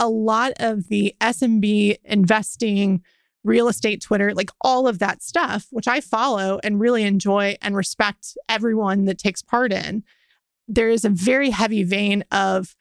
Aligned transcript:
a 0.00 0.08
lot 0.08 0.52
of 0.56 0.88
the 0.88 1.14
SMB 1.20 1.98
investing, 2.04 3.02
real 3.44 3.68
estate 3.68 4.02
Twitter, 4.02 4.34
like 4.34 4.50
all 4.62 4.88
of 4.88 4.98
that 4.98 5.22
stuff, 5.22 5.66
which 5.70 5.86
I 5.86 6.00
follow 6.00 6.58
and 6.64 6.80
really 6.80 7.04
enjoy 7.04 7.56
and 7.62 7.76
respect 7.76 8.36
everyone 8.48 9.04
that 9.04 9.18
takes 9.18 9.42
part 9.42 9.72
in, 9.72 10.02
there 10.66 10.88
is 10.88 11.04
a 11.04 11.10
very 11.10 11.50
heavy 11.50 11.84
vein 11.84 12.24
of 12.32 12.74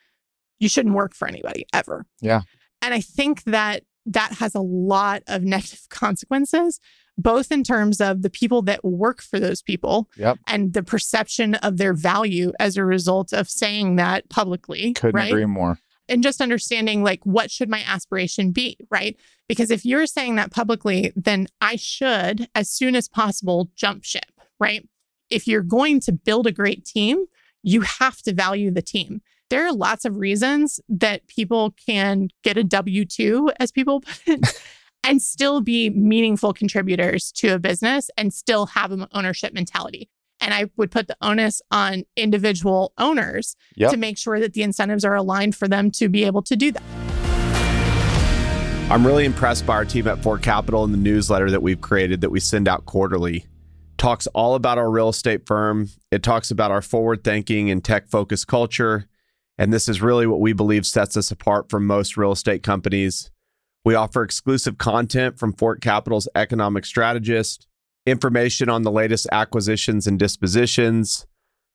you 0.59 0.69
shouldn't 0.69 0.95
work 0.95 1.13
for 1.13 1.27
anybody 1.27 1.65
ever. 1.73 2.05
Yeah. 2.21 2.41
And 2.81 2.93
I 2.93 3.01
think 3.01 3.43
that 3.43 3.83
that 4.05 4.33
has 4.33 4.55
a 4.55 4.61
lot 4.61 5.21
of 5.27 5.43
negative 5.55 5.87
consequences, 5.89 6.79
both 7.17 7.51
in 7.51 7.63
terms 7.63 7.99
of 7.99 8.21
the 8.21 8.29
people 8.29 8.61
that 8.63 8.83
work 8.83 9.21
for 9.21 9.39
those 9.39 9.61
people 9.61 10.09
Yep. 10.17 10.37
and 10.47 10.73
the 10.73 10.83
perception 10.83 11.55
of 11.55 11.77
their 11.77 11.93
value 11.93 12.53
as 12.59 12.77
a 12.77 12.85
result 12.85 13.33
of 13.33 13.49
saying 13.49 13.97
that 13.97 14.29
publicly. 14.29 14.93
Couldn't 14.93 15.15
right? 15.15 15.29
agree 15.31 15.45
more. 15.45 15.79
And 16.09 16.23
just 16.23 16.41
understanding 16.41 17.03
like 17.03 17.23
what 17.23 17.51
should 17.51 17.69
my 17.69 17.83
aspiration 17.85 18.51
be 18.51 18.77
right? 18.89 19.17
Because 19.47 19.71
if 19.71 19.85
you're 19.85 20.05
saying 20.05 20.35
that 20.35 20.51
publicly 20.51 21.11
then 21.15 21.47
i 21.61 21.75
should 21.75 22.47
as 22.55 22.69
soon 22.69 22.95
as 22.95 23.07
possible 23.07 23.69
jump 23.75 24.03
ship 24.03 24.31
right? 24.59 24.87
If 25.29 25.47
you're 25.47 25.61
going 25.61 25.99
to 26.01 26.11
build 26.11 26.47
a 26.47 26.51
great 26.51 26.85
team 26.85 27.25
you 27.63 27.81
have 27.81 28.21
to 28.21 28.33
value 28.33 28.71
the 28.71 28.81
team. 28.81 29.21
There 29.49 29.65
are 29.65 29.73
lots 29.73 30.05
of 30.05 30.15
reasons 30.17 30.79
that 30.87 31.27
people 31.27 31.73
can 31.85 32.29
get 32.43 32.57
a 32.57 32.63
w2 32.63 33.53
as 33.59 33.71
people 33.71 34.01
put 34.25 34.27
it 34.27 34.61
and 35.03 35.21
still 35.21 35.61
be 35.61 35.89
meaningful 35.89 36.53
contributors 36.53 37.31
to 37.33 37.55
a 37.55 37.59
business 37.59 38.09
and 38.17 38.33
still 38.33 38.67
have 38.67 38.91
an 38.91 39.07
ownership 39.13 39.53
mentality 39.53 40.09
and 40.39 40.53
i 40.53 40.65
would 40.77 40.91
put 40.91 41.07
the 41.07 41.17
onus 41.21 41.61
on 41.71 42.03
individual 42.15 42.93
owners 42.97 43.55
Yep. 43.75 43.91
to 43.91 43.97
make 43.97 44.17
sure 44.17 44.39
that 44.39 44.53
the 44.53 44.63
incentives 44.63 45.03
are 45.05 45.15
aligned 45.15 45.55
for 45.55 45.67
them 45.67 45.91
to 45.91 46.09
be 46.09 46.23
able 46.23 46.41
to 46.43 46.55
do 46.55 46.71
that. 46.71 46.83
I'm 48.91 49.05
really 49.05 49.25
impressed 49.25 49.65
by 49.67 49.75
our 49.75 49.85
team 49.85 50.07
at 50.07 50.23
Fort 50.23 50.41
Capital 50.41 50.83
and 50.83 50.91
the 50.91 50.97
newsletter 50.97 51.51
that 51.51 51.61
we've 51.61 51.79
created 51.79 52.21
that 52.21 52.31
we 52.31 52.39
send 52.39 52.67
out 52.67 52.87
quarterly. 52.87 53.45
Talks 53.97 54.25
all 54.27 54.55
about 54.55 54.79
our 54.79 54.89
real 54.89 55.09
estate 55.09 55.45
firm. 55.45 55.89
It 56.11 56.23
talks 56.23 56.49
about 56.49 56.71
our 56.71 56.81
forward 56.81 57.23
thinking 57.23 57.69
and 57.69 57.83
tech 57.85 58.07
focused 58.07 58.47
culture. 58.47 59.07
And 59.59 59.71
this 59.71 59.87
is 59.87 60.01
really 60.01 60.25
what 60.25 60.39
we 60.39 60.53
believe 60.53 60.87
sets 60.87 61.15
us 61.15 61.29
apart 61.29 61.69
from 61.69 61.85
most 61.85 62.17
real 62.17 62.31
estate 62.31 62.63
companies. 62.63 63.29
We 63.85 63.93
offer 63.93 64.23
exclusive 64.23 64.77
content 64.79 65.37
from 65.37 65.53
Fort 65.53 65.81
Capital's 65.81 66.27
economic 66.33 66.83
strategist, 66.85 67.67
information 68.09 68.69
on 68.69 68.83
the 68.83 68.91
latest 68.91 69.27
acquisitions 69.31 70.07
and 70.07 70.17
dispositions, 70.19 71.25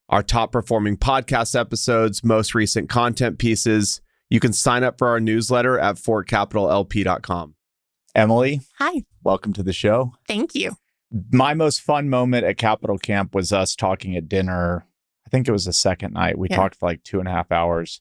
our 0.08 0.22
top 0.22 0.52
performing 0.52 0.96
podcast 0.96 1.58
episodes, 1.58 2.22
most 2.24 2.54
recent 2.54 2.88
content 2.88 3.38
pieces. 3.38 4.00
You 4.30 4.40
can 4.40 4.52
sign 4.52 4.82
up 4.84 4.98
for 4.98 5.08
our 5.08 5.20
newsletter 5.20 5.78
at 5.78 5.96
fortcapitallp.com. 5.96 7.54
Emily, 8.14 8.60
Hi, 8.78 9.02
welcome 9.22 9.52
to 9.54 9.62
the 9.62 9.72
show. 9.72 10.12
thank 10.28 10.54
you. 10.54 10.76
My 11.32 11.54
most 11.54 11.80
fun 11.80 12.08
moment 12.08 12.44
at 12.44 12.56
Capital 12.58 12.98
Camp 12.98 13.34
was 13.34 13.52
us 13.52 13.74
talking 13.76 14.16
at 14.16 14.28
dinner. 14.28 14.86
I 15.26 15.30
think 15.30 15.48
it 15.48 15.52
was 15.52 15.64
the 15.64 15.72
second 15.72 16.12
night. 16.14 16.38
We 16.38 16.48
Yeah. 16.48 16.56
talked 16.56 16.76
for 16.76 16.86
like 16.86 17.02
two 17.02 17.18
and 17.18 17.28
a 17.28 17.32
half 17.32 17.50
hours. 17.52 18.00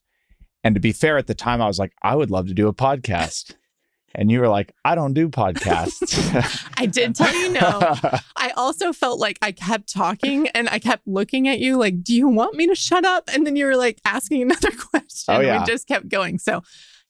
And 0.63 0.75
to 0.75 0.81
be 0.81 0.91
fair, 0.93 1.17
at 1.17 1.27
the 1.27 1.35
time, 1.35 1.61
I 1.61 1.67
was 1.67 1.77
like, 1.79 1.93
I 2.01 2.15
would 2.15 2.31
love 2.31 2.47
to 2.47 2.53
do 2.53 2.67
a 2.67 2.73
podcast. 2.73 3.55
And 4.15 4.31
you 4.31 4.39
were 4.39 4.47
like, 4.47 4.73
I 4.85 4.95
don't 4.95 5.13
do 5.13 5.29
podcasts. 5.29 6.69
I 6.77 6.85
did 6.85 7.15
tell 7.15 7.33
you 7.33 7.51
no. 7.51 7.61
I 8.35 8.51
also 8.55 8.93
felt 8.93 9.19
like 9.19 9.39
I 9.41 9.51
kept 9.51 9.91
talking 9.91 10.47
and 10.49 10.69
I 10.69 10.79
kept 10.79 11.07
looking 11.07 11.47
at 11.47 11.59
you 11.59 11.77
like, 11.77 12.03
do 12.03 12.13
you 12.13 12.27
want 12.27 12.55
me 12.55 12.67
to 12.67 12.75
shut 12.75 13.05
up? 13.05 13.29
And 13.33 13.45
then 13.45 13.55
you 13.55 13.65
were 13.65 13.75
like 13.75 13.99
asking 14.05 14.43
another 14.43 14.71
question. 14.77 15.35
Oh, 15.35 15.39
yeah. 15.39 15.61
We 15.61 15.65
just 15.65 15.87
kept 15.87 16.09
going. 16.09 16.39
So, 16.39 16.61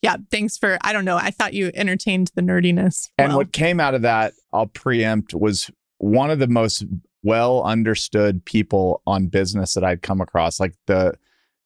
yeah, 0.01 0.17
thanks 0.31 0.57
for, 0.57 0.77
I 0.81 0.93
don't 0.93 1.05
know. 1.05 1.17
I 1.17 1.31
thought 1.31 1.53
you 1.53 1.71
entertained 1.73 2.31
the 2.35 2.41
nerdiness. 2.41 3.09
And 3.17 3.35
what 3.35 3.53
came 3.53 3.79
out 3.79 3.95
of 3.95 4.01
that, 4.03 4.33
I'll 4.51 4.67
preempt, 4.67 5.33
was 5.33 5.69
one 5.97 6.29
of 6.29 6.39
the 6.39 6.47
most 6.47 6.85
well 7.23 7.63
understood 7.63 8.43
people 8.45 9.01
on 9.07 9.27
business 9.27 9.73
that 9.73 9.83
I'd 9.83 10.01
come 10.01 10.21
across. 10.21 10.59
Like 10.59 10.75
the 10.87 11.13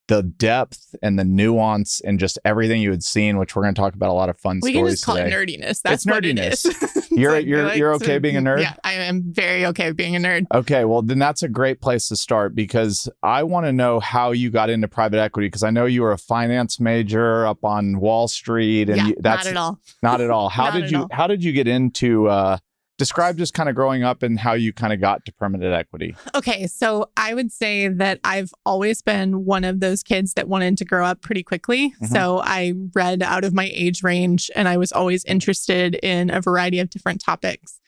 the 0.07 0.23
depth 0.23 0.95
and 1.01 1.19
the 1.19 1.23
nuance 1.25 1.99
and 2.01 2.17
just 2.19 2.39
everything 2.45 2.81
you 2.81 2.91
had 2.91 3.03
seen, 3.03 3.37
which 3.37 3.55
we're 3.55 3.63
going 3.63 3.73
to 3.75 3.79
talk 3.79 3.93
about 3.93 4.09
a 4.09 4.13
lot 4.13 4.29
of 4.29 4.37
fun 4.39 4.61
stories. 4.61 4.73
we 4.75 4.79
can 4.79 4.89
just 4.89 5.05
call 5.05 5.15
today. 5.17 5.29
it 5.29 5.33
nerdiness. 5.33 5.81
That's 5.81 6.05
It's 6.05 6.05
nerdiness. 6.05 6.65
it 6.65 6.81
is. 6.83 6.93
It's 7.17 7.21
You're- 7.23 7.39
you're- 7.43 7.75
you're 7.75 7.97
so- 7.97 8.05
okay 8.05 8.19
being 8.19 8.37
a 8.37 8.41
nerd? 8.41 8.61
Yeah, 8.61 8.75
I 8.83 8.93
am 8.93 9.23
very 9.33 9.65
okay 9.67 9.91
being 9.91 10.15
a 10.15 10.19
nerd. 10.19 10.45
Okay, 10.53 10.85
well 10.85 11.01
then 11.01 11.17
that's 11.17 11.41
a 11.41 11.47
great 11.49 11.81
place 11.81 12.07
to 12.09 12.15
start 12.15 12.53
because 12.53 13.09
I 13.23 13.41
want 13.41 13.65
to 13.65 13.73
know 13.73 13.99
how 13.99 14.33
you 14.33 14.51
got 14.51 14.69
into 14.69 14.87
private 14.87 15.17
equity 15.19 15.47
because 15.47 15.63
I 15.63 15.71
know 15.71 15.85
you 15.85 16.03
were 16.03 16.11
a 16.11 16.17
finance 16.19 16.79
major 16.79 17.47
up 17.47 17.63
on 17.65 17.99
Wall 17.99 18.27
Street 18.27 18.89
and 18.89 18.97
yeah, 18.97 19.07
you, 19.07 19.15
that's 19.19 19.45
not 19.45 19.51
at 19.51 19.57
all. 19.57 19.79
Not 20.03 20.21
at 20.21 20.29
all. 20.29 20.49
How 20.57 20.69
did 20.69 20.91
you 20.91 20.99
all. 20.99 21.07
how 21.11 21.25
did 21.25 21.43
you 21.43 21.53
get 21.53 21.67
into 21.67 22.27
uh 22.27 22.57
describe 22.97 23.37
just 23.37 23.53
kind 23.53 23.69
of 23.69 23.75
growing 23.75 24.03
up 24.03 24.23
and 24.23 24.39
how 24.39 24.53
you 24.53 24.73
kind 24.73 24.91
of 24.91 24.99
got 24.99 25.23
to 25.25 25.31
permanent 25.33 25.73
equity? 25.73 26.15
Okay, 26.35 26.67
so 26.67 27.09
I 27.15 27.33
would 27.33 27.51
say 27.51 27.87
that 27.87 28.19
I've 28.23 28.51
always 28.65 29.01
been 29.01 29.45
one 29.45 29.63
of 29.63 29.79
those 29.79 30.03
kids 30.03 30.33
that 30.33 30.47
wanted 30.47 30.77
to 30.79 30.85
grow 30.85 31.05
up 31.05 31.21
pretty 31.21 31.43
quickly. 31.43 31.93
Mhm. 32.01 32.07
So 32.09 32.41
I 32.43 32.73
read 32.93 33.21
out 33.21 33.43
of 33.43 33.53
my 33.53 33.69
age 33.73 34.03
range 34.03 34.49
and 34.55 34.67
I 34.67 34.77
was 34.77 34.91
always 34.91 35.23
interested 35.25 35.95
in 35.95 36.29
a 36.29 36.41
variety 36.41 36.79
of 36.79 36.89
different 36.89 37.21
topics. 37.21 37.79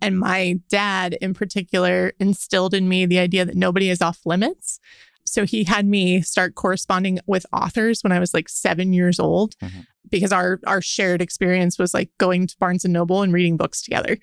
And 0.00 0.18
my 0.18 0.60
dad, 0.68 1.14
in 1.20 1.34
particular, 1.34 2.12
instilled 2.20 2.72
in 2.74 2.88
me 2.88 3.04
the 3.06 3.18
idea 3.18 3.44
that 3.44 3.56
nobody 3.56 3.90
is 3.90 4.00
off 4.00 4.20
limits. 4.24 4.78
So 5.24 5.44
he 5.44 5.64
had 5.64 5.86
me 5.86 6.22
start 6.22 6.54
corresponding 6.54 7.18
with 7.26 7.44
authors 7.52 8.02
when 8.02 8.12
I 8.12 8.18
was 8.20 8.32
like 8.32 8.48
seven 8.48 8.92
years 8.92 9.18
old 9.18 9.56
Mhm. 9.62 9.86
because 10.08 10.32
our 10.32 10.58
our 10.66 10.80
shared 10.80 11.20
experience 11.20 11.78
was 11.78 11.92
like 11.92 12.10
going 12.18 12.46
to 12.46 12.56
Barnes 12.58 12.84
and 12.84 12.94
Noble 12.94 13.22
and 13.22 13.32
reading 13.32 13.56
books 13.56 13.82
together. 13.82 14.16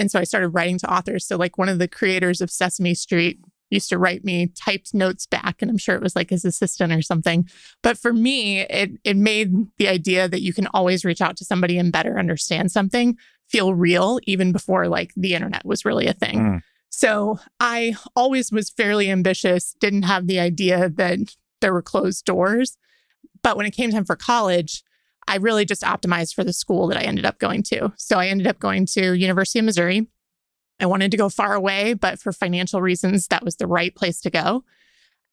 And 0.00 0.10
so 0.10 0.18
I 0.18 0.24
started 0.24 0.48
writing 0.48 0.78
to 0.78 0.92
authors. 0.92 1.26
So 1.26 1.36
like 1.36 1.58
one 1.58 1.68
of 1.68 1.78
the 1.78 1.86
creators 1.86 2.40
of 2.40 2.50
Sesame 2.50 2.94
Street 2.94 3.38
used 3.68 3.90
to 3.90 3.98
write 3.98 4.24
me 4.24 4.48
typed 4.48 4.94
notes 4.94 5.26
back 5.26 5.62
and 5.62 5.70
I'm 5.70 5.78
sure 5.78 5.94
it 5.94 6.02
was 6.02 6.16
like 6.16 6.30
his 6.30 6.44
assistant 6.44 6.92
or 6.92 7.02
something. 7.02 7.48
But 7.82 7.98
for 7.98 8.12
me, 8.12 8.60
it 8.60 8.92
it 9.04 9.16
made 9.16 9.52
the 9.78 9.88
idea 9.88 10.26
that 10.26 10.42
you 10.42 10.52
can 10.52 10.66
always 10.68 11.04
reach 11.04 11.20
out 11.20 11.36
to 11.36 11.44
somebody 11.44 11.78
and 11.78 11.92
better 11.92 12.18
understand 12.18 12.72
something 12.72 13.16
feel 13.48 13.74
real 13.74 14.20
even 14.26 14.52
before 14.52 14.88
like 14.88 15.12
the 15.16 15.34
internet 15.34 15.64
was 15.64 15.84
really 15.84 16.06
a 16.06 16.14
thing. 16.14 16.38
Mm. 16.38 16.60
So 16.88 17.38
I 17.58 17.94
always 18.16 18.50
was 18.50 18.70
fairly 18.70 19.10
ambitious, 19.10 19.74
didn't 19.80 20.02
have 20.02 20.26
the 20.26 20.40
idea 20.40 20.88
that 20.88 21.36
there 21.60 21.72
were 21.72 21.82
closed 21.82 22.24
doors. 22.24 22.76
But 23.42 23.56
when 23.56 23.66
it 23.66 23.72
came 23.72 23.90
time 23.90 24.04
for 24.04 24.16
college, 24.16 24.82
I 25.28 25.36
really 25.36 25.64
just 25.64 25.82
optimized 25.82 26.34
for 26.34 26.44
the 26.44 26.52
school 26.52 26.86
that 26.88 26.98
I 26.98 27.02
ended 27.02 27.24
up 27.24 27.38
going 27.38 27.62
to. 27.64 27.92
So 27.96 28.18
I 28.18 28.26
ended 28.26 28.46
up 28.46 28.58
going 28.58 28.86
to 28.86 29.14
University 29.14 29.58
of 29.60 29.64
Missouri. 29.64 30.08
I 30.80 30.86
wanted 30.86 31.10
to 31.10 31.16
go 31.16 31.28
far 31.28 31.54
away, 31.54 31.94
but 31.94 32.18
for 32.18 32.32
financial 32.32 32.80
reasons, 32.80 33.28
that 33.28 33.44
was 33.44 33.56
the 33.56 33.66
right 33.66 33.94
place 33.94 34.20
to 34.22 34.30
go. 34.30 34.64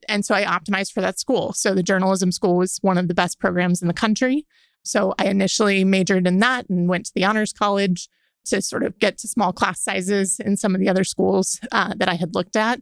And 0.08 0.26
so 0.26 0.36
I 0.36 0.44
optimized 0.44 0.94
for 0.94 1.02
that 1.02 1.20
school. 1.20 1.54
So 1.54 1.74
the 1.74 1.84
journalism 1.84 2.32
school 2.32 2.58
was 2.58 2.78
one 2.82 2.98
of 2.98 3.08
the 3.08 3.14
best 3.14 3.40
programs 3.40 3.82
in 3.82 3.88
the 3.88 3.94
country. 3.94 4.46
So 4.84 5.14
I 5.18 5.26
initially 5.26 5.84
majored 5.84 6.28
in 6.28 6.40
that 6.40 6.70
and 6.70 6.88
went 6.88 7.06
to 7.08 7.12
the 7.14 7.26
honors 7.26 7.54
college 7.54 8.10
to 8.46 8.62
sort 8.62 8.84
of 8.84 9.00
get 9.00 9.18
to 9.20 9.28
small 9.28 9.52
class 9.52 9.82
sizes 9.82 10.40
in 10.40 10.58
some 10.58 10.74
of 10.74 10.82
the 10.82 10.90
other 10.90 11.04
schools 11.04 11.60
uh, 11.72 11.94
that 11.98 12.08
I 12.08 12.16
had 12.16 12.36
looked 12.36 12.56
at. 12.56 12.82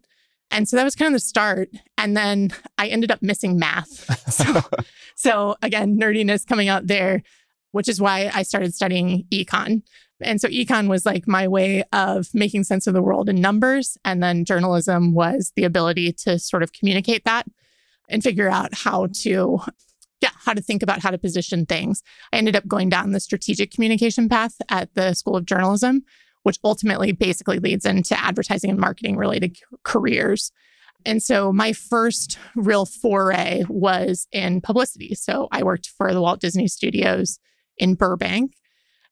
And 0.51 0.69
so 0.69 0.75
that 0.75 0.83
was 0.83 0.95
kind 0.95 1.07
of 1.07 1.13
the 1.13 1.25
start. 1.25 1.69
And 2.05 2.15
then 2.15 2.51
I 2.77 2.87
ended 2.89 3.09
up 3.09 3.23
missing 3.23 3.57
math. 3.57 4.05
So, 4.35 4.61
so 5.15 5.55
again, 5.61 5.97
nerdiness 5.97 6.45
coming 6.45 6.67
out 6.67 6.87
there, 6.87 7.23
which 7.71 7.87
is 7.87 8.01
why 8.01 8.29
I 8.33 8.43
started 8.43 8.75
studying 8.75 9.25
econ. 9.31 9.81
And 10.21 10.41
so 10.41 10.49
econ 10.49 10.89
was 10.89 11.05
like 11.05 11.27
my 11.27 11.47
way 11.47 11.83
of 11.93 12.27
making 12.33 12.65
sense 12.65 12.85
of 12.85 12.93
the 12.93 13.01
world 13.01 13.29
in 13.29 13.39
numbers. 13.39 13.97
And 14.03 14.21
then 14.21 14.45
journalism 14.45 15.13
was 15.13 15.53
the 15.55 15.63
ability 15.63 16.11
to 16.13 16.37
sort 16.37 16.63
of 16.63 16.73
communicate 16.73 17.23
that 17.23 17.47
and 18.09 18.21
figure 18.21 18.49
out 18.49 18.73
how 18.73 19.07
to, 19.21 19.61
yeah, 20.21 20.31
how 20.33 20.53
to 20.53 20.61
think 20.61 20.83
about 20.83 21.01
how 21.01 21.11
to 21.11 21.17
position 21.17 21.65
things. 21.65 22.03
I 22.33 22.37
ended 22.37 22.55
up 22.55 22.67
going 22.67 22.89
down 22.89 23.11
the 23.11 23.19
strategic 23.19 23.71
communication 23.71 24.27
path 24.27 24.55
at 24.69 24.93
the 24.95 25.13
School 25.13 25.37
of 25.37 25.45
Journalism, 25.45 26.03
which 26.43 26.59
ultimately 26.63 27.13
basically 27.13 27.59
leads 27.59 27.85
into 27.85 28.19
advertising 28.19 28.69
and 28.69 28.79
marketing 28.79 29.15
related 29.15 29.57
careers. 29.83 30.51
And 31.05 31.21
so 31.21 31.53
my 31.53 31.71
first 31.73 32.37
real 32.55 32.85
foray 32.85 33.63
was 33.69 34.27
in 34.31 34.61
publicity. 34.61 35.15
So 35.15 35.47
I 35.51 35.63
worked 35.63 35.87
for 35.87 36.13
the 36.13 36.21
Walt 36.21 36.41
Disney 36.41 36.67
Studios 36.67 37.39
in 37.77 37.95
Burbank 37.95 38.53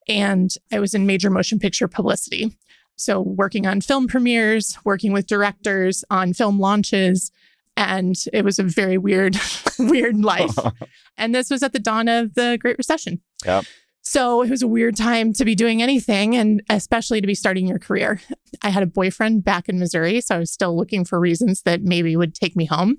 and 0.07 0.53
I 0.71 0.79
was 0.79 0.93
in 0.93 1.05
major 1.05 1.29
motion 1.29 1.59
picture 1.59 1.87
publicity. 1.87 2.57
So 2.95 3.21
working 3.21 3.65
on 3.65 3.81
film 3.81 4.07
premieres, 4.07 4.77
working 4.83 5.13
with 5.13 5.27
directors 5.27 6.03
on 6.09 6.33
film 6.33 6.59
launches. 6.59 7.31
And 7.75 8.15
it 8.31 8.45
was 8.45 8.59
a 8.59 8.63
very 8.63 8.97
weird, 8.97 9.37
weird 9.79 10.19
life. 10.23 10.55
And 11.15 11.33
this 11.35 11.51
was 11.51 11.61
at 11.61 11.73
the 11.73 11.79
dawn 11.79 12.07
of 12.07 12.33
the 12.33 12.57
Great 12.59 12.75
Recession. 12.79 13.21
Yep. 13.45 13.65
So 14.05 14.41
it 14.41 14.49
was 14.49 14.61
a 14.61 14.67
weird 14.67 14.97
time 14.97 15.31
to 15.33 15.45
be 15.45 15.55
doing 15.55 15.81
anything 15.81 16.35
and 16.35 16.61
especially 16.69 17.21
to 17.21 17.27
be 17.27 17.33
starting 17.33 17.65
your 17.65 17.79
career. 17.79 18.19
I 18.61 18.69
had 18.69 18.83
a 18.83 18.87
boyfriend 18.87 19.45
back 19.45 19.69
in 19.69 19.79
Missouri, 19.79 20.19
so 20.19 20.35
I 20.35 20.39
was 20.39 20.51
still 20.51 20.75
looking 20.75 21.05
for 21.05 21.19
reasons 21.19 21.61
that 21.61 21.83
maybe 21.83 22.17
would 22.17 22.35
take 22.35 22.55
me 22.55 22.65
home. 22.65 22.97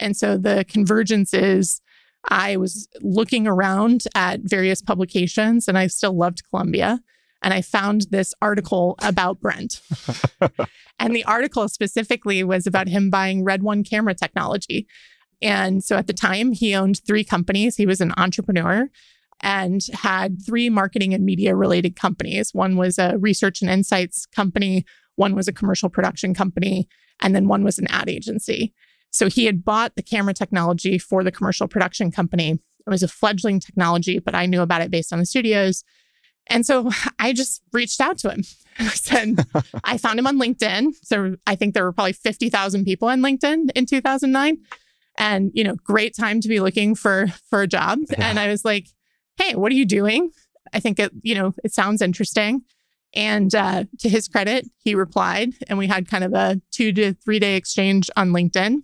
And 0.00 0.16
so 0.16 0.38
the 0.38 0.64
convergence 0.66 1.34
is 1.34 1.82
I 2.30 2.56
was 2.56 2.88
looking 3.02 3.46
around 3.46 4.04
at 4.14 4.40
various 4.40 4.80
publications 4.80 5.68
and 5.68 5.76
I 5.76 5.88
still 5.88 6.16
loved 6.16 6.42
Columbia. 6.48 7.00
And 7.42 7.52
I 7.52 7.60
found 7.60 8.06
this 8.10 8.32
article 8.40 8.94
about 9.02 9.40
Brent. 9.40 9.82
and 10.98 11.14
the 11.14 11.24
article 11.24 11.68
specifically 11.68 12.42
was 12.42 12.66
about 12.66 12.88
him 12.88 13.10
buying 13.10 13.44
Red 13.44 13.62
One 13.62 13.84
camera 13.84 14.14
technology. 14.14 14.86
And 15.42 15.84
so 15.84 15.96
at 15.96 16.06
the 16.06 16.14
time, 16.14 16.52
he 16.52 16.74
owned 16.74 17.02
three 17.06 17.24
companies. 17.24 17.76
He 17.76 17.84
was 17.84 18.00
an 18.00 18.14
entrepreneur 18.16 18.88
and 19.44 19.82
had 19.92 20.44
three 20.44 20.70
marketing 20.70 21.12
and 21.12 21.24
media 21.24 21.54
related 21.54 21.94
companies. 21.94 22.54
One 22.54 22.76
was 22.76 22.98
a 22.98 23.18
research 23.18 23.60
and 23.60 23.70
insights 23.70 24.24
company, 24.26 24.86
one 25.16 25.36
was 25.36 25.46
a 25.46 25.52
commercial 25.52 25.90
production 25.90 26.34
company, 26.34 26.88
and 27.20 27.36
then 27.36 27.46
one 27.46 27.62
was 27.62 27.78
an 27.78 27.86
ad 27.88 28.08
agency. 28.08 28.72
So 29.10 29.28
he 29.28 29.44
had 29.44 29.62
bought 29.62 29.94
the 29.94 30.02
camera 30.02 30.32
technology 30.32 30.98
for 30.98 31.22
the 31.22 31.30
commercial 31.30 31.68
production 31.68 32.10
company. 32.10 32.52
It 32.52 32.90
was 32.90 33.02
a 33.02 33.08
fledgling 33.08 33.60
technology, 33.60 34.18
but 34.18 34.34
I 34.34 34.46
knew 34.46 34.62
about 34.62 34.80
it 34.80 34.90
based 34.90 35.12
on 35.12 35.18
the 35.18 35.26
studios. 35.26 35.84
And 36.48 36.64
so 36.64 36.90
I 37.18 37.34
just 37.34 37.62
reached 37.72 38.00
out 38.00 38.18
to 38.18 38.30
him. 38.30 38.42
I 38.78 38.88
said, 38.88 39.46
I 39.84 39.98
found 39.98 40.18
him 40.18 40.26
on 40.26 40.40
LinkedIn. 40.40 40.94
So 41.02 41.36
I 41.46 41.54
think 41.54 41.74
there 41.74 41.84
were 41.84 41.92
probably 41.92 42.14
50,000 42.14 42.84
people 42.84 43.08
on 43.08 43.20
LinkedIn 43.20 43.70
in 43.74 43.86
2009. 43.86 44.58
And, 45.16 45.52
you 45.54 45.62
know, 45.62 45.76
great 45.84 46.16
time 46.16 46.40
to 46.40 46.48
be 46.48 46.58
looking 46.58 46.94
for 46.96 47.28
for 47.48 47.62
a 47.62 47.68
job. 47.68 48.00
Yeah. 48.10 48.28
And 48.28 48.38
I 48.38 48.48
was 48.48 48.64
like, 48.64 48.88
hey, 49.36 49.54
what 49.54 49.72
are 49.72 49.76
you 49.76 49.86
doing? 49.86 50.30
I 50.72 50.80
think 50.80 50.98
it, 50.98 51.12
you 51.22 51.34
know, 51.34 51.54
it 51.62 51.72
sounds 51.72 52.02
interesting. 52.02 52.62
And 53.14 53.54
uh, 53.54 53.84
to 54.00 54.08
his 54.08 54.26
credit, 54.26 54.68
he 54.82 54.94
replied, 54.94 55.54
and 55.68 55.78
we 55.78 55.86
had 55.86 56.08
kind 56.08 56.24
of 56.24 56.34
a 56.34 56.60
two 56.72 56.92
to 56.92 57.14
three 57.14 57.38
day 57.38 57.56
exchange 57.56 58.10
on 58.16 58.30
LinkedIn. 58.30 58.82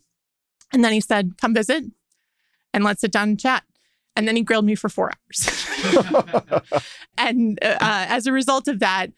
And 0.72 0.84
then 0.84 0.92
he 0.92 1.00
said, 1.00 1.32
come 1.40 1.52
visit 1.52 1.84
and 2.72 2.84
let's 2.84 3.00
sit 3.00 3.12
down 3.12 3.30
and 3.30 3.40
chat. 3.40 3.64
And 4.14 4.28
then 4.28 4.36
he 4.36 4.42
grilled 4.42 4.64
me 4.64 4.74
for 4.74 4.88
four 4.88 5.10
hours. 5.10 6.62
and 7.18 7.58
uh, 7.62 7.76
as 7.80 8.26
a 8.26 8.32
result 8.32 8.68
of 8.68 8.78
that, 8.80 9.10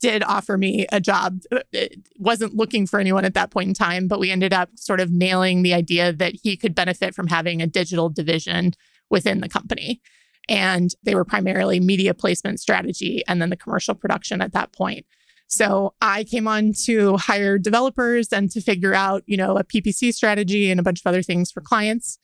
did 0.00 0.22
offer 0.24 0.58
me 0.58 0.86
a 0.90 1.00
job. 1.00 1.40
It 1.72 2.00
wasn't 2.18 2.54
looking 2.54 2.86
for 2.86 2.98
anyone 2.98 3.24
at 3.24 3.34
that 3.34 3.50
point 3.50 3.68
in 3.68 3.74
time, 3.74 4.08
but 4.08 4.18
we 4.18 4.30
ended 4.30 4.52
up 4.52 4.70
sort 4.74 5.00
of 5.00 5.12
nailing 5.12 5.62
the 5.62 5.74
idea 5.74 6.12
that 6.12 6.34
he 6.42 6.56
could 6.56 6.74
benefit 6.74 7.14
from 7.14 7.28
having 7.28 7.62
a 7.62 7.66
digital 7.66 8.08
division 8.08 8.72
within 9.10 9.40
the 9.40 9.48
company. 9.48 10.00
And 10.48 10.90
they 11.02 11.14
were 11.14 11.24
primarily 11.24 11.80
media 11.80 12.14
placement 12.14 12.60
strategy 12.60 13.22
and 13.26 13.42
then 13.42 13.50
the 13.50 13.56
commercial 13.56 13.94
production 13.94 14.40
at 14.40 14.52
that 14.52 14.72
point. 14.72 15.06
So 15.48 15.94
I 16.00 16.24
came 16.24 16.48
on 16.48 16.72
to 16.84 17.16
hire 17.16 17.58
developers 17.58 18.32
and 18.32 18.50
to 18.50 18.60
figure 18.60 18.94
out, 18.94 19.22
you 19.26 19.36
know, 19.36 19.56
a 19.56 19.64
PPC 19.64 20.12
strategy 20.12 20.70
and 20.70 20.80
a 20.80 20.82
bunch 20.82 21.00
of 21.00 21.06
other 21.06 21.22
things 21.22 21.50
for 21.50 21.60
clients. 21.60 22.18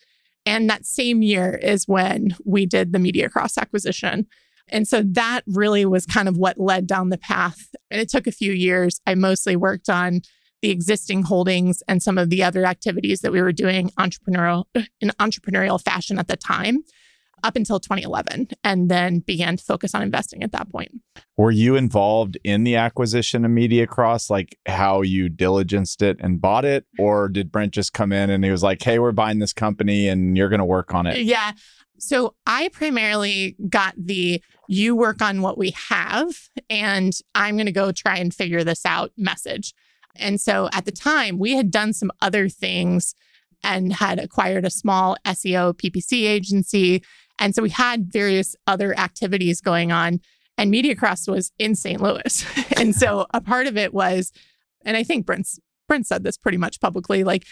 And 0.44 0.68
that 0.68 0.84
same 0.84 1.22
year 1.22 1.54
is 1.54 1.86
when 1.86 2.36
we 2.44 2.66
did 2.66 2.92
the 2.92 2.98
MediaCross 2.98 3.58
acquisition. 3.58 4.26
And 4.68 4.88
so 4.88 5.02
that 5.12 5.42
really 5.46 5.84
was 5.84 6.06
kind 6.06 6.28
of 6.28 6.36
what 6.36 6.58
led 6.58 6.86
down 6.86 7.10
the 7.10 7.18
path. 7.18 7.68
And 7.90 8.00
it 8.00 8.08
took 8.08 8.26
a 8.26 8.32
few 8.32 8.52
years. 8.52 9.00
I 9.06 9.14
mostly 9.14 9.54
worked 9.54 9.88
on 9.88 10.22
the 10.62 10.70
existing 10.70 11.24
holdings 11.24 11.82
and 11.86 12.02
some 12.02 12.18
of 12.18 12.30
the 12.30 12.42
other 12.42 12.64
activities 12.64 13.20
that 13.20 13.32
we 13.32 13.42
were 13.42 13.52
doing 13.52 13.90
entrepreneurial 13.98 14.64
in 15.00 15.10
entrepreneurial 15.20 15.80
fashion 15.80 16.18
at 16.18 16.28
the 16.28 16.36
time 16.36 16.82
up 17.42 17.56
until 17.56 17.80
2011 17.80 18.48
and 18.64 18.90
then 18.90 19.20
began 19.20 19.56
to 19.56 19.64
focus 19.64 19.94
on 19.94 20.02
investing 20.02 20.42
at 20.42 20.52
that 20.52 20.70
point. 20.70 20.92
Were 21.36 21.50
you 21.50 21.76
involved 21.76 22.38
in 22.44 22.64
the 22.64 22.76
acquisition 22.76 23.44
of 23.44 23.50
MediaCross, 23.50 24.30
like 24.30 24.58
how 24.66 25.02
you 25.02 25.28
diligenced 25.28 26.02
it 26.02 26.18
and 26.20 26.40
bought 26.40 26.64
it? 26.64 26.86
Or 26.98 27.28
did 27.28 27.50
Brent 27.50 27.72
just 27.72 27.92
come 27.92 28.12
in 28.12 28.30
and 28.30 28.44
he 28.44 28.50
was 28.50 28.62
like, 28.62 28.82
hey, 28.82 28.98
we're 28.98 29.12
buying 29.12 29.38
this 29.38 29.52
company 29.52 30.08
and 30.08 30.36
you're 30.36 30.48
going 30.48 30.58
to 30.58 30.64
work 30.64 30.94
on 30.94 31.06
it? 31.06 31.18
Yeah. 31.22 31.52
So 31.98 32.34
I 32.46 32.68
primarily 32.68 33.56
got 33.68 33.94
the 33.96 34.42
you 34.68 34.96
work 34.96 35.22
on 35.22 35.40
what 35.40 35.56
we 35.56 35.72
have 35.88 36.48
and 36.68 37.12
I'm 37.34 37.56
going 37.56 37.66
to 37.66 37.72
go 37.72 37.92
try 37.92 38.16
and 38.16 38.34
figure 38.34 38.64
this 38.64 38.84
out 38.84 39.12
message. 39.16 39.74
And 40.16 40.40
so 40.40 40.68
at 40.72 40.84
the 40.84 40.92
time, 40.92 41.38
we 41.38 41.52
had 41.52 41.70
done 41.70 41.92
some 41.92 42.10
other 42.20 42.48
things 42.48 43.14
and 43.62 43.92
had 43.92 44.18
acquired 44.18 44.64
a 44.64 44.70
small 44.70 45.16
SEO 45.24 45.74
PPC 45.74 46.24
agency 46.24 47.02
and 47.38 47.54
so 47.54 47.62
we 47.62 47.70
had 47.70 48.12
various 48.12 48.54
other 48.66 48.96
activities 48.98 49.60
going 49.60 49.92
on. 49.92 50.20
And 50.58 50.72
MediaCross 50.72 51.32
was 51.32 51.50
in 51.58 51.74
St. 51.74 52.00
Louis. 52.00 52.44
and 52.76 52.94
so 52.94 53.26
a 53.32 53.40
part 53.40 53.66
of 53.66 53.76
it 53.76 53.94
was, 53.94 54.32
and 54.84 54.96
I 54.96 55.02
think 55.02 55.26
Brent's, 55.26 55.58
Brent 55.88 56.06
said 56.06 56.24
this 56.24 56.36
pretty 56.36 56.58
much 56.58 56.80
publicly, 56.80 57.24
like 57.24 57.46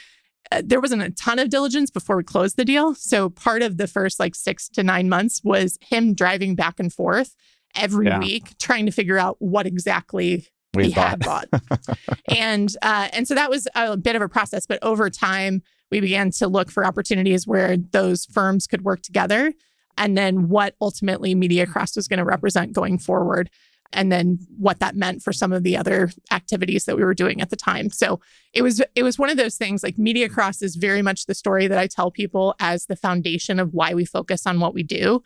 uh, 0.52 0.62
there 0.64 0.80
wasn't 0.80 1.02
a 1.02 1.10
ton 1.10 1.38
of 1.38 1.48
diligence 1.48 1.90
before 1.90 2.16
we 2.16 2.24
closed 2.24 2.56
the 2.56 2.64
deal. 2.64 2.94
So 2.94 3.30
part 3.30 3.62
of 3.62 3.76
the 3.78 3.86
first 3.86 4.20
like 4.20 4.34
six 4.34 4.68
to 4.70 4.82
nine 4.82 5.08
months 5.08 5.40
was 5.42 5.78
him 5.80 6.14
driving 6.14 6.54
back 6.54 6.78
and 6.78 6.92
forth 6.92 7.34
every 7.74 8.06
yeah. 8.06 8.18
week, 8.18 8.56
trying 8.58 8.86
to 8.86 8.92
figure 8.92 9.18
out 9.18 9.36
what 9.38 9.66
exactly 9.66 10.46
we 10.74 10.86
he 10.86 10.94
bought. 10.94 11.10
had 11.10 11.20
bought. 11.20 11.48
and 12.28 12.76
uh, 12.82 13.08
and 13.12 13.28
so 13.28 13.34
that 13.34 13.50
was 13.50 13.68
a 13.74 13.96
bit 13.96 14.16
of 14.16 14.22
a 14.22 14.28
process. 14.28 14.66
But 14.66 14.78
over 14.82 15.08
time, 15.10 15.62
we 15.90 16.00
began 16.00 16.30
to 16.32 16.48
look 16.48 16.70
for 16.70 16.84
opportunities 16.84 17.46
where 17.46 17.76
those 17.76 18.26
firms 18.26 18.66
could 18.66 18.82
work 18.82 19.02
together 19.02 19.52
and 19.96 20.16
then 20.16 20.48
what 20.48 20.74
ultimately 20.80 21.34
MediaCross 21.34 21.96
was 21.96 22.08
going 22.08 22.18
to 22.18 22.24
represent 22.24 22.72
going 22.72 22.98
forward 22.98 23.50
and 23.92 24.12
then 24.12 24.38
what 24.56 24.78
that 24.78 24.94
meant 24.94 25.22
for 25.22 25.32
some 25.32 25.52
of 25.52 25.64
the 25.64 25.76
other 25.76 26.10
activities 26.30 26.84
that 26.84 26.96
we 26.96 27.04
were 27.04 27.14
doing 27.14 27.40
at 27.40 27.50
the 27.50 27.56
time. 27.56 27.90
So 27.90 28.20
it 28.52 28.62
was 28.62 28.80
it 28.94 29.02
was 29.02 29.18
one 29.18 29.30
of 29.30 29.36
those 29.36 29.56
things 29.56 29.82
like 29.82 29.96
MediaCross 29.96 30.62
is 30.62 30.76
very 30.76 31.02
much 31.02 31.26
the 31.26 31.34
story 31.34 31.66
that 31.66 31.78
I 31.78 31.86
tell 31.86 32.10
people 32.10 32.54
as 32.60 32.86
the 32.86 32.96
foundation 32.96 33.58
of 33.58 33.74
why 33.74 33.94
we 33.94 34.04
focus 34.04 34.46
on 34.46 34.60
what 34.60 34.74
we 34.74 34.82
do 34.82 35.22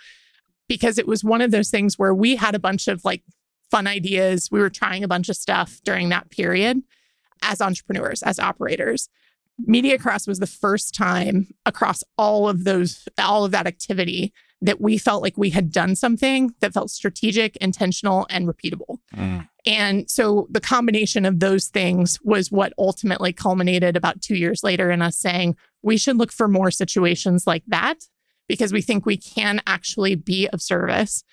because 0.69 0.99
it 0.99 1.07
was 1.07 1.23
one 1.23 1.43
of 1.43 1.51
those 1.51 1.71
things 1.71 1.99
where 1.99 2.15
we 2.15 2.37
had 2.37 2.55
a 2.55 2.59
bunch 2.59 2.89
of 2.89 3.05
like 3.05 3.23
fun 3.71 3.87
ideas, 3.87 4.49
we 4.51 4.61
were 4.61 4.71
trying 4.71 5.05
a 5.05 5.09
bunch 5.09 5.29
of 5.29 5.37
stuff 5.37 5.81
during 5.85 6.09
that 6.09 6.31
period 6.31 6.83
as 7.43 7.61
entrepreneurs, 7.61 8.23
as 8.23 8.39
operators. 8.39 9.09
MediaCross 9.69 10.27
was 10.27 10.39
the 10.39 10.47
first 10.47 10.95
time 10.95 11.49
across 11.67 12.03
all 12.19 12.49
of 12.49 12.65
those 12.65 13.07
all 13.19 13.45
of 13.45 13.53
that 13.53 13.67
activity 13.67 14.33
that 14.65 14.81
we 14.81 14.97
felt 14.97 15.23
like 15.23 15.37
we 15.37 15.51
had 15.51 15.71
done 15.71 15.95
something 15.95 16.55
that 16.61 16.73
felt 16.73 16.91
strategic, 16.91 17.55
intentional, 17.57 18.27
and 18.31 18.49
repeatable. 18.49 18.97
Mm. 19.15 19.47
And 19.67 20.11
so 20.11 20.47
the 20.51 20.61
combination 20.61 21.27
of 21.27 21.39
those 21.39 21.67
things 21.67 22.19
was 22.23 22.51
what 22.51 22.73
ultimately 22.79 23.35
culminated 23.35 23.95
about 23.95 24.23
two 24.23 24.35
years 24.35 24.63
later 24.65 24.91
in 24.91 25.03
us 25.03 25.19
saying 25.19 25.57
we 25.83 25.99
should 25.99 26.17
look 26.17 26.33
for 26.33 26.49
more 26.49 26.71
situations 26.71 27.47
like 27.47 27.63
that 27.67 27.97
because 28.49 28.73
we 28.73 28.81
think 28.81 29.05
we 29.05 29.19
can 29.19 29.61
actually 29.67 30.15
be 30.15 30.49
of 30.49 30.63
service. 30.63 31.25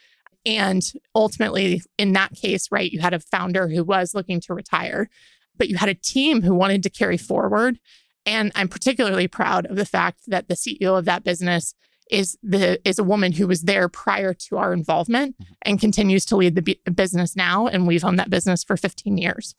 And 0.46 0.84
ultimately, 1.16 1.82
in 1.98 2.12
that 2.14 2.34
case, 2.34 2.68
right, 2.70 2.92
you 2.92 3.00
had 3.00 3.14
a 3.14 3.20
founder 3.20 3.70
who 3.70 3.86
was 3.86 4.14
looking 4.14 4.42
to 4.42 4.54
retire, 4.54 5.10
but 5.58 5.70
you 5.70 5.78
had 5.78 5.90
a 5.90 5.94
team 5.94 6.42
who 6.42 6.54
wanted 6.54 6.84
to 6.84 6.90
carry 6.90 7.18
forward. 7.18 7.80
And 8.26 8.52
I'm 8.56 8.68
particularly 8.68 9.30
proud 9.30 9.68
of 9.68 9.78
the 9.78 9.86
fact 9.86 10.22
that 10.28 10.50
the 10.50 10.56
CEO 10.56 10.98
of 10.98 11.06
that 11.06 11.24
business 11.24 11.76
is 12.12 12.38
the 12.44 12.80
is 12.88 13.00
a 13.00 13.04
woman 13.04 13.32
who 13.32 13.48
was 13.48 13.64
there 13.64 13.88
prior 13.88 14.34
to 14.34 14.58
our 14.58 14.74
involvement 14.74 15.36
mm-hmm. 15.42 15.54
and 15.64 15.80
continues 15.80 16.26
to 16.26 16.36
lead 16.36 16.56
the 16.56 16.62
b- 16.62 16.80
business 16.94 17.36
now 17.36 17.68
and 17.68 17.88
we've 17.88 18.04
owned 18.04 18.20
that 18.20 18.30
business 18.30 18.64
for 18.64 18.78
15 18.78 19.18
years. 19.18 19.56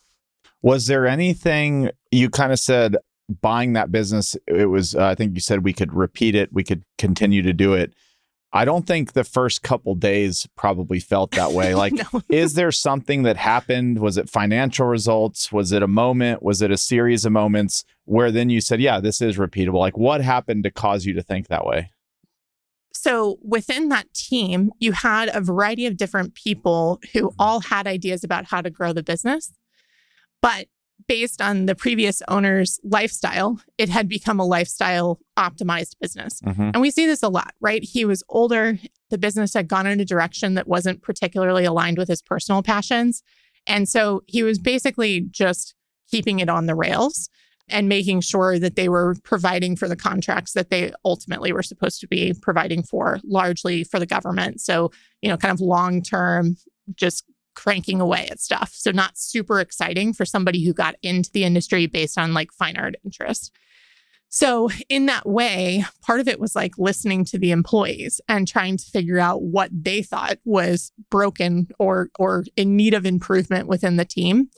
Was 0.60 0.86
there 0.86 1.06
anything 1.06 1.90
you 2.10 2.30
kind 2.30 2.52
of 2.52 2.58
said 2.58 2.96
buying 3.40 3.72
that 3.72 3.90
business 3.90 4.36
it 4.46 4.66
was 4.66 4.94
uh, 4.94 5.06
i 5.06 5.14
think 5.14 5.34
you 5.34 5.40
said 5.40 5.64
we 5.64 5.72
could 5.72 5.94
repeat 5.94 6.34
it 6.34 6.52
we 6.52 6.62
could 6.62 6.84
continue 6.98 7.42
to 7.42 7.52
do 7.52 7.72
it. 7.72 7.94
I 8.54 8.66
don't 8.66 8.86
think 8.86 9.14
the 9.14 9.24
first 9.24 9.62
couple 9.62 9.94
days 9.94 10.46
probably 10.56 11.00
felt 11.00 11.30
that 11.30 11.52
way 11.52 11.74
like 11.84 11.94
is 12.28 12.52
there 12.52 12.70
something 12.70 13.22
that 13.22 13.38
happened? 13.38 14.00
Was 14.00 14.18
it 14.18 14.28
financial 14.28 14.86
results? 14.86 15.50
Was 15.50 15.72
it 15.72 15.82
a 15.82 15.88
moment? 15.88 16.42
Was 16.42 16.60
it 16.60 16.70
a 16.70 16.76
series 16.76 17.24
of 17.24 17.32
moments 17.32 17.84
where 18.04 18.30
then 18.30 18.50
you 18.50 18.60
said 18.60 18.80
yeah 18.80 19.00
this 19.00 19.22
is 19.22 19.38
repeatable. 19.38 19.78
Like 19.78 19.96
what 19.96 20.20
happened 20.20 20.64
to 20.64 20.70
cause 20.70 21.06
you 21.06 21.14
to 21.14 21.22
think 21.22 21.48
that 21.48 21.64
way 21.64 21.90
so 22.92 23.38
within 23.42 23.88
that 23.88 24.12
team, 24.14 24.70
you 24.78 24.92
had 24.92 25.30
a 25.34 25.40
variety 25.40 25.86
of 25.86 25.96
different 25.96 26.34
people 26.34 27.00
who 27.12 27.28
mm-hmm. 27.28 27.36
all 27.38 27.60
had 27.60 27.86
ideas 27.86 28.22
about 28.22 28.46
how 28.46 28.60
to 28.60 28.70
grow 28.70 28.92
the 28.92 29.02
business. 29.02 29.52
But 30.40 30.66
based 31.08 31.40
on 31.40 31.66
the 31.66 31.74
previous 31.74 32.22
owner's 32.28 32.78
lifestyle, 32.84 33.60
it 33.78 33.88
had 33.88 34.08
become 34.08 34.38
a 34.38 34.46
lifestyle 34.46 35.18
optimized 35.36 35.96
business. 36.00 36.40
Mm-hmm. 36.42 36.70
And 36.74 36.80
we 36.80 36.90
see 36.90 37.06
this 37.06 37.22
a 37.22 37.28
lot, 37.28 37.54
right? 37.60 37.82
He 37.82 38.04
was 38.04 38.22
older. 38.28 38.78
The 39.10 39.18
business 39.18 39.54
had 39.54 39.68
gone 39.68 39.86
in 39.86 40.00
a 40.00 40.04
direction 40.04 40.54
that 40.54 40.68
wasn't 40.68 41.02
particularly 41.02 41.64
aligned 41.64 41.98
with 41.98 42.08
his 42.08 42.22
personal 42.22 42.62
passions. 42.62 43.22
And 43.66 43.88
so 43.88 44.22
he 44.26 44.42
was 44.42 44.58
basically 44.58 45.20
just 45.30 45.74
keeping 46.10 46.40
it 46.40 46.48
on 46.48 46.66
the 46.66 46.74
rails 46.74 47.28
and 47.68 47.88
making 47.88 48.20
sure 48.20 48.58
that 48.58 48.76
they 48.76 48.88
were 48.88 49.16
providing 49.24 49.76
for 49.76 49.88
the 49.88 49.96
contracts 49.96 50.52
that 50.52 50.70
they 50.70 50.92
ultimately 51.04 51.52
were 51.52 51.62
supposed 51.62 52.00
to 52.00 52.08
be 52.08 52.34
providing 52.42 52.82
for, 52.82 53.18
largely 53.24 53.84
for 53.84 53.98
the 53.98 54.06
government. 54.06 54.60
So, 54.60 54.90
you 55.20 55.28
know, 55.28 55.36
kind 55.36 55.52
of 55.52 55.60
long 55.60 56.02
term, 56.02 56.56
just 56.94 57.24
cranking 57.54 58.00
away 58.00 58.28
at 58.30 58.40
stuff. 58.40 58.72
So, 58.74 58.90
not 58.90 59.16
super 59.16 59.60
exciting 59.60 60.12
for 60.12 60.24
somebody 60.24 60.64
who 60.64 60.72
got 60.72 60.96
into 61.02 61.30
the 61.32 61.44
industry 61.44 61.86
based 61.86 62.18
on 62.18 62.34
like 62.34 62.52
fine 62.52 62.76
art 62.76 62.96
interest. 63.04 63.52
So, 64.34 64.70
in 64.88 65.06
that 65.06 65.28
way, 65.28 65.84
part 66.00 66.20
of 66.20 66.26
it 66.26 66.40
was 66.40 66.56
like 66.56 66.78
listening 66.78 67.24
to 67.26 67.38
the 67.38 67.50
employees 67.50 68.18
and 68.28 68.48
trying 68.48 68.78
to 68.78 68.84
figure 68.86 69.18
out 69.18 69.42
what 69.42 69.68
they 69.72 70.02
thought 70.02 70.38
was 70.44 70.90
broken 71.10 71.68
or 71.78 72.08
or 72.18 72.44
in 72.56 72.76
need 72.76 72.94
of 72.94 73.04
improvement 73.04 73.68
within 73.68 73.98
the 73.98 74.06
team. 74.06 74.48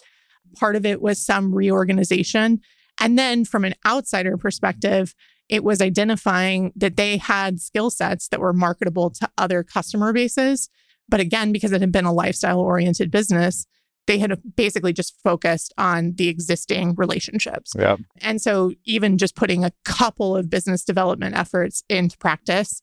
Part 0.56 0.76
of 0.76 0.86
it 0.86 1.02
was 1.02 1.24
some 1.24 1.52
reorganization. 1.52 2.60
And 3.00 3.18
then 3.18 3.44
from 3.44 3.64
an 3.64 3.74
outsider 3.86 4.36
perspective, 4.36 5.14
it 5.48 5.62
was 5.62 5.80
identifying 5.80 6.72
that 6.76 6.96
they 6.96 7.18
had 7.18 7.60
skill 7.60 7.90
sets 7.90 8.28
that 8.28 8.40
were 8.40 8.52
marketable 8.52 9.10
to 9.10 9.30
other 9.36 9.62
customer 9.62 10.12
bases. 10.12 10.68
But 11.08 11.20
again, 11.20 11.52
because 11.52 11.72
it 11.72 11.80
had 11.80 11.92
been 11.92 12.06
a 12.06 12.12
lifestyle 12.12 12.60
oriented 12.60 13.10
business, 13.10 13.66
they 14.06 14.18
had 14.18 14.38
basically 14.56 14.92
just 14.92 15.18
focused 15.22 15.72
on 15.78 16.14
the 16.14 16.28
existing 16.28 16.94
relationships. 16.96 17.72
Yeah. 17.78 17.96
And 18.20 18.40
so, 18.40 18.72
even 18.84 19.18
just 19.18 19.34
putting 19.34 19.64
a 19.64 19.72
couple 19.84 20.36
of 20.36 20.50
business 20.50 20.84
development 20.84 21.36
efforts 21.36 21.84
into 21.88 22.16
practice 22.18 22.82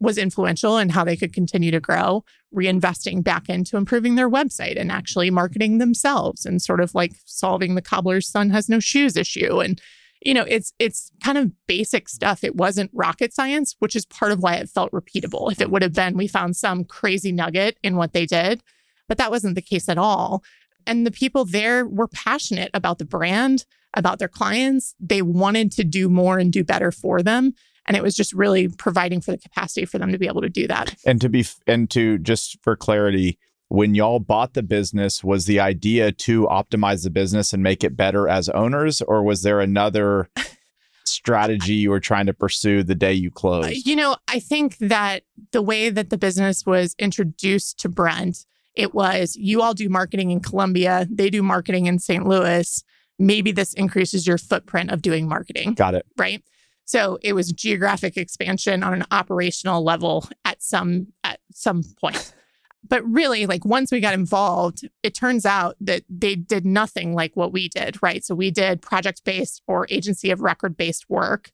was 0.00 0.18
influential 0.18 0.78
in 0.78 0.88
how 0.88 1.04
they 1.04 1.16
could 1.16 1.32
continue 1.32 1.70
to 1.70 1.80
grow, 1.80 2.24
reinvesting 2.54 3.22
back 3.22 3.48
into 3.48 3.76
improving 3.76 4.16
their 4.16 4.28
website 4.28 4.78
and 4.78 4.90
actually 4.90 5.30
marketing 5.30 5.78
themselves 5.78 6.44
and 6.44 6.60
sort 6.60 6.80
of 6.80 6.94
like 6.94 7.12
solving 7.24 7.74
the 7.74 7.82
cobbler's 7.82 8.28
son 8.28 8.50
has 8.50 8.68
no 8.68 8.80
shoes 8.80 9.16
issue. 9.16 9.60
And, 9.60 9.80
you 10.20 10.34
know, 10.34 10.44
it's 10.48 10.72
it's 10.78 11.10
kind 11.22 11.38
of 11.38 11.52
basic 11.66 12.08
stuff. 12.08 12.42
It 12.42 12.56
wasn't 12.56 12.90
rocket 12.92 13.32
science, 13.32 13.76
which 13.78 13.94
is 13.94 14.04
part 14.04 14.32
of 14.32 14.40
why 14.40 14.54
it 14.56 14.68
felt 14.68 14.92
repeatable. 14.92 15.50
If 15.52 15.60
it 15.60 15.70
would 15.70 15.82
have 15.82 15.94
been 15.94 16.16
we 16.16 16.26
found 16.26 16.56
some 16.56 16.84
crazy 16.84 17.32
nugget 17.32 17.78
in 17.82 17.96
what 17.96 18.12
they 18.12 18.26
did, 18.26 18.62
but 19.08 19.18
that 19.18 19.30
wasn't 19.30 19.54
the 19.54 19.62
case 19.62 19.88
at 19.88 19.98
all. 19.98 20.42
And 20.86 21.06
the 21.06 21.12
people 21.12 21.44
there 21.44 21.86
were 21.86 22.08
passionate 22.08 22.70
about 22.74 22.98
the 22.98 23.04
brand, 23.04 23.66
about 23.94 24.18
their 24.18 24.28
clients. 24.28 24.94
They 24.98 25.22
wanted 25.22 25.70
to 25.72 25.84
do 25.84 26.08
more 26.08 26.38
and 26.38 26.52
do 26.52 26.64
better 26.64 26.90
for 26.90 27.22
them. 27.22 27.54
And 27.86 27.96
it 27.96 28.02
was 28.02 28.14
just 28.14 28.32
really 28.32 28.68
providing 28.68 29.20
for 29.20 29.32
the 29.32 29.38
capacity 29.38 29.84
for 29.84 29.98
them 29.98 30.12
to 30.12 30.18
be 30.18 30.26
able 30.26 30.42
to 30.42 30.48
do 30.48 30.68
that. 30.68 30.94
And 31.04 31.20
to 31.20 31.28
be 31.28 31.44
and 31.66 31.90
to 31.90 32.18
just 32.18 32.58
for 32.62 32.76
clarity, 32.76 33.38
when 33.68 33.94
y'all 33.94 34.20
bought 34.20 34.54
the 34.54 34.62
business, 34.62 35.24
was 35.24 35.46
the 35.46 35.58
idea 35.58 36.12
to 36.12 36.46
optimize 36.46 37.04
the 37.04 37.10
business 37.10 37.52
and 37.52 37.62
make 37.62 37.82
it 37.82 37.96
better 37.96 38.28
as 38.28 38.48
owners, 38.50 39.00
or 39.00 39.22
was 39.22 39.42
there 39.42 39.60
another 39.60 40.28
strategy 41.04 41.74
you 41.74 41.90
were 41.90 42.00
trying 42.00 42.26
to 42.26 42.34
pursue 42.34 42.82
the 42.82 42.94
day 42.94 43.12
you 43.12 43.30
uh, 43.30 43.34
closed? 43.38 43.86
You 43.86 43.96
know, 43.96 44.16
I 44.28 44.38
think 44.38 44.78
that 44.78 45.24
the 45.50 45.62
way 45.62 45.90
that 45.90 46.10
the 46.10 46.18
business 46.18 46.64
was 46.64 46.94
introduced 46.98 47.78
to 47.80 47.88
Brent 47.88 48.44
it 48.74 48.94
was 48.94 49.36
you 49.36 49.62
all 49.62 49.74
do 49.74 49.88
marketing 49.88 50.30
in 50.30 50.40
Columbia, 50.40 51.06
they 51.10 51.30
do 51.30 51.42
marketing 51.42 51.86
in 51.86 51.98
St. 51.98 52.26
Louis. 52.26 52.82
Maybe 53.18 53.52
this 53.52 53.74
increases 53.74 54.26
your 54.26 54.38
footprint 54.38 54.90
of 54.90 55.02
doing 55.02 55.28
marketing. 55.28 55.74
Got 55.74 55.94
it. 55.94 56.06
Right. 56.16 56.42
So 56.84 57.18
it 57.22 57.32
was 57.32 57.52
geographic 57.52 58.16
expansion 58.16 58.82
on 58.82 58.92
an 58.92 59.04
operational 59.10 59.82
level 59.82 60.28
at 60.44 60.62
some 60.62 61.08
at 61.24 61.40
some 61.52 61.82
point. 62.00 62.34
But 62.88 63.08
really, 63.08 63.46
like 63.46 63.64
once 63.64 63.92
we 63.92 64.00
got 64.00 64.12
involved, 64.12 64.88
it 65.04 65.14
turns 65.14 65.46
out 65.46 65.76
that 65.80 66.02
they 66.08 66.34
did 66.34 66.66
nothing 66.66 67.14
like 67.14 67.30
what 67.34 67.52
we 67.52 67.68
did, 67.68 68.02
right? 68.02 68.24
So 68.24 68.34
we 68.34 68.50
did 68.50 68.82
project 68.82 69.22
based 69.24 69.62
or 69.68 69.86
agency 69.88 70.32
of 70.32 70.40
record 70.40 70.76
based 70.76 71.08
work 71.08 71.52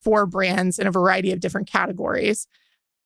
for 0.00 0.24
brands 0.24 0.78
in 0.78 0.86
a 0.86 0.92
variety 0.92 1.32
of 1.32 1.40
different 1.40 1.68
categories. 1.68 2.46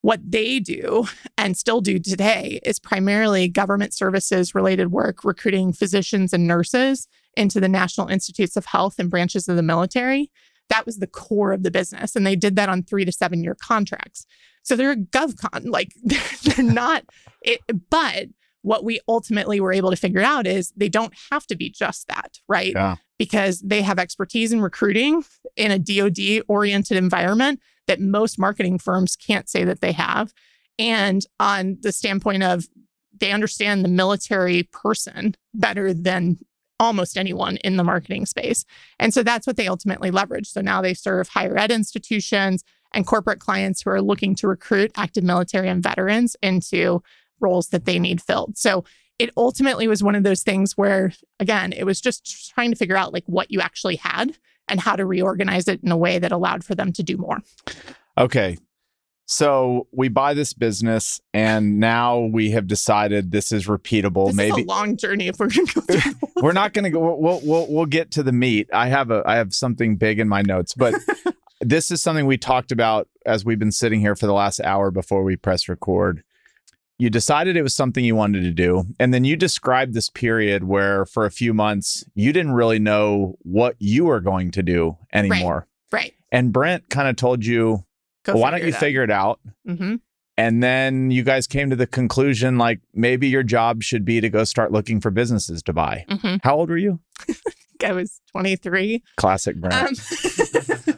What 0.03 0.21
they 0.31 0.59
do 0.59 1.07
and 1.39 1.57
still 1.57 1.81
do 1.81 1.99
today 1.99 2.61
is 2.63 2.79
primarily 2.79 3.49
government 3.49 3.95
services 3.95 4.55
related 4.55 4.91
work, 4.91 5.25
recruiting 5.25 5.73
physicians 5.73 6.33
and 6.33 6.47
nurses 6.47 7.09
into 7.37 7.61
the 7.61 7.69
National 7.69 8.09
Institutes 8.09 8.57
of 8.57 8.67
Health 8.67 8.99
and 8.99 9.11
branches 9.11 9.49
of 9.49 9.57
the 9.57 9.63
military. 9.63 10.31
That 10.73 10.87
was 10.87 10.99
the 10.99 11.07
core 11.07 11.53
of 11.53 11.63
the 11.63 11.71
business. 11.71 12.17
And 12.17 12.27
they 12.27 12.37
did 12.37 12.57
that 12.57 12.69
on 12.69 12.83
three 12.83 13.05
to 13.05 13.13
seven 13.13 13.45
year 13.45 13.55
contracts. 13.55 14.27
So 14.63 14.75
they're 14.75 14.93
a 14.93 14.97
GovCon, 14.97 15.69
like 15.69 15.93
they're, 16.03 16.21
they're 16.45 16.65
not 16.65 17.05
it, 17.43 17.61
but 17.91 18.29
what 18.63 18.85
we 18.85 19.01
ultimately 19.09 19.61
were 19.61 19.73
able 19.73 19.91
to 19.91 19.97
figure 19.97 20.23
out 20.23 20.47
is 20.47 20.73
they 20.77 20.89
don't 20.89 21.13
have 21.31 21.47
to 21.49 21.57
be 21.57 21.69
just 21.69 22.09
that, 22.09 22.39
right? 22.49 22.73
Yeah. 22.75 22.97
Because 23.19 23.61
they 23.61 23.83
have 23.83 23.99
expertise 23.99 24.53
in 24.53 24.61
recruiting 24.61 25.25
in 25.57 25.71
a 25.71 25.79
DoD 25.79 26.45
oriented 26.49 26.97
environment 26.97 27.61
that 27.89 28.01
most 28.01 28.39
marketing 28.39 28.79
firms 28.79 29.17
can't 29.17 29.49
say 29.49 29.65
that 29.65 29.81
they 29.81 29.93
have. 29.93 30.33
And 30.79 31.27
on 31.39 31.79
the 31.83 31.93
standpoint 31.93 32.45
of 32.45 32.67
they 33.21 33.33
understand 33.33 33.85
the 33.85 33.89
military 33.89 34.65
person 34.73 35.35
better 35.55 35.93
than 35.93 36.39
almost 36.79 37.17
anyone 37.17 37.57
in 37.59 37.77
the 37.77 37.85
marketing 37.85 38.27
space. 38.27 38.65
And 38.99 39.15
so 39.15 39.23
that's 39.23 39.47
what 39.47 39.57
they 39.57 39.69
ultimately 39.69 40.11
leverage. 40.11 40.49
So 40.49 40.61
now 40.61 40.83
they 40.83 40.95
serve 40.95 41.29
higher 41.29 41.57
ed 41.57 41.71
institutions 41.71 42.65
and 42.93 43.07
corporate 43.07 43.41
clients 43.41 43.83
who 43.83 43.91
are 43.91 44.03
looking 44.03 44.35
to 44.37 44.49
recruit 44.49 44.91
active 44.97 45.25
military 45.25 45.69
and 45.69 45.83
veterans 45.83 46.37
into 46.43 47.03
roles 47.41 47.69
that 47.69 47.85
they 47.85 47.99
need 47.99 48.21
filled. 48.21 48.57
So 48.59 48.85
it 49.19 49.31
ultimately 49.37 49.87
was 49.89 50.03
one 50.03 50.15
of 50.15 50.25
those 50.25 50.43
things 50.43 50.77
where, 50.77 51.13
again, 51.39 51.73
it 51.73 51.85
was 51.85 52.01
just 52.01 52.53
trying 52.55 52.71
to 52.71 52.77
figure 52.77 52.97
out 52.97 53.13
like 53.13 53.25
what 53.27 53.51
you 53.51 53.61
actually 53.61 53.97
had 53.97 54.37
and 54.69 54.81
how 54.81 54.97
to 54.97 55.07
reorganize 55.07 55.69
it 55.69 55.81
in 55.83 55.93
a 55.93 55.97
way 55.97 56.19
that 56.19 56.33
allowed 56.33 56.65
for 56.65 56.75
them 56.75 56.93
to 56.93 57.03
do 57.03 57.17
more. 57.17 57.39
Okay. 58.19 58.59
So 59.27 59.87
we 59.93 60.09
buy 60.09 60.35
this 60.35 60.53
business, 60.53 61.21
and 61.33 61.79
now 61.79 62.19
we 62.21 62.51
have 62.51 62.67
decided 62.67 63.31
this 63.31 63.53
is 63.53 63.67
repeatable. 63.67 64.27
This 64.27 64.37
Maybe 64.37 64.61
is 64.61 64.67
a 64.67 64.69
long 64.69 64.97
journey 64.97 65.29
if 65.29 65.39
we're 65.39 65.49
going 65.49 65.67
to 65.67 65.75
go 65.75 65.81
through. 65.81 66.29
we're 66.43 66.53
not 66.53 66.73
going 66.75 66.85
to 66.85 66.91
go. 66.91 67.17
We'll, 67.17 67.41
we'll 67.43 67.67
we'll 67.69 67.87
get 67.87 68.11
to 68.13 68.23
the 68.23 68.33
meat. 68.33 68.69
I 68.73 68.89
have 68.89 69.11
a 69.11 69.23
I 69.25 69.37
have 69.37 69.55
something 69.55 69.97
big 69.97 70.19
in 70.19 70.29
my 70.29 70.43
notes, 70.43 70.75
but 70.75 70.95
this 71.61 71.91
is 71.91 72.03
something 72.03 72.27
we 72.27 72.37
talked 72.37 72.73
about 72.73 73.09
as 73.25 73.45
we've 73.45 73.59
been 73.59 73.73
sitting 73.73 74.01
here 74.01 74.17
for 74.17 74.27
the 74.27 74.35
last 74.35 74.61
hour 74.61 74.91
before 74.91 75.23
we 75.23 75.37
press 75.37 75.69
record 75.69 76.25
you 77.03 77.11
decided 77.11 77.57
it 77.57 77.63
was 77.63 77.75
something 77.75 78.05
you 78.05 78.15
wanted 78.15 78.43
to 78.43 78.53
do. 78.53 78.85
And 79.01 79.13
then 79.13 79.25
you 79.25 79.35
described 79.35 79.93
this 79.93 80.09
period 80.09 80.63
where 80.63 81.05
for 81.05 81.27
a 81.27 81.33
few 81.33 81.53
months 81.53 82.05
you 82.15 82.33
didn't 82.33 82.53
really 82.53 82.79
know 82.79 83.35
what 83.41 83.75
you 83.81 84.05
were 84.05 84.21
going 84.21 84.53
to 84.53 84.63
do 84.63 84.97
anymore. 85.13 85.67
Right. 85.91 86.01
right. 86.01 86.15
And 86.31 86.53
Brent 86.53 86.91
kind 86.91 87.09
of 87.09 87.17
told 87.17 87.45
you, 87.45 87.85
well, 88.27 88.39
why 88.39 88.51
don't 88.51 88.65
you 88.65 88.73
figure 88.73 89.03
it 89.03 89.11
out? 89.11 89.41
Mm-hmm. 89.67 89.97
And 90.39 90.63
then 90.63 91.11
you 91.11 91.23
guys 91.23 91.47
came 91.47 91.71
to 91.71 91.77
the 91.77 91.87
conclusion 91.87 92.57
like 92.57 92.81
maybe 92.95 93.29
your 93.29 93.43
job 93.43 93.83
should 93.83 94.05
be 94.05 94.21
to 94.21 94.31
go 94.31 94.45
start 94.45 94.73
looking 94.73 95.01
for 95.01 95.11
businesses 95.11 95.63
to 95.65 95.73
buy. 95.73 96.07
Mm-hmm. 96.09 96.37
How 96.43 96.57
old 96.57 96.71
were 96.71 96.79
you? 96.79 97.01
I 97.85 97.93
was 97.93 98.21
23. 98.31 99.03
Classic 99.17 99.57
Brent. 99.57 99.75
Um, 99.75 99.95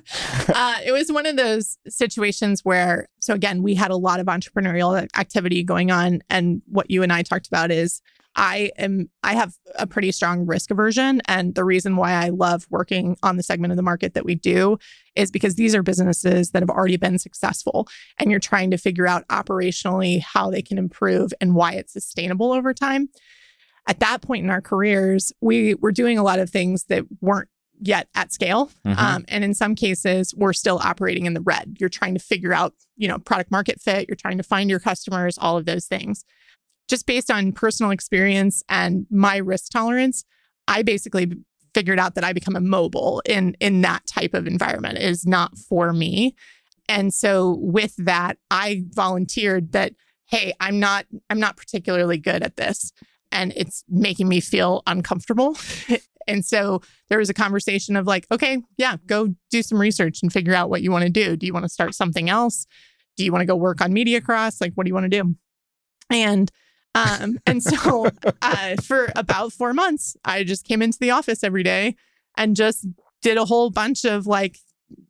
uh, 0.54 0.76
it 0.85 0.93
was 0.93 1.11
one 1.11 1.26
of 1.26 1.37
those 1.37 1.78
situations 1.88 2.61
where, 2.62 3.09
so 3.21 3.35
again, 3.35 3.62
we 3.62 3.75
had 3.75 3.90
a 3.90 3.97
lot 3.97 4.21
of 4.21 4.26
entrepreneurial 4.26 5.09
activity 5.16 5.64
going 5.64 5.90
on. 5.90 6.21
And 6.28 6.62
what 6.66 6.90
you 6.90 7.02
and 7.02 7.12
I 7.12 7.23
talked 7.23 7.47
about 7.47 7.71
is 7.71 8.02
I 8.36 8.70
am, 8.78 9.10
I 9.22 9.34
have 9.34 9.54
a 9.76 9.86
pretty 9.86 10.12
strong 10.12 10.46
risk 10.46 10.70
aversion. 10.70 11.22
And 11.26 11.54
the 11.54 11.64
reason 11.64 11.96
why 11.96 12.12
I 12.12 12.30
love 12.30 12.66
working 12.70 13.16
on 13.22 13.36
the 13.36 13.42
segment 13.42 13.72
of 13.72 13.76
the 13.76 13.82
market 13.82 14.14
that 14.14 14.24
we 14.24 14.34
do 14.34 14.78
is 15.14 15.30
because 15.30 15.54
these 15.54 15.74
are 15.74 15.82
businesses 15.82 16.50
that 16.50 16.62
have 16.62 16.70
already 16.70 16.96
been 16.96 17.18
successful. 17.18 17.88
And 18.18 18.30
you're 18.30 18.40
trying 18.40 18.70
to 18.72 18.78
figure 18.78 19.06
out 19.06 19.26
operationally 19.28 20.20
how 20.20 20.50
they 20.50 20.62
can 20.62 20.78
improve 20.78 21.32
and 21.40 21.54
why 21.54 21.72
it's 21.72 21.92
sustainable 21.92 22.52
over 22.52 22.74
time 22.74 23.08
at 23.86 24.00
that 24.00 24.22
point 24.22 24.44
in 24.44 24.50
our 24.50 24.60
careers, 24.60 25.32
we 25.40 25.74
were 25.74 25.92
doing 25.92 26.18
a 26.18 26.22
lot 26.22 26.38
of 26.38 26.50
things 26.50 26.84
that 26.84 27.04
weren't 27.20 27.48
yet 27.80 28.08
at 28.14 28.32
scale. 28.32 28.70
Mm-hmm. 28.86 28.98
Um, 28.98 29.24
and 29.28 29.44
in 29.44 29.52
some 29.52 29.74
cases, 29.74 30.34
we're 30.34 30.52
still 30.52 30.80
operating 30.82 31.26
in 31.26 31.34
the 31.34 31.40
red. 31.40 31.76
You're 31.78 31.88
trying 31.88 32.14
to 32.14 32.20
figure 32.20 32.54
out, 32.54 32.72
you 32.96 33.08
know, 33.08 33.18
product 33.18 33.50
market 33.50 33.80
fit, 33.80 34.08
you're 34.08 34.16
trying 34.16 34.38
to 34.38 34.44
find 34.44 34.70
your 34.70 34.80
customers, 34.80 35.36
all 35.38 35.56
of 35.56 35.66
those 35.66 35.86
things. 35.86 36.24
Just 36.88 37.06
based 37.06 37.30
on 37.30 37.52
personal 37.52 37.90
experience 37.90 38.62
and 38.68 39.06
my 39.10 39.38
risk 39.38 39.70
tolerance, 39.70 40.24
I 40.68 40.82
basically 40.82 41.32
figured 41.74 41.98
out 41.98 42.14
that 42.14 42.24
I 42.24 42.32
become 42.32 42.56
immobile 42.56 43.20
in 43.26 43.56
in 43.60 43.82
that 43.82 44.06
type 44.06 44.32
of 44.32 44.46
environment 44.46 44.98
it 44.98 45.02
is 45.02 45.26
not 45.26 45.58
for 45.58 45.92
me. 45.92 46.34
And 46.88 47.12
so 47.12 47.58
with 47.60 47.96
that, 47.96 48.38
I 48.50 48.84
volunteered 48.90 49.72
that 49.72 49.92
hey, 50.26 50.54
I'm 50.60 50.80
not 50.80 51.06
I'm 51.28 51.40
not 51.40 51.56
particularly 51.56 52.18
good 52.18 52.42
at 52.42 52.56
this 52.56 52.92
and 53.32 53.52
it's 53.56 53.84
making 53.88 54.28
me 54.28 54.40
feel 54.40 54.82
uncomfortable. 54.86 55.58
and 56.26 56.44
so 56.44 56.80
there 57.08 57.18
was 57.18 57.28
a 57.28 57.34
conversation 57.34 57.96
of 57.96 58.06
like, 58.06 58.26
okay, 58.30 58.62
yeah, 58.78 58.96
go 59.06 59.34
do 59.50 59.62
some 59.62 59.80
research 59.80 60.20
and 60.22 60.32
figure 60.32 60.54
out 60.54 60.70
what 60.70 60.82
you 60.82 60.90
want 60.90 61.04
to 61.04 61.10
do. 61.10 61.36
Do 61.36 61.46
you 61.46 61.52
want 61.52 61.64
to 61.64 61.68
start 61.68 61.94
something 61.94 62.30
else? 62.30 62.66
Do 63.16 63.24
you 63.24 63.32
want 63.32 63.42
to 63.42 63.46
go 63.46 63.56
work 63.56 63.80
on 63.80 63.92
MediaCross? 63.92 64.60
Like, 64.60 64.72
what 64.74 64.84
do 64.84 64.88
you 64.88 64.94
want 64.94 65.10
to 65.10 65.22
do? 65.22 65.34
And 66.10 66.50
um, 66.94 67.38
and 67.46 67.62
so 67.62 68.08
uh, 68.42 68.76
for 68.82 69.12
about 69.16 69.52
four 69.52 69.72
months, 69.72 70.16
I 70.24 70.44
just 70.44 70.64
came 70.66 70.82
into 70.82 70.98
the 70.98 71.10
office 71.10 71.42
every 71.42 71.62
day 71.62 71.96
and 72.36 72.56
just 72.56 72.86
did 73.22 73.36
a 73.36 73.44
whole 73.44 73.70
bunch 73.70 74.04
of 74.04 74.26
like 74.26 74.58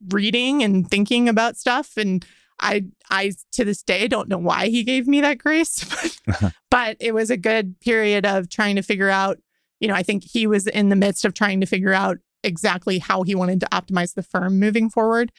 reading 0.08 0.62
and 0.62 0.88
thinking 0.88 1.28
about 1.28 1.56
stuff 1.56 1.96
and 1.96 2.24
I 2.60 2.84
I 3.10 3.32
to 3.52 3.64
this 3.64 3.82
day 3.82 4.08
don't 4.08 4.28
know 4.28 4.38
why 4.38 4.68
he 4.68 4.84
gave 4.84 5.06
me 5.06 5.20
that 5.20 5.38
grace, 5.38 5.84
but, 6.26 6.52
but 6.70 6.96
it 7.00 7.12
was 7.12 7.30
a 7.30 7.36
good 7.36 7.78
period 7.80 8.24
of 8.24 8.48
trying 8.48 8.76
to 8.76 8.82
figure 8.82 9.10
out, 9.10 9.38
you 9.80 9.88
know, 9.88 9.94
I 9.94 10.02
think 10.02 10.24
he 10.24 10.46
was 10.46 10.66
in 10.66 10.88
the 10.88 10.96
midst 10.96 11.24
of 11.24 11.34
trying 11.34 11.60
to 11.60 11.66
figure 11.66 11.92
out 11.92 12.18
exactly 12.42 12.98
how 12.98 13.22
he 13.22 13.34
wanted 13.34 13.60
to 13.60 13.68
optimize 13.72 14.14
the 14.14 14.22
firm 14.22 14.58
moving 14.58 14.90
forward. 14.90 15.32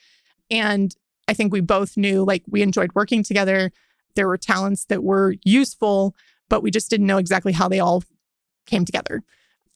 And 0.49 0.95
I 1.27 1.33
think 1.33 1.51
we 1.53 1.61
both 1.61 1.97
knew 1.97 2.23
like 2.23 2.43
we 2.47 2.61
enjoyed 2.61 2.91
working 2.93 3.23
together. 3.23 3.71
There 4.15 4.27
were 4.27 4.37
talents 4.37 4.85
that 4.85 5.03
were 5.03 5.35
useful, 5.43 6.15
but 6.49 6.63
we 6.63 6.71
just 6.71 6.89
didn't 6.89 7.07
know 7.07 7.17
exactly 7.17 7.53
how 7.53 7.67
they 7.67 7.79
all 7.79 8.03
came 8.65 8.85
together. 8.85 9.23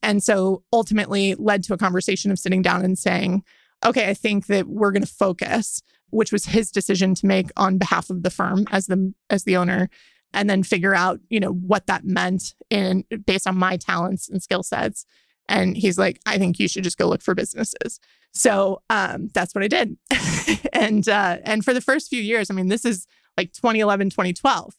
And 0.02 0.24
so 0.24 0.64
ultimately 0.72 1.36
led 1.36 1.64
to 1.64 1.74
a 1.74 1.78
conversation 1.78 2.32
of 2.32 2.40
sitting 2.40 2.62
down 2.62 2.86
and 2.86 2.98
saying, 2.98 3.44
okay, 3.86 4.10
I 4.10 4.14
think 4.14 4.48
that 4.48 4.68
we're 4.68 4.92
going 4.92 5.04
to 5.04 5.12
focus, 5.12 5.82
which 6.10 6.32
was 6.32 6.46
his 6.46 6.72
decision 6.72 7.16
to 7.16 7.26
make 7.26 7.52
on 7.58 7.78
behalf 7.78 8.10
of 8.10 8.24
the 8.24 8.30
firm 8.30 8.66
as 8.72 8.88
the 8.88 9.14
as 9.30 9.44
the 9.44 9.58
owner 9.58 9.90
and 10.34 10.50
then 10.50 10.64
figure 10.64 10.94
out, 10.94 11.20
you 11.30 11.40
know, 11.40 11.52
what 11.52 11.88
that 11.88 12.06
meant 12.06 12.54
in 12.70 13.04
based 13.26 13.48
on 13.48 13.58
my 13.58 13.78
talents 13.78 14.30
and 14.30 14.44
skill 14.44 14.64
sets. 14.64 15.06
And 15.48 15.76
he's 15.76 15.98
like, 15.98 16.20
I 16.26 16.38
think 16.38 16.60
you 16.60 16.68
should 16.68 16.84
just 16.84 16.98
go 16.98 17.08
look 17.08 17.24
for 17.24 17.34
businesses. 17.34 18.00
So 18.32 18.82
um, 18.90 19.30
that's 19.34 19.56
what 19.56 19.64
I 19.64 19.68
did. 19.68 19.98
and 20.74 21.08
uh, 21.10 21.38
and 21.44 21.66
for 21.66 21.74
the 21.74 21.82
first 21.82 22.10
few 22.10 22.22
years, 22.22 22.52
I 22.52 22.54
mean, 22.54 22.68
this 22.68 22.86
is 22.86 23.08
like 23.38 23.54
2011, 23.54 24.12
2012. 24.12 24.76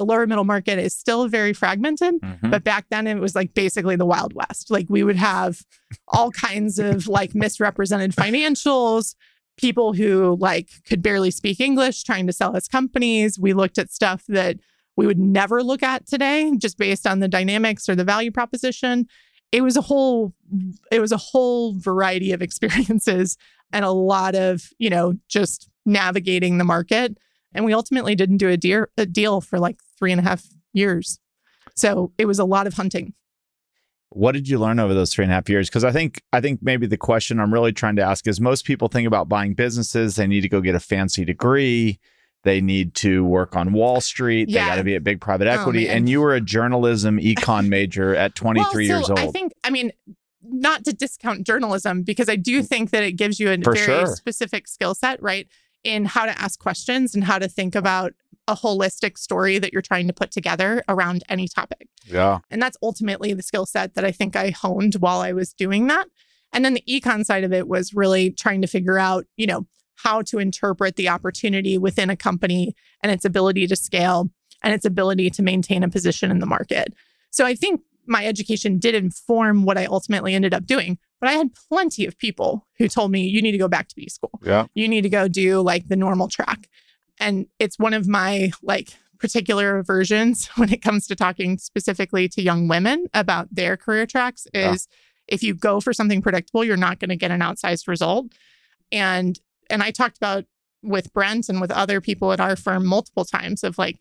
The 0.00 0.06
lower 0.06 0.26
middle 0.26 0.44
market 0.44 0.78
is 0.78 0.94
still 0.96 1.28
very 1.28 1.52
fragmented, 1.52 2.14
Mhm. 2.22 2.50
but 2.50 2.64
back 2.64 2.86
then 2.90 3.06
it 3.06 3.16
was 3.16 3.34
like 3.34 3.52
basically 3.52 3.96
the 3.96 4.06
Wild 4.06 4.32
West. 4.32 4.70
Like 4.70 4.86
we 4.88 5.02
would 5.04 5.16
have 5.16 5.60
all 6.08 6.30
kinds 6.30 6.78
of 6.78 7.06
like 7.06 7.34
misrepresented 7.34 8.12
financials, 8.12 9.14
people 9.58 9.92
who 9.92 10.38
like 10.40 10.70
could 10.86 11.02
barely 11.02 11.30
speak 11.30 11.60
English 11.60 12.02
trying 12.02 12.26
to 12.28 12.32
sell 12.32 12.56
us 12.56 12.66
companies. 12.66 13.38
We 13.38 13.52
looked 13.52 13.76
at 13.76 13.90
stuff 13.92 14.24
that 14.28 14.56
we 14.96 15.06
would 15.06 15.18
never 15.18 15.62
look 15.62 15.82
at 15.82 16.06
today 16.06 16.50
just 16.56 16.78
based 16.78 17.06
on 17.06 17.18
the 17.20 17.28
dynamics 17.28 17.86
or 17.86 17.94
the 17.94 18.02
value 18.04 18.30
proposition. 18.30 19.06
It 19.52 19.60
was 19.60 19.76
a 19.76 19.82
whole 19.82 20.32
it 20.90 21.00
was 21.00 21.12
a 21.12 21.18
whole 21.18 21.74
variety 21.78 22.32
of 22.32 22.40
experiences 22.40 23.36
and 23.70 23.84
a 23.84 23.90
lot 23.90 24.34
of, 24.34 24.70
you 24.78 24.88
know, 24.88 25.12
just 25.28 25.68
navigating 25.84 26.56
the 26.56 26.64
market. 26.64 27.18
And 27.52 27.64
we 27.64 27.74
ultimately 27.74 28.14
didn't 28.14 28.36
do 28.36 28.48
a, 28.48 28.86
a 29.02 29.06
deal 29.06 29.40
for 29.40 29.58
like 29.58 29.76
three 30.00 30.10
and 30.10 30.20
a 30.20 30.24
half 30.24 30.44
years. 30.72 31.20
So 31.76 32.12
it 32.18 32.26
was 32.26 32.40
a 32.40 32.44
lot 32.44 32.66
of 32.66 32.74
hunting. 32.74 33.14
What 34.08 34.32
did 34.32 34.48
you 34.48 34.58
learn 34.58 34.80
over 34.80 34.92
those 34.92 35.14
three 35.14 35.24
and 35.24 35.30
a 35.30 35.34
half 35.36 35.48
years? 35.48 35.68
Because 35.68 35.84
I 35.84 35.92
think 35.92 36.20
I 36.32 36.40
think 36.40 36.60
maybe 36.62 36.88
the 36.88 36.96
question 36.96 37.38
I'm 37.38 37.54
really 37.54 37.72
trying 37.72 37.94
to 37.96 38.02
ask 38.02 38.26
is 38.26 38.40
most 38.40 38.64
people 38.64 38.88
think 38.88 39.06
about 39.06 39.28
buying 39.28 39.54
businesses, 39.54 40.16
they 40.16 40.26
need 40.26 40.40
to 40.40 40.48
go 40.48 40.60
get 40.60 40.74
a 40.74 40.80
fancy 40.80 41.24
degree, 41.24 42.00
they 42.42 42.60
need 42.60 42.94
to 42.96 43.24
work 43.24 43.54
on 43.54 43.72
Wall 43.72 44.00
Street, 44.00 44.46
they 44.46 44.54
got 44.54 44.76
to 44.76 44.84
be 44.84 44.96
at 44.96 45.04
big 45.04 45.20
private 45.20 45.46
Oh, 45.46 45.60
equity. 45.60 45.86
man. 45.86 45.98
and 45.98 46.08
you 46.08 46.20
were 46.20 46.34
a 46.34 46.40
journalism 46.40 47.18
econ 47.18 47.68
major 47.68 48.16
at 48.16 48.34
23 48.34 48.64
well, 48.88 48.98
years 48.98 49.10
old. 49.10 49.20
I 49.20 49.28
think, 49.28 49.52
I 49.62 49.70
mean, 49.70 49.92
not 50.42 50.84
to 50.86 50.92
discount 50.92 51.46
journalism 51.46 52.02
because 52.02 52.28
I 52.28 52.36
do 52.36 52.62
mm. 52.62 52.66
think 52.66 52.90
that 52.90 53.04
it 53.04 53.12
gives 53.12 53.38
you 53.38 53.50
a 53.50 53.58
For 53.58 53.74
very 53.74 53.86
sure. 53.86 54.06
specific 54.06 54.66
skill 54.66 54.94
set, 54.94 55.22
right? 55.22 55.46
In 55.82 56.04
how 56.04 56.26
to 56.26 56.38
ask 56.38 56.58
questions 56.58 57.14
and 57.14 57.24
how 57.24 57.38
to 57.38 57.48
think 57.48 57.74
about 57.74 58.12
a 58.46 58.54
holistic 58.54 59.16
story 59.16 59.58
that 59.58 59.72
you're 59.72 59.80
trying 59.80 60.06
to 60.08 60.12
put 60.12 60.30
together 60.30 60.82
around 60.88 61.22
any 61.28 61.46
topic. 61.46 61.88
yeah. 62.04 62.40
And 62.50 62.60
that's 62.60 62.76
ultimately 62.82 63.32
the 63.32 63.42
skill 63.42 63.64
set 63.64 63.94
that 63.94 64.04
I 64.04 64.10
think 64.10 64.34
I 64.34 64.50
honed 64.50 64.94
while 64.96 65.20
I 65.20 65.32
was 65.32 65.52
doing 65.52 65.86
that. 65.86 66.06
And 66.52 66.64
then 66.64 66.74
the 66.74 66.82
econ 66.88 67.24
side 67.24 67.44
of 67.44 67.52
it 67.52 67.68
was 67.68 67.94
really 67.94 68.30
trying 68.30 68.60
to 68.62 68.66
figure 68.66 68.98
out, 68.98 69.24
you 69.36 69.46
know, 69.46 69.66
how 69.96 70.22
to 70.22 70.38
interpret 70.38 70.96
the 70.96 71.08
opportunity 71.08 71.78
within 71.78 72.10
a 72.10 72.16
company 72.16 72.74
and 73.02 73.12
its 73.12 73.24
ability 73.24 73.66
to 73.68 73.76
scale 73.76 74.30
and 74.62 74.74
its 74.74 74.84
ability 74.84 75.30
to 75.30 75.42
maintain 75.42 75.82
a 75.82 75.88
position 75.88 76.30
in 76.30 76.40
the 76.40 76.46
market. 76.46 76.92
So 77.30 77.46
I 77.46 77.54
think 77.54 77.82
my 78.06 78.26
education 78.26 78.78
did 78.78 78.94
inform 78.94 79.64
what 79.64 79.78
I 79.78 79.86
ultimately 79.86 80.34
ended 80.34 80.54
up 80.54 80.66
doing. 80.66 80.98
But 81.20 81.28
I 81.30 81.32
had 81.34 81.50
plenty 81.68 82.06
of 82.06 82.16
people 82.18 82.66
who 82.78 82.88
told 82.88 83.10
me, 83.10 83.22
you 83.26 83.42
need 83.42 83.52
to 83.52 83.58
go 83.58 83.68
back 83.68 83.88
to 83.88 83.94
B 83.96 84.08
school 84.08 84.40
Yeah. 84.42 84.66
you 84.74 84.88
need 84.88 85.02
to 85.02 85.08
go 85.10 85.28
do 85.28 85.60
like 85.60 85.88
the 85.88 85.96
normal 85.96 86.28
track. 86.28 86.68
And 87.18 87.46
it's 87.58 87.78
one 87.78 87.92
of 87.94 88.08
my 88.08 88.50
like 88.62 88.94
particular 89.18 89.76
aversions 89.78 90.46
when 90.56 90.72
it 90.72 90.80
comes 90.82 91.06
to 91.08 91.14
talking 91.16 91.58
specifically 91.58 92.28
to 92.30 92.42
young 92.42 92.68
women 92.68 93.06
about 93.12 93.54
their 93.54 93.76
career 93.76 94.06
tracks 94.06 94.46
Yeah. 94.54 94.72
is 94.72 94.88
if 95.28 95.42
you 95.42 95.54
go 95.54 95.80
for 95.80 95.92
something 95.92 96.22
predictable, 96.22 96.64
you're 96.64 96.76
not 96.76 96.98
going 96.98 97.10
to 97.10 97.16
get 97.16 97.30
an 97.30 97.40
outsized 97.40 97.86
result. 97.86 98.26
And 98.90 99.38
and 99.68 99.82
I 99.82 99.90
talked 99.92 100.16
about 100.16 100.44
with 100.82 101.12
Brent 101.12 101.48
and 101.48 101.60
with 101.60 101.70
other 101.70 102.00
people 102.00 102.32
at 102.32 102.40
our 102.40 102.56
firm 102.56 102.86
multiple 102.86 103.24
times 103.24 103.62
of 103.62 103.76
like, 103.78 103.98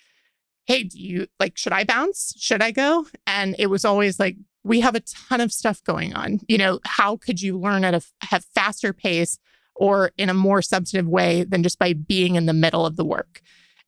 hey, 0.65 0.83
do 0.83 0.97
you 0.99 1.27
like 1.39 1.57
should 1.57 1.73
I 1.73 1.83
bounce? 1.83 2.33
Should 2.37 2.61
I 2.63 2.71
go? 2.71 3.05
And 3.27 3.55
it 3.59 3.67
was 3.67 3.83
always 3.85 4.19
like, 4.19 4.37
we 4.63 4.81
have 4.81 4.95
a 4.95 5.01
ton 5.01 5.41
of 5.41 5.51
stuff 5.51 5.83
going 5.83 6.13
on. 6.13 6.39
You 6.47 6.57
know, 6.57 6.79
how 6.85 7.17
could 7.17 7.41
you 7.41 7.57
learn 7.57 7.83
at 7.83 7.93
a 7.93 8.01
have 8.21 8.45
faster 8.55 8.93
pace 8.93 9.39
or 9.75 10.11
in 10.17 10.29
a 10.29 10.33
more 10.33 10.61
substantive 10.61 11.09
way 11.09 11.43
than 11.43 11.63
just 11.63 11.79
by 11.79 11.93
being 11.93 12.35
in 12.35 12.45
the 12.45 12.53
middle 12.53 12.85
of 12.85 12.95
the 12.95 13.05
work? 13.05 13.41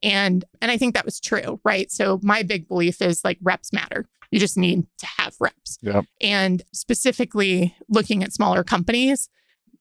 And 0.04 0.44
and 0.62 0.72
I 0.72 0.78
think 0.78 0.96
that 0.96 1.06
was 1.06 1.20
true, 1.20 1.60
right? 1.64 1.92
So 1.92 2.20
my 2.24 2.44
big 2.44 2.68
belief 2.68 3.02
is 3.02 3.24
like 3.24 3.38
reps 3.42 3.72
matter. 3.74 4.08
You 4.32 4.40
just 4.40 4.58
need 4.58 4.88
to 5.00 5.08
have 5.18 5.36
reps. 5.40 5.78
Yep. 5.82 6.06
And 6.22 6.64
specifically 6.74 7.76
looking 7.90 8.24
at 8.24 8.34
smaller 8.34 8.64
companies, 8.64 9.30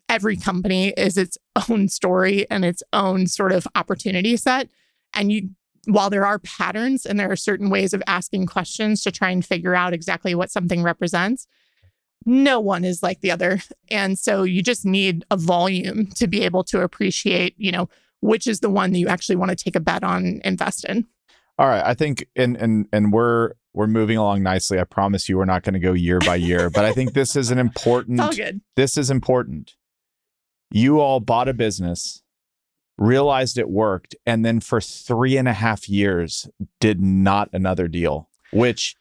every 0.08 0.36
company 0.36 0.88
is 0.96 1.16
its 1.16 1.38
own 1.68 1.88
story 1.88 2.50
and 2.50 2.64
its 2.64 2.82
own 2.92 3.28
sort 3.28 3.52
of 3.52 3.66
opportunity 3.76 4.36
set. 4.36 4.68
And 5.14 5.32
you 5.32 5.50
while 5.86 6.10
there 6.10 6.26
are 6.26 6.38
patterns 6.38 7.06
and 7.06 7.18
there 7.18 7.30
are 7.30 7.36
certain 7.36 7.70
ways 7.70 7.94
of 7.94 8.02
asking 8.06 8.46
questions 8.46 9.02
to 9.02 9.10
try 9.10 9.30
and 9.30 9.44
figure 9.44 9.74
out 9.74 9.92
exactly 9.92 10.34
what 10.34 10.50
something 10.50 10.82
represents, 10.82 11.46
no 12.26 12.60
one 12.60 12.84
is 12.84 13.02
like 13.02 13.20
the 13.20 13.30
other. 13.30 13.60
And 13.92 14.16
so 14.16 14.44
you 14.44 14.62
just 14.62 14.86
need 14.86 15.24
a 15.32 15.36
volume 15.36 16.06
to 16.14 16.28
be 16.28 16.42
able 16.42 16.62
to 16.64 16.80
appreciate, 16.82 17.56
you 17.58 17.72
know, 17.72 17.88
which 18.20 18.46
is 18.46 18.60
the 18.60 18.70
one 18.70 18.92
that 18.92 19.00
you 19.00 19.08
actually 19.08 19.34
want 19.34 19.50
to 19.50 19.56
take 19.56 19.74
a 19.74 19.80
bet 19.80 20.04
on 20.04 20.40
invest 20.44 20.84
in. 20.84 21.08
All 21.58 21.66
right, 21.66 21.84
I 21.84 21.94
think 21.94 22.26
and 22.36 22.56
and 22.56 22.86
and 22.92 23.12
we're 23.12 23.54
we're 23.74 23.88
moving 23.88 24.16
along 24.16 24.44
nicely. 24.44 24.78
I 24.78 24.84
promise 24.84 25.28
you 25.28 25.36
we're 25.36 25.44
not 25.44 25.64
going 25.64 25.74
to 25.74 25.80
go 25.80 25.92
year 25.92 26.20
by 26.20 26.36
year, 26.36 26.70
but 26.70 26.84
I 26.84 26.92
think 26.92 27.14
this 27.14 27.34
is 27.34 27.50
an 27.50 27.58
important 27.66 28.20
all 28.20 28.32
good. 28.32 28.60
this 28.76 28.96
is 28.96 29.10
important. 29.10 29.74
You 30.70 31.00
all 31.00 31.18
bought 31.18 31.48
a 31.48 31.52
business, 31.52 32.22
realized 33.00 33.58
it 33.58 33.68
worked, 33.68 34.14
and 34.24 34.44
then 34.44 34.60
for 34.60 34.80
three 34.80 35.36
and 35.36 35.48
a 35.48 35.52
half 35.54 35.88
years 35.88 36.48
did 36.78 37.00
not 37.00 37.48
another 37.52 37.88
deal. 37.88 38.28
Which, 38.52 38.94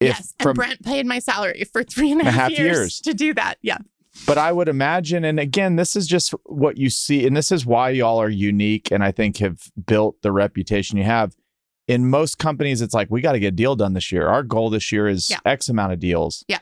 if 0.00 0.08
yes. 0.08 0.34
And 0.38 0.44
from, 0.44 0.54
Brent 0.54 0.82
paid 0.82 1.04
my 1.04 1.18
salary 1.18 1.64
for 1.70 1.82
three 1.82 2.12
and 2.12 2.20
a 2.22 2.24
half, 2.24 2.34
half 2.34 2.50
years, 2.52 2.60
years. 2.60 3.00
to 3.00 3.12
do 3.12 3.34
that. 3.34 3.56
Yeah. 3.62 3.78
but 4.26 4.38
I 4.38 4.52
would 4.52 4.68
imagine, 4.68 5.24
and 5.24 5.38
again, 5.40 5.76
this 5.76 5.96
is 5.96 6.06
just 6.06 6.30
what 6.44 6.78
you 6.78 6.88
see, 6.88 7.26
and 7.26 7.36
this 7.36 7.50
is 7.52 7.66
why 7.66 7.90
y'all 7.90 8.18
are 8.18 8.30
unique, 8.30 8.90
and 8.90 9.02
I 9.04 9.12
think 9.12 9.38
have 9.38 9.70
built 9.86 10.22
the 10.22 10.32
reputation 10.32 10.96
you 10.96 11.04
have. 11.04 11.36
In 11.88 12.08
most 12.08 12.38
companies, 12.38 12.80
it's 12.80 12.94
like 12.94 13.08
we 13.10 13.20
got 13.20 13.32
to 13.32 13.38
get 13.38 13.48
a 13.48 13.50
deal 13.52 13.76
done 13.76 13.92
this 13.92 14.10
year. 14.10 14.26
Our 14.26 14.42
goal 14.42 14.70
this 14.70 14.90
year 14.90 15.06
is 15.08 15.30
Yeah. 15.30 15.38
X 15.44 15.68
amount 15.68 15.92
of 15.92 15.98
deals. 16.00 16.44
Yeah. 16.48 16.58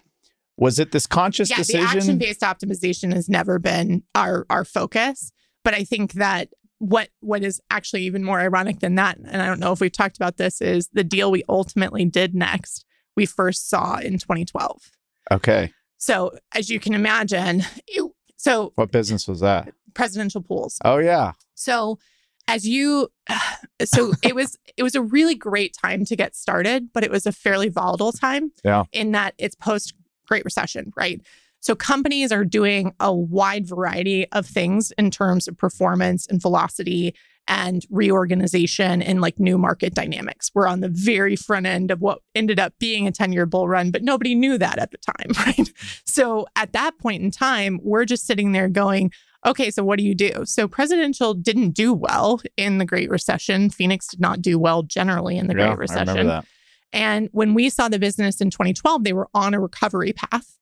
Was 0.56 0.78
it 0.78 0.92
this 0.92 1.06
conscious 1.06 1.50
yeah, 1.50 1.56
the 1.56 1.62
decision? 1.62 1.98
action 1.98 2.18
based 2.18 2.40
optimization 2.42 3.12
has 3.12 3.28
never 3.28 3.58
been 3.58 4.02
our 4.14 4.46
our 4.48 4.64
focus. 4.64 5.32
But 5.64 5.74
I 5.74 5.84
think 5.84 6.12
that 6.14 6.48
what 6.78 7.08
what 7.20 7.42
is 7.42 7.60
actually 7.70 8.02
even 8.04 8.22
more 8.22 8.40
ironic 8.40 8.80
than 8.80 8.94
that, 8.96 9.16
and 9.18 9.40
I 9.42 9.46
don't 9.46 9.60
know 9.60 9.72
if 9.72 9.80
we've 9.80 9.90
talked 9.92 10.16
about 10.16 10.36
this, 10.36 10.60
is 10.60 10.88
the 10.92 11.04
deal 11.04 11.30
we 11.30 11.42
ultimately 11.48 12.04
did 12.04 12.34
next. 12.34 12.84
We 13.16 13.26
first 13.26 13.68
saw 13.70 13.96
in 13.98 14.18
2012. 14.18 14.90
okay. 15.32 15.72
So 15.96 16.32
as 16.54 16.68
you 16.68 16.78
can 16.80 16.92
imagine, 16.94 17.62
it, 17.86 18.12
so 18.36 18.72
What 18.74 18.90
business 18.92 19.26
was 19.26 19.40
that? 19.40 19.72
presidential 19.94 20.42
pools. 20.42 20.78
Oh 20.84 20.98
yeah. 20.98 21.32
So 21.54 21.98
as 22.48 22.66
you 22.68 23.08
so 23.84 24.12
it 24.22 24.34
was 24.34 24.58
it 24.76 24.82
was 24.82 24.94
a 24.94 25.00
really 25.00 25.34
great 25.36 25.74
time 25.80 26.04
to 26.04 26.16
get 26.16 26.34
started, 26.36 26.88
but 26.92 27.04
it 27.04 27.10
was 27.10 27.24
a 27.24 27.32
fairly 27.32 27.68
volatile 27.70 28.12
time 28.12 28.50
Yeah. 28.64 28.84
in 28.92 29.12
that 29.12 29.34
it's 29.38 29.54
post 29.54 29.94
Great 30.26 30.44
Recession, 30.44 30.92
right? 30.96 31.20
So 31.64 31.74
companies 31.74 32.30
are 32.30 32.44
doing 32.44 32.92
a 33.00 33.12
wide 33.12 33.66
variety 33.66 34.30
of 34.32 34.46
things 34.46 34.92
in 34.98 35.10
terms 35.10 35.48
of 35.48 35.56
performance 35.56 36.26
and 36.26 36.40
velocity 36.40 37.14
and 37.48 37.86
reorganization 37.88 39.00
and 39.00 39.22
like 39.22 39.40
new 39.40 39.56
market 39.56 39.94
dynamics. 39.94 40.50
We're 40.54 40.66
on 40.66 40.80
the 40.80 40.90
very 40.90 41.36
front 41.36 41.64
end 41.64 41.90
of 41.90 42.02
what 42.02 42.18
ended 42.34 42.60
up 42.60 42.74
being 42.78 43.08
a 43.08 43.12
10-year 43.12 43.46
bull 43.46 43.66
run, 43.66 43.90
but 43.90 44.02
nobody 44.02 44.34
knew 44.34 44.58
that 44.58 44.78
at 44.78 44.90
the 44.90 44.98
time, 44.98 45.46
right? 45.46 45.72
So 46.04 46.46
at 46.54 46.74
that 46.74 46.98
point 46.98 47.22
in 47.22 47.30
time, 47.30 47.80
we're 47.82 48.04
just 48.04 48.26
sitting 48.26 48.52
there 48.52 48.68
going, 48.68 49.10
okay, 49.46 49.70
so 49.70 49.82
what 49.84 49.98
do 49.98 50.04
you 50.04 50.14
do? 50.14 50.44
So 50.44 50.68
presidential 50.68 51.32
didn't 51.32 51.70
do 51.70 51.94
well 51.94 52.42
in 52.58 52.76
the 52.76 52.84
Great 52.84 53.08
Recession. 53.08 53.70
Phoenix 53.70 54.08
did 54.08 54.20
not 54.20 54.42
do 54.42 54.58
well 54.58 54.82
generally 54.82 55.38
in 55.38 55.46
the 55.46 55.54
yeah, 55.54 55.68
Great 55.68 55.76
I 55.76 55.80
Recession. 55.80 56.08
remember 56.08 56.32
that. 56.32 56.46
And 56.92 57.30
when 57.32 57.54
we 57.54 57.70
saw 57.70 57.88
the 57.88 57.98
business 57.98 58.42
in 58.42 58.50
2012, 58.50 59.02
they 59.02 59.14
were 59.14 59.28
on 59.32 59.54
a 59.54 59.60
recovery 59.60 60.12
path. 60.12 60.58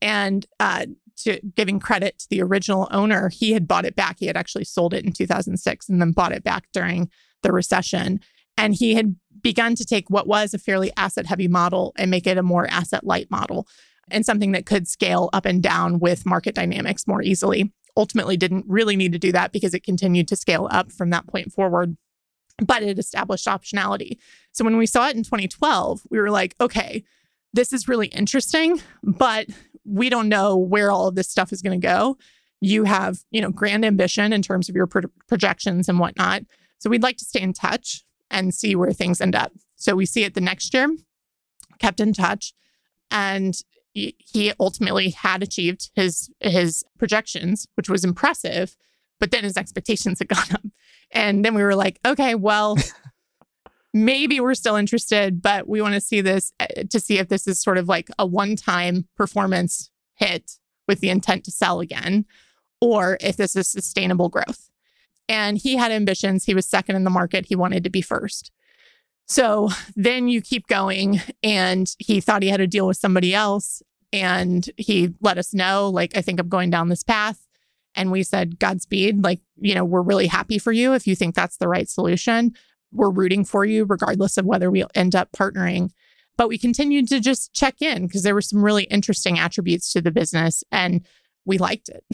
And 0.00 0.46
uh, 0.60 0.86
to 1.18 1.40
giving 1.54 1.80
credit 1.80 2.18
to 2.20 2.28
the 2.30 2.42
original 2.42 2.88
owner, 2.90 3.28
he 3.28 3.52
had 3.52 3.66
bought 3.66 3.84
it 3.84 3.96
back. 3.96 4.16
He 4.18 4.26
had 4.26 4.36
actually 4.36 4.64
sold 4.64 4.94
it 4.94 5.04
in 5.04 5.12
2006 5.12 5.88
and 5.88 6.00
then 6.00 6.12
bought 6.12 6.32
it 6.32 6.44
back 6.44 6.68
during 6.72 7.10
the 7.42 7.52
recession. 7.52 8.20
And 8.56 8.74
he 8.74 8.94
had 8.94 9.16
begun 9.42 9.74
to 9.76 9.84
take 9.84 10.10
what 10.10 10.26
was 10.26 10.54
a 10.54 10.58
fairly 10.58 10.90
asset 10.96 11.26
heavy 11.26 11.48
model 11.48 11.92
and 11.96 12.10
make 12.10 12.26
it 12.26 12.38
a 12.38 12.42
more 12.42 12.66
asset 12.68 13.04
light 13.04 13.30
model. 13.30 13.66
and 14.10 14.24
something 14.24 14.52
that 14.52 14.64
could 14.64 14.88
scale 14.88 15.28
up 15.34 15.44
and 15.44 15.62
down 15.62 15.98
with 15.98 16.24
market 16.24 16.54
dynamics 16.54 17.06
more 17.06 17.20
easily. 17.20 17.70
Ultimately, 17.94 18.38
didn't 18.38 18.64
really 18.66 18.96
need 18.96 19.12
to 19.12 19.18
do 19.18 19.32
that 19.32 19.52
because 19.52 19.74
it 19.74 19.82
continued 19.82 20.28
to 20.28 20.36
scale 20.36 20.66
up 20.70 20.90
from 20.90 21.10
that 21.10 21.26
point 21.26 21.52
forward, 21.52 21.94
but 22.64 22.82
it 22.82 22.98
established 22.98 23.46
optionality. 23.46 24.16
So 24.52 24.64
when 24.64 24.78
we 24.78 24.86
saw 24.86 25.08
it 25.08 25.16
in 25.16 25.24
2012, 25.24 26.04
we 26.10 26.18
were 26.18 26.30
like, 26.30 26.54
okay, 26.58 27.04
this 27.52 27.72
is 27.72 27.88
really 27.88 28.08
interesting, 28.08 28.80
but 29.02 29.46
we 29.84 30.10
don't 30.10 30.28
know 30.28 30.56
where 30.56 30.90
all 30.90 31.08
of 31.08 31.14
this 31.14 31.28
stuff 31.28 31.52
is 31.52 31.62
going 31.62 31.80
to 31.80 31.86
go. 31.86 32.18
You 32.60 32.84
have, 32.84 33.20
you 33.30 33.40
know, 33.40 33.50
grand 33.50 33.84
ambition 33.84 34.32
in 34.32 34.42
terms 34.42 34.68
of 34.68 34.74
your 34.74 34.86
pro- 34.86 35.10
projections 35.26 35.88
and 35.88 35.98
whatnot. 35.98 36.42
So 36.78 36.90
we'd 36.90 37.02
like 37.02 37.16
to 37.18 37.24
stay 37.24 37.40
in 37.40 37.52
touch 37.52 38.04
and 38.30 38.54
see 38.54 38.74
where 38.74 38.92
things 38.92 39.20
end 39.20 39.34
up. 39.34 39.52
So 39.76 39.94
we 39.94 40.06
see 40.06 40.24
it 40.24 40.34
the 40.34 40.40
next 40.40 40.74
year, 40.74 40.88
kept 41.78 42.00
in 42.00 42.12
touch, 42.12 42.52
and 43.10 43.54
he 43.92 44.52
ultimately 44.60 45.10
had 45.10 45.42
achieved 45.42 45.90
his 45.94 46.30
his 46.40 46.84
projections, 46.98 47.66
which 47.74 47.88
was 47.88 48.04
impressive. 48.04 48.76
But 49.18 49.30
then 49.30 49.44
his 49.44 49.56
expectations 49.56 50.18
had 50.18 50.28
gone 50.28 50.52
up, 50.52 50.62
and 51.10 51.44
then 51.44 51.54
we 51.54 51.62
were 51.62 51.74
like, 51.74 51.98
okay, 52.04 52.34
well, 52.34 52.76
maybe 53.94 54.40
we're 54.40 54.54
still 54.54 54.76
interested, 54.76 55.42
but 55.42 55.68
we 55.68 55.80
want 55.80 55.94
to 55.94 56.00
see 56.00 56.20
this 56.20 56.52
eh, 56.60 56.84
to 56.90 57.00
see 57.00 57.18
if 57.18 57.28
this 57.28 57.46
is 57.46 57.60
sort 57.60 57.78
of 57.78 57.88
like 57.88 58.08
a 58.18 58.26
one 58.26 58.56
time 58.56 59.08
performance 59.16 59.90
hit 60.14 60.52
with 60.86 61.00
the 61.00 61.10
intent 61.10 61.44
to 61.44 61.50
sell 61.50 61.80
again, 61.80 62.24
or 62.80 63.18
if 63.20 63.36
this 63.36 63.56
is 63.56 63.68
sustainable 63.68 64.28
growth. 64.28 64.70
And 65.28 65.58
he 65.58 65.76
had 65.76 65.92
ambitions. 65.92 66.44
He 66.44 66.54
was 66.54 66.66
second 66.66 66.96
in 66.96 67.04
the 67.04 67.10
market. 67.10 67.46
He 67.46 67.56
wanted 67.56 67.84
to 67.84 67.90
be 67.90 68.00
first. 68.00 68.50
So 69.26 69.68
then 69.94 70.28
you 70.28 70.40
keep 70.40 70.66
going, 70.68 71.20
and 71.42 71.86
he 71.98 72.20
thought 72.20 72.42
he 72.42 72.48
had 72.48 72.62
a 72.62 72.66
deal 72.66 72.86
with 72.86 72.96
somebody 72.96 73.34
else. 73.34 73.82
And 74.10 74.68
he 74.78 75.10
let 75.20 75.36
us 75.36 75.52
know, 75.52 75.90
like, 75.90 76.16
I 76.16 76.22
think 76.22 76.40
I'm 76.40 76.48
going 76.48 76.70
down 76.70 76.88
this 76.88 77.02
path. 77.02 77.46
And 77.94 78.10
we 78.10 78.22
said, 78.22 78.58
Godspeed. 78.58 79.22
Like, 79.22 79.40
you 79.56 79.74
know, 79.74 79.84
we're 79.84 80.00
really 80.00 80.28
happy 80.28 80.58
for 80.58 80.72
you 80.72 80.94
if 80.94 81.06
you 81.06 81.14
think 81.14 81.34
that's 81.34 81.58
the 81.58 81.68
right 81.68 81.88
solution. 81.88 82.54
We're 82.92 83.10
rooting 83.10 83.44
for 83.44 83.64
you, 83.64 83.84
regardless 83.84 84.36
of 84.38 84.46
whether 84.46 84.70
we 84.70 84.84
end 84.94 85.14
up 85.14 85.30
partnering. 85.32 85.90
But 86.36 86.48
we 86.48 86.58
continued 86.58 87.08
to 87.08 87.20
just 87.20 87.52
check 87.52 87.82
in 87.82 88.06
because 88.06 88.22
there 88.22 88.34
were 88.34 88.40
some 88.40 88.64
really 88.64 88.84
interesting 88.84 89.38
attributes 89.38 89.92
to 89.92 90.00
the 90.00 90.12
business. 90.12 90.62
And 90.70 91.04
we 91.48 91.58
liked 91.58 91.88
it. 91.88 92.04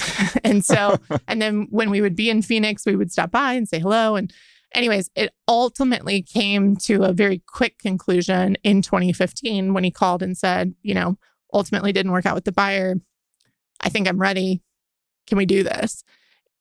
and 0.44 0.64
so, 0.64 0.96
and 1.28 1.42
then 1.42 1.66
when 1.70 1.90
we 1.90 2.00
would 2.00 2.16
be 2.16 2.30
in 2.30 2.40
Phoenix, 2.40 2.86
we 2.86 2.96
would 2.96 3.12
stop 3.12 3.30
by 3.30 3.52
and 3.52 3.68
say 3.68 3.80
hello. 3.80 4.16
And, 4.16 4.32
anyways, 4.72 5.10
it 5.14 5.32
ultimately 5.46 6.22
came 6.22 6.76
to 6.76 7.02
a 7.02 7.12
very 7.12 7.42
quick 7.46 7.78
conclusion 7.78 8.56
in 8.62 8.80
2015 8.80 9.74
when 9.74 9.84
he 9.84 9.90
called 9.90 10.22
and 10.22 10.38
said, 10.38 10.74
you 10.82 10.94
know, 10.94 11.18
ultimately 11.52 11.92
didn't 11.92 12.12
work 12.12 12.26
out 12.26 12.34
with 12.34 12.44
the 12.44 12.52
buyer. 12.52 12.94
I 13.80 13.88
think 13.88 14.08
I'm 14.08 14.20
ready. 14.20 14.62
Can 15.26 15.36
we 15.36 15.46
do 15.46 15.62
this? 15.62 16.04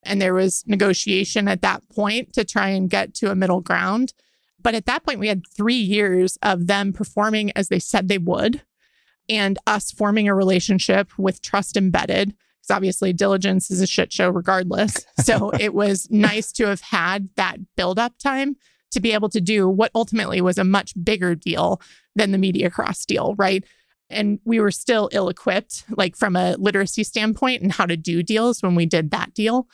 And 0.06 0.22
there 0.22 0.34
was 0.34 0.64
negotiation 0.68 1.48
at 1.48 1.62
that 1.62 1.88
point 1.90 2.34
to 2.34 2.44
try 2.44 2.70
and 2.70 2.90
get 2.90 3.14
to 3.16 3.32
a 3.32 3.36
middle 3.36 3.62
ground. 3.62 4.14
But 4.62 4.76
at 4.76 4.86
that 4.86 5.04
point, 5.04 5.20
we 5.20 5.28
had 5.28 5.44
three 5.56 5.76
years 5.76 6.38
of 6.42 6.68
them 6.68 6.94
performing 6.94 7.52
as 7.56 7.68
they 7.68 7.80
said 7.80 8.08
they 8.08 8.18
would 8.18 8.62
and 9.30 9.58
us 9.68 9.92
forming 9.92 10.28
a 10.28 10.36
relationship 10.36 11.10
with 11.18 11.42
trust 11.42 11.78
embedded. 11.78 12.30
Because 12.30 12.76
obviously, 12.76 13.12
diligence 13.14 13.70
is 13.70 13.82
a 13.82 13.88
shit 13.88 14.12
show 14.12 14.30
regardless. 14.30 15.06
So 15.24 15.52
it 15.52 15.74
was 15.74 16.10
nice 16.12 16.52
to 16.54 16.68
have 16.68 16.82
had 16.82 17.30
that 17.36 17.58
build 17.78 17.98
up 17.98 18.18
time 18.18 18.58
to 18.92 19.00
be 19.00 19.14
able 19.14 19.30
to 19.30 19.40
do 19.40 19.70
what 19.70 19.92
ultimately 19.96 20.42
was 20.42 20.58
a 20.58 20.66
much 20.66 20.94
bigger 21.02 21.34
deal 21.34 21.82
than 22.16 22.32
the 22.32 22.38
MediaCross 22.38 23.06
deal, 23.06 23.36
right? 23.38 23.64
And 24.10 24.40
we 24.44 24.60
were 24.60 24.72
still 24.72 25.10
ill 25.14 25.30
equipped, 25.30 25.86
like 25.96 26.18
from 26.18 26.36
a 26.36 26.56
literacy 26.58 27.04
standpoint 27.06 27.62
and 27.62 27.72
how 27.72 27.86
to 27.86 27.96
do 27.96 28.22
deals 28.22 28.62
when 28.62 28.76
we 28.76 28.86
did 28.86 29.12
that 29.12 29.34
deal. 29.34 29.68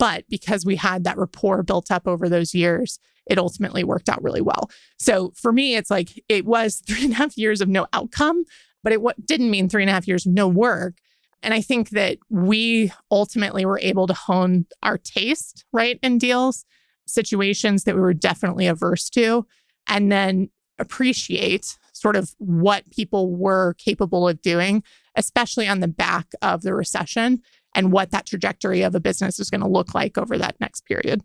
But 0.00 0.24
because 0.30 0.64
we 0.64 0.76
had 0.76 1.04
that 1.04 1.18
rapport 1.18 1.62
built 1.62 1.90
up 1.90 2.08
over 2.08 2.26
those 2.26 2.54
years, 2.54 2.98
it 3.26 3.36
ultimately 3.38 3.84
worked 3.84 4.08
out 4.08 4.22
really 4.22 4.40
well. 4.40 4.70
So 4.98 5.34
for 5.36 5.52
me, 5.52 5.76
it's 5.76 5.90
like 5.90 6.24
it 6.30 6.46
was 6.46 6.82
three 6.88 7.04
and 7.04 7.12
a 7.12 7.16
half 7.16 7.36
years 7.36 7.60
of 7.60 7.68
no 7.68 7.86
outcome, 7.92 8.44
but 8.82 8.94
it 8.94 9.00
didn't 9.26 9.50
mean 9.50 9.68
three 9.68 9.82
and 9.82 9.90
a 9.90 9.92
half 9.92 10.08
years 10.08 10.24
of 10.24 10.32
no 10.32 10.48
work. 10.48 10.94
And 11.42 11.52
I 11.52 11.60
think 11.60 11.90
that 11.90 12.16
we 12.30 12.92
ultimately 13.10 13.66
were 13.66 13.78
able 13.78 14.06
to 14.06 14.14
hone 14.14 14.64
our 14.82 14.96
taste, 14.96 15.66
right, 15.70 15.98
in 16.02 16.16
deals, 16.16 16.64
situations 17.06 17.84
that 17.84 17.94
we 17.94 18.00
were 18.00 18.14
definitely 18.14 18.66
averse 18.66 19.10
to, 19.10 19.46
and 19.86 20.10
then 20.10 20.48
appreciate 20.78 21.76
sort 21.92 22.16
of 22.16 22.34
what 22.38 22.90
people 22.90 23.36
were 23.36 23.74
capable 23.74 24.26
of 24.26 24.40
doing, 24.40 24.82
especially 25.14 25.68
on 25.68 25.80
the 25.80 25.88
back 25.88 26.28
of 26.40 26.62
the 26.62 26.72
recession 26.72 27.42
and 27.74 27.92
what 27.92 28.10
that 28.10 28.26
trajectory 28.26 28.82
of 28.82 28.94
a 28.94 29.00
business 29.00 29.38
is 29.38 29.50
going 29.50 29.60
to 29.60 29.68
look 29.68 29.94
like 29.94 30.18
over 30.18 30.36
that 30.38 30.56
next 30.60 30.86
period. 30.86 31.22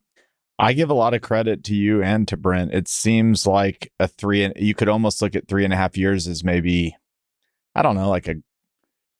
I 0.57 0.73
give 0.73 0.89
a 0.89 0.93
lot 0.93 1.13
of 1.13 1.21
credit 1.21 1.63
to 1.65 1.75
you 1.75 2.01
and 2.01 2.27
to 2.29 2.37
Brent. 2.37 2.73
It 2.73 2.87
seems 2.87 3.45
like 3.45 3.91
a 3.99 4.07
three, 4.07 4.51
you 4.55 4.73
could 4.73 4.87
almost 4.87 5.21
look 5.21 5.35
at 5.35 5.47
three 5.47 5.65
and 5.65 5.73
a 5.73 5.77
half 5.77 5.97
years 5.97 6.27
as 6.27 6.43
maybe, 6.43 6.95
I 7.73 7.81
don't 7.81 7.95
know, 7.95 8.09
like 8.09 8.27
a, 8.27 8.35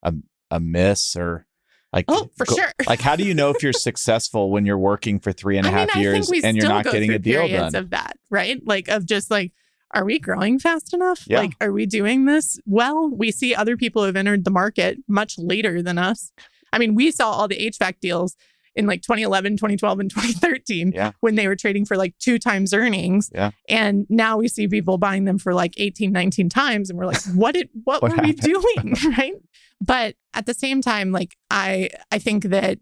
a, 0.04 0.14
a 0.52 0.60
miss 0.60 1.16
or 1.18 1.46
like, 1.92 2.06
oh, 2.10 2.30
for 2.38 2.46
go, 2.46 2.56
sure. 2.56 2.72
like, 2.88 3.02
how 3.02 3.16
do 3.16 3.24
you 3.24 3.34
know 3.34 3.52
if 3.52 3.64
you're 3.64 3.74
successful 3.74 4.50
when 4.52 4.66
you're 4.66 4.78
working 4.78 5.20
for 5.20 5.32
three 5.32 5.58
and 5.58 5.66
a 5.66 5.72
half 5.72 5.96
mean, 5.96 6.04
years 6.04 6.30
and 6.44 6.58
you're 6.58 6.68
not 6.68 6.84
getting 6.86 7.12
a 7.12 7.20
deal 7.20 7.48
done? 7.48 7.74
Of 7.74 7.90
that, 7.92 8.18
right? 8.30 8.62
Like, 8.66 8.90
of 8.90 9.06
just 9.06 9.32
like, 9.32 9.54
are 9.92 10.04
we 10.04 10.20
growing 10.20 10.60
fast 10.60 10.94
enough? 10.94 11.26
Yeah. 11.26 11.40
Like, 11.40 11.54
are 11.62 11.72
we 11.72 11.86
doing 11.86 12.26
this 12.26 12.60
well? 12.66 13.10
We 13.10 13.32
see 13.32 13.56
other 13.56 13.78
people 13.78 14.04
have 14.04 14.18
entered 14.18 14.44
the 14.44 14.52
market 14.52 14.98
much 15.08 15.38
later 15.38 15.82
than 15.82 15.98
us. 15.98 16.34
I 16.74 16.78
mean, 16.78 16.96
we 16.96 17.12
saw 17.12 17.32
all 17.32 17.48
the 17.48 17.58
HVAC 17.58 18.00
deals 18.00 18.36
in 18.76 18.88
like 18.88 19.02
2011, 19.02 19.54
2012, 19.58 20.00
and 20.00 20.10
2013 20.10 20.92
yeah. 20.94 21.12
when 21.22 21.36
they 21.36 21.48
were 21.48 21.56
trading 21.56 21.86
for 21.86 21.96
like 21.96 22.14
two 22.20 22.38
times 22.38 22.74
earnings. 22.74 23.32
Yeah. 23.34 23.52
And 23.70 24.06
now 24.10 24.38
we 24.38 24.48
see 24.48 24.68
people 24.68 24.98
buying 24.98 25.24
them 25.24 25.38
for 25.38 25.54
like 25.54 25.74
18, 25.78 26.12
19 26.12 26.50
times. 26.50 26.90
And 26.90 27.00
we're 27.00 27.06
like, 27.06 27.22
what 27.34 27.54
did 27.54 27.70
what, 27.84 28.02
what 28.02 28.12
were 28.12 28.16
happened? 28.16 28.40
we 28.44 28.54
doing? 28.54 28.96
right. 29.18 29.34
But 29.82 30.16
at 30.34 30.46
the 30.46 30.54
same 30.54 30.82
time, 30.82 31.12
like 31.12 31.38
I 31.50 31.90
I 32.12 32.20
think 32.20 32.46
that 32.46 32.80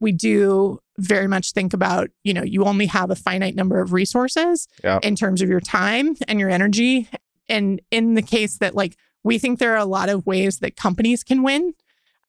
we 0.00 0.12
do 0.12 0.80
very 0.98 1.26
much 1.26 1.52
think 1.52 1.72
about, 1.72 2.10
you 2.22 2.32
know, 2.32 2.42
you 2.42 2.64
only 2.64 2.86
have 2.86 3.10
a 3.10 3.16
finite 3.16 3.54
number 3.54 3.80
of 3.80 3.92
resources 3.92 4.68
yeah. 4.82 4.98
in 5.02 5.16
terms 5.16 5.42
of 5.42 5.48
your 5.48 5.60
time 5.60 6.16
and 6.26 6.38
your 6.38 6.50
energy. 6.50 7.08
And 7.48 7.80
in 7.90 8.14
the 8.14 8.22
case 8.22 8.58
that 8.58 8.74
like 8.74 8.96
we 9.24 9.38
think 9.38 9.58
there 9.58 9.72
are 9.72 9.78
a 9.78 9.84
lot 9.84 10.08
of 10.08 10.26
ways 10.26 10.58
that 10.58 10.76
companies 10.76 11.24
can 11.24 11.42
win 11.42 11.74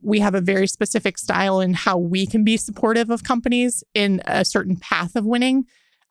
we 0.01 0.19
have 0.19 0.35
a 0.35 0.41
very 0.41 0.67
specific 0.67 1.17
style 1.17 1.59
in 1.59 1.73
how 1.73 1.97
we 1.97 2.25
can 2.25 2.43
be 2.43 2.57
supportive 2.57 3.09
of 3.09 3.23
companies 3.23 3.83
in 3.93 4.21
a 4.25 4.45
certain 4.45 4.77
path 4.77 5.15
of 5.15 5.25
winning. 5.25 5.65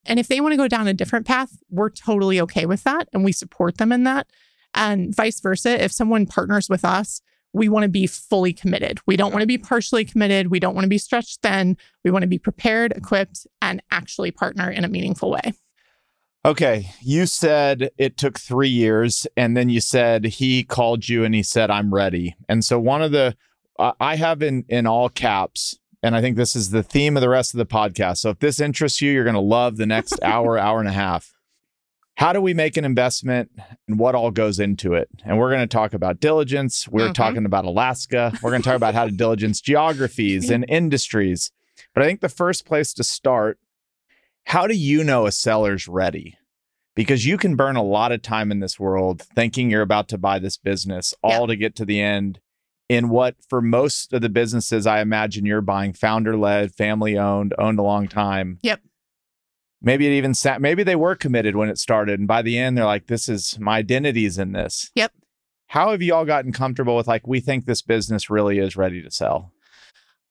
And 0.05 0.19
if 0.19 0.29
they 0.29 0.41
want 0.41 0.53
to 0.53 0.57
go 0.57 0.69
down 0.69 0.89
a 0.89 0.95
different 0.95 1.27
path, 1.27 1.51
we're 1.71 1.91
totally 1.91 2.41
okay 2.43 2.67
with 2.67 2.85
that 2.85 3.09
and 3.13 3.25
we 3.25 3.33
support 3.33 3.79
them 3.79 3.93
in 3.93 4.05
that. 4.05 4.27
And 4.75 5.15
vice 5.15 5.41
versa, 5.41 5.83
if 5.83 5.93
someone 5.93 6.27
partners 6.27 6.69
with 6.69 6.85
us, 6.85 7.21
we 7.53 7.69
want 7.69 7.85
to 7.85 7.89
be 7.89 8.07
fully 8.07 8.53
committed. 8.53 9.01
We 9.07 9.17
don't 9.17 9.33
want 9.33 9.41
to 9.43 9.47
be 9.47 9.59
partially 9.59 10.05
committed. 10.05 10.51
We 10.51 10.61
don't 10.61 10.75
want 10.75 10.85
to 10.85 10.89
be 10.89 10.99
stretched 10.99 11.41
thin. 11.43 11.77
We 12.05 12.11
want 12.11 12.23
to 12.23 12.29
be 12.29 12.39
prepared, 12.39 12.93
equipped, 12.93 13.47
and 13.63 13.83
actually 13.91 14.31
partner 14.31 14.71
in 14.71 14.85
a 14.85 14.89
meaningful 14.89 15.31
way. 15.31 15.55
Okay. 16.45 16.91
You 17.01 17.27
said 17.27 17.91
it 17.99 18.17
took 18.17 18.39
three 18.39 18.69
years, 18.69 19.27
and 19.37 19.57
then 19.57 19.69
you 19.69 19.81
said 19.81 20.25
he 20.25 20.63
called 20.63 21.09
you 21.09 21.25
and 21.25 21.35
he 21.35 21.43
said, 21.43 21.71
I'm 21.71 21.93
ready. 21.93 22.37
And 22.49 22.65
so, 22.65 22.79
one 22.79 23.03
of 23.03 23.13
the 23.13 23.37
I 23.79 24.17
have 24.17 24.43
in 24.43 24.65
in 24.69 24.87
all 24.87 25.09
caps, 25.09 25.79
and 26.03 26.15
I 26.15 26.21
think 26.21 26.37
this 26.37 26.57
is 26.57 26.71
the 26.71 26.83
theme 26.83 27.17
of 27.17 27.21
the 27.21 27.29
rest 27.29 27.55
of 27.55 27.59
the 27.59 27.67
podcast. 27.67 28.19
So 28.19 28.31
if 28.31 28.39
this 28.39 28.61
interests 28.61 29.01
you, 29.01 29.13
you're 29.13 29.25
going 29.25 29.35
to 29.35 29.41
love 29.41 29.77
the 29.77 29.87
next 29.87 30.19
hour, 30.23 30.59
hour 30.59 30.81
and 30.81 30.89
a 30.89 30.93
half. 30.93 31.33
How 32.17 32.33
do 32.33 32.41
we 32.41 32.53
make 32.53 32.77
an 32.77 32.85
investment 32.85 33.53
and 33.87 33.97
what 33.97 34.17
all 34.17 34.33
goes 34.33 34.59
into 34.59 34.95
it? 34.95 35.09
And 35.25 35.39
we're 35.39 35.51
going 35.51 35.61
to 35.61 35.69
talk 35.69 35.95
about 35.95 36.19
diligence. 36.19 36.89
We're 36.89 37.05
mm-hmm. 37.05 37.13
talking 37.13 37.47
about 37.47 37.65
Alaska. 37.65 38.33
We're 38.43 38.51
going 38.51 38.63
to 38.63 38.69
talk 38.69 38.77
about 38.77 38.95
how 38.95 39.05
to 39.05 39.13
diligence 39.13 39.61
geographies 39.61 40.51
and 40.51 40.65
industries. 40.69 41.53
But 41.95 42.03
I 42.03 42.07
think 42.07 42.21
the 42.21 42.29
first 42.29 42.67
place 42.67 42.93
to 42.95 43.05
start, 43.05 43.61
how 44.47 44.67
do 44.67 44.75
you 44.75 45.05
know 45.05 45.27
a 45.27 45.33
seller's 45.33 45.87
ready? 45.87 46.37
Because 46.97 47.25
you 47.25 47.39
can 47.39 47.55
burn 47.55 47.77
a 47.77 47.85
lot 47.85 48.11
of 48.11 48.23
time 48.23 48.51
in 48.51 48.59
this 48.59 48.81
world 48.81 49.23
thinking 49.23 49.71
you're 49.71 49.83
about 49.83 50.09
to 50.09 50.19
buy 50.19 50.41
this 50.41 50.57
business, 50.57 51.15
all 51.23 51.47
to 51.47 51.55
get 51.55 51.77
to 51.77 51.85
the 51.85 52.01
end 52.01 52.41
in 52.89 53.09
what 53.09 53.37
for 53.49 53.61
most 53.61 54.13
of 54.13 54.23
the 54.23 54.29
businesses 54.29 54.87
I 54.87 55.01
imagine 55.01 55.45
you're 55.45 55.61
buying 55.61 55.93
founder 55.93 56.37
led, 56.37 56.75
family 56.75 57.19
owned, 57.19 57.55
owned 57.59 57.79
a 57.79 57.83
long 57.83 58.09
time. 58.09 58.59
Yep. 58.63 58.81
Maybe 59.81 60.07
it 60.07 60.13
even 60.13 60.35
sat 60.35 60.61
maybe 60.61 60.83
they 60.83 60.97
were 60.97 61.15
committed 61.15 61.55
when 61.55 61.69
it 61.69 61.79
started 61.79 62.19
and 62.19 62.27
by 62.27 62.43
the 62.43 62.59
end 62.59 62.77
they're 62.77 62.85
like 62.85 63.07
this 63.07 63.29
is 63.29 63.59
my 63.61 63.79
identity's 63.79 64.39
in 64.39 64.53
this. 64.53 64.91
Yep. 64.95 65.13
How 65.69 65.91
have 65.91 66.03
you 66.03 66.15
all 66.15 66.25
gotten 66.25 66.53
comfortable 66.53 66.97
with 66.97 67.07
like 67.07 67.27
we 67.27 67.41
think 67.41 67.67
this 67.67 67.83
business 67.83 68.31
really 68.31 68.59
is 68.59 68.77
ready 68.77 69.03
to 69.03 69.11
sell? 69.11 69.53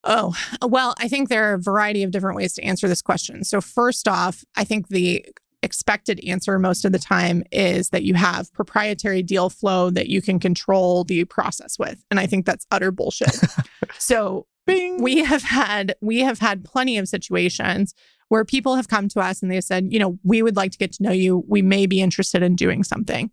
Oh, 0.03 0.35
well, 0.65 0.95
I 0.99 1.07
think 1.07 1.27
there 1.27 1.51
are 1.51 1.55
a 1.55 1.61
variety 1.61 2.01
of 2.03 2.11
different 2.11 2.37
ways 2.37 2.53
to 2.53 2.63
answer 2.63 2.87
this 2.87 3.01
question. 3.01 3.43
So 3.43 3.59
first 3.59 4.07
off, 4.07 4.45
I 4.55 4.63
think 4.63 4.87
the 4.87 5.25
expected 5.67 6.21
answer 6.25 6.57
most 6.57 6.85
of 6.85 6.93
the 6.93 6.99
time 6.99 7.43
is 7.51 7.89
that 7.89 8.03
you 8.03 8.13
have 8.13 8.53
proprietary 8.53 9.21
deal 9.21 9.49
flow 9.49 9.89
that 9.89 10.07
you 10.07 10.21
can 10.21 10.39
control 10.39 11.03
the 11.03 11.25
process 11.25 11.77
with. 11.77 12.01
And 12.09 12.21
I 12.21 12.25
think 12.25 12.45
that's 12.45 12.65
utter 12.71 12.89
bullshit. 12.89 13.37
so 13.99 14.47
Bing. 14.65 15.03
we 15.03 15.25
have 15.25 15.43
had 15.43 15.93
we 16.01 16.21
have 16.21 16.39
had 16.39 16.63
plenty 16.63 16.97
of 16.97 17.09
situations 17.09 17.93
where 18.29 18.45
people 18.45 18.77
have 18.77 18.87
come 18.87 19.09
to 19.09 19.19
us 19.19 19.41
and 19.41 19.51
they 19.51 19.59
said, 19.59 19.91
you 19.91 19.99
know, 19.99 20.17
we 20.23 20.41
would 20.41 20.55
like 20.55 20.71
to 20.71 20.77
get 20.77 20.93
to 20.93 21.03
know 21.03 21.11
you. 21.11 21.43
We 21.47 21.61
may 21.61 21.85
be 21.85 22.01
interested 22.01 22.41
in 22.41 22.55
doing 22.55 22.83
something. 22.83 23.29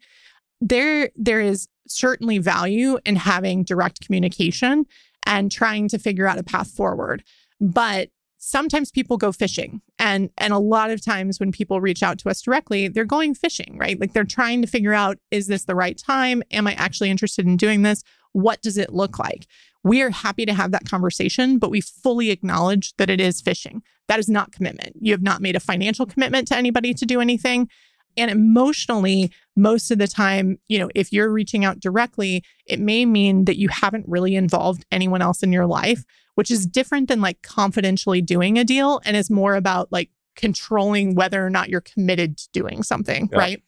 There 0.60 1.10
there 1.14 1.40
is 1.40 1.68
certainly 1.86 2.38
value 2.38 2.98
in 3.06 3.14
having 3.14 3.62
direct 3.62 4.00
communication 4.00 4.86
and 5.26 5.52
trying 5.52 5.88
to 5.88 5.98
figure 5.98 6.26
out 6.26 6.38
a 6.38 6.42
path 6.42 6.70
forward. 6.70 7.22
But 7.60 8.08
sometimes 8.44 8.90
people 8.90 9.16
go 9.16 9.32
fishing. 9.32 9.80
And 9.98 10.30
and 10.38 10.52
a 10.52 10.58
lot 10.58 10.90
of 10.90 11.04
times 11.04 11.40
when 11.40 11.52
people 11.52 11.80
reach 11.80 12.02
out 12.02 12.18
to 12.18 12.28
us 12.28 12.42
directly 12.42 12.88
they're 12.88 13.04
going 13.04 13.34
fishing 13.34 13.76
right? 13.78 13.98
Like 13.98 14.12
they're 14.12 14.24
trying 14.24 14.62
to 14.62 14.68
figure 14.68 14.92
out 14.92 15.18
is 15.30 15.46
this 15.46 15.64
the 15.64 15.74
right 15.74 15.96
time? 15.98 16.42
Am 16.50 16.66
i 16.66 16.74
actually 16.74 17.10
interested 17.10 17.46
in 17.46 17.56
doing 17.56 17.82
this? 17.82 18.02
What 18.32 18.60
does 18.62 18.76
it 18.76 18.92
look 18.92 19.18
like? 19.18 19.46
We 19.82 20.02
are 20.02 20.10
happy 20.10 20.46
to 20.46 20.54
have 20.54 20.72
that 20.72 20.88
conversation 20.88 21.58
but 21.58 21.70
we 21.70 21.80
fully 21.80 22.30
acknowledge 22.30 22.94
that 22.96 23.10
it 23.10 23.20
is 23.20 23.40
fishing. 23.40 23.82
That 24.08 24.18
is 24.18 24.28
not 24.28 24.52
commitment. 24.52 24.96
You 25.00 25.12
have 25.12 25.22
not 25.22 25.40
made 25.40 25.56
a 25.56 25.60
financial 25.60 26.06
commitment 26.06 26.48
to 26.48 26.56
anybody 26.56 26.92
to 26.94 27.06
do 27.06 27.20
anything 27.20 27.68
and 28.16 28.30
emotionally 28.30 29.30
most 29.56 29.90
of 29.90 29.98
the 29.98 30.08
time 30.08 30.58
you 30.68 30.78
know 30.78 30.90
if 30.94 31.12
you're 31.12 31.30
reaching 31.30 31.64
out 31.64 31.80
directly 31.80 32.42
it 32.66 32.78
may 32.80 33.04
mean 33.04 33.44
that 33.44 33.56
you 33.58 33.68
haven't 33.68 34.04
really 34.08 34.34
involved 34.34 34.84
anyone 34.92 35.22
else 35.22 35.42
in 35.42 35.52
your 35.52 35.66
life 35.66 36.04
which 36.34 36.50
is 36.50 36.66
different 36.66 37.08
than 37.08 37.20
like 37.20 37.40
confidentially 37.42 38.20
doing 38.20 38.58
a 38.58 38.64
deal 38.64 39.00
and 39.04 39.16
is 39.16 39.30
more 39.30 39.54
about 39.54 39.92
like 39.92 40.10
controlling 40.36 41.14
whether 41.14 41.44
or 41.44 41.50
not 41.50 41.68
you're 41.68 41.80
committed 41.80 42.36
to 42.36 42.48
doing 42.52 42.82
something, 42.82 43.28
Yeah. 43.30 43.38
right? 43.38 43.62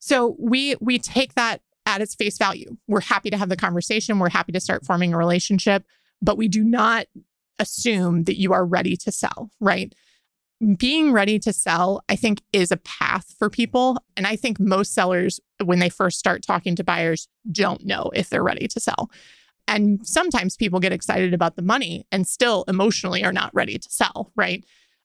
So 0.00 0.34
we 0.40 0.74
we 0.80 0.98
take 0.98 1.34
that 1.34 1.60
at 1.86 2.00
its 2.00 2.16
face 2.16 2.36
value. 2.36 2.76
We're 2.88 3.00
happy 3.00 3.30
to 3.30 3.36
have 3.36 3.48
the 3.48 3.56
conversation, 3.56 4.18
we're 4.18 4.28
happy 4.30 4.50
to 4.52 4.60
start 4.60 4.84
forming 4.84 5.14
a 5.14 5.16
relationship, 5.16 5.84
but 6.20 6.36
we 6.36 6.48
do 6.48 6.64
not 6.64 7.06
assume 7.58 8.24
that 8.24 8.38
you 8.40 8.52
are 8.52 8.64
ready 8.64 8.96
to 8.96 9.12
sell, 9.12 9.50
right? 9.60 9.94
Being 10.76 11.12
ready 11.12 11.38
to 11.38 11.52
sell, 11.52 12.02
I 12.08 12.16
think, 12.16 12.42
is 12.52 12.70
a 12.70 12.76
path 12.76 13.34
for 13.38 13.48
people. 13.48 13.96
And 14.16 14.26
I 14.26 14.36
think 14.36 14.60
most 14.60 14.92
sellers, 14.92 15.40
when 15.64 15.78
they 15.78 15.88
first 15.88 16.18
start 16.18 16.42
talking 16.42 16.76
to 16.76 16.84
buyers, 16.84 17.28
don't 17.50 17.84
know 17.86 18.10
if 18.14 18.28
they're 18.28 18.42
ready 18.42 18.68
to 18.68 18.80
sell. 18.80 19.10
And 19.66 20.06
sometimes 20.06 20.56
people 20.56 20.80
get 20.80 20.92
excited 20.92 21.32
about 21.32 21.56
the 21.56 21.62
money 21.62 22.04
and 22.12 22.26
still 22.26 22.64
emotionally 22.68 23.24
are 23.24 23.32
not 23.32 23.54
ready 23.54 23.78
to 23.78 23.90
sell, 23.90 24.32
right? 24.36 24.64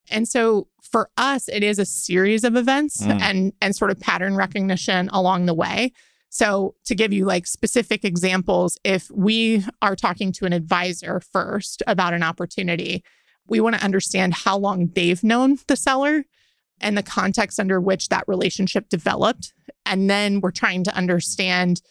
And 0.09 0.27
so 0.27 0.67
for 0.81 1.09
us, 1.17 1.47
it 1.47 1.63
is 1.63 1.79
a 1.79 1.85
series 1.85 2.43
of 2.43 2.55
events 2.55 3.01
Mm. 3.01 3.21
and 3.21 3.53
and 3.61 3.75
sort 3.75 3.91
of 3.91 3.99
pattern 3.99 4.35
recognition 4.35 5.09
along 5.13 5.45
the 5.45 5.53
way. 5.53 5.93
So 6.29 6.75
to 6.85 6.95
give 6.95 7.13
you 7.13 7.25
like 7.25 7.47
specific 7.47 8.03
examples, 8.03 8.77
if 8.83 9.09
we 9.09 9.63
are 9.81 9.95
talking 9.95 10.31
to 10.33 10.45
an 10.45 10.51
advisor 10.53 11.21
first 11.21 11.81
about 11.87 12.13
an 12.13 12.23
opportunity, 12.23 13.03
we 13.47 13.59
want 13.59 13.75
to 13.75 13.83
understand 13.83 14.33
how 14.33 14.57
long 14.57 14.87
they've 14.95 15.23
known 15.23 15.57
the 15.67 15.75
seller 15.75 16.25
and 16.81 16.97
the 16.97 17.03
context 17.03 17.59
under 17.59 17.79
which 17.79 18.09
that 18.09 18.23
relationship 18.27 18.89
developed. 18.89 19.53
And 19.85 20.09
then 20.09 20.41
we're 20.41 20.51
trying 20.51 20.83
to 20.85 20.95
understand 20.95 21.81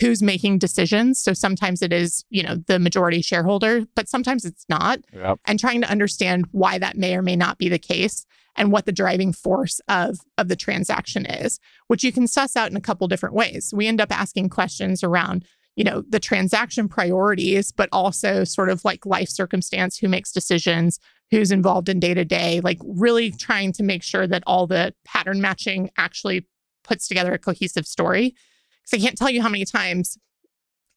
who's 0.00 0.22
making 0.22 0.58
decisions. 0.58 1.20
So 1.20 1.32
sometimes 1.32 1.80
it 1.80 1.92
is, 1.92 2.24
you 2.28 2.42
know, 2.42 2.56
the 2.56 2.78
majority 2.78 3.22
shareholder, 3.22 3.86
but 3.94 4.08
sometimes 4.08 4.44
it's 4.44 4.64
not. 4.68 5.00
Yep. 5.12 5.38
And 5.44 5.60
trying 5.60 5.80
to 5.82 5.90
understand 5.90 6.46
why 6.50 6.78
that 6.78 6.96
may 6.96 7.14
or 7.14 7.22
may 7.22 7.36
not 7.36 7.58
be 7.58 7.68
the 7.68 7.78
case 7.78 8.26
and 8.56 8.72
what 8.72 8.86
the 8.86 8.92
driving 8.92 9.32
force 9.32 9.80
of 9.88 10.18
of 10.38 10.48
the 10.48 10.56
transaction 10.56 11.26
is, 11.26 11.60
which 11.86 12.02
you 12.02 12.10
can 12.10 12.26
suss 12.26 12.56
out 12.56 12.70
in 12.70 12.76
a 12.76 12.80
couple 12.80 13.06
different 13.06 13.34
ways. 13.34 13.72
We 13.74 13.86
end 13.86 14.00
up 14.00 14.10
asking 14.10 14.48
questions 14.48 15.04
around 15.04 15.44
you 15.76 15.84
know 15.84 16.02
the 16.08 16.18
transaction 16.18 16.88
priorities 16.88 17.70
but 17.70 17.88
also 17.92 18.42
sort 18.42 18.70
of 18.70 18.84
like 18.84 19.06
life 19.06 19.28
circumstance 19.28 19.98
who 19.98 20.08
makes 20.08 20.32
decisions 20.32 20.98
who's 21.30 21.52
involved 21.52 21.88
in 21.88 22.00
day 22.00 22.14
to 22.14 22.24
day 22.24 22.60
like 22.60 22.78
really 22.84 23.30
trying 23.30 23.72
to 23.72 23.82
make 23.82 24.02
sure 24.02 24.26
that 24.26 24.42
all 24.46 24.66
the 24.66 24.92
pattern 25.04 25.40
matching 25.40 25.90
actually 25.96 26.46
puts 26.82 27.08
together 27.08 27.32
a 27.34 27.38
cohesive 27.38 27.86
story. 27.86 28.34
Because 28.82 29.02
i 29.02 29.04
can't 29.04 29.18
tell 29.18 29.30
you 29.30 29.42
how 29.42 29.48
many 29.48 29.64
times 29.64 30.18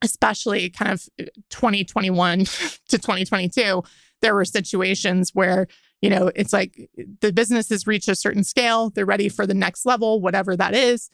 especially 0.01 0.69
kind 0.69 0.91
of 0.91 1.03
uh, 1.19 1.25
2021 1.49 2.39
to 2.45 2.97
2022 2.97 3.83
there 4.21 4.35
were 4.35 4.45
situations 4.45 5.31
where 5.33 5.67
you 6.01 6.09
know 6.09 6.31
it's 6.35 6.53
like 6.53 6.89
uh, 6.97 7.03
the 7.21 7.33
business 7.33 7.69
has 7.69 7.85
reached 7.85 8.07
a 8.07 8.15
certain 8.15 8.43
scale 8.43 8.89
they're 8.91 9.05
ready 9.05 9.27
for 9.27 9.45
the 9.45 9.53
next 9.53 9.85
level 9.85 10.21
whatever 10.21 10.55
that 10.55 10.73
is 10.73 11.09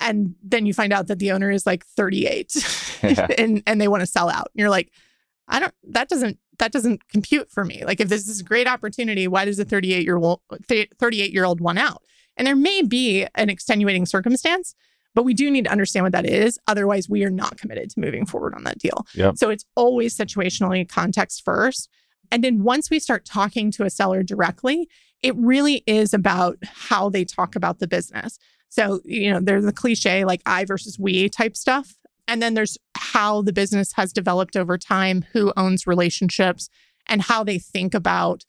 and 0.00 0.34
then 0.42 0.66
you 0.66 0.74
find 0.74 0.92
out 0.92 1.06
that 1.08 1.18
the 1.18 1.32
owner 1.32 1.50
is 1.50 1.66
like 1.66 1.84
38 1.84 2.54
Yeah. 3.02 3.28
and 3.38 3.62
and 3.66 3.80
they 3.80 3.88
want 3.88 4.00
to 4.00 4.06
sell 4.06 4.28
out. 4.28 4.48
And 4.52 4.60
you're 4.60 4.70
like 4.70 4.90
i 5.46 5.60
don't 5.60 5.74
that 5.90 6.08
doesn't 6.08 6.38
that 6.58 6.72
doesn't 6.72 7.08
compute 7.08 7.48
for 7.52 7.64
me. 7.64 7.84
Like 7.84 8.00
if 8.00 8.08
this 8.08 8.26
is 8.26 8.40
a 8.40 8.44
great 8.44 8.66
opportunity 8.66 9.28
why 9.28 9.44
does 9.44 9.58
a 9.58 9.64
38 9.64 10.04
year 10.04 10.16
old 10.16 10.40
38 10.68 11.32
year 11.32 11.44
old 11.44 11.60
want 11.60 11.78
out? 11.78 12.02
And 12.36 12.46
there 12.46 12.56
may 12.56 12.82
be 12.82 13.26
an 13.34 13.50
extenuating 13.50 14.06
circumstance 14.06 14.74
but 15.14 15.24
we 15.24 15.34
do 15.34 15.50
need 15.50 15.64
to 15.64 15.70
understand 15.70 16.04
what 16.04 16.12
that 16.12 16.26
is. 16.26 16.58
Otherwise 16.66 17.08
we 17.08 17.24
are 17.24 17.30
not 17.30 17.56
committed 17.56 17.90
to 17.90 18.00
moving 18.00 18.26
forward 18.26 18.54
on 18.54 18.64
that 18.64 18.78
deal. 18.78 19.06
Yep. 19.14 19.36
so 19.36 19.50
it's 19.50 19.64
always 19.76 20.16
situationally 20.16 20.88
context 20.88 21.44
first. 21.44 21.88
And 22.30 22.44
then 22.44 22.62
once 22.62 22.90
we 22.90 22.98
start 22.98 23.24
talking 23.24 23.70
to 23.72 23.84
a 23.84 23.90
seller 23.90 24.22
directly 24.22 24.88
it 25.22 25.34
really 25.36 25.82
is 25.86 26.14
about 26.14 26.58
how 26.62 27.08
they 27.08 27.24
talk 27.24 27.56
about 27.56 27.78
the 27.78 27.88
business 27.88 28.38
so, 28.68 29.00
you 29.04 29.32
know, 29.32 29.40
there's 29.40 29.64
the 29.64 29.72
cliche 29.72 30.24
like 30.24 30.42
I 30.46 30.64
versus 30.64 30.98
we 30.98 31.28
type 31.28 31.56
stuff. 31.56 31.94
And 32.26 32.42
then 32.42 32.54
there's 32.54 32.76
how 32.96 33.42
the 33.42 33.52
business 33.52 33.92
has 33.94 34.12
developed 34.12 34.56
over 34.56 34.76
time, 34.76 35.24
who 35.32 35.52
owns 35.56 35.86
relationships, 35.86 36.68
and 37.06 37.22
how 37.22 37.42
they 37.42 37.58
think 37.58 37.94
about, 37.94 38.44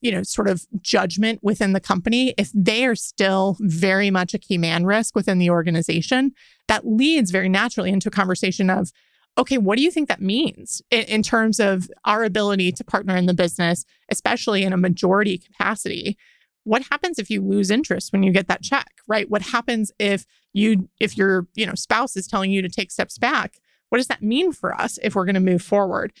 you 0.00 0.10
know, 0.10 0.24
sort 0.24 0.48
of 0.48 0.66
judgment 0.80 1.38
within 1.42 1.72
the 1.72 1.80
company. 1.80 2.34
If 2.36 2.50
they 2.52 2.84
are 2.86 2.96
still 2.96 3.56
very 3.60 4.10
much 4.10 4.34
a 4.34 4.38
key 4.38 4.58
man 4.58 4.84
risk 4.84 5.14
within 5.14 5.38
the 5.38 5.50
organization, 5.50 6.32
that 6.66 6.86
leads 6.86 7.30
very 7.30 7.48
naturally 7.48 7.90
into 7.90 8.08
a 8.08 8.12
conversation 8.12 8.68
of, 8.68 8.90
okay, 9.38 9.58
what 9.58 9.76
do 9.76 9.84
you 9.84 9.92
think 9.92 10.08
that 10.08 10.20
means 10.20 10.82
in, 10.90 11.02
in 11.02 11.22
terms 11.22 11.60
of 11.60 11.88
our 12.04 12.24
ability 12.24 12.72
to 12.72 12.82
partner 12.82 13.16
in 13.16 13.26
the 13.26 13.34
business, 13.34 13.84
especially 14.10 14.64
in 14.64 14.72
a 14.72 14.76
majority 14.76 15.38
capacity? 15.38 16.18
What 16.64 16.82
happens 16.90 17.18
if 17.18 17.30
you 17.30 17.42
lose 17.42 17.70
interest 17.70 18.12
when 18.12 18.22
you 18.22 18.32
get 18.32 18.48
that 18.48 18.62
check 18.62 19.00
right? 19.10 19.28
What 19.28 19.42
happens 19.42 19.92
if 19.98 20.24
you 20.54 20.88
if 21.00 21.18
your 21.18 21.46
you 21.54 21.66
know 21.66 21.74
spouse 21.74 22.16
is 22.16 22.26
telling 22.26 22.50
you 22.50 22.62
to 22.62 22.68
take 22.68 22.90
steps 22.90 23.18
back? 23.18 23.58
What 23.90 23.98
does 23.98 24.06
that 24.06 24.22
mean 24.22 24.52
for 24.52 24.72
us 24.72 24.98
if 25.02 25.14
we're 25.14 25.26
going 25.26 25.34
to 25.34 25.40
move 25.40 25.62
forward? 25.62 26.12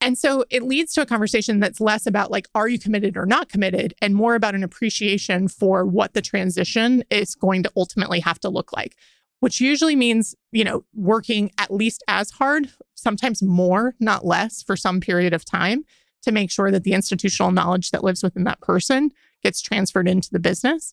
And 0.00 0.18
so 0.18 0.44
it 0.50 0.64
leads 0.64 0.92
to 0.94 1.02
a 1.02 1.06
conversation 1.06 1.60
that's 1.60 1.80
less 1.80 2.06
about 2.06 2.30
like 2.30 2.48
are 2.54 2.68
you 2.68 2.78
committed 2.78 3.16
or 3.16 3.24
not 3.24 3.48
committed 3.48 3.94
and 4.02 4.14
more 4.14 4.34
about 4.34 4.56
an 4.56 4.64
appreciation 4.64 5.48
for 5.48 5.86
what 5.86 6.12
the 6.12 6.20
transition 6.20 7.04
is 7.08 7.34
going 7.34 7.62
to 7.62 7.72
ultimately 7.76 8.20
have 8.20 8.40
to 8.40 8.50
look 8.50 8.72
like 8.72 8.96
which 9.40 9.60
usually 9.60 9.96
means 9.96 10.34
you 10.52 10.64
know 10.64 10.84
working 10.94 11.52
at 11.58 11.72
least 11.72 12.02
as 12.08 12.32
hard 12.32 12.70
sometimes 12.94 13.42
more 13.42 13.94
not 14.00 14.26
less 14.26 14.62
for 14.62 14.76
some 14.76 15.00
period 15.00 15.32
of 15.32 15.44
time 15.44 15.84
to 16.22 16.32
make 16.32 16.50
sure 16.50 16.70
that 16.70 16.82
the 16.84 16.92
institutional 16.92 17.52
knowledge 17.52 17.90
that 17.90 18.04
lives 18.04 18.22
within 18.22 18.44
that 18.44 18.60
person 18.60 19.10
gets 19.44 19.62
transferred 19.62 20.08
into 20.08 20.30
the 20.32 20.40
business. 20.40 20.92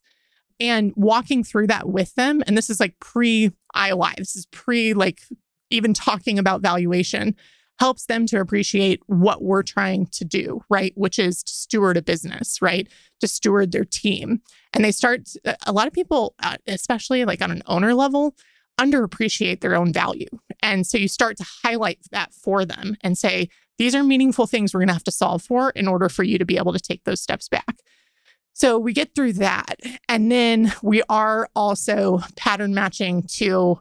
And 0.60 0.94
walking 0.96 1.44
through 1.44 1.68
that 1.68 1.90
with 1.90 2.14
them 2.14 2.44
and 2.46 2.56
this 2.56 2.70
is 2.70 2.80
like 2.80 3.00
pre 3.00 3.52
IOI 3.76 4.16
this 4.18 4.36
is 4.36 4.46
pre 4.48 4.94
like 4.94 5.22
even 5.72 5.94
talking 5.94 6.38
about 6.38 6.62
valuation 6.62 7.36
helps 7.80 8.06
them 8.06 8.28
to 8.28 8.40
appreciate 8.40 9.02
what 9.08 9.42
we're 9.42 9.64
trying 9.64 10.06
to 10.08 10.24
do 10.24 10.62
right? 10.70 10.94
Which 10.96 11.18
is 11.18 11.42
to 11.42 11.52
steward 11.52 11.98
a 11.98 12.04
business 12.04 12.62
right? 12.62 12.88
To 13.22 13.28
steward 13.28 13.72
their 13.72 13.86
team. 13.86 14.42
And 14.72 14.86
they 14.86 14.92
start 14.92 15.30
a 15.66 15.72
lot 15.72 15.88
of 15.88 15.94
people 15.94 16.36
uh, 16.44 16.58
especially 16.68 17.26
like 17.26 17.42
on 17.42 17.50
an 17.50 17.64
owner 17.66 17.96
level 17.96 18.36
underappreciate 18.80 19.62
their 19.62 19.76
own 19.76 19.94
value. 19.94 20.30
And 20.62 20.86
so 20.86 20.98
you 20.98 21.08
start 21.08 21.38
to 21.38 21.46
highlight 21.64 22.00
that 22.12 22.34
for 22.34 22.66
them 22.66 22.98
and 23.02 23.18
say 23.18 23.50
these 23.78 23.96
are 23.96 24.04
meaningful 24.04 24.48
things 24.48 24.74
we're 24.74 24.82
going 24.82 24.90
to 24.90 24.94
have 24.94 25.04
to 25.06 25.12
solve 25.12 25.42
for 25.42 25.72
in 25.72 25.88
order 25.88 26.08
for 26.08 26.24
you 26.24 26.38
to 26.38 26.46
be 26.46 26.58
able 26.58 26.74
to 26.74 26.80
take 26.80 27.04
those 27.04 27.22
steps 27.22 27.48
back 27.48 27.78
so 28.54 28.78
we 28.78 28.94
get 28.94 29.16
through 29.16 29.34
that. 29.34 29.76
And 30.08 30.32
then 30.32 30.74
we 30.82 31.04
are 31.10 31.50
also 31.56 32.22
pattern 32.36 32.74
matching 32.74 33.24
to 33.24 33.80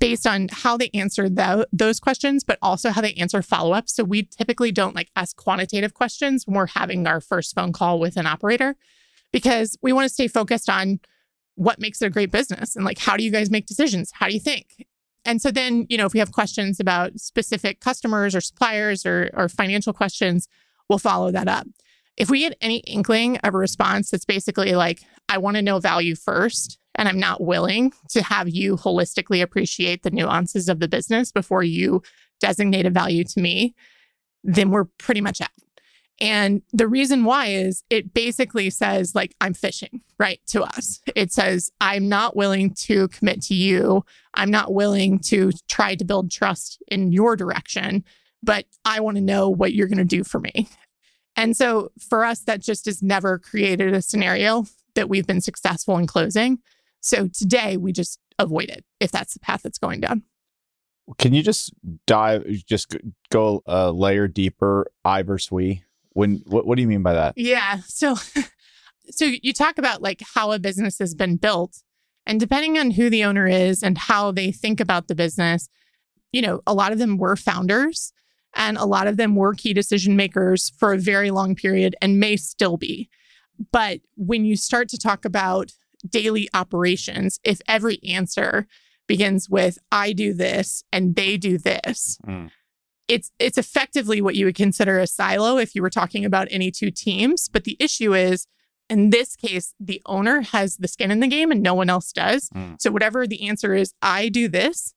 based 0.00 0.26
on 0.26 0.48
how 0.50 0.76
they 0.76 0.90
answer 0.94 1.28
tho- 1.28 1.64
those 1.72 2.00
questions, 2.00 2.42
but 2.42 2.58
also 2.60 2.90
how 2.90 3.00
they 3.00 3.14
answer 3.14 3.40
follow 3.40 3.72
up. 3.72 3.88
So 3.88 4.02
we 4.02 4.24
typically 4.24 4.72
don't 4.72 4.96
like 4.96 5.10
ask 5.14 5.36
quantitative 5.36 5.94
questions 5.94 6.44
when 6.46 6.56
we're 6.56 6.66
having 6.66 7.06
our 7.06 7.20
first 7.20 7.54
phone 7.54 7.72
call 7.72 8.00
with 8.00 8.16
an 8.16 8.26
operator 8.26 8.76
because 9.32 9.76
we 9.82 9.92
want 9.92 10.06
to 10.06 10.12
stay 10.12 10.26
focused 10.26 10.68
on 10.68 10.98
what 11.54 11.80
makes 11.80 12.02
it 12.02 12.06
a 12.06 12.10
great 12.10 12.32
business 12.32 12.76
and 12.76 12.84
like 12.84 12.98
how 12.98 13.16
do 13.16 13.22
you 13.22 13.30
guys 13.30 13.50
make 13.50 13.66
decisions? 13.66 14.10
How 14.12 14.26
do 14.26 14.34
you 14.34 14.40
think? 14.40 14.86
And 15.24 15.40
so 15.40 15.50
then, 15.50 15.86
you 15.88 15.96
know, 15.96 16.06
if 16.06 16.12
we 16.12 16.18
have 16.18 16.32
questions 16.32 16.78
about 16.80 17.18
specific 17.18 17.80
customers 17.80 18.34
or 18.34 18.40
suppliers 18.40 19.06
or, 19.06 19.30
or 19.34 19.48
financial 19.48 19.92
questions, 19.92 20.48
we'll 20.88 20.98
follow 20.98 21.30
that 21.30 21.48
up 21.48 21.66
If 22.16 22.30
we 22.30 22.40
get 22.40 22.56
any 22.60 22.78
inkling 22.78 23.36
of 23.38 23.54
a 23.54 23.58
response 23.58 24.10
that's 24.10 24.24
basically 24.24 24.74
like, 24.74 25.02
I 25.28 25.38
want 25.38 25.56
to 25.56 25.62
know 25.62 25.78
value 25.80 26.14
first, 26.14 26.78
and 26.94 27.08
I'm 27.08 27.20
not 27.20 27.42
willing 27.42 27.92
to 28.10 28.22
have 28.22 28.48
you 28.48 28.76
holistically 28.76 29.42
appreciate 29.42 30.02
the 30.02 30.10
nuances 30.10 30.68
of 30.68 30.80
the 30.80 30.88
business 30.88 31.30
before 31.30 31.62
you 31.62 32.02
designate 32.40 32.86
a 32.86 32.90
value 32.90 33.24
to 33.24 33.40
me, 33.40 33.74
then 34.42 34.70
we're 34.70 34.86
pretty 34.98 35.20
much 35.20 35.40
out. 35.40 35.50
And 36.18 36.62
the 36.72 36.88
reason 36.88 37.24
why 37.24 37.48
is 37.48 37.84
it 37.90 38.14
basically 38.14 38.70
says, 38.70 39.14
like, 39.14 39.34
I'm 39.42 39.52
fishing, 39.52 40.00
right? 40.18 40.40
To 40.48 40.62
us, 40.62 41.00
it 41.14 41.30
says, 41.30 41.70
I'm 41.80 42.08
not 42.08 42.34
willing 42.34 42.72
to 42.84 43.08
commit 43.08 43.42
to 43.42 43.54
you. 43.54 44.02
I'm 44.32 44.50
not 44.50 44.72
willing 44.72 45.18
to 45.24 45.52
try 45.68 45.94
to 45.94 46.04
build 46.04 46.30
trust 46.30 46.82
in 46.88 47.12
your 47.12 47.36
direction, 47.36 48.02
but 48.42 48.64
I 48.86 49.00
want 49.00 49.18
to 49.18 49.22
know 49.22 49.50
what 49.50 49.74
you're 49.74 49.88
going 49.88 49.98
to 49.98 50.04
do 50.04 50.24
for 50.24 50.40
me. 50.40 50.68
And 51.36 51.56
so 51.56 51.90
for 51.98 52.24
us, 52.24 52.40
that 52.40 52.60
just 52.60 52.86
has 52.86 53.02
never 53.02 53.38
created 53.38 53.94
a 53.94 54.02
scenario 54.02 54.64
that 54.94 55.08
we've 55.08 55.26
been 55.26 55.40
successful 55.40 55.98
in 55.98 56.06
closing. 56.06 56.58
So 57.00 57.28
today 57.28 57.76
we 57.76 57.92
just 57.92 58.18
avoid 58.38 58.70
it 58.70 58.84
if 59.00 59.12
that's 59.12 59.34
the 59.34 59.40
path 59.40 59.62
that's 59.62 59.78
going 59.78 60.00
down. 60.00 60.22
Can 61.18 61.34
you 61.34 61.42
just 61.42 61.72
dive, 62.06 62.46
just 62.66 62.96
go 63.30 63.62
a 63.66 63.92
layer 63.92 64.26
deeper, 64.26 64.90
I 65.04 65.22
versus 65.22 65.52
we? 65.52 65.84
When 66.14 66.42
what, 66.46 66.66
what 66.66 66.76
do 66.76 66.82
you 66.82 66.88
mean 66.88 67.02
by 67.02 67.12
that? 67.12 67.34
Yeah. 67.36 67.80
So 67.86 68.16
so 69.10 69.24
you 69.24 69.52
talk 69.52 69.78
about 69.78 70.02
like 70.02 70.22
how 70.34 70.50
a 70.52 70.58
business 70.58 70.98
has 70.98 71.14
been 71.14 71.36
built 71.36 71.82
and 72.26 72.40
depending 72.40 72.76
on 72.76 72.90
who 72.90 73.08
the 73.08 73.24
owner 73.24 73.46
is 73.46 73.82
and 73.82 73.96
how 73.96 74.32
they 74.32 74.50
think 74.50 74.80
about 74.80 75.06
the 75.06 75.14
business, 75.14 75.68
you 76.32 76.42
know, 76.42 76.60
a 76.66 76.74
lot 76.74 76.92
of 76.92 76.98
them 76.98 77.18
were 77.18 77.36
founders 77.36 78.12
and 78.56 78.76
a 78.76 78.84
lot 78.84 79.06
of 79.06 79.16
them 79.16 79.36
were 79.36 79.54
key 79.54 79.72
decision 79.72 80.16
makers 80.16 80.72
for 80.78 80.92
a 80.92 80.98
very 80.98 81.30
long 81.30 81.54
period 81.54 81.94
and 82.00 82.18
may 82.18 82.36
still 82.36 82.76
be. 82.76 83.08
But 83.72 84.00
when 84.16 84.44
you 84.44 84.56
start 84.56 84.88
to 84.90 84.98
talk 84.98 85.24
about 85.24 85.72
daily 86.08 86.48
operations, 86.52 87.38
if 87.44 87.60
every 87.68 88.02
answer 88.02 88.66
begins 89.06 89.48
with 89.48 89.78
I 89.92 90.12
do 90.12 90.34
this 90.34 90.82
and 90.92 91.14
they 91.14 91.36
do 91.36 91.58
this, 91.58 92.18
mm 92.26 92.50
it's 93.08 93.30
it's 93.38 93.58
effectively 93.58 94.20
what 94.20 94.34
you 94.34 94.46
would 94.46 94.54
consider 94.54 94.98
a 94.98 95.06
silo 95.06 95.58
if 95.58 95.74
you 95.74 95.82
were 95.82 95.90
talking 95.90 96.24
about 96.24 96.48
any 96.50 96.70
two 96.70 96.90
teams 96.90 97.48
but 97.48 97.64
the 97.64 97.76
issue 97.78 98.14
is 98.14 98.46
in 98.88 99.10
this 99.10 99.36
case 99.36 99.74
the 99.80 100.02
owner 100.06 100.40
has 100.40 100.76
the 100.76 100.88
skin 100.88 101.10
in 101.10 101.20
the 101.20 101.28
game 101.28 101.50
and 101.50 101.62
no 101.62 101.74
one 101.74 101.90
else 101.90 102.12
does 102.12 102.48
mm. 102.50 102.76
so 102.80 102.90
whatever 102.90 103.26
the 103.26 103.48
answer 103.48 103.74
is 103.74 103.94
i 104.02 104.28
do 104.28 104.48
this 104.48 104.94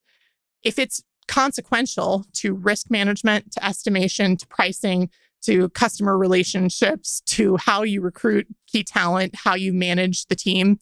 if 0.63 0.79
it's 0.79 1.03
consequential 1.29 2.25
to 2.33 2.53
risk 2.53 2.89
management 2.89 3.51
to 3.51 3.63
estimation 3.65 4.35
to 4.35 4.47
pricing 4.47 5.09
to 5.41 5.69
customer 5.69 6.17
relationships 6.17 7.21
to 7.25 7.55
how 7.57 7.83
you 7.83 8.01
recruit 8.01 8.47
key 8.67 8.83
talent 8.83 9.33
how 9.35 9.53
you 9.53 9.71
manage 9.71 10.25
the 10.25 10.35
team 10.35 10.79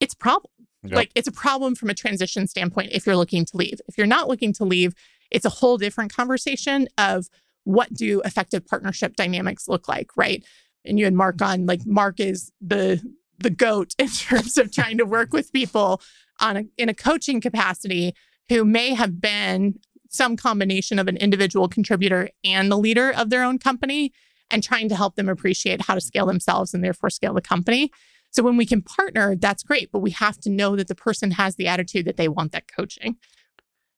it's 0.00 0.14
a 0.14 0.16
problem 0.16 0.50
yep. 0.82 0.96
like 0.96 1.10
it's 1.14 1.28
a 1.28 1.32
problem 1.32 1.74
from 1.74 1.90
a 1.90 1.94
transition 1.94 2.46
standpoint 2.46 2.88
if 2.92 3.06
you're 3.06 3.16
looking 3.16 3.44
to 3.44 3.56
leave 3.56 3.80
if 3.86 3.96
you're 3.96 4.06
not 4.06 4.26
looking 4.26 4.52
to 4.52 4.64
leave 4.64 4.94
it's 5.30 5.44
a 5.44 5.50
whole 5.50 5.76
different 5.76 6.14
conversation 6.14 6.88
of 6.96 7.28
what 7.68 7.92
do 7.92 8.22
effective 8.24 8.66
partnership 8.66 9.14
dynamics 9.14 9.68
look 9.68 9.88
like, 9.88 10.10
right? 10.16 10.42
And 10.86 10.98
you 10.98 11.04
had 11.04 11.12
Mark 11.12 11.42
on, 11.42 11.66
like 11.66 11.84
Mark 11.84 12.18
is 12.18 12.50
the 12.60 13.00
the 13.40 13.50
goat 13.50 13.94
in 13.98 14.08
terms 14.08 14.56
of 14.56 14.72
trying 14.72 14.98
to 14.98 15.04
work 15.04 15.32
with 15.32 15.52
people 15.52 16.00
on 16.40 16.56
a, 16.56 16.64
in 16.76 16.88
a 16.88 16.94
coaching 16.94 17.40
capacity 17.40 18.14
who 18.48 18.64
may 18.64 18.94
have 18.94 19.20
been 19.20 19.78
some 20.08 20.36
combination 20.36 20.98
of 20.98 21.08
an 21.08 21.16
individual 21.16 21.68
contributor 21.68 22.30
and 22.44 22.70
the 22.70 22.78
leader 22.78 23.12
of 23.12 23.30
their 23.30 23.42
own 23.42 23.58
company 23.58 24.12
and 24.50 24.62
trying 24.62 24.88
to 24.88 24.96
help 24.96 25.16
them 25.16 25.28
appreciate 25.28 25.82
how 25.82 25.94
to 25.94 26.00
scale 26.00 26.26
themselves 26.26 26.72
and 26.72 26.82
therefore 26.82 27.10
scale 27.10 27.34
the 27.34 27.42
company. 27.42 27.90
So 28.30 28.42
when 28.42 28.56
we 28.56 28.66
can 28.66 28.82
partner, 28.82 29.36
that's 29.36 29.62
great, 29.62 29.90
but 29.92 30.00
we 30.00 30.10
have 30.12 30.38
to 30.40 30.50
know 30.50 30.76
that 30.76 30.88
the 30.88 30.94
person 30.94 31.32
has 31.32 31.56
the 31.56 31.68
attitude 31.68 32.06
that 32.06 32.16
they 32.16 32.28
want 32.28 32.52
that 32.52 32.68
coaching. 32.68 33.16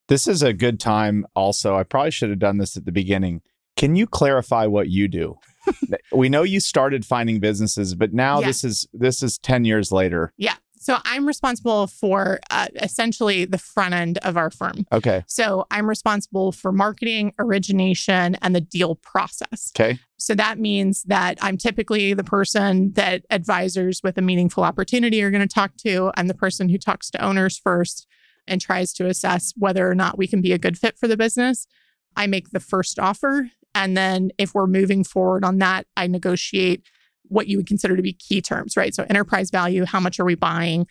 This 0.09 0.27
is 0.27 0.43
a 0.43 0.53
good 0.53 0.81
time. 0.81 1.27
Also, 1.37 1.77
I 1.77 1.85
probably 1.85 2.11
should 2.11 2.31
have 2.31 2.39
done 2.39 2.59
this 2.59 2.77
at 2.77 2.85
the 2.85 2.93
beginning. 2.93 3.43
Can 3.77 3.97
you 3.97 4.07
clarify 4.07 4.67
what 4.67 4.89
you 4.89 5.09
do? 5.09 5.37
we 6.13 6.29
know 6.29 6.43
you 6.43 6.59
started 6.59 7.05
finding 7.05 7.39
businesses, 7.39 7.95
but 7.95 8.13
now 8.13 8.41
yeah. 8.41 8.47
this 8.47 8.65
is 8.65 8.89
this 8.93 9.23
is 9.23 9.39
10 9.39 9.65
years 9.65 9.93
later. 9.93 10.33
Yeah. 10.37 10.55
So 10.81 10.97
I'm 11.05 11.27
responsible 11.27 11.87
for 11.87 12.41
uh, 12.51 12.69
essentially 12.77 13.45
the 13.45 13.59
front 13.59 13.93
end 13.93 14.19
of 14.23 14.39
our 14.39 14.51
firm. 14.51 14.87
Okay. 14.91 15.23
So 15.27 15.67
I'm 15.71 15.87
responsible 15.87 16.53
for 16.53 16.73
marketing, 16.73 17.35
origination, 17.39 18.37
and 18.41 18.57
the 18.57 18.63
deal 18.63 18.95
process. 18.95 19.71
Okay. 19.77 19.99
So 20.17 20.35
that 20.35 20.59
means 20.59 21.03
that 21.05 21.37
I'm 21.43 21.59
typically 21.59 22.15
the 22.15 22.25
person 22.25 22.93
that 22.95 23.27
advisors 23.29 24.01
with 24.03 24.17
a 24.17 24.23
meaningful 24.23 24.65
opportunity 24.65 25.23
are 25.23 25.31
going 25.31 25.47
to 25.47 25.55
talk 25.55 25.77
to. 25.83 26.13
I'm 26.17 26.29
the 26.29 26.35
person 26.35 26.71
who 26.71 26.79
talks 26.79 27.11
to 27.11 27.23
owners 27.23 27.59
first 27.59 28.07
and 28.49 28.59
tries 28.59 28.95
to 28.95 29.07
assess 29.07 29.53
whether 29.59 29.89
or 29.89 29.95
not 29.95 30.17
we 30.17 30.27
can 30.27 30.41
be 30.41 30.53
a 30.53 30.59
good 30.59 30.79
fit 30.79 30.99
for 30.99 31.09
the 31.09 31.17
business. 31.17 31.67
I 32.17 32.27
make 32.27 32.51
the 32.51 32.61
first 32.61 32.99
offer. 32.99 33.51
And 33.75 33.97
then 33.99 34.31
if 34.39 34.55
we're 34.55 34.67
moving 34.67 35.05
forward 35.05 35.45
on 35.45 35.59
that, 35.59 35.87
I 35.95 36.07
negotiate 36.07 36.85
what 37.31 37.47
you 37.47 37.57
would 37.57 37.67
consider 37.67 37.97
to 37.97 38.03
be 38.03 38.13
key 38.13 38.43
terms, 38.43 38.77
right? 38.77 38.95
So 38.95 39.07
enterprise 39.09 39.51
value, 39.51 39.85
how 39.85 40.01
much 40.01 40.21
are 40.21 40.25
we 40.25 40.35
buying, 40.35 40.87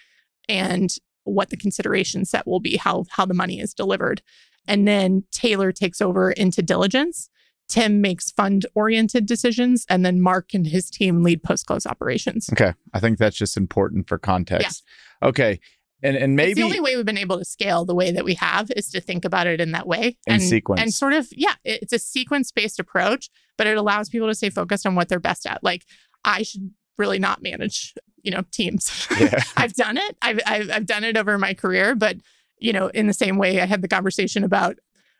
and 0.48 0.90
what 1.24 1.52
the 1.52 1.58
consideration 1.58 2.26
set 2.26 2.48
will 2.48 2.60
be, 2.60 2.78
how, 2.78 3.06
how 3.12 3.26
the 3.26 3.34
money 3.34 3.60
is 3.60 3.74
delivered. 3.74 4.22
And 4.68 4.88
then 4.88 5.24
Taylor 5.32 5.72
takes 5.72 6.02
over 6.02 6.32
into 6.32 6.62
diligence. 6.62 7.30
Tim 7.68 8.02
makes 8.02 8.32
fund 8.32 8.66
oriented 8.74 9.28
decisions, 9.28 9.86
and 9.90 10.04
then 10.04 10.22
Mark 10.22 10.56
and 10.56 10.66
his 10.66 10.90
team 10.90 11.22
lead 11.22 11.44
post 11.44 11.68
close 11.68 11.86
operations. 11.86 12.50
Okay. 12.52 12.74
I 12.94 13.00
think 13.00 13.20
that's 13.20 13.38
just 13.38 13.58
important 13.58 14.08
for 14.08 14.18
context. 14.18 14.84
Yeah. 15.22 15.28
Okay. 15.28 15.60
And 16.02 16.16
and 16.16 16.36
maybe 16.36 16.52
it's 16.52 16.58
the 16.60 16.64
only 16.64 16.80
way 16.80 16.96
we've 16.96 17.06
been 17.06 17.18
able 17.18 17.38
to 17.38 17.46
scale 17.46 17.84
the 17.84 17.94
way 17.94 18.12
that 18.12 18.24
we 18.24 18.34
have 18.36 18.72
is 18.76 18.90
to 18.92 19.02
think 19.02 19.26
about 19.26 19.48
it 19.48 19.60
in 19.60 19.74
that 19.74 19.86
way 19.86 20.18
and 20.28 20.42
sequence 20.42 20.82
and 20.82 20.94
sort 20.94 21.12
of 21.12 21.28
yeah, 21.32 21.56
it's 21.66 21.92
a 21.92 22.00
sequence 22.00 22.52
based 22.52 22.80
approach, 22.80 23.30
but 23.58 23.68
it 23.68 23.76
allows 23.78 24.08
people 24.08 24.28
to 24.28 24.34
stay 24.34 24.50
focused 24.50 24.86
on 24.86 24.96
what 24.96 25.10
they're 25.10 25.20
best 25.20 25.46
at. 25.46 25.62
Like 25.62 25.84
I 26.24 26.44
should 26.44 26.72
really 26.98 27.20
not 27.20 27.42
manage 27.42 27.94
you 28.24 28.32
know 28.32 28.44
teams. 28.52 29.08
Yeah. 29.20 29.42
I've 29.58 29.74
done 29.74 29.98
it. 29.98 30.18
I've, 30.22 30.40
I've 30.46 30.72
I've 30.72 30.86
done 30.86 31.04
it 31.04 31.18
over 31.18 31.38
my 31.38 31.54
career, 31.54 31.96
but 31.96 32.18
you 32.60 32.72
know 32.74 32.88
in 32.88 33.08
the 33.08 33.14
same 33.14 33.38
way 33.38 33.62
I 33.62 33.66
had 33.66 33.82
the 33.82 33.88
conversation 33.88 34.44
about 34.44 34.78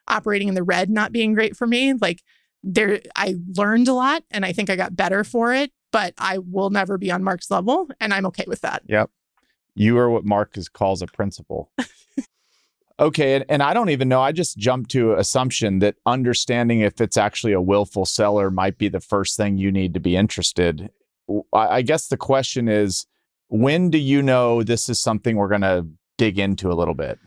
operating 0.08 0.48
in 0.48 0.56
the 0.56 0.64
red 0.64 0.90
not 0.90 1.12
being 1.12 1.34
great 1.34 1.56
for 1.56 1.68
me. 1.68 1.94
Like 1.94 2.24
there, 2.64 3.02
I 3.16 3.36
learned 3.56 3.88
a 3.88 3.94
lot, 3.94 4.24
and 4.32 4.46
I 4.46 4.54
think 4.54 4.70
I 4.70 4.76
got 4.76 4.96
better 4.96 5.24
for 5.24 5.54
it. 5.54 5.72
But 5.92 6.14
I 6.18 6.38
will 6.38 6.70
never 6.70 6.98
be 6.98 7.12
on 7.12 7.24
Mark's 7.24 7.50
level, 7.50 7.90
and 8.00 8.14
I'm 8.14 8.26
okay 8.28 8.46
with 8.48 8.62
that. 8.62 8.84
Yep. 8.86 9.10
You 9.76 9.98
are 9.98 10.10
what 10.10 10.24
Marcus 10.24 10.70
calls 10.70 11.02
a 11.02 11.08
principal. 11.08 11.72
okay, 13.00 13.36
and, 13.36 13.46
and 13.50 13.64
I 13.64 13.74
don't 13.74 13.90
even 13.90 14.10
know. 14.10 14.22
I 14.22 14.32
just 14.32 14.58
jumped 14.58 14.92
to 14.92 15.14
assumption 15.14 15.80
that 15.80 15.96
understanding 16.06 16.82
if 16.82 17.02
it's 17.02 17.18
actually 17.18 17.54
a 17.54 17.62
willful 17.62 18.06
seller 18.06 18.52
might 18.52 18.78
be 18.78 18.90
the 18.90 19.00
first 19.00 19.38
thing 19.38 19.58
you 19.58 19.72
need 19.72 19.94
to 19.94 20.00
be 20.00 20.16
interested. 20.16 20.90
I, 21.54 21.68
I 21.68 21.82
guess 21.82 22.08
the 22.08 22.18
question 22.18 22.68
is, 22.68 23.06
when 23.48 23.90
do 23.90 23.98
you 23.98 24.22
know 24.22 24.64
this 24.64 24.90
is 24.90 25.00
something 25.00 25.36
we're 25.36 25.48
going 25.48 25.62
to 25.62 25.88
dig 26.18 26.38
into 26.38 26.72
a 26.72 26.76
little 26.76 26.94
bit? 26.94 27.20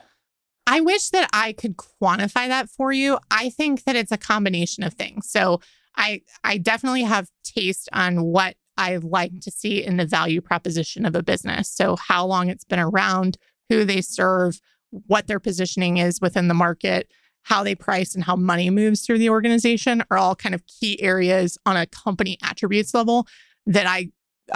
I 0.66 0.80
wish 0.80 1.10
that 1.10 1.28
I 1.32 1.52
could 1.52 1.76
quantify 1.76 2.46
that 2.48 2.68
for 2.68 2.92
you. 2.92 3.18
I 3.30 3.50
think 3.50 3.84
that 3.84 3.96
it's 3.96 4.12
a 4.12 4.16
combination 4.16 4.84
of 4.84 4.94
things. 4.94 5.28
So 5.28 5.60
I 5.96 6.22
I 6.44 6.58
definitely 6.58 7.02
have 7.02 7.28
taste 7.44 7.88
on 7.92 8.22
what 8.22 8.56
I 8.76 8.96
like 8.96 9.40
to 9.40 9.50
see 9.50 9.84
in 9.84 9.96
the 9.96 10.06
value 10.06 10.40
proposition 10.40 11.04
of 11.04 11.14
a 11.14 11.22
business. 11.22 11.70
So, 11.70 11.96
how 11.96 12.26
long 12.26 12.48
it's 12.48 12.64
been 12.64 12.78
around, 12.78 13.36
who 13.68 13.84
they 13.84 14.00
serve, 14.00 14.60
what 15.06 15.26
their 15.26 15.40
positioning 15.40 15.96
is 15.96 16.20
within 16.20 16.48
the 16.48 16.54
market, 16.54 17.10
how 17.42 17.62
they 17.62 17.74
price, 17.74 18.14
and 18.14 18.24
how 18.24 18.36
money 18.36 18.70
moves 18.70 19.02
through 19.02 19.18
the 19.18 19.30
organization 19.30 20.02
are 20.10 20.18
all 20.18 20.36
kind 20.36 20.54
of 20.54 20.64
key 20.66 21.00
areas 21.02 21.58
on 21.66 21.76
a 21.76 21.86
company 21.86 22.38
attributes 22.42 22.94
level 22.94 23.26
that 23.66 23.86
I 23.86 24.10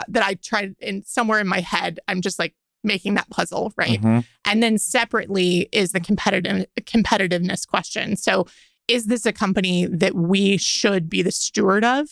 that 0.09 0.25
I 0.25 0.35
try 0.35 0.71
in 0.81 1.05
somewhere 1.05 1.41
in 1.41 1.49
my 1.49 1.61
head. 1.61 2.01
I'm 2.09 2.21
just 2.21 2.39
like 2.39 2.55
making 2.85 3.15
that 3.15 3.29
puzzle, 3.31 3.73
right? 3.77 4.01
Mm-hmm. 4.01 4.21
And 4.45 4.63
then 4.63 4.79
separately 4.79 5.69
is 5.73 5.93
the 5.93 6.01
competitive 6.01 6.67
competitiveness 6.83 7.67
question. 7.67 8.17
So, 8.17 8.47
is 8.89 9.07
this 9.07 9.27
a 9.27 9.33
company 9.33 9.87
that 9.87 10.15
we 10.15 10.57
should 10.57 11.09
be 11.11 11.23
the 11.23 11.33
steward 11.33 11.85
of? 11.85 12.09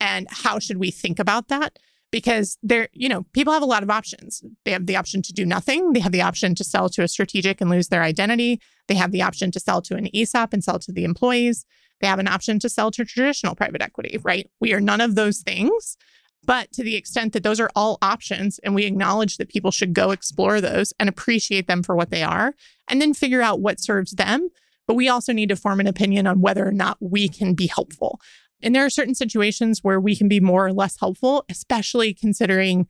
and 0.00 0.26
how 0.30 0.58
should 0.58 0.78
we 0.78 0.90
think 0.90 1.18
about 1.18 1.48
that? 1.48 1.78
Because 2.14 2.58
there, 2.62 2.86
you 2.92 3.08
know, 3.08 3.24
people 3.32 3.52
have 3.52 3.64
a 3.64 3.66
lot 3.66 3.82
of 3.82 3.90
options. 3.90 4.40
They 4.64 4.70
have 4.70 4.86
the 4.86 4.94
option 4.94 5.20
to 5.22 5.32
do 5.32 5.44
nothing. 5.44 5.94
They 5.94 5.98
have 5.98 6.12
the 6.12 6.22
option 6.22 6.54
to 6.54 6.62
sell 6.62 6.88
to 6.90 7.02
a 7.02 7.08
strategic 7.08 7.60
and 7.60 7.68
lose 7.68 7.88
their 7.88 8.04
identity. 8.04 8.60
They 8.86 8.94
have 8.94 9.10
the 9.10 9.22
option 9.22 9.50
to 9.50 9.58
sell 9.58 9.82
to 9.82 9.96
an 9.96 10.08
ESOP 10.14 10.52
and 10.52 10.62
sell 10.62 10.78
to 10.78 10.92
the 10.92 11.02
employees. 11.02 11.66
They 12.00 12.06
have 12.06 12.20
an 12.20 12.28
option 12.28 12.60
to 12.60 12.68
sell 12.68 12.92
to 12.92 13.04
traditional 13.04 13.56
private 13.56 13.82
equity, 13.82 14.20
right? 14.22 14.48
We 14.60 14.72
are 14.74 14.80
none 14.80 15.00
of 15.00 15.16
those 15.16 15.40
things. 15.40 15.96
But 16.44 16.70
to 16.74 16.84
the 16.84 16.94
extent 16.94 17.32
that 17.32 17.42
those 17.42 17.58
are 17.58 17.70
all 17.74 17.98
options 18.00 18.60
and 18.60 18.76
we 18.76 18.84
acknowledge 18.84 19.38
that 19.38 19.48
people 19.48 19.72
should 19.72 19.92
go 19.92 20.12
explore 20.12 20.60
those 20.60 20.92
and 21.00 21.08
appreciate 21.08 21.66
them 21.66 21.82
for 21.82 21.96
what 21.96 22.10
they 22.10 22.22
are, 22.22 22.54
and 22.86 23.02
then 23.02 23.12
figure 23.12 23.42
out 23.42 23.60
what 23.60 23.80
serves 23.80 24.12
them. 24.12 24.50
But 24.86 24.94
we 24.94 25.08
also 25.08 25.32
need 25.32 25.48
to 25.48 25.56
form 25.56 25.80
an 25.80 25.88
opinion 25.88 26.28
on 26.28 26.40
whether 26.40 26.64
or 26.64 26.70
not 26.70 26.98
we 27.00 27.28
can 27.28 27.54
be 27.54 27.66
helpful 27.66 28.20
And 28.64 28.74
there 28.74 28.84
are 28.84 28.90
certain 28.90 29.14
situations 29.14 29.84
where 29.84 30.00
we 30.00 30.16
can 30.16 30.26
be 30.26 30.40
more 30.40 30.66
or 30.66 30.72
less 30.72 30.98
helpful, 30.98 31.44
especially 31.48 32.14
considering 32.14 32.88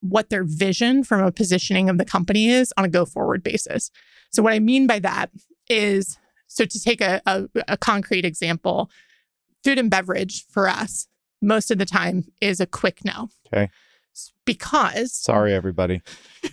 what 0.00 0.30
their 0.30 0.44
vision 0.44 1.02
from 1.02 1.22
a 1.22 1.32
positioning 1.32 1.90
of 1.90 1.98
the 1.98 2.04
company 2.04 2.48
is 2.48 2.72
on 2.76 2.84
a 2.84 2.88
go 2.88 3.04
forward 3.04 3.42
basis. 3.42 3.90
So, 4.30 4.42
what 4.42 4.52
I 4.52 4.60
mean 4.60 4.86
by 4.86 5.00
that 5.00 5.30
is 5.68 6.16
so 6.46 6.64
to 6.64 6.80
take 6.80 7.00
a, 7.00 7.20
a, 7.26 7.48
a 7.68 7.76
concrete 7.76 8.24
example, 8.24 8.90
food 9.64 9.78
and 9.78 9.90
beverage 9.90 10.46
for 10.48 10.68
us, 10.68 11.08
most 11.42 11.70
of 11.70 11.78
the 11.78 11.84
time 11.84 12.24
is 12.40 12.60
a 12.60 12.66
quick 12.66 13.04
no. 13.04 13.28
Okay. 13.52 13.70
Because 14.44 15.12
Sorry, 15.12 15.52
everybody. 15.52 16.00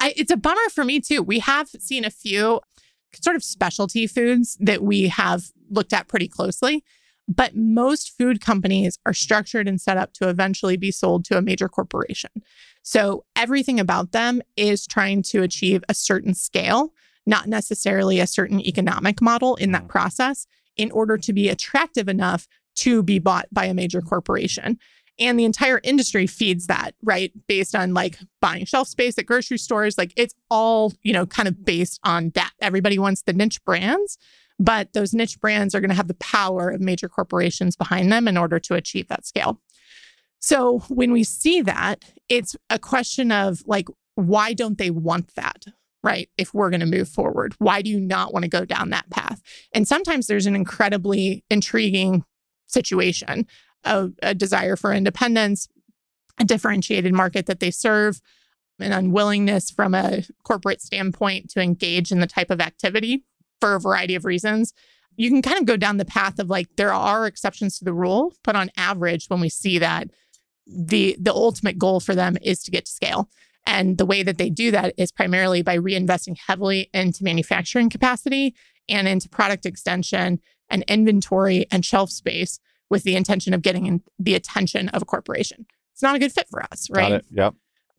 I, 0.00 0.14
it's 0.16 0.32
a 0.32 0.36
bummer 0.36 0.68
for 0.72 0.84
me 0.84 0.98
too. 1.00 1.22
We 1.22 1.38
have 1.40 1.68
seen 1.78 2.04
a 2.04 2.10
few 2.10 2.60
sort 3.12 3.36
of 3.36 3.44
specialty 3.44 4.06
foods 4.06 4.56
that 4.60 4.82
we 4.82 5.08
have 5.08 5.52
looked 5.70 5.92
at 5.92 6.08
pretty 6.08 6.26
closely, 6.26 6.82
but 7.28 7.56
most 7.56 8.16
food 8.16 8.40
companies 8.40 8.98
are 9.04 9.14
structured 9.14 9.66
and 9.66 9.80
set 9.80 9.96
up 9.96 10.12
to 10.14 10.28
eventually 10.28 10.76
be 10.76 10.90
sold 10.90 11.24
to 11.24 11.36
a 11.36 11.42
major 11.42 11.68
corporation. 11.68 12.30
So 12.82 13.24
everything 13.34 13.80
about 13.80 14.12
them 14.12 14.42
is 14.56 14.86
trying 14.86 15.22
to 15.24 15.42
achieve 15.42 15.82
a 15.88 15.94
certain 15.94 16.34
scale, 16.34 16.92
not 17.26 17.48
necessarily 17.48 18.20
a 18.20 18.26
certain 18.26 18.60
economic 18.60 19.20
model 19.20 19.56
in 19.56 19.72
that 19.72 19.84
mm. 19.84 19.88
process, 19.88 20.46
in 20.76 20.90
order 20.92 21.16
to 21.16 21.32
be 21.32 21.48
attractive 21.48 22.08
enough 22.08 22.46
to 22.76 23.02
be 23.02 23.18
bought 23.18 23.46
by 23.50 23.64
a 23.64 23.74
major 23.74 24.00
corporation. 24.00 24.78
And 25.18 25.38
the 25.38 25.46
entire 25.46 25.80
industry 25.82 26.26
feeds 26.26 26.66
that, 26.66 26.92
right? 27.02 27.32
Based 27.46 27.74
on 27.74 27.94
like 27.94 28.18
buying 28.40 28.66
shelf 28.66 28.86
space 28.86 29.16
at 29.18 29.24
grocery 29.24 29.56
stores. 29.56 29.96
Like 29.96 30.12
it's 30.14 30.34
all, 30.50 30.92
you 31.02 31.14
know, 31.14 31.24
kind 31.24 31.48
of 31.48 31.64
based 31.64 31.98
on 32.04 32.30
that. 32.34 32.50
Everybody 32.60 32.98
wants 32.98 33.22
the 33.22 33.32
niche 33.32 33.64
brands, 33.64 34.18
but 34.58 34.92
those 34.92 35.12
niche 35.12 35.40
brands 35.40 35.74
are 35.74 35.80
going 35.80 35.90
to 35.90 35.96
have 35.96 36.08
the 36.08 36.14
power 36.14 36.70
of 36.70 36.80
major 36.80 37.08
corporations 37.08 37.76
behind 37.76 38.10
them 38.10 38.26
in 38.26 38.36
order 38.36 38.58
to 38.58 38.74
achieve 38.74 39.08
that 39.08 39.26
scale. 39.26 39.60
So 40.38 40.80
when 40.88 41.12
we 41.12 41.24
see 41.24 41.60
that, 41.62 42.04
it's 42.28 42.56
a 42.70 42.78
question 42.78 43.32
of 43.32 43.62
like, 43.66 43.88
why 44.14 44.52
don't 44.52 44.78
they 44.78 44.90
want 44.90 45.34
that? 45.34 45.64
Right. 46.02 46.30
If 46.38 46.54
we're 46.54 46.70
going 46.70 46.80
to 46.80 46.86
move 46.86 47.08
forward, 47.08 47.54
why 47.58 47.82
do 47.82 47.90
you 47.90 47.98
not 47.98 48.32
want 48.32 48.44
to 48.44 48.48
go 48.48 48.64
down 48.64 48.90
that 48.90 49.10
path? 49.10 49.42
And 49.72 49.88
sometimes 49.88 50.26
there's 50.28 50.46
an 50.46 50.54
incredibly 50.54 51.44
intriguing 51.50 52.24
situation 52.66 53.46
a, 53.86 54.10
a 54.22 54.34
desire 54.34 54.76
for 54.76 54.92
independence, 54.92 55.68
a 56.38 56.44
differentiated 56.44 57.14
market 57.14 57.46
that 57.46 57.60
they 57.60 57.70
serve, 57.70 58.20
an 58.78 58.92
unwillingness 58.92 59.70
from 59.70 59.94
a 59.94 60.24
corporate 60.44 60.82
standpoint 60.82 61.48
to 61.50 61.60
engage 61.60 62.12
in 62.12 62.20
the 62.20 62.26
type 62.26 62.50
of 62.50 62.60
activity 62.60 63.24
for 63.60 63.74
a 63.74 63.80
variety 63.80 64.14
of 64.14 64.24
reasons. 64.24 64.72
You 65.16 65.30
can 65.30 65.42
kind 65.42 65.58
of 65.58 65.64
go 65.64 65.76
down 65.76 65.96
the 65.96 66.04
path 66.04 66.38
of 66.38 66.50
like 66.50 66.68
there 66.76 66.92
are 66.92 67.26
exceptions 67.26 67.78
to 67.78 67.84
the 67.84 67.94
rule, 67.94 68.34
but 68.44 68.56
on 68.56 68.70
average, 68.76 69.26
when 69.28 69.40
we 69.40 69.48
see 69.48 69.78
that, 69.78 70.08
the 70.66 71.16
the 71.18 71.32
ultimate 71.32 71.78
goal 71.78 72.00
for 72.00 72.14
them 72.14 72.36
is 72.42 72.62
to 72.64 72.70
get 72.70 72.86
to 72.86 72.92
scale. 72.92 73.30
And 73.66 73.98
the 73.98 74.06
way 74.06 74.22
that 74.22 74.38
they 74.38 74.50
do 74.50 74.70
that 74.70 74.94
is 74.96 75.10
primarily 75.10 75.62
by 75.62 75.76
reinvesting 75.76 76.36
heavily 76.46 76.88
into 76.94 77.24
manufacturing 77.24 77.90
capacity 77.90 78.54
and 78.88 79.08
into 79.08 79.28
product 79.28 79.66
extension 79.66 80.40
and 80.70 80.84
inventory 80.86 81.66
and 81.70 81.84
shelf 81.84 82.10
space 82.10 82.60
with 82.90 83.02
the 83.02 83.16
intention 83.16 83.52
of 83.52 83.62
getting 83.62 84.02
the 84.18 84.34
attention 84.34 84.88
of 84.90 85.02
a 85.02 85.04
corporation. 85.04 85.66
It's 85.92 86.02
not 86.02 86.14
a 86.14 86.18
good 86.18 86.32
fit 86.32 86.46
for 86.48 86.62
us, 86.62 86.88
right? 86.90 87.08
Got 87.08 87.12
it. 87.12 87.26
Yep. 87.30 87.54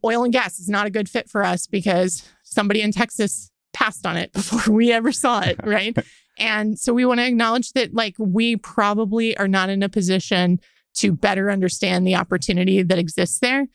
Oil 0.05 0.23
and 0.23 0.31
gas 0.31 0.59
is 0.59 0.69
not 0.69 0.87
a 0.87 0.89
good 0.89 1.09
fit 1.09 1.29
for 1.29 1.43
us 1.43 1.67
because 1.67 2.23
somebody 2.43 2.81
in 2.81 2.91
Texas 2.91 3.51
passed 3.77 4.05
on 4.05 4.17
it 4.17 4.33
before 4.33 4.73
we 4.73 4.91
ever 4.91 5.11
saw 5.11 5.41
it, 5.41 5.59
right? 5.63 5.95
and 6.39 6.77
so 6.79 6.93
we 6.93 7.05
want 7.05 7.19
to 7.19 7.25
acknowledge 7.25 7.73
that 7.73 7.93
like 7.93 8.15
we 8.17 8.55
probably 8.55 9.37
are 9.37 9.47
not 9.47 9.69
in 9.69 9.83
a 9.83 9.89
position 9.89 10.59
to 10.95 11.11
better 11.11 11.51
understand 11.51 12.05
the 12.05 12.15
opportunity 12.15 12.81
that 12.81 12.97
exists 12.97 13.39
there. 13.39 13.67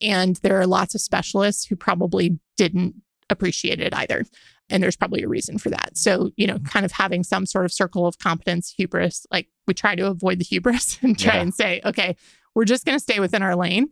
And 0.00 0.36
there 0.36 0.60
are 0.60 0.66
lots 0.66 0.94
of 0.94 1.00
specialists 1.00 1.66
who 1.66 1.74
probably 1.74 2.38
didn't 2.56 2.94
appreciate 3.30 3.80
it 3.80 3.92
either. 3.94 4.24
And 4.70 4.82
there's 4.82 4.96
probably 4.96 5.22
a 5.22 5.28
reason 5.28 5.58
for 5.58 5.70
that. 5.70 5.96
So, 5.96 6.30
you 6.36 6.46
know, 6.46 6.58
kind 6.60 6.84
of 6.84 6.92
having 6.92 7.24
some 7.24 7.46
sort 7.46 7.64
of 7.64 7.72
circle 7.72 8.06
of 8.06 8.18
competence, 8.18 8.72
hubris, 8.76 9.26
like 9.32 9.48
we 9.66 9.74
try 9.74 9.96
to 9.96 10.06
avoid 10.06 10.38
the 10.38 10.44
hubris 10.44 10.98
and 11.02 11.18
try 11.18 11.34
yeah. 11.34 11.40
and 11.40 11.54
say, 11.54 11.80
okay, 11.84 12.16
we're 12.54 12.64
just 12.64 12.84
going 12.84 12.96
to 12.96 13.02
stay 13.02 13.18
within 13.18 13.42
our 13.42 13.56
lane. 13.56 13.88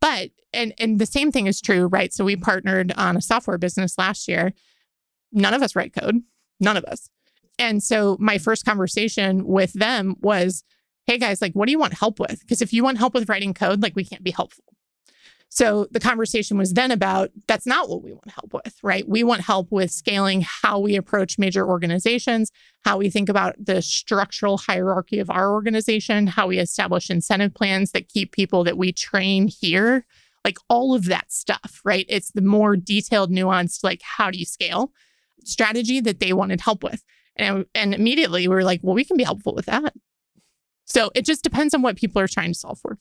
But, 0.00 0.30
and, 0.52 0.74
and 0.78 0.98
the 0.98 1.06
same 1.06 1.32
thing 1.32 1.46
is 1.46 1.60
true, 1.60 1.86
right? 1.86 2.12
So 2.12 2.24
we 2.24 2.36
partnered 2.36 2.92
on 2.96 3.16
a 3.16 3.22
software 3.22 3.56
business 3.56 3.96
last 3.96 4.28
year. 4.28 4.52
None 5.32 5.54
of 5.54 5.62
us 5.62 5.76
write 5.76 5.94
code, 5.94 6.22
none 6.60 6.76
of 6.76 6.84
us. 6.84 7.08
And 7.58 7.82
so 7.82 8.16
my 8.20 8.36
mm-hmm. 8.36 8.42
first 8.42 8.64
conversation 8.64 9.46
with 9.46 9.72
them 9.72 10.16
was, 10.20 10.64
hey 11.06 11.18
guys, 11.18 11.40
like, 11.40 11.52
what 11.52 11.66
do 11.66 11.72
you 11.72 11.78
want 11.78 11.94
help 11.94 12.18
with? 12.18 12.40
Because 12.40 12.60
if 12.60 12.72
you 12.72 12.82
want 12.82 12.98
help 12.98 13.14
with 13.14 13.28
writing 13.28 13.54
code, 13.54 13.82
like, 13.82 13.96
we 13.96 14.04
can't 14.04 14.24
be 14.24 14.32
helpful. 14.32 14.64
So 15.48 15.86
the 15.92 16.00
conversation 16.00 16.58
was 16.58 16.72
then 16.72 16.90
about 16.90 17.30
that's 17.46 17.66
not 17.66 17.88
what 17.88 18.02
we 18.02 18.12
want 18.12 18.30
help 18.30 18.52
with, 18.52 18.76
right? 18.82 19.08
We 19.08 19.22
want 19.22 19.42
help 19.42 19.70
with 19.70 19.92
scaling 19.92 20.44
how 20.44 20.80
we 20.80 20.96
approach 20.96 21.38
major 21.38 21.66
organizations, 21.66 22.50
how 22.84 22.98
we 22.98 23.08
think 23.10 23.28
about 23.28 23.54
the 23.58 23.80
structural 23.80 24.58
hierarchy 24.58 25.20
of 25.20 25.30
our 25.30 25.52
organization, 25.52 26.26
how 26.26 26.48
we 26.48 26.58
establish 26.58 27.10
incentive 27.10 27.54
plans 27.54 27.92
that 27.92 28.08
keep 28.08 28.32
people 28.32 28.64
that 28.64 28.76
we 28.76 28.92
train 28.92 29.46
here, 29.46 30.04
like 30.44 30.58
all 30.68 30.94
of 30.94 31.04
that 31.06 31.32
stuff, 31.32 31.80
right? 31.84 32.06
It's 32.08 32.32
the 32.32 32.42
more 32.42 32.76
detailed, 32.76 33.30
nuanced, 33.30 33.84
like 33.84 34.02
how 34.02 34.30
do 34.32 34.38
you 34.38 34.44
scale 34.44 34.92
strategy 35.46 36.00
that 36.00 36.20
they 36.20 36.32
wanted 36.32 36.60
help 36.60 36.82
with. 36.82 37.02
And, 37.36 37.66
and 37.74 37.94
immediately 37.94 38.48
we 38.48 38.54
were 38.54 38.64
like, 38.64 38.80
well, 38.82 38.94
we 38.94 39.04
can 39.04 39.16
be 39.16 39.24
helpful 39.24 39.54
with 39.54 39.66
that. 39.66 39.94
So 40.86 41.10
it 41.14 41.24
just 41.24 41.42
depends 41.42 41.74
on 41.74 41.82
what 41.82 41.96
people 41.96 42.20
are 42.22 42.28
trying 42.28 42.52
to 42.52 42.58
solve 42.58 42.78
for. 42.78 42.98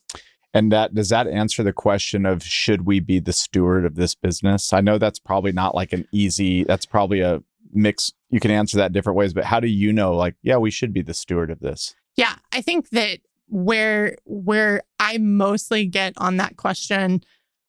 And 0.54 0.72
that 0.72 0.96
does 0.96 1.10
that 1.10 1.28
answer 1.28 1.64
the 1.64 1.74
question 1.74 2.26
of 2.26 2.41
should 2.41 2.86
we 2.86 3.00
be 3.00 3.20
the 3.20 3.34
steward 3.34 3.86
of 3.86 3.96
this 3.96 4.16
business? 4.16 4.72
I 4.72 4.82
know 4.82 4.98
that's 4.98 5.20
probably 5.20 5.52
not 5.52 5.76
like 5.76 5.93
an 5.93 6.08
easy, 6.12 6.64
that's 6.64 6.86
probably 6.86 7.20
a 7.20 7.43
mix. 7.74 8.14
You 8.30 8.39
can 8.39 8.52
answer 8.52 8.78
that 8.78 8.93
different 8.93 9.18
ways, 9.18 9.34
but 9.34 9.43
how 9.43 9.60
do 9.60 9.68
you 9.68 9.91
know 9.91 10.16
like, 10.16 10.36
yeah, 10.41 10.58
we 10.58 10.72
should 10.72 10.93
be 10.93 11.02
the 11.02 11.14
steward 11.14 11.52
of 11.52 11.60
this? 11.60 11.93
Yeah, 12.16 12.36
I 12.54 12.62
think 12.62 12.89
that 12.91 13.20
where 13.48 14.16
where 14.24 14.82
I 15.00 15.18
mostly 15.18 15.86
get 15.86 16.14
on 16.18 16.38
that 16.38 16.58
question 16.58 17.22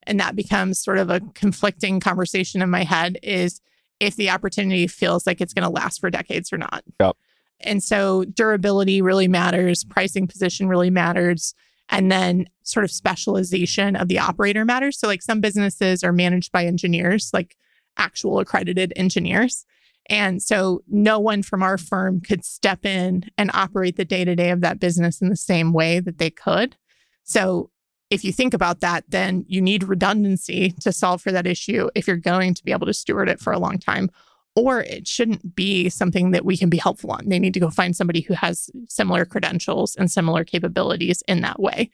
and 0.05 0.21
that 0.21 0.37
becomes 0.37 0.79
sort 0.79 0.99
of 0.99 1.11
a 1.11 1.21
conflicting 1.35 2.01
conversation 2.01 2.63
in 2.63 2.71
my 2.71 2.85
head 2.85 3.19
is 3.23 3.61
if 4.01 4.17
the 4.17 4.31
opportunity 4.31 4.87
feels 4.87 5.27
like 5.27 5.41
it's 5.41 5.55
going 5.55 5.65
to 5.65 5.71
last 5.71 6.01
for 6.01 6.11
decades 6.11 6.53
or 6.53 6.59
not. 6.59 6.85
Yep. 7.01 7.17
And 7.61 7.83
so 7.83 8.25
durability 8.25 9.01
really 9.01 9.29
matters, 9.29 9.85
pricing 9.85 10.27
position 10.27 10.69
really 10.69 10.91
matters 10.91 11.55
and 11.89 12.11
then 12.11 12.47
sort 12.63 12.85
of 12.85 12.91
specialization 12.91 13.97
of 13.97 14.09
the 14.09 14.19
operator 14.19 14.65
matters. 14.65 14.99
So, 14.99 15.07
like 15.07 15.23
some 15.23 15.41
businesses 15.41 16.03
are 16.03 16.13
managed 16.13 16.53
by 16.53 16.65
engineers, 16.65 17.31
like 17.33 17.57
actual 17.97 18.39
accredited 18.41 18.93
engineers. 18.97 19.65
And 20.09 20.43
so, 20.43 20.83
no 20.89 21.19
one 21.19 21.43
from 21.43 21.63
our 21.63 21.79
firm 21.79 22.21
could 22.21 22.45
step 22.45 22.85
in 22.85 23.25
and 23.39 23.51
operate 23.55 23.97
the 23.97 24.05
day 24.05 24.25
to 24.25 24.35
day 24.35 24.51
of 24.51 24.61
that 24.63 24.81
business 24.81 25.21
in 25.21 25.29
the 25.29 25.37
same 25.37 25.73
way 25.73 26.01
that 26.01 26.19
they 26.19 26.31
could. 26.31 26.77
So, 27.23 27.71
if 28.11 28.25
you 28.25 28.33
think 28.33 28.55
about 28.55 28.81
that, 28.81 29.05
then 29.09 29.45
you 29.49 29.61
need 29.61 29.83
redundancy 29.83 30.73
to 30.81 30.93
solve 30.93 31.21
for 31.21 31.33
that 31.33 31.47
issue 31.47 31.89
if 31.95 32.07
you're 32.07 32.17
going 32.17 32.55
to 32.55 32.65
be 32.65 32.73
able 32.73 32.87
to 32.87 32.95
steward 32.95 33.29
it 33.29 33.41
for 33.41 33.53
a 33.53 33.59
long 33.59 33.79
time 33.79 34.11
or 34.57 34.81
it 34.81 35.07
shouldn't 35.07 35.55
be 35.55 35.89
something 35.91 36.31
that 36.31 36.45
we 36.45 36.57
can 36.57 36.71
be 36.71 36.79
helpful 36.79 37.13
on. 37.13 37.29
They 37.29 37.39
need 37.39 37.55
to 37.55 37.61
go 37.61 37.69
find 37.69 37.95
somebody 37.95 38.23
who 38.23 38.35
has 38.35 38.71
similar 38.89 39.27
credentials 39.27 39.95
and 39.95 40.11
similar 40.11 40.45
capabilities 40.45 41.23
in 41.29 41.43
that 41.43 41.61
way. 41.61 41.91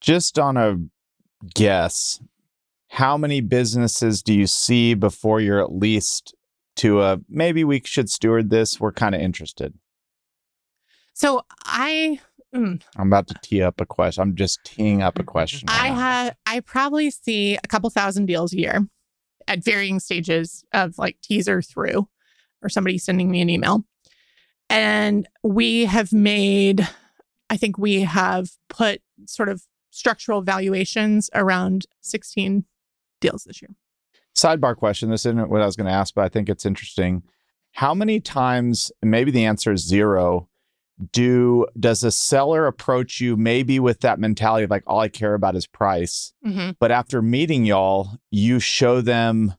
Just 0.00 0.38
on 0.38 0.56
a 0.56 0.76
guess, 1.54 2.20
how 2.88 3.16
many 3.16 3.40
businesses 3.40 4.22
do 4.22 4.32
you 4.32 4.46
see 4.46 4.94
before 4.94 5.40
you're 5.40 5.60
at 5.60 5.72
least 5.72 6.34
to 6.76 7.02
a 7.02 7.18
maybe 7.28 7.64
we 7.64 7.82
should 7.84 8.08
steward 8.08 8.50
this? 8.50 8.80
We're 8.80 8.92
kind 8.92 9.14
of 9.14 9.20
interested. 9.20 9.74
So 11.12 11.42
I 11.64 12.20
mm, 12.54 12.82
I'm 12.96 13.06
about 13.06 13.28
to 13.28 13.34
tee 13.42 13.62
up 13.62 13.80
a 13.80 13.86
question. 13.86 14.22
I'm 14.22 14.34
just 14.34 14.60
teeing 14.64 15.02
up 15.02 15.18
a 15.18 15.24
question. 15.24 15.68
I 15.68 15.88
have 15.88 16.36
I 16.46 16.60
probably 16.60 17.10
see 17.10 17.56
a 17.56 17.68
couple 17.68 17.90
thousand 17.90 18.26
deals 18.26 18.52
a 18.52 18.58
year 18.58 18.86
at 19.48 19.64
varying 19.64 19.98
stages 20.00 20.64
of 20.72 20.98
like 20.98 21.20
teaser 21.22 21.62
through 21.62 22.08
or 22.62 22.68
somebody 22.68 22.98
sending 22.98 23.30
me 23.30 23.40
an 23.40 23.50
email. 23.50 23.84
And 24.68 25.28
we 25.42 25.86
have 25.86 26.12
made, 26.12 26.86
I 27.48 27.56
think 27.56 27.76
we 27.76 28.02
have 28.02 28.50
put 28.68 29.02
sort 29.26 29.48
of 29.48 29.62
structural 29.90 30.42
valuations 30.42 31.28
around 31.34 31.86
16 32.00 32.64
deals 33.20 33.44
this 33.44 33.60
year. 33.60 33.70
Sidebar 34.36 34.76
question. 34.76 35.10
This 35.10 35.26
isn't 35.26 35.50
what 35.50 35.60
I 35.60 35.66
was 35.66 35.76
going 35.76 35.88
to 35.88 35.92
ask, 35.92 36.14
but 36.14 36.24
I 36.24 36.28
think 36.28 36.48
it's 36.48 36.64
interesting. 36.64 37.24
How 37.72 37.94
many 37.94 38.20
times, 38.20 38.92
maybe 39.02 39.30
the 39.30 39.44
answer 39.44 39.72
is 39.72 39.86
zero, 39.86 40.48
do 41.12 41.66
does 41.78 42.02
a 42.04 42.10
seller 42.10 42.66
approach 42.66 43.20
you 43.20 43.36
maybe 43.36 43.80
with 43.80 44.00
that 44.00 44.18
mentality 44.18 44.64
of 44.64 44.70
like 44.70 44.84
all 44.86 45.00
I 45.00 45.08
care 45.08 45.34
about 45.34 45.56
is 45.56 45.66
price, 45.66 46.32
mm-hmm. 46.46 46.70
but 46.78 46.90
after 46.90 47.22
meeting 47.22 47.64
y'all, 47.64 48.18
you 48.30 48.60
show 48.60 49.00
them. 49.00 49.54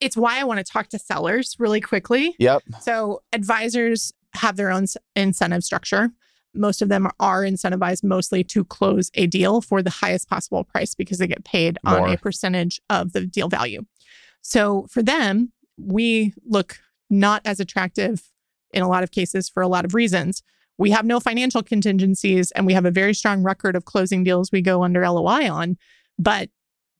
It's 0.00 0.16
why 0.16 0.40
I 0.40 0.44
want 0.44 0.58
to 0.58 0.64
talk 0.64 0.88
to 0.88 0.98
sellers 0.98 1.56
really 1.58 1.80
quickly. 1.80 2.34
Yep. 2.38 2.62
So 2.80 3.22
advisors 3.32 4.12
have 4.34 4.56
their 4.56 4.70
own 4.70 4.86
incentive 5.14 5.62
structure. 5.64 6.10
most 6.54 6.82
of 6.82 6.88
them 6.88 7.08
are 7.20 7.42
incentivized 7.42 8.04
mostly 8.04 8.44
to 8.44 8.64
close 8.64 9.10
a 9.14 9.26
deal 9.26 9.60
for 9.60 9.82
the 9.82 9.90
highest 9.90 10.28
possible 10.28 10.64
price 10.64 10.94
because 10.94 11.18
they 11.18 11.26
get 11.26 11.44
paid 11.44 11.78
on 11.84 12.10
a 12.10 12.16
percentage 12.16 12.80
of 12.90 13.12
the 13.12 13.26
deal 13.26 13.48
value. 13.48 13.82
So 14.42 14.86
for 14.90 15.02
them, 15.02 15.52
we 15.78 16.32
look 16.46 16.78
not 17.10 17.42
as 17.44 17.60
attractive 17.60 18.30
in 18.72 18.82
a 18.82 18.88
lot 18.88 19.02
of 19.02 19.10
cases 19.10 19.48
for 19.48 19.62
a 19.62 19.68
lot 19.68 19.84
of 19.84 19.94
reasons. 19.94 20.42
We 20.78 20.90
have 20.90 21.04
no 21.04 21.20
financial 21.20 21.62
contingencies 21.62 22.50
and 22.52 22.66
we 22.66 22.72
have 22.72 22.84
a 22.84 22.90
very 22.90 23.14
strong 23.14 23.42
record 23.42 23.76
of 23.76 23.84
closing 23.84 24.24
deals 24.24 24.50
we 24.50 24.60
go 24.60 24.82
under 24.82 25.08
LOI 25.08 25.50
on. 25.50 25.76
But 26.18 26.50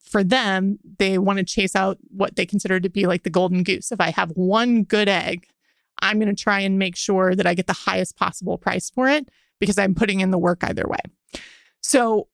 for 0.01 0.23
them, 0.23 0.77
they 0.99 1.17
want 1.17 1.39
to 1.39 1.45
chase 1.45 1.75
out 1.75 1.97
what 2.09 2.35
they 2.35 2.45
consider 2.45 2.79
to 2.79 2.89
be 2.89 3.05
like 3.05 3.23
the 3.23 3.29
golden 3.29 3.63
goose. 3.63 3.91
If 3.91 3.99
I 3.99 4.11
have 4.11 4.29
one 4.31 4.83
good 4.83 5.09
egg, 5.09 5.47
I'm 6.01 6.19
going 6.19 6.33
to 6.33 6.41
try 6.41 6.59
and 6.59 6.77
make 6.77 6.95
sure 6.95 7.35
that 7.35 7.47
I 7.47 7.53
get 7.53 7.67
the 7.67 7.73
highest 7.73 8.15
possible 8.17 8.57
price 8.57 8.89
for 8.89 9.09
it 9.09 9.27
because 9.59 9.77
I'm 9.77 9.95
putting 9.95 10.19
in 10.19 10.31
the 10.31 10.37
work 10.37 10.63
either 10.63 10.85
way. 10.87 10.99
So, 11.81 12.27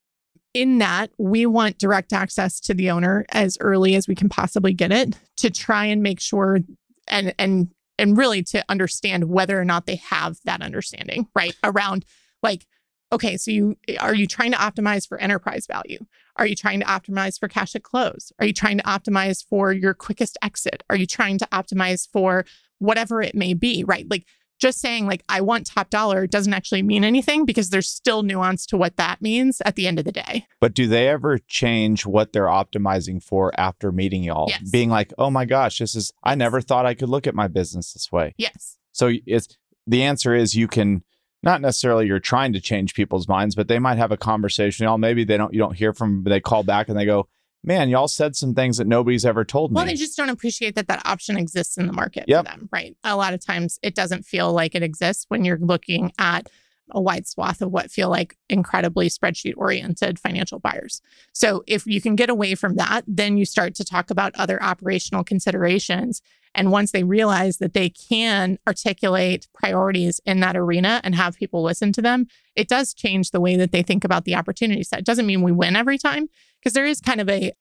in 0.54 0.80
that, 0.80 1.12
we 1.18 1.46
want 1.46 1.78
direct 1.78 2.12
access 2.12 2.60
to 2.62 2.74
the 2.74 2.92
owner 2.92 3.26
as 3.30 3.58
early 3.62 3.96
as 3.96 4.06
we 4.06 4.16
can 4.16 4.28
possibly 4.28 4.74
get 4.74 4.92
it 4.92 5.18
to 5.38 5.50
try 5.50 5.86
and 5.86 6.04
make 6.04 6.20
sure 6.20 6.60
and 7.08 7.34
and 7.40 7.70
and 8.02 8.18
really 8.18 8.42
to 8.42 8.66
understand 8.68 9.30
whether 9.30 9.62
or 9.62 9.64
not 9.64 9.86
they 9.86 9.96
have 9.96 10.40
that 10.44 10.62
understanding, 10.62 11.28
right? 11.36 11.56
Around 11.64 12.04
like 12.44 12.66
okay, 13.14 13.36
so 13.38 13.52
you 13.52 13.78
are 14.00 14.16
you 14.16 14.26
trying 14.26 14.52
to 14.52 14.58
optimize 14.58 15.08
for 15.08 15.18
enterprise 15.18 15.68
value? 15.68 16.00
Are 16.38 16.48
you 16.48 16.56
trying 16.56 16.80
to 16.80 16.86
optimize 16.86 17.40
for 17.40 17.48
cash 17.48 17.76
at 17.76 17.84
close? 17.84 18.32
Are 18.40 18.46
you 18.46 18.54
trying 18.54 18.78
to 18.78 18.84
optimize 18.86 19.46
for 19.46 19.72
your 19.72 19.94
quickest 19.94 20.38
exit? 20.42 20.84
Are 20.90 20.96
you 20.96 21.06
trying 21.06 21.38
to 21.40 21.48
optimize 21.52 22.08
for 22.12 22.46
whatever 22.80 23.22
it 23.22 23.36
may 23.36 23.54
be, 23.54 23.84
right? 23.84 24.10
Like 24.10 24.26
just 24.62 24.80
saying 24.80 25.08
like 25.08 25.24
I 25.28 25.42
want 25.42 25.66
top 25.66 25.90
dollar 25.90 26.28
doesn't 26.28 26.54
actually 26.54 26.84
mean 26.84 27.04
anything 27.04 27.44
because 27.46 27.72
there's 27.72 27.90
still 27.90 28.24
nuance 28.24 28.66
to 28.68 28.78
what 28.78 28.96
that 28.96 29.22
means 29.22 29.62
at 29.66 29.76
the 29.76 29.88
end 29.88 30.00
of 30.00 30.06
the 30.06 30.12
day. 30.12 30.46
But 30.62 30.74
do 30.74 30.88
they 30.88 31.10
ever 31.10 31.40
change 31.40 32.06
what 32.06 32.32
they're 32.32 32.46
optimizing 32.46 33.22
for 33.22 33.52
after 33.60 33.92
meeting 33.92 34.24
y'all? 34.24 34.46
Yes. 34.48 34.70
Being 34.70 34.90
like, 34.90 35.12
oh 35.18 35.30
my 35.30 35.46
gosh, 35.46 35.80
this 35.80 35.96
is, 35.96 36.14
I 36.24 36.36
never 36.36 36.62
thought 36.62 36.86
I 36.86 36.94
could 36.94 37.10
look 37.10 37.28
at 37.28 37.36
my 37.36 37.48
business 37.48 37.92
this 37.92 38.12
way. 38.12 38.34
Yes. 38.38 38.78
So 38.94 39.12
it's, 39.26 39.58
the 39.88 40.04
answer 40.04 40.34
is 40.36 40.56
you 40.56 40.68
can, 40.68 41.04
not 41.44 41.60
necessarily 41.60 42.06
you're 42.06 42.20
trying 42.20 42.54
to 42.54 42.62
change 42.62 42.94
people's 42.94 43.28
minds, 43.28 43.56
but 43.56 43.68
they 43.68 43.80
might 43.80 43.98
have 43.98 44.12
a 44.12 44.18
conversation. 44.18 44.84
Y'all, 44.84 45.00
maybe 45.00 45.24
they 45.24 45.38
don't, 45.38 45.54
you 45.54 45.60
don't 45.60 45.76
hear 45.76 45.92
from, 45.92 46.24
them, 46.24 46.32
they 46.32 46.40
call 46.40 46.62
back 46.62 46.88
and 46.88 46.98
they 46.98 47.06
go, 47.06 47.28
man, 47.64 47.90
y'all 47.90 48.08
said 48.08 48.36
some 48.36 48.54
things 48.56 48.78
that 48.78 48.88
nobody's 48.88 49.26
ever 49.26 49.46
told 49.46 49.72
Well, 49.72 49.84
me. 49.84 49.88
Well, 49.90 49.94
they 49.94 50.00
just 50.00 50.18
don't 50.18 50.30
appreciate 50.30 50.76
that 50.76 50.88
that 50.88 51.06
option 51.06 51.38
exists 51.38 51.78
in 51.78 51.88
the 51.88 51.94
market 51.94 52.26
Yep. 52.28 52.46
for 52.46 52.52
them, 52.52 52.70
right? 52.72 52.96
A 53.04 53.16
lot 53.16 53.34
of 53.34 53.46
times 53.46 53.80
it 53.82 53.96
doesn't 53.96 54.26
feel 54.26 54.52
like 54.52 54.76
it 54.76 54.84
exists 54.84 55.26
when 55.30 55.46
you're 55.46 55.60
looking 55.60 56.12
at 56.18 56.48
a 56.94 57.00
wide 57.02 57.26
swath 57.26 57.62
of 57.62 57.72
what 57.72 57.90
feel 57.90 58.10
like 58.10 58.36
incredibly 58.50 59.08
spreadsheet 59.10 59.54
oriented 59.56 60.20
financial 60.20 60.60
buyers. 60.60 61.02
So 61.32 61.64
if 61.66 61.88
you 61.88 62.02
can 62.02 62.16
get 62.18 62.30
away 62.30 62.56
from 62.56 62.76
that, 62.76 63.04
then 63.08 63.38
you 63.38 63.46
start 63.46 63.76
to 63.76 63.86
talk 63.86 64.10
about 64.10 64.36
other 64.36 64.62
operational 64.62 65.24
considerations. 65.24 66.22
And 66.54 66.70
once 66.70 66.92
they 66.92 67.04
realize 67.04 67.60
that 67.60 67.74
they 67.74 67.90
can 67.90 68.58
articulate 68.68 69.48
priorities 69.54 70.20
in 70.26 70.42
that 70.42 70.58
arena 70.58 71.00
and 71.06 71.16
have 71.16 71.38
people 71.38 71.64
listen 71.64 71.94
to 71.94 72.02
them, 72.02 72.28
it 72.58 72.68
does 72.68 72.94
change 72.94 73.32
the 73.32 73.40
way 73.40 73.56
that 73.56 73.72
they 73.72 73.84
think 73.84 74.04
about 74.04 74.26
the 74.26 74.36
opportunity 74.36 74.84
set. 74.84 75.00
It 75.00 75.06
doesn't 75.06 75.26
mean 75.26 75.44
we 75.44 75.54
win 75.54 75.78
every 75.78 75.98
time 75.98 76.28
because 76.62 76.74
there 76.74 76.86
is 76.86 77.02
kind 77.02 77.22
of 77.22 77.30
a 77.30 77.52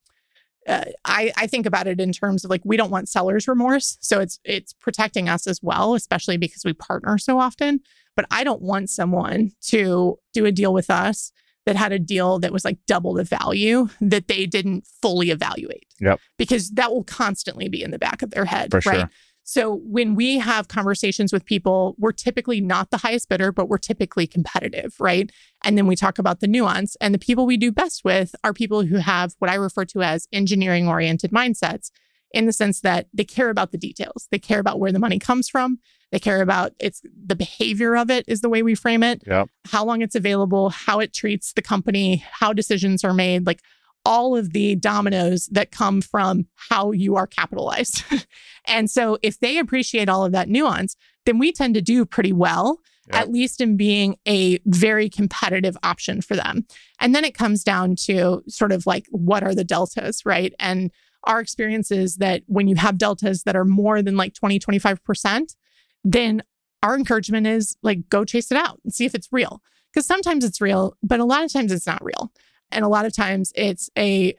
uh, 0.69 0.85
I, 1.05 1.33
I 1.37 1.47
think 1.47 1.67
about 1.67 1.87
it 1.87 2.01
in 2.01 2.13
terms 2.13 2.45
of 2.45 2.51
like 2.51 2.61
we 2.65 2.77
don't 2.77 2.91
want 2.91 3.09
seller's 3.09 3.49
remorse, 3.49 3.97
so 4.01 4.21
it's 4.21 4.39
it's 4.45 4.73
protecting 4.75 5.29
us 5.29 5.47
as 5.47 5.61
well, 5.63 5.95
especially 5.95 6.37
because 6.37 6.65
we 6.65 6.73
partner 6.73 7.19
so 7.19 7.39
often. 7.39 7.81
But 8.15 8.27
I 8.31 8.45
don't 8.45 8.61
want 8.61 8.91
someone 8.91 9.53
to 9.69 10.19
do 10.35 10.45
a 10.45 10.53
deal 10.53 10.73
with 10.73 10.91
us 10.91 11.33
that 11.67 11.77
had 11.77 11.93
a 11.93 11.99
deal 11.99 12.39
that 12.41 12.53
was 12.53 12.65
like 12.65 12.79
double 12.87 13.15
the 13.15 13.25
value 13.25 13.89
that 14.01 14.29
they 14.29 14.47
didn't 14.47 14.87
fully 15.01 15.31
evaluate. 15.31 15.87
Yep. 16.01 16.21
Because 16.39 16.71
that 16.71 16.91
will 16.91 17.05
constantly 17.05 17.69
be 17.69 17.83
in 17.83 17.91
the 17.91 17.99
back 17.99 18.23
of 18.23 18.31
their 18.31 18.45
head, 18.45 18.71
For 18.71 18.81
sure. 18.81 19.11
So 19.43 19.81
when 19.85 20.15
we 20.15 20.39
have 20.39 20.69
conversations 20.69 21.33
with 21.33 21.45
people, 21.45 21.97
we're 21.99 22.13
typically 22.13 22.61
not 22.61 22.91
the 22.91 22.99
highest 22.99 23.29
bidder, 23.29 23.51
but 23.51 23.69
we're 23.69 23.79
typically 23.79 24.27
competitive, 24.27 24.95
right? 25.01 25.31
And 25.65 25.77
then 25.77 25.87
we 25.87 25.97
talk 25.97 26.19
about 26.19 26.41
the 26.41 26.47
nuance. 26.47 26.97
And 27.01 27.13
the 27.15 27.19
people 27.19 27.47
we 27.47 27.57
do 27.57 27.73
best 27.73 28.05
with 28.05 28.35
are 28.45 28.53
people 28.53 28.83
who 28.83 28.97
have 28.97 29.35
what 29.39 29.51
I 29.51 29.55
refer 29.55 29.85
to 29.87 30.03
as 30.03 30.29
engineering 30.33 30.89
oriented 30.89 31.33
mindsets 31.33 31.91
in 32.33 32.47
the 32.47 32.53
sense 32.53 32.81
that 32.83 33.07
they 33.13 33.25
care 33.25 33.51
about 33.51 33.73
the 33.73 33.79
details. 33.79 34.29
They 34.31 34.39
care 34.39 34.61
about 34.61 34.79
where 34.79 34.93
the 34.93 34.99
money 34.99 35.19
comes 35.19 35.49
from. 35.49 35.79
They 36.13 36.19
care 36.19 36.43
about 36.43 36.73
it's 36.79 37.03
the 37.27 37.37
behavior 37.37 37.97
of 37.97 38.11
it 38.11 38.25
is 38.29 38.41
the 38.41 38.49
way 38.49 38.63
we 38.63 38.75
frame 38.75 39.03
it. 39.03 39.23
Yep. 39.27 39.49
How 39.67 39.85
long 39.85 40.03
it's 40.03 40.15
available, 40.15 40.71
how 40.71 41.01
it 41.01 41.13
treats 41.13 41.53
the 41.53 41.63
company, 41.63 42.25
how 42.31 42.53
decisions 42.53 43.05
are 43.05 43.15
made, 43.15 43.47
like 43.47 43.63
all 44.05 44.37
of 44.37 44.53
the 44.53 44.77
dominoes 44.77 45.47
that 45.53 45.71
come 45.71 46.01
from 46.01 46.47
how 46.55 46.93
you 46.93 47.17
are 47.17 47.27
capitalized. 47.27 48.05
and 48.67 48.91
so 48.91 49.19
if 49.23 49.39
they 49.41 49.59
appreciate 49.59 50.09
all 50.09 50.25
of 50.25 50.33
that 50.33 50.49
nuance, 50.49 50.97
then 51.27 51.39
we 51.39 51.53
tend 51.53 51.75
to 51.75 51.83
do 51.83 52.05
pretty 52.05 52.33
well 52.33 52.81
Yep. 53.13 53.23
at 53.23 53.33
least 53.33 53.61
in 53.61 53.77
being 53.77 54.17
a 54.29 54.61
very 54.67 55.09
competitive 55.09 55.77
option 55.83 56.21
for 56.21 56.37
them. 56.37 56.67
And 57.01 57.13
then 57.13 57.25
it 57.25 57.35
comes 57.35 57.65
down 57.65 57.97
to 58.05 58.43
sort 58.47 58.71
of 58.71 58.87
like 58.87 59.07
what 59.11 59.43
are 59.43 59.55
the 59.55 59.65
deltas, 59.65 60.25
right? 60.25 60.55
And 60.61 60.93
our 61.25 61.41
experience 61.41 61.91
is 61.91 62.17
that 62.17 62.43
when 62.47 62.69
you 62.69 62.77
have 62.77 62.99
deltas 62.99 63.43
that 63.45 63.57
are 63.57 63.65
more 63.65 64.01
than 64.01 64.17
like 64.17 64.35
20, 64.35 64.61
25%, 64.61 65.57
then 66.05 66.43
our 66.83 66.97
encouragement 66.97 67.47
is 67.47 67.77
like 67.83 68.09
go 68.09 68.25
chase 68.25 68.51
it 68.51 68.57
out 68.57 68.81
and 68.85 68.95
see 68.95 69.07
if 69.07 69.15
it's 69.15 69.29
real. 69.33 69.61
Because 69.93 70.07
sometimes 70.07 70.45
it's 70.45 70.61
real, 70.61 70.95
but 71.03 71.19
a 71.19 71.25
lot 71.25 71.43
of 71.43 71.53
times 71.53 71.73
it's 71.73 71.87
not 71.87 72.05
real. 72.05 72.33
And 72.73 72.85
a 72.85 72.89
lot 72.89 73.07
of 73.07 73.15
times 73.15 73.53
it's 73.55 73.91
a 73.97 74.35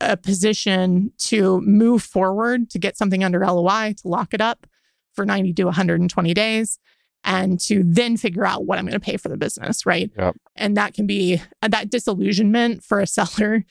a 0.00 0.16
position 0.16 1.10
to 1.16 1.60
move 1.62 2.02
forward 2.02 2.68
to 2.68 2.78
get 2.78 2.98
something 2.98 3.24
under 3.24 3.40
LOI, 3.40 3.94
to 4.02 4.08
lock 4.08 4.34
it 4.34 4.42
up 4.42 4.66
for 5.14 5.24
90 5.24 5.54
to 5.54 5.64
120 5.64 6.34
days 6.34 6.78
and 7.24 7.58
to 7.60 7.82
then 7.82 8.18
figure 8.18 8.44
out 8.44 8.66
what 8.66 8.78
I'm 8.78 8.84
going 8.84 8.92
to 8.92 9.00
pay 9.00 9.16
for 9.16 9.30
the 9.30 9.38
business, 9.38 9.86
right? 9.86 10.10
Yep. 10.18 10.36
And 10.54 10.76
that 10.76 10.92
can 10.92 11.06
be 11.06 11.40
that 11.66 11.88
disillusionment 11.88 12.84
for 12.84 13.00
a 13.00 13.06
seller 13.06 13.64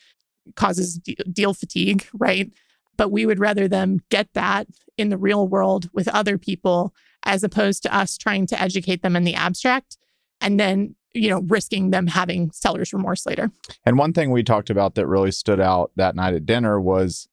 causes 0.56 0.98
de- 0.98 1.14
deal 1.32 1.54
fatigue, 1.54 2.06
right? 2.12 2.50
But 2.96 3.12
we 3.12 3.24
would 3.24 3.38
rather 3.38 3.68
them 3.68 4.00
get 4.10 4.28
that 4.34 4.66
in 4.98 5.10
the 5.10 5.18
real 5.18 5.46
world 5.46 5.88
with 5.92 6.08
other 6.08 6.38
people 6.38 6.92
as 7.24 7.44
opposed 7.44 7.84
to 7.84 7.96
us 7.96 8.18
trying 8.18 8.46
to 8.48 8.60
educate 8.60 9.02
them 9.02 9.14
in 9.14 9.22
the 9.22 9.34
abstract 9.34 9.96
and 10.40 10.60
then, 10.60 10.94
you 11.16 11.28
know, 11.30 11.40
risking 11.40 11.90
them 11.90 12.06
having 12.06 12.50
seller's 12.52 12.92
remorse 12.92 13.26
later. 13.26 13.50
And 13.84 13.98
one 13.98 14.12
thing 14.12 14.30
we 14.30 14.42
talked 14.42 14.70
about 14.70 14.94
that 14.94 15.06
really 15.06 15.32
stood 15.32 15.60
out 15.60 15.90
that 15.96 16.14
night 16.14 16.34
at 16.34 16.46
dinner 16.46 16.80
was 16.80 17.28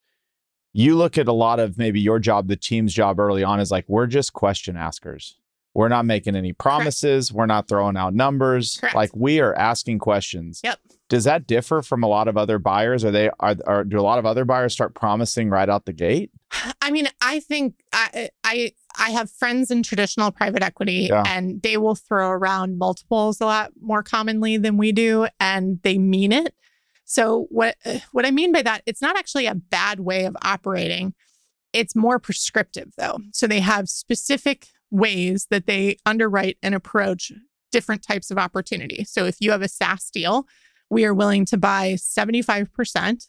you 0.74 0.96
look 0.96 1.18
at 1.18 1.28
a 1.28 1.34
lot 1.34 1.60
of 1.60 1.78
maybe 1.78 2.00
your 2.00 2.20
job, 2.20 2.48
the 2.48 2.56
team's 2.56 2.94
job 2.94 3.20
early 3.20 3.44
on 3.44 3.60
is 3.60 3.70
like, 3.72 3.86
we're 3.88 4.08
just 4.08 4.34
question 4.34 4.76
askers. 4.76 5.38
We're 5.76 5.90
not 5.90 6.06
making 6.06 6.36
any 6.36 6.54
promises. 6.54 7.34
We're 7.34 7.48
not 7.48 7.68
throwing 7.68 7.98
out 7.98 8.14
numbers. 8.14 8.78
Correct. 8.78 8.96
Like 8.96 9.12
we 9.16 9.40
are 9.40 9.56
asking 9.56 10.00
questions. 10.00 10.62
Yep. 10.64 10.80
Does 11.14 11.26
that 11.26 11.46
differ 11.46 11.84
from 11.84 12.02
a 12.02 12.08
lot 12.08 12.28
of 12.28 12.38
other 12.38 12.58
buyers? 12.58 13.06
Are 13.06 13.12
they 13.12 13.30
are, 13.40 13.56
are 13.68 13.84
do 13.84 14.00
a 14.00 14.02
lot 14.02 14.18
of 14.18 14.26
other 14.26 14.46
buyers 14.46 14.74
start 14.74 14.96
promising 14.96 15.48
right 15.48 15.70
out 15.70 15.86
the 15.86 15.94
gate? 15.94 16.32
I 16.82 16.90
mean, 16.90 17.08
I 17.22 17.40
think 17.40 17.76
I 17.94 18.32
I 18.44 18.72
I 18.98 19.12
have 19.12 19.30
friends 19.30 19.70
in 19.70 19.84
traditional 19.84 20.32
private 20.32 20.64
equity 20.64 21.10
Yeah. 21.12 21.22
and 21.28 21.62
they 21.62 21.78
will 21.78 21.94
throw 21.94 22.30
around 22.30 22.80
multiples 22.80 23.40
a 23.42 23.46
lot 23.46 23.74
more 23.80 24.02
commonly 24.02 24.58
than 24.58 24.76
we 24.76 24.92
do 24.92 25.28
and 25.40 25.80
they 25.84 26.00
mean 26.00 26.32
it. 26.32 26.56
So 27.06 27.46
what 27.52 27.76
what 28.12 28.26
I 28.26 28.32
mean 28.32 28.52
by 28.52 28.64
that, 28.64 28.82
it's 28.88 29.02
not 29.02 29.16
actually 29.16 29.46
a 29.46 29.54
bad 29.54 30.00
way 30.00 30.26
of 30.26 30.36
operating. 30.42 31.14
It's 31.74 31.96
more 31.96 32.18
prescriptive 32.18 32.90
though. 32.98 33.20
So 33.34 33.46
they 33.46 33.60
have 33.60 33.88
specific 33.88 34.66
ways 34.90 35.46
that 35.52 35.68
they 35.68 35.98
underwrite 36.08 36.58
and 36.64 36.74
approach 36.74 37.32
different 37.72 38.02
types 38.02 38.32
of 38.32 38.40
opportunity. 38.40 39.04
So 39.04 39.26
if 39.26 39.38
you 39.42 39.52
have 39.52 39.62
a 39.62 39.68
SaaS 39.68 40.10
deal, 40.10 40.48
we 40.94 41.06
are 41.06 41.14
willing 41.14 41.46
to 41.48 41.58
buy 41.58 41.94
75% 41.94 43.28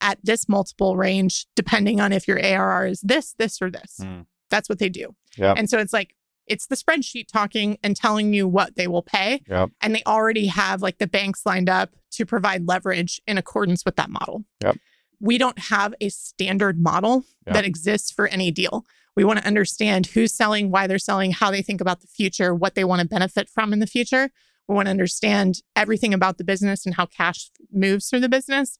at 0.00 0.18
this 0.22 0.48
multiple 0.48 0.96
range, 0.96 1.46
depending 1.56 2.00
on 2.00 2.12
if 2.12 2.28
your 2.28 2.38
ARR 2.38 2.86
is 2.86 3.00
this, 3.00 3.34
this, 3.38 3.62
or 3.62 3.70
this. 3.70 4.00
Mm. 4.02 4.26
That's 4.50 4.68
what 4.68 4.78
they 4.78 4.88
do. 4.88 5.14
Yep. 5.38 5.56
And 5.56 5.70
so 5.70 5.78
it's 5.78 5.92
like, 5.92 6.14
it's 6.46 6.66
the 6.66 6.76
spreadsheet 6.76 7.28
talking 7.28 7.78
and 7.82 7.96
telling 7.96 8.34
you 8.34 8.46
what 8.46 8.76
they 8.76 8.86
will 8.86 9.02
pay. 9.02 9.40
Yep. 9.48 9.70
And 9.80 9.94
they 9.94 10.02
already 10.06 10.46
have 10.46 10.82
like 10.82 10.98
the 10.98 11.06
banks 11.06 11.46
lined 11.46 11.70
up 11.70 11.94
to 12.12 12.26
provide 12.26 12.68
leverage 12.68 13.20
in 13.26 13.38
accordance 13.38 13.84
with 13.84 13.96
that 13.96 14.10
model. 14.10 14.44
Yep. 14.62 14.76
We 15.20 15.38
don't 15.38 15.58
have 15.58 15.94
a 16.00 16.10
standard 16.10 16.78
model 16.78 17.24
that 17.46 17.64
exists 17.64 18.10
for 18.10 18.26
any 18.28 18.50
deal. 18.50 18.84
We 19.16 19.24
want 19.24 19.38
to 19.38 19.46
understand 19.46 20.06
who's 20.06 20.34
selling, 20.34 20.70
why 20.70 20.86
they're 20.86 20.98
selling, 20.98 21.30
how 21.30 21.50
they 21.50 21.62
think 21.62 21.80
about 21.80 22.00
the 22.00 22.06
future, 22.06 22.54
what 22.54 22.74
they 22.74 22.84
want 22.84 23.00
to 23.00 23.08
benefit 23.08 23.48
from 23.48 23.72
in 23.72 23.78
the 23.78 23.86
future. 23.86 24.30
We 24.68 24.74
want 24.74 24.86
to 24.86 24.90
understand 24.90 25.62
everything 25.76 26.14
about 26.14 26.38
the 26.38 26.44
business 26.44 26.86
and 26.86 26.94
how 26.94 27.06
cash 27.06 27.50
moves 27.72 28.08
through 28.08 28.20
the 28.20 28.28
business. 28.28 28.78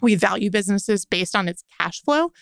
We 0.00 0.14
value 0.16 0.50
businesses 0.50 1.04
based 1.04 1.36
on 1.36 1.48
its 1.48 1.62
cash 1.78 2.02
flow, 2.02 2.32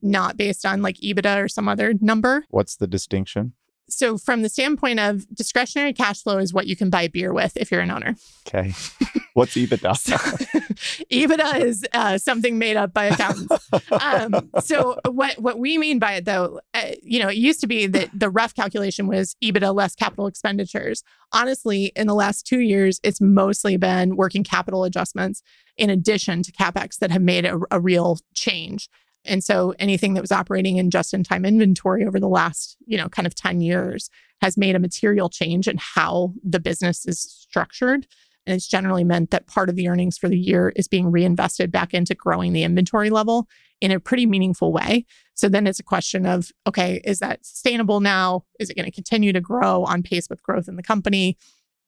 not 0.00 0.36
based 0.36 0.64
on 0.64 0.82
like 0.82 0.96
EBITDA 0.96 1.44
or 1.44 1.48
some 1.48 1.68
other 1.68 1.94
number. 2.00 2.44
What's 2.50 2.76
the 2.76 2.86
distinction? 2.86 3.54
So, 3.88 4.18
from 4.18 4.42
the 4.42 4.48
standpoint 4.48 5.00
of 5.00 5.26
discretionary 5.34 5.92
cash 5.92 6.22
flow, 6.22 6.38
is 6.38 6.52
what 6.52 6.66
you 6.66 6.76
can 6.76 6.90
buy 6.90 7.08
beer 7.08 7.32
with 7.32 7.56
if 7.56 7.70
you're 7.70 7.80
an 7.80 7.90
owner. 7.90 8.16
Okay. 8.46 8.72
What's 9.34 9.54
EBITDA? 9.54 9.78
EBITDA 11.12 11.60
is 11.60 11.86
uh, 11.92 12.18
something 12.18 12.58
made 12.58 12.76
up 12.76 12.92
by 12.92 13.06
accountants. 13.06 13.68
um, 13.90 14.50
so, 14.60 14.98
what 15.08 15.38
what 15.38 15.58
we 15.58 15.78
mean 15.78 15.98
by 15.98 16.14
it, 16.14 16.24
though, 16.24 16.60
uh, 16.74 16.90
you 17.02 17.18
know, 17.20 17.28
it 17.28 17.36
used 17.36 17.60
to 17.60 17.66
be 17.66 17.86
that 17.86 18.10
the 18.12 18.30
rough 18.30 18.54
calculation 18.54 19.06
was 19.06 19.36
EBITDA 19.42 19.74
less 19.74 19.94
capital 19.94 20.26
expenditures. 20.26 21.02
Honestly, 21.32 21.92
in 21.96 22.06
the 22.06 22.14
last 22.14 22.46
two 22.46 22.60
years, 22.60 23.00
it's 23.02 23.20
mostly 23.20 23.76
been 23.76 24.16
working 24.16 24.44
capital 24.44 24.84
adjustments 24.84 25.42
in 25.76 25.90
addition 25.90 26.42
to 26.42 26.52
capex 26.52 26.98
that 26.98 27.10
have 27.10 27.22
made 27.22 27.44
a, 27.44 27.58
a 27.70 27.80
real 27.80 28.18
change. 28.34 28.88
And 29.28 29.44
so 29.44 29.74
anything 29.78 30.14
that 30.14 30.20
was 30.20 30.32
operating 30.32 30.76
in 30.76 30.90
just 30.90 31.14
in 31.14 31.22
time 31.22 31.44
inventory 31.44 32.04
over 32.04 32.18
the 32.18 32.28
last, 32.28 32.76
you 32.86 32.96
know, 32.96 33.08
kind 33.08 33.26
of 33.26 33.34
10 33.34 33.60
years 33.60 34.10
has 34.40 34.56
made 34.56 34.74
a 34.74 34.80
material 34.80 35.28
change 35.28 35.68
in 35.68 35.76
how 35.78 36.32
the 36.42 36.60
business 36.60 37.06
is 37.06 37.20
structured. 37.20 38.06
And 38.46 38.54
it's 38.54 38.66
generally 38.66 39.04
meant 39.04 39.30
that 39.30 39.46
part 39.46 39.68
of 39.68 39.76
the 39.76 39.88
earnings 39.88 40.16
for 40.16 40.28
the 40.28 40.38
year 40.38 40.72
is 40.74 40.88
being 40.88 41.10
reinvested 41.10 41.70
back 41.70 41.92
into 41.92 42.14
growing 42.14 42.54
the 42.54 42.62
inventory 42.62 43.10
level 43.10 43.46
in 43.80 43.90
a 43.90 44.00
pretty 44.00 44.26
meaningful 44.26 44.72
way. 44.72 45.04
So 45.34 45.48
then 45.48 45.66
it's 45.66 45.78
a 45.78 45.84
question 45.84 46.24
of 46.24 46.50
okay, 46.66 47.00
is 47.04 47.18
that 47.18 47.44
sustainable 47.44 48.00
now? 48.00 48.44
Is 48.58 48.70
it 48.70 48.74
going 48.74 48.86
to 48.86 48.94
continue 48.94 49.32
to 49.32 49.40
grow 49.40 49.84
on 49.84 50.02
pace 50.02 50.28
with 50.30 50.42
growth 50.42 50.66
in 50.66 50.76
the 50.76 50.82
company? 50.82 51.36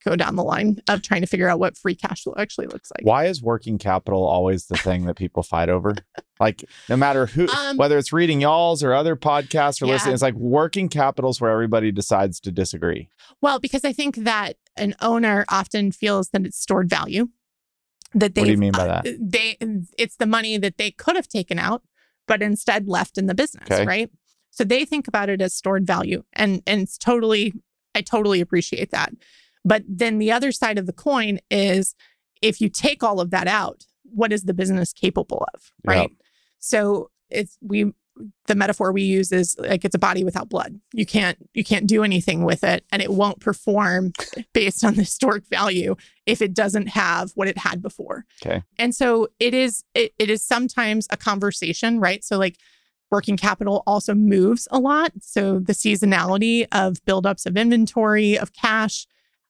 Go 0.03 0.15
down 0.15 0.35
the 0.35 0.43
line 0.43 0.77
of 0.87 1.01
trying 1.01 1.21
to 1.21 1.27
figure 1.27 1.47
out 1.47 1.59
what 1.59 1.77
free 1.77 1.95
cash 1.95 2.23
flow 2.23 2.33
actually 2.37 2.67
looks 2.67 2.91
like. 2.95 3.05
Why 3.05 3.25
is 3.25 3.41
working 3.41 3.77
capital 3.77 4.23
always 4.23 4.65
the 4.65 4.77
thing 4.77 5.05
that 5.05 5.15
people 5.15 5.43
fight 5.43 5.69
over? 5.69 5.95
Like, 6.39 6.63
no 6.89 6.97
matter 6.97 7.27
who, 7.27 7.47
um, 7.49 7.77
whether 7.77 7.97
it's 7.97 8.11
reading 8.11 8.41
y'all's 8.41 8.83
or 8.83 8.93
other 8.93 9.15
podcasts 9.15 9.81
or 9.81 9.85
yeah. 9.85 9.93
listening, 9.93 10.13
it's 10.13 10.23
like 10.23 10.33
working 10.33 10.89
capital 10.89 11.29
is 11.29 11.39
where 11.39 11.51
everybody 11.51 11.91
decides 11.91 12.39
to 12.41 12.51
disagree. 12.51 13.09
Well, 13.41 13.59
because 13.59 13.85
I 13.85 13.93
think 13.93 14.15
that 14.17 14.57
an 14.75 14.95
owner 15.01 15.45
often 15.49 15.91
feels 15.91 16.29
that 16.29 16.45
it's 16.45 16.57
stored 16.57 16.89
value. 16.89 17.29
That 18.13 18.35
they, 18.35 18.41
what 18.41 18.45
do 18.45 18.51
you 18.51 18.57
mean 18.57 18.73
by 18.73 18.87
that? 18.87 19.07
Uh, 19.07 19.11
they, 19.19 19.57
it's 19.97 20.17
the 20.17 20.25
money 20.25 20.57
that 20.57 20.77
they 20.77 20.91
could 20.91 21.15
have 21.15 21.27
taken 21.27 21.59
out, 21.59 21.83
but 22.27 22.41
instead 22.41 22.87
left 22.87 23.17
in 23.17 23.27
the 23.27 23.35
business, 23.35 23.69
okay. 23.71 23.85
right? 23.85 24.09
So 24.49 24.65
they 24.65 24.83
think 24.83 25.07
about 25.07 25.29
it 25.29 25.41
as 25.41 25.53
stored 25.53 25.87
value, 25.87 26.23
and 26.33 26.61
and 26.67 26.81
it's 26.81 26.97
totally, 26.97 27.53
I 27.95 28.01
totally 28.01 28.41
appreciate 28.41 28.91
that. 28.91 29.13
But 29.63 29.83
then 29.87 30.17
the 30.17 30.31
other 30.31 30.51
side 30.51 30.77
of 30.77 30.85
the 30.85 30.93
coin 30.93 31.39
is 31.49 31.95
if 32.41 32.61
you 32.61 32.69
take 32.69 33.03
all 33.03 33.19
of 33.19 33.31
that 33.31 33.47
out, 33.47 33.85
what 34.03 34.33
is 34.33 34.43
the 34.43 34.53
business 34.53 34.93
capable 34.93 35.45
of? 35.53 35.71
Right. 35.85 36.09
So 36.59 37.11
it's 37.29 37.57
we 37.61 37.93
the 38.47 38.55
metaphor 38.55 38.91
we 38.91 39.03
use 39.03 39.31
is 39.31 39.55
like 39.57 39.85
it's 39.85 39.95
a 39.95 39.99
body 39.99 40.23
without 40.23 40.49
blood. 40.49 40.79
You 40.93 41.05
can't 41.05 41.37
you 41.53 41.63
can't 41.63 41.87
do 41.87 42.03
anything 42.03 42.43
with 42.43 42.63
it 42.63 42.85
and 42.91 43.01
it 43.01 43.11
won't 43.11 43.39
perform 43.39 44.11
based 44.53 44.83
on 44.83 44.95
the 44.95 45.01
historic 45.01 45.47
value 45.47 45.95
if 46.25 46.41
it 46.41 46.53
doesn't 46.53 46.87
have 46.87 47.31
what 47.35 47.47
it 47.47 47.57
had 47.57 47.81
before. 47.81 48.25
Okay. 48.45 48.63
And 48.77 48.93
so 48.93 49.29
it 49.39 49.53
is 49.53 49.83
it, 49.95 50.13
it 50.19 50.29
is 50.29 50.43
sometimes 50.43 51.07
a 51.09 51.17
conversation, 51.17 51.99
right? 51.99 52.23
So 52.23 52.37
like 52.37 52.57
working 53.11 53.37
capital 53.37 53.83
also 53.85 54.13
moves 54.13 54.67
a 54.71 54.79
lot. 54.79 55.11
So 55.21 55.59
the 55.59 55.73
seasonality 55.73 56.65
of 56.71 57.03
buildups 57.05 57.45
of 57.45 57.57
inventory, 57.57 58.37
of 58.37 58.53
cash, 58.53 59.05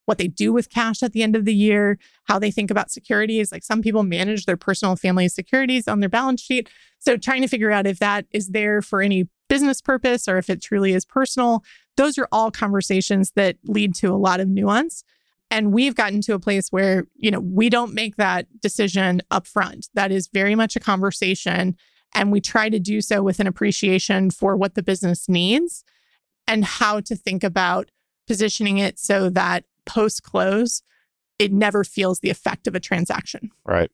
what 0.06 0.18
they 0.18 0.28
do 0.28 0.52
with 0.52 0.70
cash 0.70 1.04
at 1.04 1.14
the 1.14 1.24
end 1.24 1.36
of 1.36 1.46
the 1.46 1.54
year, 1.54 1.98
how 2.26 2.40
they 2.40 2.52
think 2.52 2.72
about 2.72 2.92
securities. 2.92 3.52
Like 3.52 3.64
some 3.64 3.82
people 3.82 4.04
manage 4.04 4.46
their 4.46 4.58
personal 4.58 4.96
family 4.96 5.28
securities 5.28 5.88
on 5.88 6.00
their 6.00 6.10
balance 6.10 6.42
sheet. 6.42 6.70
So 7.00 7.18
trying 7.18 7.42
to 7.42 7.48
figure 7.48 7.72
out 7.72 7.88
if 7.88 8.00
that 8.00 8.26
is 8.32 8.50
there 8.50 8.82
for 8.82 9.02
any 9.02 9.28
business 9.48 9.82
purpose 9.82 10.28
or 10.28 10.38
if 10.38 10.50
it 10.50 10.62
truly 10.62 10.94
is 10.94 11.06
personal. 11.06 11.64
Those 11.98 12.18
are 12.18 12.28
all 12.32 12.52
conversations 12.52 13.32
that 13.36 13.58
lead 13.66 13.94
to 13.96 14.08
a 14.08 14.16
lot 14.16 14.40
of 14.40 14.48
nuance. 14.48 15.04
And 15.50 15.74
we've 15.74 15.96
gotten 15.96 16.22
to 16.22 16.34
a 16.34 16.40
place 16.40 16.70
where, 16.70 17.06
you 17.18 17.30
know, 17.30 17.42
we 17.42 17.70
don't 17.70 17.94
make 17.94 18.16
that 18.16 18.48
decision 18.62 19.22
upfront. 19.30 19.90
That 19.94 20.10
is 20.10 20.30
very 20.34 20.56
much 20.56 20.78
a 20.78 20.80
conversation. 20.80 21.76
And 22.16 22.32
we 22.32 22.40
try 22.40 22.70
to 22.70 22.80
do 22.80 23.02
so 23.02 23.22
with 23.22 23.42
an 23.42 23.48
appreciation 23.48 24.32
for 24.32 24.56
what 24.56 24.76
the 24.76 24.84
business 24.84 25.28
needs 25.28 25.84
and 26.48 26.64
how 26.64 27.02
to 27.02 27.16
think 27.16 27.44
about 27.44 27.92
positioning 28.28 28.78
it 28.78 28.98
so 28.98 29.30
that 29.30 29.66
post 29.86 30.24
close, 30.24 30.84
it 31.40 31.52
never 31.52 31.84
feels 31.84 32.20
the 32.20 32.30
effect 32.30 32.68
of 32.68 32.76
a 32.76 32.80
transaction. 32.80 33.50
Right. 33.66 33.92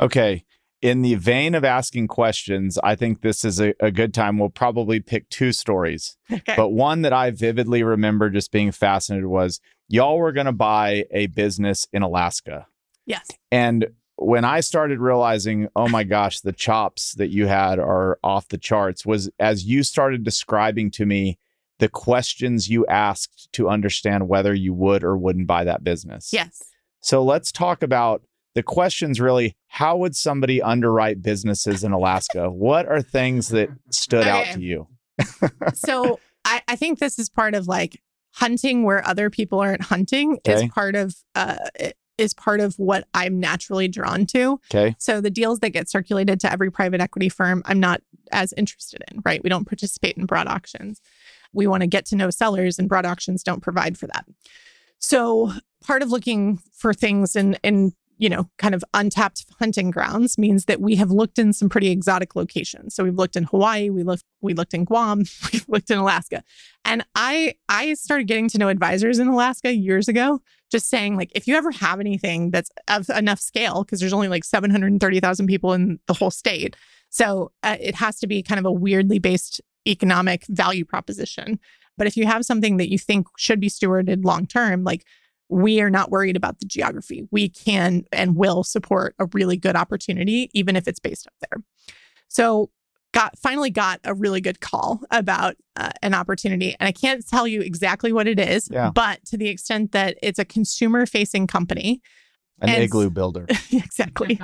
Okay. 0.00 0.44
In 0.82 1.02
the 1.02 1.14
vein 1.14 1.54
of 1.54 1.64
asking 1.64 2.08
questions, 2.08 2.78
I 2.78 2.96
think 2.96 3.22
this 3.22 3.44
is 3.44 3.60
a, 3.60 3.72
a 3.80 3.90
good 3.90 4.12
time. 4.12 4.38
We'll 4.38 4.50
probably 4.50 5.00
pick 5.00 5.28
two 5.28 5.52
stories. 5.52 6.16
Okay. 6.32 6.54
But 6.56 6.70
one 6.70 7.02
that 7.02 7.12
I 7.12 7.30
vividly 7.30 7.84
remember 7.84 8.30
just 8.30 8.50
being 8.50 8.72
fascinated 8.72 9.26
was 9.26 9.60
y'all 9.88 10.18
were 10.18 10.32
going 10.32 10.46
to 10.46 10.52
buy 10.52 11.04
a 11.12 11.28
business 11.28 11.86
in 11.92 12.02
Alaska. 12.02 12.66
Yes. 13.06 13.28
And 13.52 13.86
when 14.16 14.44
I 14.44 14.60
started 14.60 14.98
realizing, 14.98 15.68
oh 15.76 15.88
my 15.88 16.02
gosh, 16.02 16.40
the 16.40 16.52
chops 16.52 17.14
that 17.14 17.28
you 17.28 17.46
had 17.46 17.78
are 17.78 18.18
off 18.24 18.48
the 18.48 18.58
charts, 18.58 19.06
was 19.06 19.30
as 19.38 19.64
you 19.64 19.82
started 19.82 20.24
describing 20.24 20.90
to 20.92 21.06
me 21.06 21.38
the 21.78 21.88
questions 21.88 22.68
you 22.68 22.86
asked 22.86 23.48
to 23.52 23.68
understand 23.68 24.28
whether 24.28 24.54
you 24.54 24.72
would 24.72 25.04
or 25.04 25.16
wouldn't 25.16 25.46
buy 25.46 25.64
that 25.64 25.84
business. 25.84 26.30
Yes. 26.32 26.62
So 27.00 27.22
let's 27.22 27.52
talk 27.52 27.82
about 27.82 28.22
the 28.54 28.62
questions 28.62 29.20
really 29.20 29.54
how 29.68 29.98
would 29.98 30.16
somebody 30.16 30.62
underwrite 30.62 31.22
businesses 31.22 31.84
in 31.84 31.92
Alaska? 31.92 32.50
what 32.50 32.86
are 32.86 33.02
things 33.02 33.48
that 33.48 33.68
stood 33.90 34.26
okay. 34.26 34.30
out 34.30 34.54
to 34.54 34.60
you? 34.60 34.88
so 35.74 36.18
I, 36.44 36.62
I 36.66 36.76
think 36.76 36.98
this 36.98 37.18
is 37.18 37.28
part 37.28 37.54
of 37.54 37.68
like 37.68 38.00
hunting 38.34 38.82
where 38.82 39.06
other 39.06 39.30
people 39.30 39.60
aren't 39.60 39.82
hunting 39.82 40.38
okay. 40.46 40.64
is 40.64 40.70
part 40.70 40.94
of 40.94 41.14
uh 41.34 41.56
is 42.18 42.32
part 42.32 42.60
of 42.60 42.74
what 42.78 43.06
I'm 43.12 43.38
naturally 43.38 43.88
drawn 43.88 44.24
to. 44.26 44.58
Okay. 44.74 44.96
So 44.98 45.20
the 45.20 45.30
deals 45.30 45.60
that 45.60 45.70
get 45.70 45.90
circulated 45.90 46.40
to 46.40 46.52
every 46.52 46.70
private 46.70 47.00
equity 47.00 47.28
firm, 47.28 47.62
I'm 47.66 47.78
not 47.78 48.00
as 48.32 48.54
interested 48.56 49.02
in, 49.10 49.20
right? 49.24 49.42
We 49.42 49.50
don't 49.50 49.66
participate 49.66 50.16
in 50.16 50.26
broad 50.26 50.46
auctions 50.46 51.00
we 51.52 51.66
want 51.66 51.82
to 51.82 51.86
get 51.86 52.06
to 52.06 52.16
know 52.16 52.30
sellers 52.30 52.78
and 52.78 52.88
broad 52.88 53.06
auctions 53.06 53.42
don't 53.42 53.62
provide 53.62 53.98
for 53.98 54.06
that. 54.06 54.24
So 54.98 55.52
part 55.84 56.02
of 56.02 56.10
looking 56.10 56.58
for 56.72 56.92
things 56.92 57.36
in 57.36 57.56
in 57.62 57.92
you 58.18 58.28
know 58.28 58.48
kind 58.56 58.74
of 58.74 58.82
untapped 58.94 59.44
hunting 59.58 59.90
grounds 59.90 60.38
means 60.38 60.64
that 60.64 60.80
we 60.80 60.96
have 60.96 61.10
looked 61.10 61.38
in 61.38 61.52
some 61.52 61.68
pretty 61.68 61.90
exotic 61.90 62.34
locations. 62.34 62.94
So 62.94 63.04
we've 63.04 63.14
looked 63.14 63.36
in 63.36 63.44
Hawaii, 63.44 63.90
we 63.90 64.02
looked 64.02 64.24
we 64.40 64.54
looked 64.54 64.74
in 64.74 64.84
Guam, 64.84 65.24
we 65.52 65.60
looked 65.68 65.90
in 65.90 65.98
Alaska. 65.98 66.42
And 66.84 67.04
I 67.14 67.54
I 67.68 67.94
started 67.94 68.26
getting 68.26 68.48
to 68.50 68.58
know 68.58 68.68
advisors 68.68 69.18
in 69.18 69.28
Alaska 69.28 69.74
years 69.74 70.08
ago 70.08 70.40
just 70.70 70.88
saying 70.88 71.16
like 71.16 71.30
if 71.34 71.46
you 71.46 71.54
ever 71.54 71.70
have 71.70 72.00
anything 72.00 72.50
that's 72.50 72.70
of 72.88 73.08
enough 73.10 73.38
scale 73.38 73.84
because 73.84 74.00
there's 74.00 74.12
only 74.12 74.28
like 74.28 74.44
730,000 74.44 75.46
people 75.46 75.72
in 75.72 76.00
the 76.06 76.14
whole 76.14 76.30
state. 76.30 76.76
So 77.08 77.52
uh, 77.62 77.76
it 77.80 77.94
has 77.96 78.18
to 78.20 78.26
be 78.26 78.42
kind 78.42 78.58
of 78.58 78.64
a 78.64 78.72
weirdly 78.72 79.18
based 79.18 79.60
economic 79.86 80.44
value 80.48 80.84
proposition. 80.84 81.58
But 81.96 82.06
if 82.06 82.16
you 82.16 82.26
have 82.26 82.44
something 82.44 82.76
that 82.76 82.90
you 82.90 82.98
think 82.98 83.26
should 83.36 83.60
be 83.60 83.68
stewarded 83.68 84.24
long 84.24 84.46
term, 84.46 84.84
like 84.84 85.04
we 85.48 85.80
are 85.80 85.90
not 85.90 86.10
worried 86.10 86.36
about 86.36 86.58
the 86.58 86.66
geography. 86.66 87.26
We 87.30 87.48
can 87.48 88.04
and 88.12 88.36
will 88.36 88.64
support 88.64 89.14
a 89.18 89.26
really 89.32 89.56
good 89.56 89.76
opportunity, 89.76 90.50
even 90.52 90.76
if 90.76 90.88
it's 90.88 90.98
based 90.98 91.26
up 91.26 91.34
there. 91.40 91.62
So, 92.28 92.70
got 93.14 93.38
finally 93.38 93.70
got 93.70 94.00
a 94.04 94.12
really 94.12 94.40
good 94.40 94.60
call 94.60 95.00
about 95.10 95.54
uh, 95.76 95.90
an 96.02 96.14
opportunity, 96.14 96.76
and 96.78 96.88
I 96.88 96.92
can't 96.92 97.26
tell 97.26 97.46
you 97.46 97.60
exactly 97.60 98.12
what 98.12 98.26
it 98.26 98.38
is, 98.38 98.68
yeah. 98.70 98.90
but 98.90 99.24
to 99.26 99.38
the 99.38 99.48
extent 99.48 99.92
that 99.92 100.18
it's 100.22 100.38
a 100.38 100.44
consumer 100.44 101.06
facing 101.06 101.46
company, 101.46 102.02
an 102.60 102.68
and, 102.68 102.82
igloo 102.82 103.10
builder, 103.10 103.46
exactly, 103.72 104.40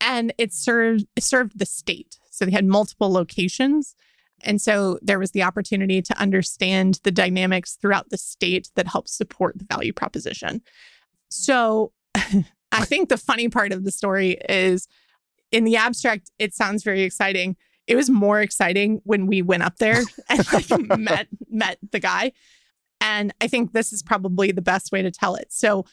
and 0.00 0.32
it 0.38 0.52
served 0.52 1.06
it 1.14 1.22
served 1.22 1.58
the 1.58 1.66
state. 1.66 2.18
So 2.30 2.46
they 2.46 2.52
had 2.52 2.64
multiple 2.64 3.12
locations 3.12 3.94
and 4.42 4.60
so 4.60 4.98
there 5.02 5.18
was 5.18 5.32
the 5.32 5.42
opportunity 5.42 6.02
to 6.02 6.18
understand 6.18 7.00
the 7.04 7.10
dynamics 7.10 7.76
throughout 7.80 8.10
the 8.10 8.18
state 8.18 8.70
that 8.74 8.88
helps 8.88 9.12
support 9.16 9.58
the 9.58 9.64
value 9.64 9.92
proposition. 9.92 10.62
So 11.28 11.92
I 12.14 12.84
think 12.84 13.08
the 13.08 13.16
funny 13.16 13.48
part 13.48 13.72
of 13.72 13.84
the 13.84 13.92
story 13.92 14.38
is 14.48 14.86
in 15.52 15.64
the 15.64 15.76
abstract, 15.76 16.30
it 16.38 16.54
sounds 16.54 16.82
very 16.82 17.02
exciting. 17.02 17.56
It 17.86 17.96
was 17.96 18.08
more 18.08 18.40
exciting 18.40 19.00
when 19.04 19.26
we 19.26 19.42
went 19.42 19.62
up 19.62 19.78
there 19.78 20.02
and 20.28 20.52
like 20.52 20.98
met 20.98 21.28
met 21.48 21.78
the 21.90 22.00
guy. 22.00 22.32
And 23.00 23.32
I 23.40 23.48
think 23.48 23.72
this 23.72 23.92
is 23.92 24.02
probably 24.02 24.52
the 24.52 24.62
best 24.62 24.92
way 24.92 25.02
to 25.02 25.10
tell 25.10 25.34
it. 25.34 25.48
So 25.50 25.86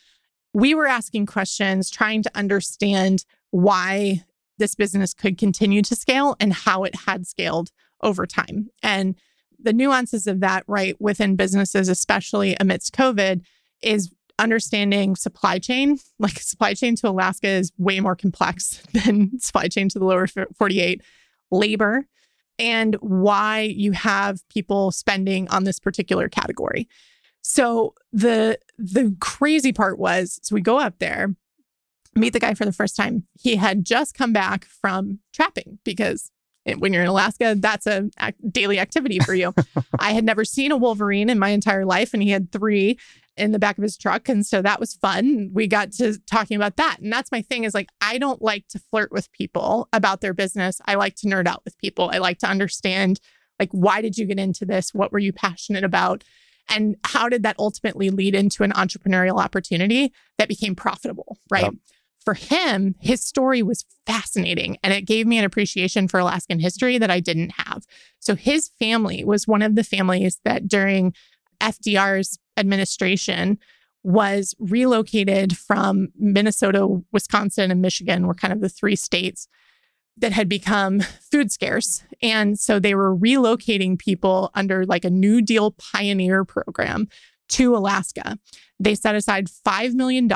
we 0.53 0.75
were 0.75 0.87
asking 0.87 1.25
questions, 1.25 1.89
trying 1.89 2.21
to 2.23 2.31
understand 2.35 3.25
why 3.51 4.23
this 4.57 4.75
business 4.75 5.13
could 5.13 5.37
continue 5.37 5.81
to 5.83 5.95
scale 5.95 6.35
and 6.39 6.51
how 6.51 6.83
it 6.83 6.95
had 7.05 7.27
scaled 7.27 7.71
over 8.01 8.25
time. 8.25 8.69
And 8.83 9.15
the 9.59 9.73
nuances 9.73 10.27
of 10.27 10.39
that, 10.41 10.63
right, 10.67 10.95
within 10.99 11.35
businesses, 11.35 11.89
especially 11.89 12.55
amidst 12.59 12.93
COVID, 12.95 13.41
is 13.81 14.11
understanding 14.39 15.15
supply 15.15 15.59
chain. 15.59 15.97
Like 16.19 16.39
supply 16.39 16.73
chain 16.73 16.95
to 16.97 17.09
Alaska 17.09 17.47
is 17.47 17.71
way 17.77 17.99
more 17.99 18.15
complex 18.15 18.81
than 18.93 19.39
supply 19.39 19.67
chain 19.67 19.89
to 19.89 19.99
the 19.99 20.05
lower 20.05 20.27
48. 20.27 21.01
Labor, 21.51 22.05
and 22.59 22.95
why 22.95 23.61
you 23.61 23.93
have 23.93 24.47
people 24.49 24.91
spending 24.91 25.47
on 25.49 25.63
this 25.63 25.79
particular 25.79 26.27
category. 26.27 26.87
So 27.41 27.93
the 28.11 28.59
the 28.77 29.15
crazy 29.19 29.71
part 29.71 29.97
was 29.97 30.39
so 30.43 30.53
we 30.53 30.61
go 30.61 30.77
up 30.77 30.99
there, 30.99 31.33
meet 32.15 32.33
the 32.33 32.39
guy 32.39 32.53
for 32.53 32.65
the 32.65 32.73
first 32.73 32.95
time. 32.95 33.23
He 33.39 33.55
had 33.55 33.85
just 33.85 34.13
come 34.13 34.33
back 34.33 34.65
from 34.65 35.19
trapping 35.33 35.79
because 35.85 36.31
when 36.75 36.93
you're 36.93 37.03
in 37.03 37.09
Alaska, 37.09 37.55
that's 37.57 37.87
a 37.87 38.09
daily 38.49 38.79
activity 38.79 39.19
for 39.19 39.33
you. 39.33 39.53
I 39.99 40.11
had 40.11 40.23
never 40.23 40.43
seen 40.45 40.71
a 40.71 40.77
wolverine 40.77 41.29
in 41.29 41.39
my 41.39 41.49
entire 41.49 41.85
life, 41.85 42.13
and 42.13 42.21
he 42.21 42.29
had 42.29 42.51
three 42.51 42.97
in 43.37 43.51
the 43.51 43.59
back 43.59 43.77
of 43.77 43.83
his 43.83 43.97
truck. 43.97 44.27
And 44.29 44.45
so 44.45 44.61
that 44.61 44.79
was 44.79 44.95
fun. 44.95 45.51
We 45.53 45.67
got 45.67 45.91
to 45.93 46.17
talking 46.25 46.57
about 46.57 46.77
that. 46.77 46.97
And 46.99 47.13
that's 47.13 47.31
my 47.31 47.41
thing 47.41 47.63
is 47.63 47.73
like, 47.73 47.89
I 48.01 48.17
don't 48.17 48.41
like 48.41 48.67
to 48.69 48.79
flirt 48.79 49.11
with 49.11 49.31
people 49.31 49.87
about 49.93 50.21
their 50.21 50.33
business. 50.33 50.81
I 50.85 50.95
like 50.95 51.15
to 51.17 51.27
nerd 51.27 51.47
out 51.47 51.61
with 51.63 51.77
people. 51.77 52.09
I 52.11 52.17
like 52.17 52.39
to 52.39 52.47
understand, 52.47 53.19
like, 53.59 53.69
why 53.71 54.01
did 54.01 54.17
you 54.17 54.25
get 54.25 54.39
into 54.39 54.65
this? 54.65 54.93
What 54.93 55.11
were 55.11 55.19
you 55.19 55.31
passionate 55.31 55.83
about? 55.83 56.23
And 56.69 56.97
how 57.05 57.29
did 57.29 57.43
that 57.43 57.55
ultimately 57.59 58.09
lead 58.09 58.35
into 58.35 58.63
an 58.63 58.71
entrepreneurial 58.71 59.39
opportunity 59.39 60.11
that 60.37 60.49
became 60.49 60.75
profitable? 60.75 61.37
Right. 61.49 61.63
Yep 61.63 61.73
for 62.27 62.33
him, 62.33 62.93
his 62.99 63.23
story 63.23 63.63
was 63.63 63.85
fascinating 64.05 64.77
and 64.83 64.93
it 64.93 65.03
gave 65.03 65.25
me 65.25 65.37
an 65.37 65.45
appreciation 65.45 66.09
for 66.09 66.19
Alaskan 66.19 66.59
history 66.59 66.97
that 66.97 67.09
I 67.09 67.21
didn't 67.21 67.51
have. 67.51 67.85
So 68.19 68.35
his 68.35 68.67
family 68.67 69.23
was 69.23 69.47
one 69.47 69.61
of 69.61 69.75
the 69.75 69.83
families 69.85 70.41
that 70.43 70.67
during 70.67 71.13
FDR's 71.61 72.37
administration 72.57 73.59
was 74.03 74.55
relocated 74.59 75.55
from 75.55 76.09
Minnesota, 76.19 77.01
Wisconsin, 77.13 77.71
and 77.71 77.81
Michigan 77.81 78.27
were 78.27 78.33
kind 78.33 78.51
of 78.51 78.59
the 78.59 78.67
three 78.67 78.97
states 78.97 79.47
that 80.17 80.33
had 80.33 80.49
become 80.49 80.99
food 81.31 81.49
scarce. 81.49 82.03
And 82.21 82.59
so 82.59 82.77
they 82.77 82.93
were 82.93 83.15
relocating 83.15 83.97
people 83.97 84.51
under 84.53 84.85
like 84.85 85.05
a 85.05 85.09
New 85.09 85.41
Deal 85.41 85.71
pioneer 85.71 86.43
program 86.43 87.07
to 87.51 87.73
Alaska. 87.73 88.37
They 88.81 88.95
set 88.95 89.15
aside 89.15 89.47
$5 89.47 89.93
million 89.93 90.27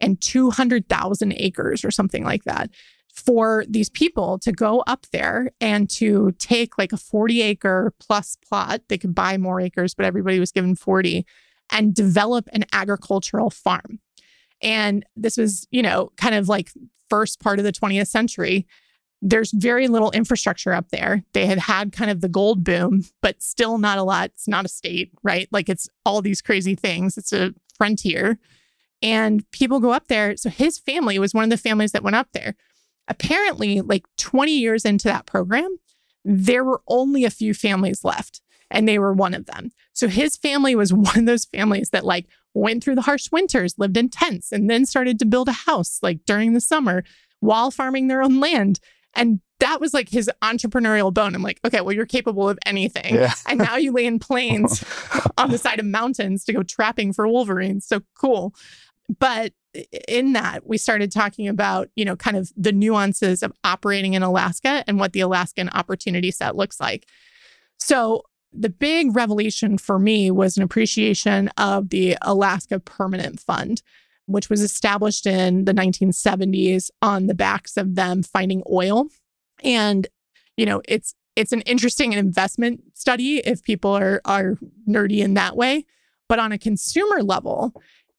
and 0.00 0.20
200,000 0.20 1.32
acres 1.36 1.84
or 1.84 1.90
something 1.90 2.24
like 2.24 2.44
that 2.44 2.70
for 3.12 3.64
these 3.68 3.90
people 3.90 4.38
to 4.38 4.52
go 4.52 4.84
up 4.86 5.06
there 5.12 5.50
and 5.60 5.90
to 5.90 6.32
take 6.38 6.78
like 6.78 6.92
a 6.92 6.96
40 6.96 7.42
acre 7.42 7.92
plus 7.98 8.36
plot. 8.36 8.82
They 8.88 8.98
could 8.98 9.14
buy 9.14 9.36
more 9.36 9.60
acres, 9.60 9.94
but 9.94 10.06
everybody 10.06 10.38
was 10.38 10.52
given 10.52 10.76
40 10.76 11.26
and 11.70 11.94
develop 11.94 12.48
an 12.52 12.64
agricultural 12.72 13.50
farm. 13.50 13.98
And 14.62 15.04
this 15.16 15.36
was, 15.36 15.66
you 15.70 15.82
know, 15.82 16.12
kind 16.16 16.34
of 16.34 16.48
like 16.48 16.70
first 17.10 17.40
part 17.40 17.58
of 17.58 17.64
the 17.64 17.72
20th 17.72 18.08
century. 18.08 18.66
There's 19.20 19.50
very 19.52 19.88
little 19.88 20.12
infrastructure 20.12 20.72
up 20.72 20.90
there. 20.90 21.24
They 21.32 21.46
had 21.46 21.58
had 21.58 21.92
kind 21.92 22.10
of 22.10 22.20
the 22.20 22.28
gold 22.28 22.62
boom, 22.62 23.02
but 23.20 23.42
still 23.42 23.78
not 23.78 23.98
a 23.98 24.04
lot. 24.04 24.26
It's 24.34 24.48
not 24.48 24.64
a 24.64 24.68
state, 24.68 25.10
right? 25.22 25.48
Like 25.50 25.68
it's 25.68 25.88
all 26.04 26.22
these 26.22 26.40
crazy 26.40 26.76
things. 26.76 27.18
It's 27.18 27.32
a 27.32 27.52
frontier. 27.76 28.38
And 29.02 29.48
people 29.52 29.80
go 29.80 29.92
up 29.92 30.08
there. 30.08 30.36
So 30.36 30.50
his 30.50 30.78
family 30.78 31.18
was 31.18 31.34
one 31.34 31.44
of 31.44 31.50
the 31.50 31.56
families 31.56 31.92
that 31.92 32.02
went 32.02 32.16
up 32.16 32.28
there. 32.32 32.54
Apparently, 33.06 33.80
like 33.80 34.04
20 34.18 34.52
years 34.52 34.84
into 34.84 35.08
that 35.08 35.26
program, 35.26 35.78
there 36.24 36.64
were 36.64 36.82
only 36.88 37.24
a 37.24 37.30
few 37.30 37.54
families 37.54 38.04
left, 38.04 38.40
and 38.70 38.86
they 38.86 38.98
were 38.98 39.12
one 39.12 39.34
of 39.34 39.46
them. 39.46 39.70
So 39.92 40.08
his 40.08 40.36
family 40.36 40.74
was 40.74 40.92
one 40.92 41.20
of 41.20 41.26
those 41.26 41.44
families 41.44 41.90
that 41.90 42.04
like 42.04 42.26
went 42.54 42.82
through 42.82 42.96
the 42.96 43.02
harsh 43.02 43.30
winters, 43.32 43.74
lived 43.78 43.96
in 43.96 44.08
tents, 44.08 44.52
and 44.52 44.68
then 44.68 44.84
started 44.84 45.18
to 45.18 45.26
build 45.26 45.48
a 45.48 45.52
house 45.52 46.00
like 46.02 46.24
during 46.26 46.52
the 46.52 46.60
summer 46.60 47.04
while 47.40 47.70
farming 47.70 48.08
their 48.08 48.22
own 48.22 48.40
land. 48.40 48.80
And 49.14 49.40
that 49.60 49.80
was 49.80 49.92
like 49.92 50.08
his 50.08 50.30
entrepreneurial 50.42 51.12
bone. 51.12 51.34
I'm 51.34 51.42
like, 51.42 51.60
okay, 51.64 51.80
well, 51.80 51.92
you're 51.92 52.06
capable 52.06 52.48
of 52.48 52.58
anything. 52.64 53.14
Yeah. 53.14 53.32
and 53.48 53.58
now 53.58 53.76
you 53.76 53.92
lay 53.92 54.06
in 54.06 54.18
plains 54.18 54.84
on 55.38 55.50
the 55.50 55.58
side 55.58 55.80
of 55.80 55.86
mountains 55.86 56.44
to 56.44 56.52
go 56.52 56.62
trapping 56.62 57.12
for 57.12 57.26
wolverines. 57.26 57.86
So 57.86 58.02
cool. 58.14 58.54
But 59.08 59.52
in 60.06 60.32
that, 60.34 60.66
we 60.66 60.76
started 60.76 61.12
talking 61.12 61.48
about, 61.48 61.88
you 61.94 62.04
know, 62.04 62.16
kind 62.16 62.36
of 62.36 62.52
the 62.56 62.72
nuances 62.72 63.42
of 63.42 63.52
operating 63.64 64.14
in 64.14 64.22
Alaska 64.22 64.84
and 64.86 64.98
what 64.98 65.12
the 65.12 65.20
Alaskan 65.20 65.70
opportunity 65.70 66.30
set 66.30 66.56
looks 66.56 66.80
like. 66.80 67.06
So, 67.78 68.22
the 68.50 68.70
big 68.70 69.14
revelation 69.14 69.76
for 69.76 69.98
me 69.98 70.30
was 70.30 70.56
an 70.56 70.62
appreciation 70.62 71.48
of 71.58 71.90
the 71.90 72.16
Alaska 72.22 72.80
Permanent 72.80 73.40
Fund, 73.40 73.82
which 74.24 74.48
was 74.48 74.62
established 74.62 75.26
in 75.26 75.66
the 75.66 75.74
1970s 75.74 76.90
on 77.02 77.26
the 77.26 77.34
backs 77.34 77.76
of 77.76 77.94
them 77.94 78.22
finding 78.22 78.62
oil. 78.70 79.08
And, 79.62 80.06
you 80.56 80.64
know, 80.64 80.80
it's 80.88 81.14
it's 81.36 81.52
an 81.52 81.60
interesting 81.62 82.14
investment 82.14 82.80
study 82.94 83.38
if 83.38 83.62
people 83.62 83.92
are 83.92 84.20
are 84.24 84.56
nerdy 84.88 85.18
in 85.18 85.34
that 85.34 85.56
way. 85.56 85.84
But 86.28 86.38
on 86.38 86.52
a 86.52 86.58
consumer 86.58 87.22
level, 87.22 87.74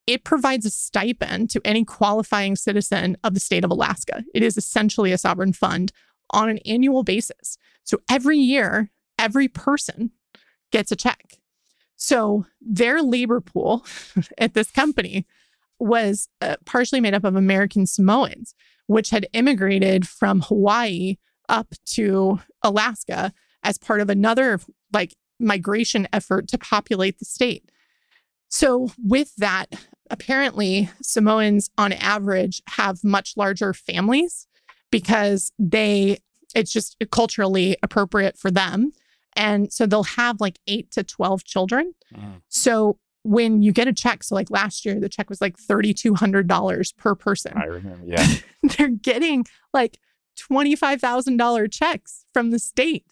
it 0.10 0.24
provides 0.24 0.66
a 0.66 0.72
stipend 0.72 1.52
to 1.52 1.62
any 1.64 1.86
qualifying 1.86 2.56
citizen 2.56 3.16
of 3.24 3.36
the 3.36 3.40
state 3.40 3.64
of 3.64 3.70
Alaska. 3.70 4.24
It 4.34 4.42
is 4.42 4.58
essentially 4.58 5.12
a 5.12 5.20
sovereign 5.20 5.54
fund 5.54 5.92
on 6.32 6.50
an 6.50 6.58
annual 6.66 7.04
basis. 7.04 7.60
So 7.84 8.00
every 8.10 8.40
year, 8.40 8.90
every 9.20 9.48
person 9.48 10.10
gets 10.72 10.92
a 10.92 10.96
check. 10.96 11.38
So 11.96 12.48
their 12.60 13.04
labor 13.04 13.40
pool 13.40 13.86
at 14.40 14.56
this 14.56 14.72
company 14.72 15.28
was 15.78 16.28
uh, 16.42 16.56
partially 16.66 17.02
made 17.02 17.14
up 17.14 17.24
of 17.24 17.36
American 17.36 17.86
Samoans, 17.86 18.56
which 18.88 19.12
had 19.12 19.28
immigrated 19.34 20.08
from 20.08 20.42
Hawaii 20.42 21.18
up 21.50 21.76
to 21.86 22.40
Alaska 22.64 23.32
as 23.62 23.78
part 23.78 24.02
of 24.02 24.10
another 24.10 24.60
like 24.92 25.16
migration 25.40 26.08
effort 26.12 26.48
to 26.48 26.58
populate 26.58 27.20
the 27.20 27.26
state. 27.26 27.70
So, 28.50 28.90
with 28.98 29.36
that, 29.36 29.68
apparently 30.10 30.90
Samoans 31.02 31.70
on 31.78 31.94
average 31.94 32.62
have 32.68 33.04
much 33.04 33.34
larger 33.38 33.74
families 33.74 34.48
because 34.92 35.52
they 35.60 36.20
it's 36.56 36.72
just 36.72 36.96
culturally 37.12 37.78
appropriate 37.84 38.38
for 38.38 38.50
them. 38.50 38.92
And 39.36 39.72
so 39.72 39.86
they'll 39.86 40.04
have 40.04 40.42
like 40.42 40.60
8 40.68 40.90
to 40.92 41.04
12 41.04 41.44
children. 41.44 41.94
Mm. 42.14 42.42
So 42.50 42.98
when 43.22 43.62
you 43.62 43.72
get 43.72 43.88
a 43.88 43.94
check, 43.94 44.24
so 44.24 44.34
like 44.34 44.50
last 44.50 44.86
year 44.86 45.00
the 45.00 45.10
check 45.10 45.30
was 45.30 45.42
like 45.42 45.58
$3200 45.58 46.98
per 46.98 47.16
person. 47.16 47.54
I 47.56 47.66
remember, 47.66 48.06
yeah. 48.06 48.26
They're 48.64 48.88
getting 48.88 49.46
like 49.74 50.00
$25,000 50.40 51.72
checks 51.72 52.26
from 52.34 52.50
the 52.50 52.60
state 52.60 53.06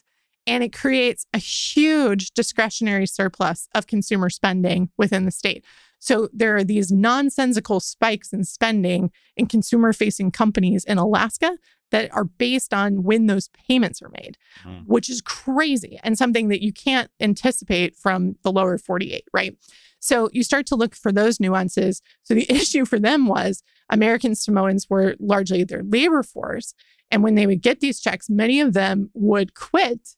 and 0.48 0.64
it 0.64 0.72
creates 0.72 1.26
a 1.34 1.38
huge 1.38 2.32
discretionary 2.32 3.06
surplus 3.06 3.68
of 3.74 3.86
consumer 3.86 4.30
spending 4.30 4.90
within 4.96 5.26
the 5.26 5.30
state. 5.30 5.64
So 5.98 6.28
there 6.32 6.56
are 6.56 6.64
these 6.64 6.92
nonsensical 6.92 7.80
spikes 7.80 8.32
in 8.32 8.44
spending 8.44 9.10
in 9.36 9.46
consumer 9.46 9.92
facing 9.92 10.30
companies 10.30 10.84
in 10.84 10.98
Alaska 10.98 11.58
that 11.90 12.12
are 12.14 12.24
based 12.24 12.74
on 12.74 13.02
when 13.02 13.26
those 13.26 13.48
payments 13.48 14.02
are 14.02 14.10
made, 14.10 14.36
mm. 14.64 14.84
which 14.86 15.08
is 15.08 15.20
crazy 15.20 15.98
and 16.02 16.18
something 16.18 16.48
that 16.48 16.62
you 16.62 16.72
can't 16.72 17.10
anticipate 17.20 17.96
from 17.96 18.36
the 18.42 18.52
lower 18.52 18.78
48, 18.78 19.24
right? 19.32 19.56
So 20.00 20.28
you 20.32 20.42
start 20.42 20.66
to 20.66 20.76
look 20.76 20.94
for 20.94 21.12
those 21.12 21.40
nuances. 21.40 22.02
So 22.22 22.34
the 22.34 22.46
issue 22.52 22.84
for 22.84 22.98
them 22.98 23.26
was 23.26 23.62
American 23.90 24.34
Samoans 24.34 24.86
were 24.88 25.16
largely 25.18 25.64
their 25.64 25.82
labor 25.82 26.22
force. 26.22 26.74
And 27.10 27.22
when 27.22 27.34
they 27.34 27.46
would 27.46 27.62
get 27.62 27.80
these 27.80 28.00
checks, 28.00 28.28
many 28.28 28.60
of 28.60 28.74
them 28.74 29.10
would 29.14 29.54
quit 29.54 30.10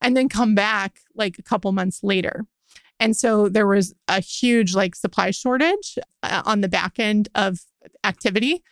and 0.00 0.16
then 0.16 0.28
come 0.28 0.54
back 0.54 1.00
like 1.14 1.38
a 1.38 1.42
couple 1.42 1.70
months 1.72 2.00
later. 2.02 2.44
And 3.00 3.16
so 3.16 3.48
there 3.48 3.66
was 3.66 3.94
a 4.08 4.20
huge 4.20 4.74
like 4.74 4.94
supply 4.94 5.30
shortage 5.30 5.98
uh, 6.22 6.42
on 6.44 6.60
the 6.60 6.68
back 6.68 6.98
end 6.98 7.28
of 7.34 7.60
activity. 8.04 8.62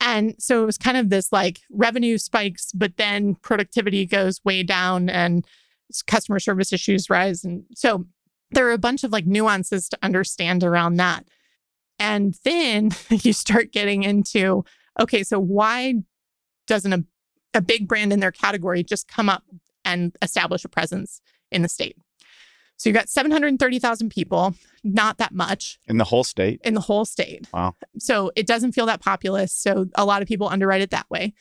And 0.00 0.34
so 0.38 0.62
it 0.62 0.66
was 0.66 0.78
kind 0.78 0.96
of 0.96 1.10
this 1.10 1.32
like 1.32 1.60
revenue 1.70 2.18
spikes, 2.18 2.72
but 2.72 2.96
then 2.96 3.36
productivity 3.36 4.06
goes 4.06 4.40
way 4.44 4.62
down 4.62 5.08
and 5.08 5.46
customer 6.06 6.40
service 6.40 6.72
issues 6.72 7.10
rise. 7.10 7.44
And 7.44 7.64
so 7.74 8.06
there 8.50 8.66
are 8.68 8.72
a 8.72 8.78
bunch 8.78 9.04
of 9.04 9.12
like 9.12 9.26
nuances 9.26 9.88
to 9.88 9.98
understand 10.02 10.64
around 10.64 10.96
that. 10.96 11.26
And 11.98 12.36
then 12.44 12.90
you 13.10 13.32
start 13.32 13.72
getting 13.72 14.02
into 14.02 14.64
okay, 15.00 15.24
so 15.24 15.40
why 15.40 15.94
doesn't 16.68 16.92
a, 16.92 17.04
a 17.52 17.60
big 17.60 17.88
brand 17.88 18.12
in 18.12 18.20
their 18.20 18.30
category 18.30 18.84
just 18.84 19.08
come 19.08 19.28
up 19.28 19.42
and 19.84 20.16
establish 20.22 20.64
a 20.64 20.68
presence 20.68 21.20
in 21.50 21.62
the 21.62 21.68
state? 21.68 21.96
So 22.84 22.90
you've 22.90 22.96
got 22.96 23.08
730,000 23.08 24.10
people, 24.10 24.54
not 24.84 25.16
that 25.16 25.32
much. 25.32 25.78
In 25.86 25.96
the 25.96 26.04
whole 26.04 26.22
state? 26.22 26.60
In 26.64 26.74
the 26.74 26.82
whole 26.82 27.06
state. 27.06 27.48
Wow. 27.50 27.76
So 27.98 28.30
it 28.36 28.46
doesn't 28.46 28.72
feel 28.72 28.84
that 28.84 29.00
populous. 29.00 29.54
So 29.54 29.86
a 29.94 30.04
lot 30.04 30.20
of 30.20 30.28
people 30.28 30.50
underwrite 30.50 30.82
it 30.82 30.90
that 30.90 31.08
way. 31.08 31.32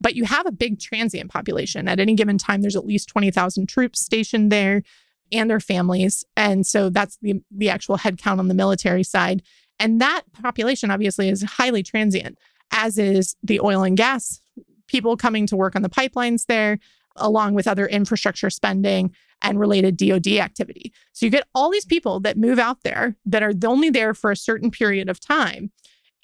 But 0.00 0.14
you 0.14 0.22
have 0.22 0.46
a 0.46 0.52
big 0.52 0.78
transient 0.78 1.28
population. 1.28 1.88
At 1.88 1.98
any 1.98 2.14
given 2.14 2.38
time, 2.38 2.60
there's 2.60 2.76
at 2.76 2.86
least 2.86 3.08
20,000 3.08 3.68
troops 3.68 3.98
stationed 3.98 4.52
there 4.52 4.84
and 5.32 5.50
their 5.50 5.58
families. 5.58 6.24
And 6.36 6.64
so 6.64 6.88
that's 6.88 7.18
the, 7.20 7.42
the 7.50 7.68
actual 7.68 7.98
headcount 7.98 8.38
on 8.38 8.46
the 8.46 8.54
military 8.54 9.02
side. 9.02 9.42
And 9.80 10.00
that 10.00 10.22
population 10.40 10.92
obviously 10.92 11.28
is 11.28 11.42
highly 11.42 11.82
transient, 11.82 12.38
as 12.70 12.96
is 12.96 13.34
the 13.42 13.58
oil 13.58 13.82
and 13.82 13.96
gas 13.96 14.40
people 14.86 15.16
coming 15.16 15.48
to 15.48 15.56
work 15.56 15.74
on 15.74 15.82
the 15.82 15.90
pipelines 15.90 16.46
there, 16.46 16.78
along 17.16 17.54
with 17.54 17.66
other 17.66 17.86
infrastructure 17.86 18.50
spending 18.50 19.12
and 19.42 19.58
related 19.58 19.96
DoD 19.96 20.28
activity. 20.38 20.92
So 21.12 21.26
you 21.26 21.30
get 21.30 21.48
all 21.54 21.70
these 21.70 21.84
people 21.84 22.20
that 22.20 22.36
move 22.36 22.58
out 22.58 22.82
there 22.82 23.16
that 23.26 23.42
are 23.42 23.52
only 23.64 23.90
there 23.90 24.14
for 24.14 24.30
a 24.30 24.36
certain 24.36 24.70
period 24.70 25.08
of 25.08 25.20
time 25.20 25.70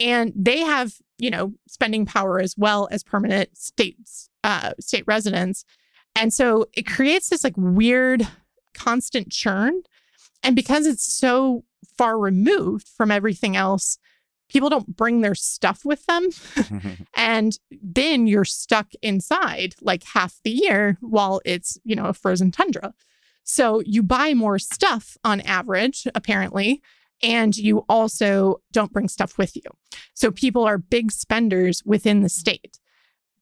and 0.00 0.32
they 0.36 0.60
have, 0.60 0.94
you 1.18 1.30
know, 1.30 1.54
spending 1.66 2.06
power 2.06 2.40
as 2.40 2.54
well 2.56 2.88
as 2.90 3.02
permanent 3.02 3.56
states 3.56 4.30
uh, 4.44 4.72
state 4.80 5.04
residents. 5.06 5.64
And 6.14 6.32
so 6.32 6.66
it 6.74 6.86
creates 6.86 7.28
this 7.28 7.44
like 7.44 7.56
weird 7.56 8.26
constant 8.74 9.30
churn 9.30 9.82
and 10.42 10.54
because 10.54 10.86
it's 10.86 11.04
so 11.04 11.64
far 11.96 12.18
removed 12.18 12.86
from 12.88 13.10
everything 13.10 13.56
else, 13.56 13.98
people 14.48 14.70
don't 14.70 14.96
bring 14.96 15.20
their 15.20 15.34
stuff 15.34 15.84
with 15.84 16.04
them. 16.06 16.28
and 17.14 17.58
then 17.70 18.26
you're 18.26 18.44
stuck 18.44 18.92
inside 19.02 19.74
like 19.80 20.02
half 20.04 20.40
the 20.44 20.50
year 20.50 20.96
while 21.00 21.40
it's, 21.44 21.78
you 21.84 21.94
know, 21.94 22.06
a 22.06 22.14
frozen 22.14 22.50
tundra. 22.50 22.94
So 23.44 23.80
you 23.86 24.02
buy 24.02 24.34
more 24.34 24.58
stuff 24.58 25.16
on 25.24 25.40
average, 25.42 26.06
apparently, 26.14 26.82
and 27.22 27.56
you 27.56 27.84
also 27.88 28.60
don't 28.72 28.92
bring 28.92 29.08
stuff 29.08 29.38
with 29.38 29.56
you. 29.56 29.62
So 30.14 30.30
people 30.30 30.64
are 30.64 30.78
big 30.78 31.10
spenders 31.12 31.82
within 31.84 32.20
the 32.20 32.28
state. 32.28 32.78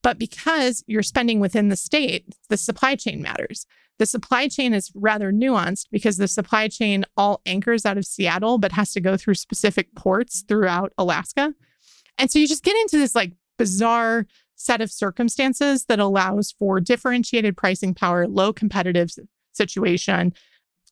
But 0.01 0.17
because 0.17 0.83
you're 0.87 1.03
spending 1.03 1.39
within 1.39 1.69
the 1.69 1.75
state, 1.75 2.33
the 2.49 2.57
supply 2.57 2.95
chain 2.95 3.21
matters. 3.21 3.65
The 3.99 4.05
supply 4.05 4.47
chain 4.47 4.73
is 4.73 4.91
rather 4.93 5.31
nuanced 5.31 5.87
because 5.91 6.17
the 6.17 6.27
supply 6.27 6.67
chain 6.67 7.03
all 7.15 7.41
anchors 7.45 7.85
out 7.85 7.97
of 7.97 8.05
Seattle, 8.05 8.57
but 8.57 8.71
has 8.73 8.93
to 8.93 9.01
go 9.01 9.17
through 9.17 9.33
specific 9.35 9.93
ports 9.95 10.43
throughout 10.47 10.93
Alaska. 10.97 11.53
And 12.17 12.31
so 12.31 12.39
you 12.39 12.47
just 12.47 12.63
get 12.63 12.75
into 12.77 12.97
this 12.97 13.15
like 13.15 13.33
bizarre 13.57 14.25
set 14.55 14.81
of 14.81 14.91
circumstances 14.91 15.85
that 15.85 15.99
allows 15.99 16.51
for 16.51 16.79
differentiated 16.79 17.57
pricing 17.57 17.93
power, 17.93 18.27
low 18.27 18.53
competitive 18.53 19.09
situation, 19.53 20.33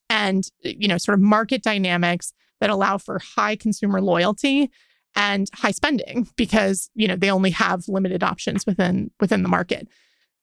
and 0.08 0.48
you 0.62 0.88
know, 0.88 0.98
sort 0.98 1.18
of 1.18 1.22
market 1.22 1.62
dynamics 1.62 2.32
that 2.60 2.70
allow 2.70 2.98
for 2.98 3.20
high 3.36 3.56
consumer 3.56 4.00
loyalty 4.00 4.70
and 5.14 5.48
high 5.54 5.70
spending 5.70 6.28
because 6.36 6.90
you 6.94 7.08
know 7.08 7.16
they 7.16 7.30
only 7.30 7.50
have 7.50 7.88
limited 7.88 8.22
options 8.22 8.66
within 8.66 9.10
within 9.20 9.42
the 9.42 9.48
market. 9.48 9.88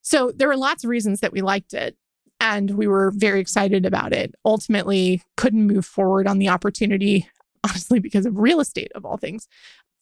So 0.02 0.32
there 0.36 0.48
were 0.48 0.58
lots 0.58 0.84
of 0.84 0.90
reasons 0.90 1.22
that 1.22 1.32
we 1.32 1.42
liked 1.42 1.74
it 1.74 1.98
and 2.44 2.72
we 2.72 2.88
were 2.88 3.10
very 3.16 3.40
excited 3.40 3.86
about 3.86 4.12
it. 4.12 4.36
Ultimately, 4.44 5.24
couldn't 5.38 5.66
move 5.66 5.86
forward 5.86 6.28
on 6.28 6.40
the 6.40 6.50
opportunity, 6.50 7.30
honestly, 7.64 8.00
because 8.00 8.26
of 8.26 8.38
real 8.38 8.60
estate 8.60 8.92
of 8.94 9.06
all 9.06 9.16
things. 9.16 9.48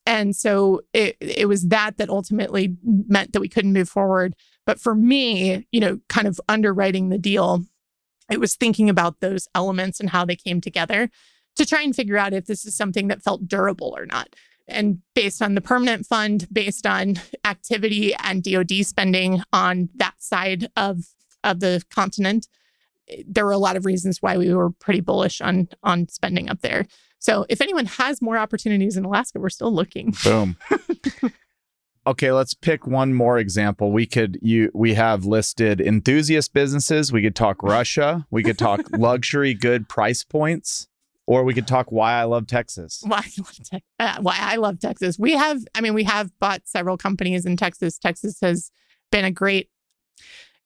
And 0.07 0.35
so 0.35 0.81
it, 0.91 1.15
it 1.19 1.47
was 1.47 1.67
that 1.67 1.97
that 1.97 2.09
ultimately 2.09 2.75
meant 2.83 3.33
that 3.33 3.41
we 3.41 3.47
couldn't 3.47 3.73
move 3.73 3.89
forward. 3.89 4.35
But 4.65 4.79
for 4.79 4.95
me, 4.95 5.67
you 5.71 5.79
know, 5.79 5.99
kind 6.09 6.27
of 6.27 6.41
underwriting 6.49 7.09
the 7.09 7.19
deal, 7.19 7.63
it 8.31 8.39
was 8.39 8.55
thinking 8.55 8.89
about 8.89 9.19
those 9.19 9.47
elements 9.53 9.99
and 9.99 10.09
how 10.09 10.25
they 10.25 10.35
came 10.35 10.61
together 10.61 11.11
to 11.57 11.65
try 11.65 11.83
and 11.83 11.95
figure 11.95 12.17
out 12.17 12.33
if 12.33 12.47
this 12.47 12.65
is 12.65 12.75
something 12.75 13.07
that 13.09 13.21
felt 13.21 13.47
durable 13.47 13.93
or 13.95 14.07
not. 14.07 14.35
And 14.67 15.01
based 15.13 15.43
on 15.43 15.53
the 15.53 15.61
permanent 15.61 16.07
fund, 16.07 16.47
based 16.51 16.87
on 16.87 17.19
activity 17.45 18.15
and 18.15 18.41
DoD 18.41 18.83
spending 18.83 19.43
on 19.53 19.89
that 19.95 20.15
side 20.17 20.71
of 20.75 21.03
of 21.43 21.59
the 21.59 21.83
continent, 21.89 22.47
there 23.27 23.45
were 23.45 23.51
a 23.51 23.57
lot 23.57 23.75
of 23.75 23.85
reasons 23.85 24.21
why 24.21 24.37
we 24.37 24.53
were 24.53 24.71
pretty 24.71 25.01
bullish 25.01 25.41
on 25.41 25.67
on 25.83 26.07
spending 26.09 26.49
up 26.49 26.61
there. 26.61 26.85
So 27.19 27.45
if 27.49 27.61
anyone 27.61 27.85
has 27.85 28.21
more 28.21 28.37
opportunities 28.37 28.97
in 28.97 29.05
Alaska, 29.05 29.39
we're 29.39 29.49
still 29.49 29.73
looking. 29.73 30.13
Boom. 30.23 30.57
okay, 32.07 32.31
let's 32.31 32.53
pick 32.53 32.87
one 32.87 33.13
more 33.13 33.37
example. 33.37 33.91
We 33.91 34.05
could 34.05 34.39
you 34.41 34.71
we 34.73 34.93
have 34.95 35.25
listed 35.25 35.81
enthusiast 35.81 36.53
businesses. 36.53 37.11
We 37.11 37.21
could 37.21 37.35
talk 37.35 37.61
Russia. 37.63 38.25
We 38.31 38.43
could 38.43 38.57
talk 38.57 38.81
luxury 38.97 39.53
good 39.53 39.87
price 39.87 40.23
points. 40.23 40.87
Or 41.27 41.43
we 41.43 41.53
could 41.53 41.67
talk 41.67 41.91
why 41.91 42.13
I 42.13 42.23
love 42.23 42.47
Texas. 42.47 43.01
Why 43.05 43.19
I 43.19 43.31
love, 43.37 43.59
te- 43.63 43.83
uh, 43.99 44.17
why 44.21 44.35
I 44.37 44.55
love 44.57 44.79
Texas. 44.79 45.17
We 45.17 45.33
have, 45.33 45.63
I 45.73 45.79
mean, 45.79 45.93
we 45.93 46.03
have 46.03 46.37
bought 46.39 46.63
several 46.65 46.97
companies 46.97 47.45
in 47.45 47.55
Texas. 47.55 47.97
Texas 47.97 48.39
has 48.41 48.71
been 49.11 49.23
a 49.23 49.31
great 49.31 49.69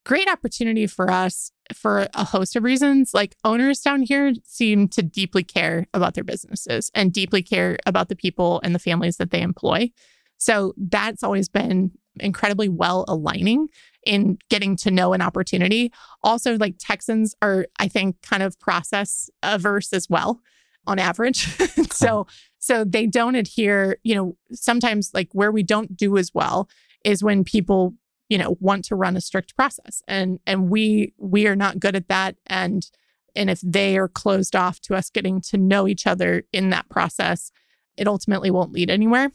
great 0.05 0.29
opportunity 0.29 0.87
for 0.87 1.09
us 1.09 1.51
for 1.73 2.07
a 2.13 2.23
host 2.23 2.55
of 2.55 2.63
reasons. 2.63 3.11
Like 3.13 3.35
owners 3.43 3.81
down 3.81 4.03
here 4.03 4.33
seem 4.43 4.87
to 4.89 5.01
deeply 5.01 5.43
care 5.43 5.87
about 5.93 6.13
their 6.13 6.23
businesses 6.23 6.91
and 6.93 7.11
deeply 7.11 7.41
care 7.41 7.77
about 7.85 8.09
the 8.09 8.15
people 8.15 8.61
and 8.63 8.73
the 8.73 8.79
families 8.79 9.17
that 9.17 9.31
they 9.31 9.41
employ. 9.41 9.91
So 10.37 10.73
that's 10.77 11.23
always 11.23 11.49
been 11.49 11.91
incredibly 12.19 12.69
well 12.69 13.03
aligning 13.07 13.67
in 14.05 14.37
getting 14.49 14.75
to 14.77 14.91
know 14.91 15.13
an 15.13 15.21
opportunity. 15.21 15.91
Also, 16.23 16.57
like 16.57 16.75
Texans 16.79 17.35
are, 17.41 17.65
I 17.79 17.87
think, 17.87 18.21
kind 18.21 18.43
of 18.43 18.59
process 18.59 19.29
averse 19.41 19.91
as 19.91 20.09
well 20.09 20.39
on 20.87 20.99
average. 20.99 21.47
so 21.91 22.27
so 22.59 22.83
they 22.83 23.05
don't 23.05 23.35
adhere, 23.35 23.97
you 24.03 24.15
know, 24.15 24.37
sometimes 24.51 25.11
like 25.13 25.29
where 25.33 25.51
we 25.51 25.63
don't 25.63 25.95
do 25.95 26.17
as 26.17 26.31
well 26.33 26.69
is 27.03 27.23
when 27.23 27.43
people 27.43 27.93
you 28.30 28.38
know 28.38 28.57
want 28.59 28.86
to 28.86 28.95
run 28.95 29.17
a 29.17 29.21
strict 29.21 29.55
process. 29.55 30.01
And 30.07 30.39
and 30.45 30.69
we 30.69 31.13
we 31.17 31.47
are 31.47 31.55
not 31.55 31.80
good 31.80 31.95
at 31.95 32.07
that. 32.07 32.36
And 32.45 32.89
and 33.36 33.49
if 33.49 33.61
they 33.61 33.97
are 33.97 34.07
closed 34.07 34.55
off 34.55 34.80
to 34.82 34.95
us 34.95 35.09
getting 35.09 35.41
to 35.41 35.57
know 35.57 35.88
each 35.88 36.07
other 36.07 36.43
in 36.53 36.69
that 36.69 36.89
process 36.89 37.51
it 37.97 38.07
ultimately 38.07 38.51
won't 38.51 38.71
lead 38.71 38.89
anywhere. 38.89 39.32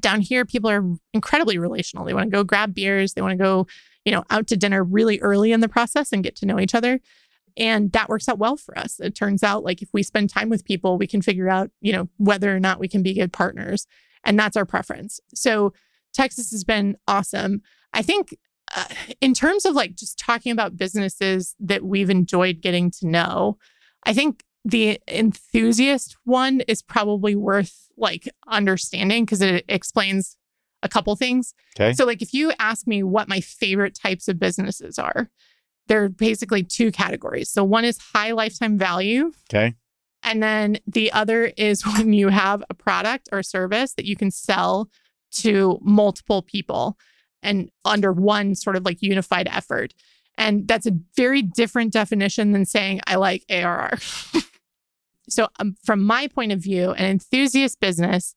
Down 0.00 0.20
here 0.20 0.44
people 0.44 0.70
are 0.70 0.84
incredibly 1.12 1.58
relational. 1.58 2.04
They 2.04 2.14
want 2.14 2.30
to 2.30 2.36
go 2.36 2.44
grab 2.44 2.74
beers. 2.74 3.14
They 3.14 3.22
want 3.22 3.32
to 3.32 3.44
go 3.44 3.66
you 4.04 4.12
know 4.12 4.24
out 4.30 4.46
to 4.48 4.56
dinner 4.56 4.82
really 4.82 5.20
early 5.20 5.52
in 5.52 5.60
the 5.60 5.68
process 5.68 6.12
and 6.12 6.24
get 6.24 6.36
to 6.36 6.46
know 6.46 6.58
each 6.58 6.74
other. 6.74 7.00
And 7.56 7.92
that 7.92 8.08
works 8.08 8.28
out 8.28 8.38
well 8.38 8.56
for 8.56 8.76
us. 8.78 8.98
It 8.98 9.14
turns 9.14 9.42
out 9.42 9.64
like 9.64 9.82
if 9.82 9.90
we 9.92 10.02
spend 10.02 10.30
time 10.30 10.48
with 10.48 10.64
people 10.64 10.96
we 10.96 11.06
can 11.06 11.22
figure 11.22 11.48
out 11.48 11.70
you 11.80 11.92
know 11.92 12.08
whether 12.16 12.54
or 12.54 12.60
not 12.60 12.80
we 12.80 12.88
can 12.88 13.02
be 13.02 13.14
good 13.14 13.32
partners. 13.32 13.86
And 14.24 14.38
that's 14.38 14.56
our 14.56 14.66
preference. 14.66 15.20
So 15.34 15.72
texas 16.14 16.50
has 16.50 16.64
been 16.64 16.96
awesome 17.06 17.62
I 17.92 18.02
think 18.02 18.36
uh, 18.74 18.84
in 19.20 19.34
terms 19.34 19.64
of 19.64 19.74
like 19.74 19.96
just 19.96 20.18
talking 20.18 20.52
about 20.52 20.76
businesses 20.76 21.54
that 21.60 21.84
we've 21.84 22.10
enjoyed 22.10 22.60
getting 22.60 22.90
to 22.90 23.06
know, 23.06 23.58
I 24.04 24.14
think 24.14 24.44
the 24.64 25.00
enthusiast 25.08 26.16
one 26.24 26.60
is 26.62 26.82
probably 26.82 27.34
worth 27.36 27.88
like 27.96 28.28
understanding 28.48 29.24
because 29.24 29.42
it 29.42 29.64
explains 29.68 30.36
a 30.82 30.88
couple 30.88 31.14
things. 31.16 31.54
Okay. 31.76 31.92
So 31.92 32.04
like 32.04 32.22
if 32.22 32.32
you 32.32 32.52
ask 32.58 32.86
me 32.86 33.02
what 33.02 33.28
my 33.28 33.40
favorite 33.40 33.98
types 34.00 34.28
of 34.28 34.38
businesses 34.38 34.98
are, 34.98 35.30
there 35.88 36.04
are 36.04 36.08
basically 36.08 36.62
two 36.62 36.92
categories. 36.92 37.50
So 37.50 37.64
one 37.64 37.84
is 37.84 37.98
high 37.98 38.32
lifetime 38.32 38.78
value. 38.78 39.32
Okay. 39.52 39.74
And 40.22 40.42
then 40.42 40.78
the 40.86 41.12
other 41.12 41.52
is 41.56 41.86
when 41.96 42.12
you 42.12 42.28
have 42.28 42.62
a 42.70 42.74
product 42.74 43.28
or 43.32 43.42
service 43.42 43.94
that 43.94 44.06
you 44.06 44.16
can 44.16 44.30
sell 44.30 44.88
to 45.32 45.78
multiple 45.82 46.42
people 46.42 46.96
and 47.42 47.70
under 47.84 48.12
one 48.12 48.54
sort 48.54 48.76
of 48.76 48.84
like 48.84 49.02
unified 49.02 49.48
effort. 49.50 49.94
And 50.38 50.66
that's 50.66 50.86
a 50.86 50.98
very 51.16 51.42
different 51.42 51.92
definition 51.92 52.52
than 52.52 52.64
saying, 52.64 53.00
I 53.06 53.16
like 53.16 53.44
ARR. 53.50 53.98
so, 55.28 55.48
um, 55.60 55.76
from 55.84 56.02
my 56.02 56.26
point 56.28 56.52
of 56.52 56.60
view, 56.60 56.92
an 56.92 57.04
enthusiast 57.04 57.80
business 57.80 58.34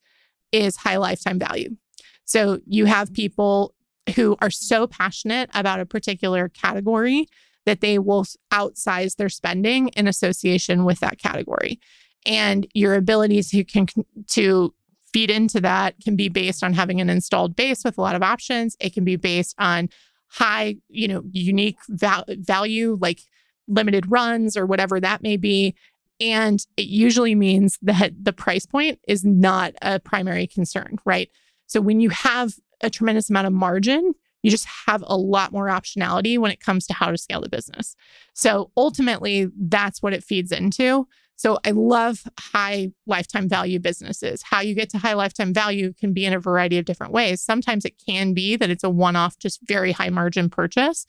is 0.52 0.78
high 0.78 0.98
lifetime 0.98 1.40
value. 1.40 1.78
So, 2.26 2.60
you 2.66 2.86
have 2.86 3.14
people 3.14 3.74
who 4.16 4.36
are 4.42 4.52
so 4.52 4.88
passionate 4.88 5.50
about 5.54 5.80
a 5.80 5.86
particular 5.86 6.50
category 6.50 7.28
that 7.66 7.82
they 7.82 7.98
will 7.98 8.26
outsize 8.52 9.16
their 9.16 9.30
spending 9.30 9.88
in 9.90 10.08
association 10.08 10.86
with 10.86 11.00
that 11.00 11.18
category. 11.18 11.80
And 12.26 12.68
your 12.74 12.96
ability 12.96 13.42
to, 13.44 13.64
can, 13.64 13.88
to 14.28 14.74
feed 15.16 15.32
into 15.32 15.62
that 15.62 15.96
can 16.04 16.18
be 16.18 16.28
based 16.28 16.62
on 16.62 16.74
having 16.74 17.00
an 17.00 17.10
installed 17.10 17.56
base 17.56 17.86
with 17.86 17.98
a 17.98 18.02
lot 18.02 18.18
of 18.18 18.22
options. 18.22 18.76
It 18.82 18.94
can 18.94 19.06
be 19.06 19.16
based 19.16 19.56
on 19.58 19.88
high, 20.28 20.76
you 20.90 21.08
know, 21.08 21.24
unique 21.32 21.78
val- 21.88 22.26
value 22.28 22.98
like 23.00 23.22
limited 23.66 24.12
runs 24.12 24.58
or 24.58 24.66
whatever 24.66 25.00
that 25.00 25.24
may 25.24 25.38
be. 25.38 25.74
And 26.20 26.60
it 26.76 26.88
usually 26.88 27.34
means 27.34 27.80
that 27.82 28.12
the 28.22 28.34
price 28.34 28.66
point 28.66 29.00
is 29.08 29.24
not 29.24 29.72
a 29.82 30.02
primary 30.02 30.48
concern, 30.48 30.98
right? 31.06 31.30
So 31.66 31.80
when 31.80 32.02
you 32.02 32.10
have 32.10 32.56
a 32.82 32.90
tremendous 32.90 33.30
amount 33.30 33.48
of 33.48 33.54
margin, 33.54 34.16
you 34.44 34.52
just 34.52 34.68
have 34.86 35.02
a 35.08 35.16
lot 35.16 35.54
more 35.54 35.68
optionality 35.68 36.38
when 36.38 36.52
it 36.52 36.60
comes 36.60 36.86
to 36.88 36.94
how 36.94 37.10
to 37.10 37.18
scale 37.18 37.40
the 37.40 37.48
business. 37.48 37.96
So 38.34 38.70
ultimately, 38.76 39.48
that's 39.58 40.04
what 40.04 40.12
it 40.12 40.26
feeds 40.26 40.52
into. 40.52 41.08
So 41.38 41.60
I 41.66 41.72
love 41.72 42.24
high 42.40 42.92
lifetime 43.06 43.50
value 43.50 43.80
businesses. 43.80 44.42
How 44.44 44.62
you 44.62 44.74
get 44.74 44.90
to 44.92 44.98
high 44.98 45.14
lifetime 45.14 45.54
value 45.54 45.94
can 45.94 46.14
be 46.14 46.26
in 46.26 46.34
a 46.34 46.40
variety 46.40 46.78
of 46.78 46.86
different 46.86 47.14
ways. 47.14 47.42
Sometimes 47.42 47.84
it 47.84 48.02
can 48.06 48.34
be 48.34 48.56
that 48.56 48.70
it's 48.70 48.84
a 48.84 48.90
one 48.90 49.16
off, 49.16 49.38
just 49.38 49.60
very 49.68 49.92
high 49.92 50.10
margin 50.10 50.50
purchase. 50.50 51.06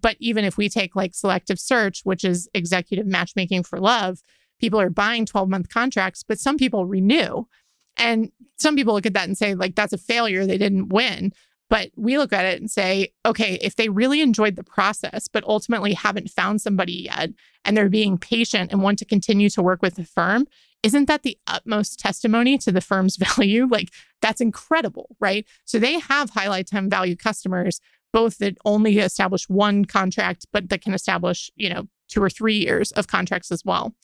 But 0.00 0.16
even 0.18 0.44
if 0.44 0.56
we 0.56 0.68
take 0.68 0.94
like 0.94 1.14
selective 1.14 1.58
search, 1.58 2.00
which 2.04 2.24
is 2.24 2.48
executive 2.52 3.06
matchmaking 3.06 3.62
for 3.62 3.80
love, 3.80 4.20
people 4.60 4.80
are 4.80 4.90
buying 4.90 5.24
12 5.24 5.48
month 5.48 5.68
contracts, 5.68 6.22
but 6.22 6.38
some 6.38 6.58
people 6.58 6.86
renew. 6.86 7.44
And 7.96 8.30
some 8.56 8.76
people 8.76 8.94
look 8.94 9.06
at 9.06 9.14
that 9.14 9.28
and 9.28 9.36
say, 9.36 9.54
like, 9.54 9.74
that's 9.74 9.92
a 9.92 9.98
failure. 9.98 10.46
They 10.46 10.58
didn't 10.58 10.88
win. 10.88 11.32
But 11.72 11.90
we 11.96 12.18
look 12.18 12.34
at 12.34 12.44
it 12.44 12.60
and 12.60 12.70
say, 12.70 13.14
okay, 13.24 13.54
if 13.62 13.76
they 13.76 13.88
really 13.88 14.20
enjoyed 14.20 14.56
the 14.56 14.62
process, 14.62 15.26
but 15.26 15.42
ultimately 15.44 15.94
haven't 15.94 16.28
found 16.28 16.60
somebody 16.60 17.04
yet, 17.04 17.30
and 17.64 17.74
they're 17.74 17.88
being 17.88 18.18
patient 18.18 18.70
and 18.70 18.82
want 18.82 18.98
to 18.98 19.06
continue 19.06 19.48
to 19.48 19.62
work 19.62 19.80
with 19.80 19.94
the 19.94 20.04
firm, 20.04 20.46
isn't 20.82 21.06
that 21.06 21.22
the 21.22 21.38
utmost 21.46 21.98
testimony 21.98 22.58
to 22.58 22.72
the 22.72 22.82
firm's 22.82 23.16
value? 23.36 23.66
Like, 23.66 23.88
that's 24.20 24.42
incredible, 24.42 25.16
right? 25.18 25.46
So 25.64 25.78
they 25.78 25.98
have 25.98 26.28
high 26.28 26.50
lifetime 26.50 26.90
value 26.90 27.16
customers, 27.16 27.80
both 28.12 28.36
that 28.36 28.58
only 28.66 28.98
establish 28.98 29.48
one 29.48 29.86
contract, 29.86 30.44
but 30.52 30.68
that 30.68 30.82
can 30.82 30.92
establish, 30.92 31.50
you 31.56 31.70
know, 31.70 31.88
two 32.06 32.22
or 32.22 32.28
three 32.28 32.56
years 32.56 32.92
of 32.92 33.06
contracts 33.06 33.50
as 33.50 33.64
well. 33.64 33.94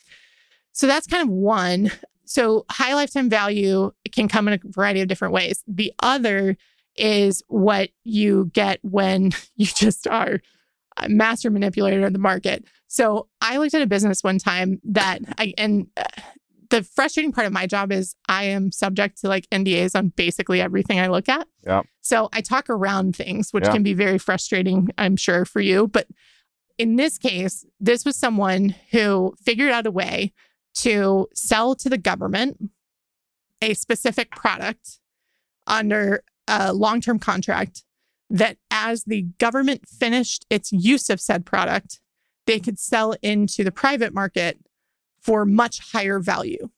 So 0.72 0.86
that's 0.86 1.06
kind 1.06 1.22
of 1.22 1.28
one. 1.28 1.92
So 2.24 2.64
high 2.70 2.94
lifetime 2.94 3.28
value 3.28 3.90
can 4.10 4.26
come 4.26 4.48
in 4.48 4.54
a 4.54 4.60
variety 4.64 5.02
of 5.02 5.08
different 5.08 5.34
ways. 5.34 5.62
The 5.66 5.92
other 6.02 6.56
is 6.98 7.42
what 7.48 7.90
you 8.04 8.50
get 8.52 8.80
when 8.82 9.30
you 9.56 9.66
just 9.66 10.06
are 10.06 10.40
a 10.96 11.08
master 11.08 11.50
manipulator 11.50 12.04
of 12.06 12.12
the 12.12 12.18
market. 12.18 12.64
So 12.88 13.28
I 13.40 13.58
looked 13.58 13.74
at 13.74 13.82
a 13.82 13.86
business 13.86 14.24
one 14.24 14.38
time 14.38 14.80
that 14.84 15.20
I, 15.38 15.54
and 15.56 15.86
uh, 15.96 16.04
the 16.70 16.82
frustrating 16.82 17.32
part 17.32 17.46
of 17.46 17.52
my 17.52 17.66
job 17.66 17.92
is 17.92 18.14
I 18.28 18.44
am 18.44 18.72
subject 18.72 19.20
to 19.20 19.28
like 19.28 19.48
NDAs 19.50 19.94
on 19.96 20.08
basically 20.16 20.60
everything 20.60 20.98
I 20.98 21.06
look 21.06 21.28
at. 21.28 21.46
Yeah. 21.64 21.82
So 22.00 22.28
I 22.32 22.40
talk 22.40 22.68
around 22.68 23.14
things, 23.14 23.52
which 23.52 23.64
Yeah. 23.64 23.72
can 23.72 23.82
be 23.82 23.94
very 23.94 24.18
frustrating, 24.18 24.88
I'm 24.98 25.16
sure, 25.16 25.44
for 25.44 25.60
you. 25.60 25.86
But 25.88 26.08
in 26.78 26.96
this 26.96 27.16
case, 27.18 27.64
this 27.78 28.04
was 28.04 28.16
someone 28.16 28.74
who 28.90 29.34
figured 29.42 29.70
out 29.70 29.86
a 29.86 29.90
way 29.90 30.32
to 30.76 31.28
sell 31.34 31.74
to 31.76 31.88
the 31.88 31.98
government 31.98 32.70
a 33.62 33.74
specific 33.74 34.30
product 34.30 34.98
under 35.66 36.22
a 36.48 36.72
long 36.72 37.00
term 37.00 37.18
contract 37.18 37.84
that 38.30 38.56
as 38.70 39.04
the 39.04 39.22
government 39.38 39.88
finished 39.88 40.44
its 40.50 40.72
use 40.72 41.08
of 41.08 41.20
said 41.20 41.46
product, 41.46 42.00
they 42.46 42.58
could 42.58 42.78
sell 42.78 43.14
into 43.22 43.62
the 43.64 43.72
private 43.72 44.12
market 44.12 44.58
for 45.20 45.44
much 45.44 45.92
higher 45.92 46.18
value 46.18 46.68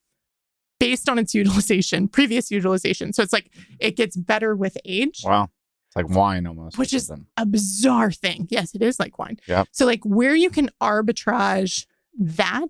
based 0.79 1.09
on 1.09 1.19
its 1.19 1.35
utilization, 1.35 2.09
previous 2.09 2.51
utilization. 2.51 3.13
So 3.13 3.23
it's 3.23 3.33
like 3.33 3.51
it 3.79 3.97
gets 3.97 4.17
better 4.17 4.55
with 4.57 4.77
age 4.85 5.23
Wow. 5.25 5.51
It's 5.89 5.97
like 5.97 6.09
wine 6.09 6.47
almost. 6.47 6.79
Which 6.79 6.95
is- 6.95 7.11
a 7.37 7.45
bizarre 7.45 8.13
thing. 8.13 8.47
Yes, 8.49 8.75
it 8.77 8.83
is 8.83 9.01
like 9.01 9.19
wine. 9.19 9.39
Yep. 9.49 9.69
So 9.73 9.87
like 9.87 10.05
where 10.05 10.37
you 10.37 10.49
can 10.51 10.71
arbitrage 10.81 11.85
that, 12.17 12.69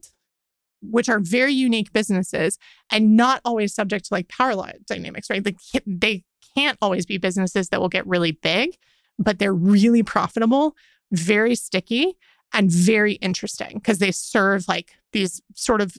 which 0.81 1.09
are 1.11 1.19
very 1.19 1.53
unique 1.53 1.93
businesses 1.93 2.59
and 2.91 3.17
not 3.17 3.43
always 3.45 3.75
subject 3.75 4.07
to 4.07 4.15
like 4.15 4.29
power 4.29 4.55
law 4.55 4.71
dynamics, 4.87 5.29
right? 5.29 5.45
Like 5.45 5.59
they 5.87 6.25
can't 6.55 6.79
always 6.81 7.07
be 7.07 7.19
businesses 7.19 7.69
that 7.69 7.81
will 7.81 7.89
get 7.89 8.07
really 8.07 8.33
big, 8.33 8.77
but 9.19 9.39
they're 9.39 9.55
really 9.55 10.03
profitable, 10.03 10.77
very 11.13 11.55
sticky, 11.55 12.17
and 12.53 12.71
very 12.71 13.15
interesting 13.15 13.75
because 13.75 13.99
they 13.99 14.11
serve 14.11 14.67
like 14.69 14.93
these 15.13 15.41
sort 15.55 15.81
of 15.81 15.97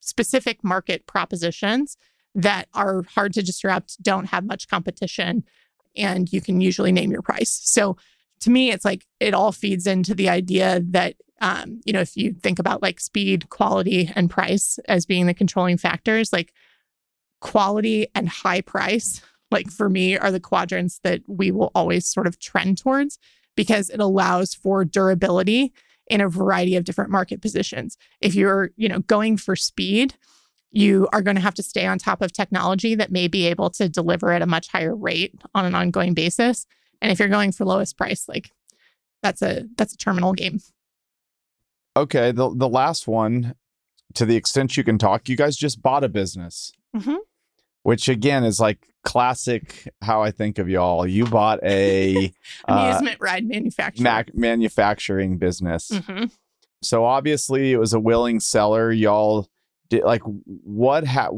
specific 0.00 0.62
market 0.62 1.06
propositions 1.06 1.96
that 2.34 2.68
are 2.74 3.04
hard 3.14 3.32
to 3.34 3.42
disrupt, 3.42 4.02
don't 4.02 4.26
have 4.26 4.44
much 4.44 4.68
competition, 4.68 5.44
and 5.96 6.32
you 6.32 6.40
can 6.40 6.60
usually 6.60 6.92
name 6.92 7.10
your 7.10 7.22
price. 7.22 7.60
So 7.64 7.96
to 8.40 8.50
me, 8.50 8.70
it's 8.70 8.84
like 8.84 9.06
it 9.20 9.32
all 9.32 9.52
feeds 9.52 9.86
into 9.86 10.14
the 10.14 10.28
idea 10.28 10.82
that, 10.90 11.14
um, 11.40 11.80
you 11.84 11.92
know, 11.92 12.00
if 12.00 12.16
you 12.16 12.34
think 12.34 12.58
about 12.58 12.82
like 12.82 13.00
speed, 13.00 13.48
quality, 13.48 14.10
and 14.14 14.28
price 14.28 14.78
as 14.88 15.06
being 15.06 15.26
the 15.26 15.34
controlling 15.34 15.78
factors, 15.78 16.32
like 16.32 16.52
quality 17.40 18.08
and 18.14 18.28
high 18.28 18.60
price, 18.60 19.22
like 19.54 19.70
for 19.70 19.88
me, 19.88 20.18
are 20.18 20.30
the 20.30 20.40
quadrants 20.40 20.98
that 21.04 21.22
we 21.26 21.50
will 21.50 21.70
always 21.74 22.06
sort 22.06 22.26
of 22.26 22.38
trend 22.38 22.76
towards 22.76 23.18
because 23.56 23.88
it 23.88 24.00
allows 24.00 24.52
for 24.52 24.84
durability 24.84 25.72
in 26.08 26.20
a 26.20 26.28
variety 26.28 26.76
of 26.76 26.84
different 26.84 27.10
market 27.10 27.40
positions. 27.40 27.96
If 28.20 28.34
you're, 28.34 28.70
you 28.76 28.90
know, 28.90 28.98
going 28.98 29.38
for 29.38 29.56
speed, 29.56 30.14
you 30.70 31.08
are 31.12 31.22
going 31.22 31.36
to 31.36 31.40
have 31.40 31.54
to 31.54 31.62
stay 31.62 31.86
on 31.86 31.98
top 31.98 32.20
of 32.20 32.32
technology 32.32 32.94
that 32.96 33.10
may 33.12 33.28
be 33.28 33.46
able 33.46 33.70
to 33.70 33.88
deliver 33.88 34.32
at 34.32 34.42
a 34.42 34.46
much 34.46 34.68
higher 34.68 34.94
rate 34.94 35.34
on 35.54 35.64
an 35.64 35.74
ongoing 35.74 36.12
basis. 36.12 36.66
And 37.00 37.10
if 37.10 37.18
you're 37.18 37.28
going 37.28 37.52
for 37.52 37.64
lowest 37.64 37.96
price, 37.96 38.28
like 38.28 38.50
that's 39.22 39.40
a 39.40 39.64
that's 39.76 39.94
a 39.94 39.96
terminal 39.96 40.32
game. 40.32 40.60
Okay. 41.96 42.32
The 42.32 42.54
the 42.54 42.68
last 42.68 43.06
one, 43.06 43.54
to 44.14 44.26
the 44.26 44.36
extent 44.36 44.76
you 44.76 44.84
can 44.84 44.98
talk, 44.98 45.28
you 45.28 45.36
guys 45.36 45.56
just 45.56 45.80
bought 45.80 46.04
a 46.04 46.08
business, 46.08 46.72
Mhm. 46.94 47.18
Which 47.84 48.08
again 48.08 48.42
is 48.44 48.58
like 48.58 48.88
classic 49.04 49.88
how 50.02 50.22
I 50.22 50.30
think 50.32 50.58
of 50.58 50.68
y'all. 50.68 51.06
You 51.06 51.24
bought 51.26 51.60
a 51.62 52.32
uh, 52.68 52.72
Amusement 52.72 53.18
ride 53.20 53.46
manufacturer. 53.46 54.02
mac- 54.02 54.34
manufacturing 54.34 55.38
business. 55.38 55.90
Mhm. 55.90 56.32
So 56.82 57.04
obviously 57.04 57.72
it 57.72 57.78
was 57.78 57.92
a 57.92 58.00
willing 58.00 58.40
seller. 58.40 58.90
Y'all 58.90 59.48
did 59.88 60.02
like 60.04 60.22
what 60.24 61.06
ha- 61.06 61.30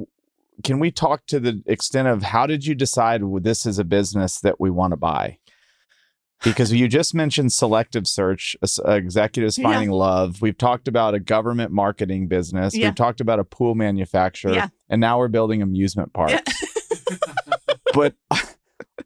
can 0.64 0.78
we 0.78 0.90
talk 0.90 1.26
to 1.26 1.38
the 1.38 1.62
extent 1.66 2.08
of 2.08 2.22
how 2.22 2.46
did 2.46 2.64
you 2.66 2.74
decide 2.74 3.22
well, 3.24 3.42
this 3.42 3.66
is 3.66 3.78
a 3.78 3.84
business 3.84 4.40
that 4.40 4.58
we 4.58 4.70
want 4.70 4.92
to 4.92 4.96
buy? 4.96 5.38
Because 6.44 6.72
you 6.72 6.86
just 6.86 7.14
mentioned 7.14 7.52
selective 7.52 8.06
search, 8.06 8.56
uh, 8.62 8.92
executives 8.92 9.56
Yeah. 9.58 9.64
finding 9.64 9.90
love. 9.90 10.40
We've 10.42 10.56
talked 10.56 10.86
about 10.86 11.14
a 11.14 11.18
government 11.18 11.72
marketing 11.72 12.28
business. 12.28 12.76
Yeah. 12.76 12.88
We've 12.88 12.94
talked 12.94 13.20
about 13.20 13.38
a 13.40 13.44
pool 13.44 13.74
manufacturer. 13.74 14.52
Yeah. 14.52 14.68
And 14.88 15.00
now 15.00 15.18
we're 15.18 15.28
building 15.28 15.62
amusement 15.62 16.12
parks. 16.12 16.34
Yeah. 16.34 16.40
But 17.94 18.14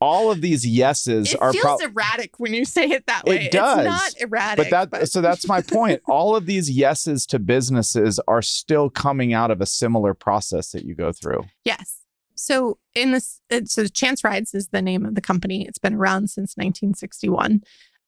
all 0.01 0.33
of 0.33 0.41
these 0.41 0.67
yeses 0.67 1.33
It 1.33 1.41
are 1.41 1.53
feels 1.53 1.63
probably 1.63 1.87
erratic 1.87 2.41
when 2.41 2.53
you 2.55 2.65
say 2.65 2.87
it 2.91 3.07
that 3.07 3.25
way. 3.25 3.45
It 3.45 3.53
does. 3.53 3.79
It's 3.79 3.87
not 3.87 4.23
erratic. 4.29 4.71
but 4.71 4.91
that 4.91 5.09
so 5.09 5.21
that's 5.21 5.47
my 5.47 5.61
point. 5.61 6.03
All 6.09 6.35
of 6.35 6.47
these 6.47 6.69
yeses 6.71 7.25
to 7.27 7.39
businesses 7.39 8.19
are 8.27 8.43
still 8.43 8.91
coming 8.91 9.33
out 9.33 9.53
of 9.53 9.61
a 9.61 9.67
similar 9.67 10.13
process 10.15 10.73
that 10.73 10.85
you 10.85 10.95
go 10.97 11.13
through. 11.13 11.45
Yes. 11.65 12.00
So 12.41 12.79
in 12.95 13.13
this, 13.13 13.43
so 13.67 13.87
Chance 13.87 14.25
Rides 14.25 14.55
is 14.55 14.69
the 14.69 14.81
name 14.81 15.05
of 15.05 15.15
the 15.15 15.21
company. 15.21 15.67
It's 15.67 15.79
been 15.79 15.95
around 15.95 16.31
since 16.31 16.57
1961, 16.57 17.63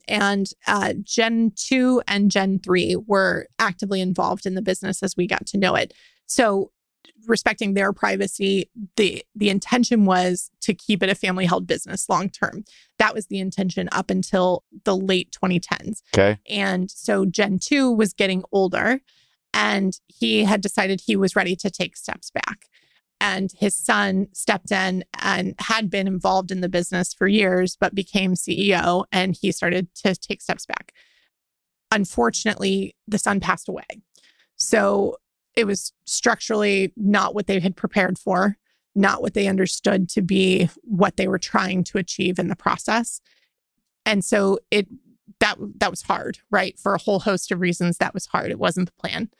and 0.08 0.46
uh, 0.66 0.94
Gen 1.02 1.52
two 1.54 2.02
and 2.08 2.30
Gen 2.30 2.58
three 2.58 2.96
were 2.96 3.46
actively 3.58 4.00
involved 4.00 4.46
in 4.46 4.54
the 4.54 4.62
business 4.62 5.02
as 5.02 5.16
we 5.16 5.26
got 5.26 5.46
to 5.46 5.58
know 5.58 5.74
it. 5.74 5.92
So 6.26 6.70
respecting 7.28 7.74
their 7.74 7.92
privacy, 7.92 8.70
the 8.96 9.22
the 9.34 9.50
intention 9.50 10.06
was 10.06 10.50
to 10.62 10.72
keep 10.72 11.02
it 11.02 11.10
a 11.10 11.14
family 11.14 11.44
held 11.44 11.66
business 11.66 12.08
long 12.08 12.30
term. 12.30 12.64
That 12.98 13.14
was 13.14 13.26
the 13.26 13.38
intention 13.38 13.90
up 13.92 14.08
until 14.08 14.64
the 14.84 14.96
late 14.96 15.36
2010s. 15.42 16.00
Okay. 16.16 16.38
And 16.48 16.90
so 16.90 17.26
Gen 17.26 17.58
2 17.58 17.92
was 17.92 18.14
getting 18.14 18.44
older 18.50 19.00
and 19.52 19.98
he 20.06 20.44
had 20.44 20.62
decided 20.62 21.02
he 21.04 21.16
was 21.16 21.36
ready 21.36 21.54
to 21.56 21.70
take 21.70 21.96
steps 21.96 22.30
back. 22.30 22.66
And 23.24 23.52
his 23.56 23.76
son 23.76 24.26
stepped 24.32 24.72
in 24.72 25.04
and 25.20 25.54
had 25.60 25.88
been 25.88 26.08
involved 26.08 26.50
in 26.50 26.60
the 26.60 26.68
business 26.68 27.14
for 27.14 27.28
years, 27.28 27.76
but 27.78 27.94
became 27.94 28.34
CEO 28.34 29.04
and 29.12 29.38
he 29.40 29.52
started 29.52 29.94
to 30.02 30.16
take 30.16 30.42
steps 30.42 30.66
back. 30.66 30.92
Unfortunately, 31.92 32.96
the 33.06 33.18
son 33.18 33.38
passed 33.38 33.68
away. 33.68 33.84
So 34.56 35.18
it 35.54 35.68
was 35.68 35.92
structurally 36.04 36.92
not 36.96 37.32
what 37.32 37.46
they 37.46 37.60
had 37.60 37.76
prepared 37.76 38.18
for, 38.18 38.56
not 38.96 39.22
what 39.22 39.34
they 39.34 39.46
understood 39.46 40.08
to 40.08 40.20
be 40.20 40.68
what 40.82 41.16
they 41.16 41.28
were 41.28 41.38
trying 41.38 41.84
to 41.84 41.98
achieve 41.98 42.40
in 42.40 42.48
the 42.48 42.56
process. 42.56 43.20
And 44.04 44.24
so 44.24 44.58
it 44.72 44.88
that 45.38 45.58
that 45.78 45.90
was 45.90 46.02
hard, 46.02 46.38
right? 46.50 46.76
For 46.76 46.94
a 46.94 47.00
whole 47.00 47.20
host 47.20 47.52
of 47.52 47.60
reasons 47.60 47.98
that 47.98 48.14
was 48.14 48.26
hard. 48.26 48.50
It 48.50 48.58
wasn't 48.58 48.86
the 48.86 49.00
plan. 49.00 49.30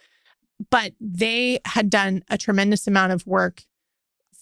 But 0.71 0.93
they 1.01 1.59
had 1.65 1.91
done 1.91 2.23
a 2.31 2.39
tremendous 2.39 2.87
amount 2.87 3.11
of 3.11 3.27
work 3.27 3.65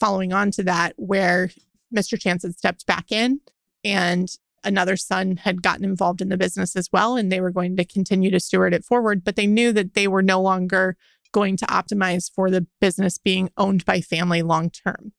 following 0.01 0.33
on 0.33 0.51
to 0.53 0.63
that 0.65 0.95
where 0.97 1.51
Mr. 1.95 2.19
Chance 2.19 2.43
had 2.43 2.57
stepped 2.57 2.87
back 2.87 3.13
in 3.13 3.41
and 3.85 4.29
another 4.65 4.97
son 4.97 5.37
had 5.37 5.63
gotten 5.63 5.85
involved 5.85 6.21
in 6.21 6.29
the 6.29 6.37
business 6.37 6.75
as 6.77 6.89
well 6.93 7.17
and 7.17 7.31
they 7.31 7.41
were 7.41 7.51
going 7.51 7.77
to 7.77 7.85
continue 7.85 8.31
to 8.31 8.41
steward 8.41 8.75
it 8.75 8.85
forward 8.85 9.25
but 9.25 9.37
they 9.37 9.47
knew 9.47 9.73
that 9.73 9.95
they 9.95 10.07
were 10.07 10.23
no 10.23 10.41
longer 10.41 10.97
going 11.33 11.57
to 11.57 11.67
optimize 11.67 12.31
for 12.33 12.51
the 12.51 12.67
business 12.81 13.19
being 13.19 13.51
owned 13.57 13.85
by 13.85 14.01
family 14.01 14.43
long 14.43 14.71
term. 14.71 15.13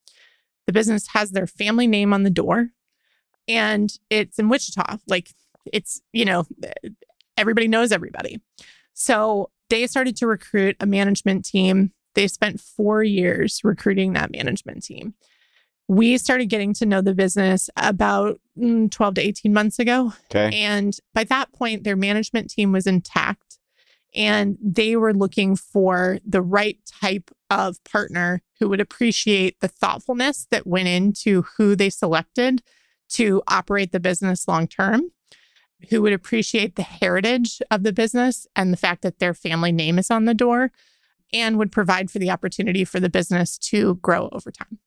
The 0.68 0.74
business 0.74 1.08
has 1.14 1.32
their 1.32 1.48
family 1.48 1.88
name 1.88 2.14
on 2.14 2.24
the 2.24 2.30
door 2.30 2.70
and 3.48 3.92
it's 4.10 4.40
in 4.40 4.50
Wichita. 4.50 4.98
Like 5.08 5.30
it's, 5.72 6.02
you 6.14 6.26
know, 6.26 6.46
everybody 7.38 7.68
knows 7.68 7.92
everybody. 7.92 8.42
So 8.94 9.50
they 9.70 9.88
started 9.88 10.16
to 10.18 10.28
recruit 10.28 10.76
a 10.80 10.86
management 10.86 11.46
team. 11.46 11.92
They 12.16 12.28
spent 12.28 12.60
four 12.60 13.04
years 13.04 13.62
recruiting 13.64 14.14
that 14.14 14.32
management 14.32 14.84
team. 14.84 15.14
We 15.88 16.18
started 16.18 16.46
getting 16.46 16.74
to 16.76 16.86
know 16.86 17.02
the 17.02 17.14
business 17.14 17.70
about 17.76 18.40
mm, 18.58 18.90
12 18.90 19.16
to 19.16 19.22
18 19.22 19.54
months 19.54 19.80
ago. 19.80 20.14
Okay. 20.34 20.56
And 20.62 20.96
by 21.14 21.26
that 21.26 21.52
point, 21.52 21.84
their 21.84 21.98
management 21.98 22.50
team 22.50 22.72
was 22.72 22.88
intact 22.88 23.52
and 24.14 24.58
they 24.62 24.96
were 24.96 25.14
looking 25.14 25.56
for 25.56 26.20
the 26.26 26.42
right 26.42 26.78
type 27.02 27.32
of 27.50 27.82
partner 27.84 28.42
who 28.60 28.70
would 28.70 28.82
appreciate 28.82 29.60
the 29.60 29.68
thoughtfulness 29.68 30.48
that 30.52 30.68
went 30.68 30.88
into 30.88 31.44
who 31.58 31.76
they 31.76 31.90
selected 31.90 32.62
to 33.10 33.42
operate 33.48 33.92
the 33.92 34.00
business 34.00 34.48
long 34.48 34.68
term, 34.68 35.12
who 35.90 36.02
would 36.02 36.14
appreciate 36.14 36.76
the 36.76 36.84
heritage 36.84 37.62
of 37.72 37.84
the 37.84 37.94
business 37.94 38.48
and 38.56 38.72
the 38.72 38.78
fact 38.78 39.02
that 39.02 39.20
their 39.20 39.34
family 39.34 39.72
name 39.72 39.98
is 39.98 40.12
on 40.12 40.26
the 40.26 40.34
door, 40.34 40.72
and 41.34 41.58
would 41.58 41.72
provide 41.72 42.12
for 42.12 42.20
the 42.20 42.30
opportunity 42.30 42.84
for 42.84 43.00
the 43.00 43.10
business 43.10 43.58
to 43.58 43.96
grow 43.96 44.30
over 44.32 44.52
time. 44.52 44.80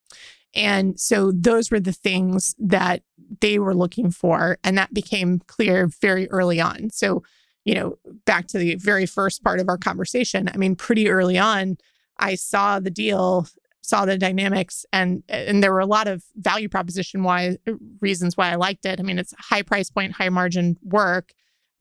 And 0.54 0.98
so 1.00 1.32
those 1.32 1.70
were 1.70 1.80
the 1.80 1.92
things 1.92 2.54
that 2.58 3.02
they 3.40 3.58
were 3.58 3.74
looking 3.74 4.10
for. 4.10 4.58
And 4.62 4.78
that 4.78 4.94
became 4.94 5.40
clear 5.46 5.88
very 6.00 6.30
early 6.30 6.60
on. 6.60 6.90
So, 6.90 7.22
you 7.64 7.74
know, 7.74 7.98
back 8.24 8.46
to 8.48 8.58
the 8.58 8.76
very 8.76 9.06
first 9.06 9.42
part 9.42 9.58
of 9.58 9.68
our 9.68 9.78
conversation, 9.78 10.48
I 10.52 10.56
mean, 10.56 10.76
pretty 10.76 11.08
early 11.08 11.38
on, 11.38 11.78
I 12.18 12.36
saw 12.36 12.78
the 12.78 12.90
deal, 12.90 13.48
saw 13.82 14.04
the 14.04 14.16
dynamics, 14.16 14.86
and 14.92 15.24
and 15.28 15.62
there 15.62 15.72
were 15.72 15.80
a 15.80 15.86
lot 15.86 16.06
of 16.06 16.22
value 16.36 16.68
proposition 16.68 17.24
why 17.24 17.56
reasons 18.00 18.36
why 18.36 18.50
I 18.50 18.54
liked 18.54 18.86
it. 18.86 19.00
I 19.00 19.02
mean, 19.02 19.18
it's 19.18 19.34
high 19.38 19.62
price 19.62 19.90
point, 19.90 20.12
high 20.12 20.28
margin 20.28 20.76
work, 20.82 21.32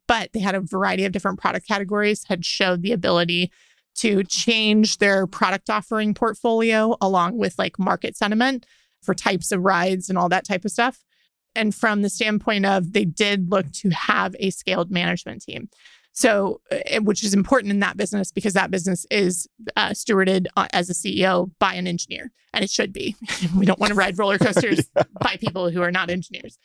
but 0.08 0.34
they 0.34 0.40
had 0.40 0.56
a 0.56 0.62
variety 0.62 1.06
of 1.06 1.12
different 1.12 1.40
product 1.40 1.68
categories, 1.68 2.26
had 2.28 2.44
showed 2.44 2.82
the 2.82 2.94
ability 2.94 3.52
to 3.96 4.24
change 4.24 4.98
their 4.98 5.28
product 5.28 5.70
offering 5.70 6.14
portfolio 6.14 6.96
along 7.02 7.38
with 7.38 7.58
like 7.58 7.78
market 7.78 8.18
sentiment 8.18 8.66
for 9.02 9.14
types 9.14 9.52
of 9.52 9.62
rides 9.62 10.10
and 10.10 10.18
all 10.18 10.30
that 10.30 10.46
type 10.46 10.66
of 10.66 10.72
stuff. 10.72 11.04
And 11.56 11.74
from 11.76 12.02
the 12.02 12.10
standpoint 12.10 12.66
of 12.66 12.94
they 12.94 13.06
did 13.06 13.52
look 13.52 13.72
to 13.74 13.90
have 13.90 14.36
a 14.40 14.50
scaled 14.50 14.90
management 14.90 15.44
team. 15.44 15.70
So, 16.16 16.62
eh, 16.70 17.00
which 17.00 17.24
is 17.24 17.34
important 17.34 17.72
in 17.72 17.80
that 17.80 17.98
business 17.98 18.32
because 18.32 18.54
that 18.54 18.70
business 18.70 19.06
is 19.10 19.48
uh, 19.76 19.90
stewarded 19.90 20.46
uh, 20.56 20.68
as 20.72 20.88
a 20.90 20.94
CEO 20.94 21.50
by 21.58 21.74
an 21.74 21.88
engineer, 21.88 22.32
and 22.54 22.64
it 22.64 22.70
should 22.70 22.94
be. 22.94 23.16
we 23.58 23.66
don't 23.66 23.80
want 23.80 23.90
to 23.90 23.96
ride 23.96 24.20
roller 24.20 24.38
coasters 24.38 24.88
yeah. 24.96 25.04
by 25.20 25.38
people 25.38 25.72
who 25.72 25.82
are 25.82 25.92
not 25.92 26.12
engineers. 26.12 26.60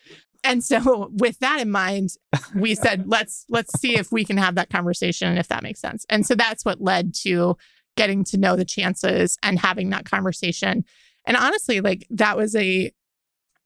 And 0.44 0.62
so, 0.62 1.10
with 1.12 1.38
that 1.38 1.60
in 1.60 1.70
mind, 1.70 2.10
we 2.54 2.74
said 2.74 3.04
let's 3.08 3.46
let's 3.48 3.78
see 3.80 3.96
if 3.96 4.12
we 4.12 4.24
can 4.24 4.36
have 4.36 4.54
that 4.56 4.68
conversation, 4.68 5.38
if 5.38 5.48
that 5.48 5.62
makes 5.62 5.80
sense. 5.80 6.04
And 6.10 6.26
so 6.26 6.34
that's 6.34 6.66
what 6.66 6.82
led 6.82 7.14
to 7.22 7.56
getting 7.96 8.24
to 8.24 8.36
know 8.36 8.54
the 8.54 8.66
chances 8.66 9.38
and 9.42 9.58
having 9.58 9.88
that 9.90 10.04
conversation. 10.04 10.84
And 11.26 11.36
honestly, 11.38 11.80
like 11.80 12.06
that 12.10 12.36
was 12.36 12.54
a 12.54 12.92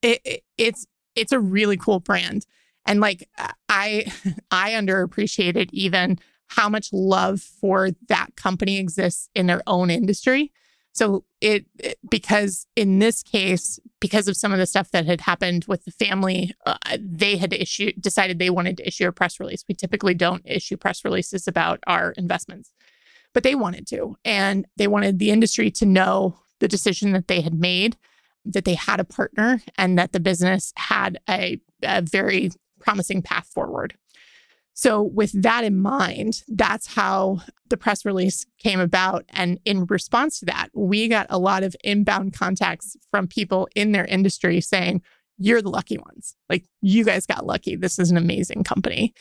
it, 0.01 0.21
it, 0.25 0.45
it's 0.57 0.87
it's 1.17 1.33
a 1.33 1.41
really 1.41 1.77
cool 1.77 1.99
brand 1.99 2.47
and 2.87 3.01
like 3.01 3.29
i 3.69 4.05
i 4.51 4.71
underappreciated 4.71 5.69
even 5.73 6.19
how 6.57 6.69
much 6.69 6.93
love 6.93 7.41
for 7.41 7.91
that 8.09 8.37
company 8.37 8.79
exists 8.79 9.31
in 9.35 9.47
their 9.47 9.63
own 9.67 9.89
industry. 9.89 10.53
So 10.95 11.25
it, 11.41 11.65
it 11.79 11.99
because 12.11 12.67
in 12.77 12.99
this 12.99 13.23
case 13.23 13.81
because 14.01 14.29
of 14.29 14.37
some 14.37 14.53
of 14.53 14.59
the 14.59 14.67
stuff 14.67 14.91
that 14.91 15.07
had 15.07 15.23
happened 15.23 15.65
with 15.67 15.87
the 15.87 15.91
family 15.91 16.53
uh, 16.67 16.77
they 16.99 17.39
had 17.39 17.55
issued 17.55 18.03
decided 18.03 18.39
they 18.39 18.51
wanted 18.51 18.77
to 18.77 18.87
issue 18.87 19.09
a 19.09 19.13
press 19.13 19.41
release. 19.41 19.65
We 19.67 19.75
typically 19.75 20.13
don't 20.13 20.43
issue 20.45 20.77
press 20.77 21.05
releases 21.05 21.49
about 21.49 21.81
our 21.87 22.13
investments 22.13 22.73
but 23.33 23.45
they 23.45 23.55
wanted 23.55 23.87
to. 23.87 24.15
And 24.27 24.67
they 24.77 24.87
wanted 24.87 25.19
the 25.19 25.31
industry 25.31 25.71
to 25.71 25.87
know 25.87 26.37
the 26.61 26.69
decision 26.69 27.13
that 27.13 27.29
they 27.29 27.41
had 27.41 27.55
made 27.55 27.97
that 28.45 28.67
they 28.67 28.75
had 28.75 29.01
a 29.01 29.05
partner 29.05 29.63
and 29.79 29.99
that 29.99 30.13
the 30.13 30.21
business 30.21 30.73
had 30.77 31.19
a, 31.31 31.59
a 31.83 32.03
very 32.03 32.51
promising 32.83 33.23
path 33.23 33.47
forward. 33.47 33.95
So, 34.75 35.03
with 35.03 35.43
that 35.43 35.65
in 35.65 35.79
mind, 35.79 36.43
that's 36.49 36.95
how 36.95 37.41
the 37.69 37.77
press 37.77 38.05
release 38.05 38.47
came 38.59 38.81
about. 38.81 39.25
And 39.29 39.59
in 39.65 39.85
response 39.85 40.41
to 40.41 40.47
that, 40.47 40.69
we 40.73 41.09
got 41.09 41.27
a 41.29 41.39
lot 41.39 41.63
of 41.63 41.77
inbound 41.85 42.33
contacts 42.33 42.97
from 43.11 43.29
people 43.29 43.69
in 43.75 43.93
their 43.93 44.07
industry 44.07 44.61
saying, 44.61 45.03
You're 45.39 45.61
the 45.61 45.69
lucky 45.69 45.99
ones. 45.99 46.37
Like, 46.49 46.65
you 46.81 47.05
guys 47.05 47.27
got 47.27 47.45
lucky. 47.45 47.77
This 47.77 47.99
is 47.99 48.11
an 48.11 48.17
amazing 48.17 48.65
company. 48.65 49.13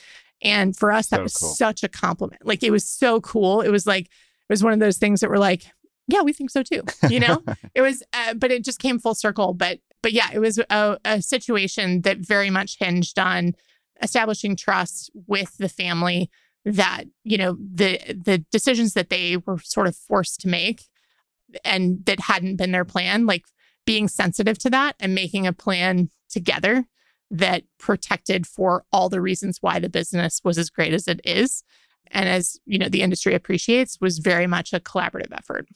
And 0.42 0.76
for 0.76 0.90
us, 0.90 1.08
that 1.08 1.18
so 1.18 1.22
was 1.22 1.34
cool. 1.34 1.54
such 1.54 1.84
a 1.84 1.88
compliment. 1.88 2.46
Like, 2.46 2.62
it 2.62 2.70
was 2.70 2.88
so 2.88 3.20
cool. 3.20 3.60
It 3.60 3.70
was 3.70 3.86
like, 3.86 4.06
it 4.06 4.50
was 4.50 4.64
one 4.64 4.72
of 4.72 4.80
those 4.80 4.98
things 4.98 5.20
that 5.20 5.30
were 5.30 5.38
like, 5.38 5.70
yeah, 6.08 6.22
we 6.22 6.32
think 6.32 6.50
so 6.50 6.62
too. 6.62 6.82
You 7.08 7.20
know, 7.20 7.42
it 7.74 7.82
was, 7.82 8.02
uh, 8.12 8.34
but 8.34 8.50
it 8.50 8.64
just 8.64 8.80
came 8.80 8.98
full 8.98 9.14
circle. 9.14 9.54
But, 9.54 9.80
but 10.02 10.12
yeah, 10.12 10.30
it 10.32 10.40
was 10.40 10.58
a, 10.58 10.98
a 11.04 11.22
situation 11.22 12.02
that 12.02 12.18
very 12.18 12.50
much 12.50 12.78
hinged 12.78 13.18
on 13.18 13.54
establishing 14.02 14.56
trust 14.56 15.10
with 15.26 15.56
the 15.58 15.68
family 15.68 16.28
that 16.64 17.04
you 17.24 17.36
know 17.36 17.56
the 17.58 17.98
the 18.08 18.38
decisions 18.50 18.94
that 18.94 19.10
they 19.10 19.36
were 19.36 19.58
sort 19.58 19.86
of 19.86 19.96
forced 19.96 20.40
to 20.40 20.48
make 20.48 20.84
and 21.64 22.04
that 22.06 22.20
hadn't 22.20 22.56
been 22.56 22.70
their 22.70 22.84
plan 22.84 23.26
like 23.26 23.44
being 23.84 24.06
sensitive 24.06 24.58
to 24.58 24.70
that 24.70 24.94
and 25.00 25.14
making 25.14 25.46
a 25.46 25.52
plan 25.52 26.08
together 26.30 26.84
that 27.30 27.64
protected 27.78 28.46
for 28.46 28.84
all 28.92 29.08
the 29.08 29.20
reasons 29.20 29.58
why 29.60 29.80
the 29.80 29.88
business 29.88 30.40
was 30.44 30.56
as 30.56 30.70
great 30.70 30.94
as 30.94 31.08
it 31.08 31.20
is 31.24 31.64
and 32.12 32.28
as 32.28 32.58
you 32.64 32.78
know 32.78 32.88
the 32.88 33.02
industry 33.02 33.34
appreciates 33.34 33.98
was 34.00 34.18
very 34.18 34.46
much 34.46 34.72
a 34.72 34.80
collaborative 34.80 35.32
effort. 35.32 35.66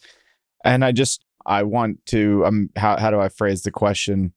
And 0.65 0.85
i 0.85 0.93
just 0.93 1.25
i 1.47 1.63
want 1.63 2.05
to 2.07 2.45
um 2.45 2.71
how, 2.77 2.97
how 2.97 3.11
do 3.11 3.19
i 3.21 3.29
phrase 3.29 3.63
the 3.63 3.71
question 3.71 4.33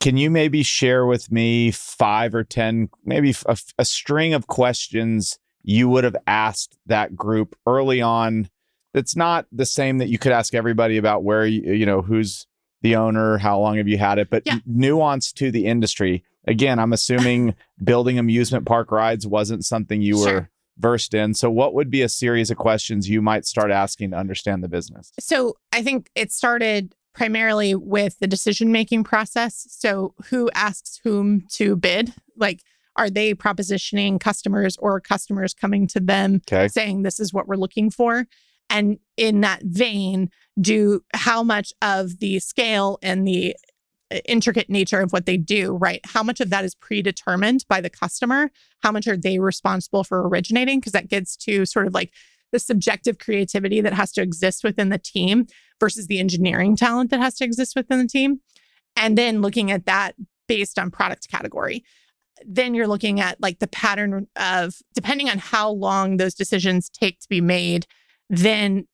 can 0.00 0.16
you 0.16 0.30
maybe 0.30 0.62
share 0.62 1.06
with 1.06 1.32
me 1.32 1.70
five 1.70 2.34
or 2.34 2.44
10, 2.44 2.90
maybe 3.04 3.34
a, 3.46 3.58
a 3.78 3.84
string 3.84 4.34
of 4.34 4.46
questions 4.46 5.38
you 5.62 5.88
would 5.88 6.04
have 6.04 6.16
asked 6.26 6.78
that 6.86 7.16
group 7.16 7.56
early 7.66 8.00
on? 8.00 8.48
That's 8.92 9.16
not 9.16 9.46
the 9.50 9.66
same 9.66 9.98
that 9.98 10.08
you 10.08 10.18
could 10.18 10.32
ask 10.32 10.54
everybody 10.54 10.96
about 10.96 11.24
where 11.24 11.46
you, 11.46 11.72
you 11.72 11.86
know, 11.86 12.02
who's 12.02 12.46
the 12.82 12.96
owner, 12.96 13.38
how 13.38 13.58
long 13.58 13.78
have 13.78 13.88
you 13.88 13.98
had 13.98 14.18
it, 14.18 14.30
but 14.30 14.42
yeah. 14.46 14.58
nuance 14.64 15.32
to 15.32 15.50
the 15.50 15.66
industry. 15.66 16.22
Again, 16.46 16.78
I'm 16.78 16.92
assuming 16.92 17.54
building 17.82 18.18
amusement 18.18 18.64
park 18.64 18.92
rides 18.92 19.26
wasn't 19.26 19.64
something 19.64 20.02
you 20.02 20.18
sure. 20.18 20.32
were 20.34 20.50
versed 20.78 21.14
in. 21.14 21.34
So, 21.34 21.50
what 21.50 21.74
would 21.74 21.90
be 21.90 22.02
a 22.02 22.08
series 22.08 22.50
of 22.50 22.56
questions 22.56 23.08
you 23.08 23.22
might 23.22 23.46
start 23.46 23.70
asking 23.70 24.10
to 24.10 24.16
understand 24.16 24.62
the 24.62 24.68
business? 24.68 25.12
So, 25.18 25.56
I 25.72 25.82
think 25.82 26.10
it 26.14 26.32
started 26.32 26.94
primarily 27.14 27.74
with 27.74 28.18
the 28.18 28.26
decision 28.26 28.72
making 28.72 29.04
process. 29.04 29.66
So, 29.70 30.14
who 30.30 30.50
asks 30.54 31.00
whom 31.02 31.46
to 31.52 31.76
bid? 31.76 32.12
Like, 32.36 32.62
are 32.96 33.10
they 33.10 33.34
propositioning 33.34 34.20
customers 34.20 34.76
or 34.78 35.00
customers 35.00 35.54
coming 35.54 35.86
to 35.88 36.00
them 36.00 36.42
okay. 36.50 36.68
saying, 36.68 37.02
this 37.02 37.20
is 37.20 37.32
what 37.32 37.46
we're 37.46 37.56
looking 37.56 37.90
for? 37.90 38.26
And 38.68 38.98
in 39.16 39.42
that 39.42 39.62
vein, 39.62 40.30
do 40.60 41.02
how 41.14 41.42
much 41.42 41.72
of 41.82 42.18
the 42.18 42.38
scale 42.40 42.98
and 43.02 43.26
the 43.26 43.54
intricate 44.24 44.70
nature 44.70 45.00
of 45.00 45.12
what 45.12 45.26
they 45.26 45.36
do, 45.36 45.72
right? 45.74 46.00
How 46.04 46.22
much 46.22 46.40
of 46.40 46.50
that 46.50 46.64
is 46.64 46.74
predetermined 46.74 47.64
by 47.68 47.80
the 47.80 47.90
customer? 47.90 48.50
How 48.82 48.92
much 48.92 49.06
are 49.06 49.16
they 49.16 49.38
responsible 49.38 50.04
for 50.04 50.26
originating? 50.28 50.80
Because 50.80 50.92
that 50.92 51.08
gets 51.08 51.36
to 51.38 51.66
sort 51.66 51.86
of 51.86 51.94
like 51.94 52.12
the 52.52 52.58
subjective 52.58 53.18
creativity 53.18 53.80
that 53.80 53.92
has 53.92 54.12
to 54.12 54.22
exist 54.22 54.62
within 54.62 54.88
the 54.88 54.98
team 54.98 55.46
versus 55.80 56.06
the 56.06 56.20
engineering 56.20 56.76
talent 56.76 57.10
that 57.10 57.20
has 57.20 57.34
to 57.36 57.44
exist 57.44 57.74
within 57.74 57.98
the 57.98 58.06
team. 58.06 58.40
And 58.94 59.18
then 59.18 59.42
looking 59.42 59.70
at 59.70 59.86
that 59.86 60.14
based 60.46 60.78
on 60.78 60.90
product 60.90 61.28
category. 61.28 61.84
Then 62.44 62.74
you're 62.74 62.86
looking 62.86 63.20
at 63.20 63.40
like 63.40 63.58
the 63.58 63.66
pattern 63.66 64.28
of 64.36 64.76
depending 64.94 65.28
on 65.28 65.38
how 65.38 65.70
long 65.70 66.16
those 66.16 66.34
decisions 66.34 66.88
take 66.88 67.18
to 67.20 67.28
be 67.28 67.40
made, 67.40 67.86
then 68.30 68.86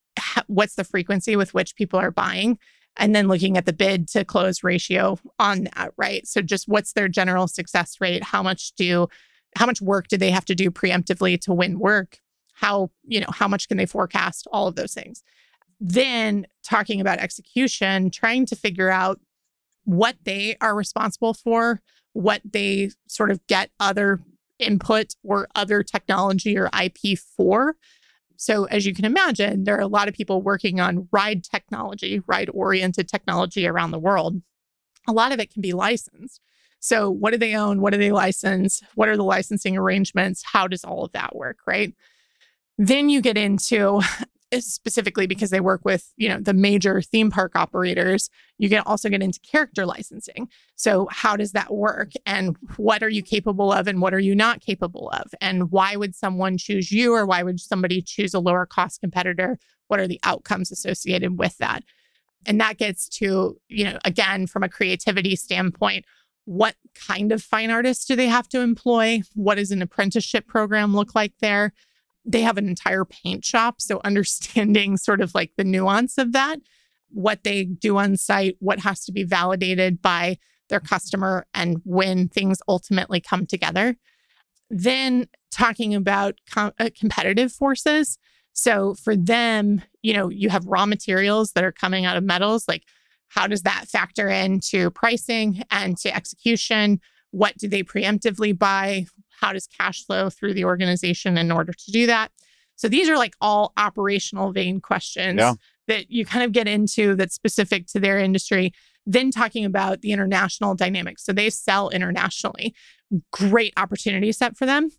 what's 0.47 0.75
the 0.75 0.83
frequency 0.83 1.35
with 1.35 1.53
which 1.53 1.75
people 1.75 1.99
are 1.99 2.11
buying? 2.11 2.57
And 2.97 3.15
then 3.15 3.27
looking 3.27 3.57
at 3.57 3.65
the 3.65 3.73
bid 3.73 4.07
to 4.09 4.23
close 4.23 4.63
ratio 4.63 5.17
on 5.39 5.63
that, 5.63 5.93
right? 5.97 6.27
So 6.27 6.41
just 6.41 6.67
what's 6.67 6.93
their 6.93 7.07
general 7.07 7.47
success 7.47 7.97
rate? 7.99 8.23
How 8.23 8.43
much 8.43 8.73
do 8.73 9.07
how 9.55 9.65
much 9.65 9.81
work 9.81 10.07
do 10.07 10.17
they 10.17 10.31
have 10.31 10.45
to 10.45 10.55
do 10.55 10.71
preemptively 10.71 11.39
to 11.41 11.53
win 11.53 11.79
work? 11.79 12.19
How, 12.53 12.91
you 13.05 13.19
know, 13.19 13.27
how 13.29 13.47
much 13.47 13.67
can 13.67 13.77
they 13.77 13.85
forecast? 13.85 14.47
All 14.51 14.67
of 14.67 14.75
those 14.75 14.93
things. 14.93 15.23
Then 15.79 16.47
talking 16.63 17.01
about 17.01 17.19
execution, 17.19 18.09
trying 18.09 18.45
to 18.47 18.55
figure 18.55 18.89
out 18.89 19.19
what 19.85 20.15
they 20.23 20.55
are 20.61 20.75
responsible 20.75 21.33
for, 21.33 21.81
what 22.13 22.41
they 22.49 22.91
sort 23.07 23.31
of 23.31 23.45
get 23.47 23.69
other 23.79 24.21
input 24.59 25.13
or 25.23 25.47
other 25.55 25.83
technology 25.83 26.57
or 26.57 26.69
IP 26.79 27.17
for. 27.17 27.75
So, 28.43 28.65
as 28.65 28.85
you 28.85 28.93
can 28.93 29.05
imagine, 29.05 29.63
there 29.63 29.77
are 29.77 29.79
a 29.79 29.87
lot 29.87 30.09
of 30.09 30.13
people 30.13 30.41
working 30.41 30.81
on 30.81 31.07
ride 31.13 31.45
technology, 31.45 32.21
ride 32.27 32.49
oriented 32.53 33.07
technology 33.07 33.65
around 33.65 33.91
the 33.91 33.99
world. 33.99 34.41
A 35.07 35.13
lot 35.13 35.31
of 35.31 35.39
it 35.39 35.49
can 35.49 35.61
be 35.61 35.71
licensed. 35.71 36.41
So, 36.81 37.09
what 37.09 37.31
do 37.31 37.37
they 37.37 37.55
own? 37.55 37.79
What 37.79 37.93
do 37.93 37.97
they 37.97 38.11
license? 38.11 38.83
What 38.95 39.07
are 39.07 39.15
the 39.15 39.23
licensing 39.23 39.77
arrangements? 39.77 40.43
How 40.43 40.67
does 40.67 40.83
all 40.83 41.05
of 41.05 41.13
that 41.13 41.33
work? 41.33 41.59
Right. 41.65 41.95
Then 42.77 43.07
you 43.07 43.21
get 43.21 43.37
into 43.37 44.01
specifically 44.61 45.27
because 45.27 45.49
they 45.49 45.59
work 45.59 45.83
with 45.83 46.13
you 46.17 46.29
know 46.29 46.39
the 46.39 46.53
major 46.53 47.01
theme 47.01 47.29
park 47.29 47.55
operators 47.55 48.29
you 48.57 48.69
can 48.69 48.83
also 48.85 49.09
get 49.09 49.23
into 49.23 49.39
character 49.39 49.85
licensing. 49.85 50.47
So 50.75 51.07
how 51.11 51.35
does 51.35 51.51
that 51.53 51.73
work? 51.73 52.11
And 52.25 52.55
what 52.77 53.03
are 53.03 53.09
you 53.09 53.23
capable 53.23 53.71
of 53.71 53.87
and 53.87 54.01
what 54.01 54.13
are 54.13 54.19
you 54.19 54.35
not 54.35 54.61
capable 54.61 55.09
of? 55.09 55.33
And 55.41 55.71
why 55.71 55.95
would 55.95 56.15
someone 56.15 56.57
choose 56.57 56.91
you 56.91 57.13
or 57.13 57.25
why 57.25 57.43
would 57.43 57.59
somebody 57.59 58.01
choose 58.01 58.33
a 58.33 58.39
lower 58.39 58.65
cost 58.65 59.01
competitor? 59.01 59.57
What 59.87 59.99
are 59.99 60.07
the 60.07 60.19
outcomes 60.23 60.71
associated 60.71 61.39
with 61.39 61.57
that? 61.57 61.83
And 62.45 62.59
that 62.61 62.77
gets 62.77 63.09
to 63.19 63.57
you 63.67 63.83
know 63.85 63.99
again 64.05 64.47
from 64.47 64.63
a 64.63 64.69
creativity 64.69 65.35
standpoint 65.35 66.05
what 66.45 66.75
kind 66.93 67.31
of 67.31 67.41
fine 67.41 67.71
artists 67.71 68.05
do 68.05 68.15
they 68.15 68.27
have 68.27 68.49
to 68.49 68.59
employ? 68.59 69.21
What 69.33 69.55
does 69.55 69.71
an 69.71 69.81
apprenticeship 69.81 70.47
program 70.47 70.95
look 70.95 71.15
like 71.15 71.33
there? 71.39 71.73
They 72.25 72.41
have 72.41 72.57
an 72.57 72.67
entire 72.67 73.05
paint 73.05 73.43
shop. 73.43 73.81
So, 73.81 74.01
understanding 74.03 74.97
sort 74.97 75.21
of 75.21 75.33
like 75.35 75.51
the 75.57 75.63
nuance 75.63 76.17
of 76.17 76.31
that, 76.33 76.59
what 77.09 77.43
they 77.43 77.63
do 77.63 77.97
on 77.97 78.17
site, 78.17 78.55
what 78.59 78.79
has 78.79 79.05
to 79.05 79.11
be 79.11 79.23
validated 79.23 80.01
by 80.01 80.37
their 80.69 80.79
customer, 80.79 81.45
and 81.53 81.81
when 81.83 82.29
things 82.29 82.59
ultimately 82.67 83.19
come 83.19 83.45
together. 83.45 83.95
Then, 84.69 85.27
talking 85.51 85.93
about 85.93 86.35
com- 86.49 86.73
uh, 86.79 86.89
competitive 86.97 87.51
forces. 87.51 88.17
So, 88.53 88.93
for 88.93 89.15
them, 89.15 89.81
you 90.01 90.13
know, 90.13 90.29
you 90.29 90.49
have 90.49 90.65
raw 90.65 90.85
materials 90.85 91.53
that 91.53 91.63
are 91.63 91.71
coming 91.71 92.05
out 92.05 92.17
of 92.17 92.23
metals, 92.23 92.67
like 92.67 92.83
how 93.33 93.47
does 93.47 93.63
that 93.63 93.85
factor 93.87 94.29
into 94.29 94.91
pricing 94.91 95.63
and 95.71 95.97
to 95.97 96.15
execution? 96.15 97.01
What 97.31 97.57
do 97.57 97.67
they 97.67 97.81
preemptively 97.81 98.57
buy? 98.57 99.07
How 99.43 99.51
does 99.51 99.67
cash 99.67 100.05
flow 100.05 100.29
through 100.29 100.53
the 100.53 100.63
organization 100.63 101.37
in 101.37 101.51
order 101.51 101.73
to 101.73 101.91
do 101.91 102.07
that? 102.07 102.31
So 102.75 102.87
these 102.87 103.09
are 103.09 103.17
like 103.17 103.35
all 103.41 103.73
operational 103.75 104.53
vein 104.53 104.79
questions 104.79 105.37
yeah. 105.37 105.55
that 105.87 106.09
you 106.09 106.25
kind 106.25 106.45
of 106.45 106.53
get 106.53 106.65
into 106.67 107.15
that's 107.15 107.35
specific 107.35 107.87
to 107.87 107.99
their 107.99 108.19
industry. 108.19 108.71
Then 109.05 109.31
talking 109.31 109.65
about 109.65 110.01
the 110.01 110.13
international 110.13 110.75
dynamics. 110.75 111.25
So 111.25 111.33
they 111.33 111.49
sell 111.49 111.89
internationally. 111.89 112.73
Great 113.31 113.73
opportunity 113.75 114.31
set 114.31 114.55
for 114.55 114.65
them. 114.65 114.91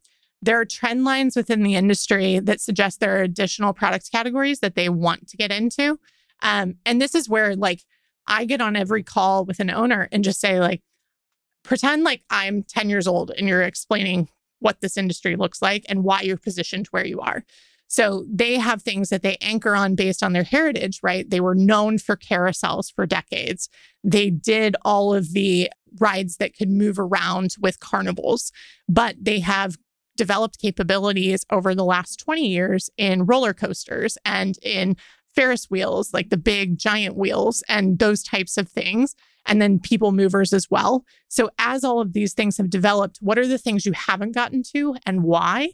There 0.42 0.60
are 0.60 0.66
trend 0.66 1.04
lines 1.04 1.36
within 1.36 1.62
the 1.62 1.74
industry 1.74 2.38
that 2.38 2.60
suggest 2.60 3.00
there 3.00 3.16
are 3.16 3.22
additional 3.22 3.72
product 3.72 4.12
categories 4.12 4.60
that 4.60 4.74
they 4.74 4.90
want 4.90 5.26
to 5.28 5.38
get 5.38 5.50
into. 5.50 5.98
Um, 6.42 6.74
and 6.84 7.00
this 7.00 7.14
is 7.14 7.30
where 7.30 7.56
like 7.56 7.80
I 8.26 8.44
get 8.44 8.60
on 8.60 8.76
every 8.76 9.02
call 9.02 9.46
with 9.46 9.58
an 9.58 9.70
owner 9.70 10.06
and 10.12 10.22
just 10.22 10.40
say, 10.40 10.60
like, 10.60 10.82
pretend 11.62 12.04
like 12.04 12.22
I'm 12.30 12.62
10 12.62 12.90
years 12.90 13.06
old 13.06 13.30
and 13.30 13.48
you're 13.48 13.62
explaining 13.62 14.28
what 14.64 14.80
this 14.80 14.96
industry 14.96 15.36
looks 15.36 15.60
like 15.60 15.84
and 15.88 16.02
why 16.02 16.22
you're 16.22 16.38
positioned 16.38 16.86
where 16.86 17.06
you 17.06 17.20
are. 17.20 17.44
So 17.86 18.24
they 18.28 18.56
have 18.58 18.82
things 18.82 19.10
that 19.10 19.22
they 19.22 19.36
anchor 19.40 19.76
on 19.76 19.94
based 19.94 20.22
on 20.22 20.32
their 20.32 20.42
heritage, 20.42 21.00
right? 21.02 21.28
They 21.28 21.40
were 21.40 21.54
known 21.54 21.98
for 21.98 22.16
carousels 22.16 22.92
for 22.92 23.04
decades. 23.06 23.68
They 24.02 24.30
did 24.30 24.74
all 24.84 25.14
of 25.14 25.32
the 25.32 25.70
rides 26.00 26.38
that 26.38 26.56
could 26.56 26.70
move 26.70 26.98
around 26.98 27.56
with 27.60 27.80
carnivals, 27.80 28.50
but 28.88 29.16
they 29.20 29.40
have 29.40 29.76
developed 30.16 30.60
capabilities 30.60 31.44
over 31.50 31.74
the 31.74 31.84
last 31.84 32.18
20 32.20 32.48
years 32.48 32.88
in 32.96 33.26
roller 33.26 33.52
coasters 33.52 34.16
and 34.24 34.56
in 34.62 34.96
Ferris 35.34 35.70
wheels, 35.70 36.12
like 36.12 36.30
the 36.30 36.36
big 36.36 36.78
giant 36.78 37.16
wheels 37.16 37.62
and 37.68 37.98
those 37.98 38.22
types 38.22 38.56
of 38.56 38.68
things. 38.68 39.14
And 39.46 39.60
then 39.60 39.78
people 39.78 40.12
movers 40.12 40.52
as 40.52 40.70
well. 40.70 41.04
So, 41.28 41.50
as 41.58 41.84
all 41.84 42.00
of 42.00 42.14
these 42.14 42.32
things 42.32 42.56
have 42.56 42.70
developed, 42.70 43.18
what 43.20 43.38
are 43.38 43.46
the 43.46 43.58
things 43.58 43.84
you 43.84 43.92
haven't 43.92 44.32
gotten 44.32 44.62
to 44.74 44.96
and 45.04 45.22
why? 45.22 45.72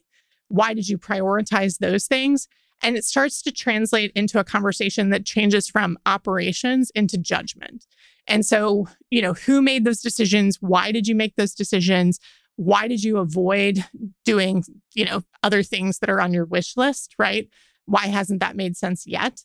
Why 0.49 0.75
did 0.75 0.89
you 0.89 0.99
prioritize 0.99 1.79
those 1.79 2.07
things? 2.07 2.49
And 2.83 2.97
it 2.97 3.05
starts 3.05 3.43
to 3.43 3.53
translate 3.53 4.11
into 4.15 4.39
a 4.41 4.45
conversation 4.45 5.11
that 5.11 5.27
changes 5.27 5.69
from 5.69 5.99
operations 6.07 6.91
into 6.95 7.19
judgment. 7.19 7.87
And 8.27 8.45
so, 8.45 8.89
you 9.11 9.23
know, 9.23 9.35
who 9.35 9.63
made 9.63 9.85
those 9.85 10.01
decisions? 10.01 10.59
Why 10.61 10.93
did 10.93 11.07
you 11.07 11.15
make 11.15 11.37
those 11.37 11.55
decisions? 11.55 12.19
Why 12.57 12.89
did 12.89 13.03
you 13.03 13.19
avoid 13.19 13.85
doing, 14.25 14.65
you 14.95 15.05
know, 15.05 15.23
other 15.43 15.63
things 15.63 15.99
that 15.99 16.11
are 16.11 16.21
on 16.21 16.33
your 16.33 16.45
wish 16.45 16.77
list, 16.77 17.15
right? 17.19 17.49
Why 17.91 18.07
hasn't 18.07 18.41
that 18.41 18.55
made 18.55 18.77
sense 18.77 19.05
yet? 19.05 19.43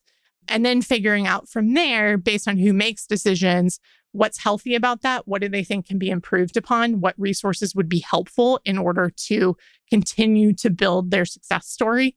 And 0.47 0.63
then 0.63 0.83
figuring 0.83 1.25
out 1.25 1.49
from 1.49 1.73
there, 1.73 2.17
based 2.17 2.47
on 2.47 2.57
who 2.57 2.73
makes 2.73 3.07
decisions, 3.07 3.79
what's 4.11 4.43
healthy 4.43 4.75
about 4.75 5.01
that? 5.01 5.27
What 5.27 5.41
do 5.41 5.49
they 5.49 5.63
think 5.63 5.87
can 5.87 5.97
be 5.97 6.11
improved 6.11 6.55
upon? 6.55 7.01
What 7.01 7.15
resources 7.17 7.73
would 7.73 7.89
be 7.89 7.99
helpful 7.99 8.59
in 8.63 8.77
order 8.77 9.11
to 9.29 9.57
continue 9.89 10.53
to 10.53 10.69
build 10.69 11.09
their 11.09 11.25
success 11.25 11.67
story? 11.67 12.15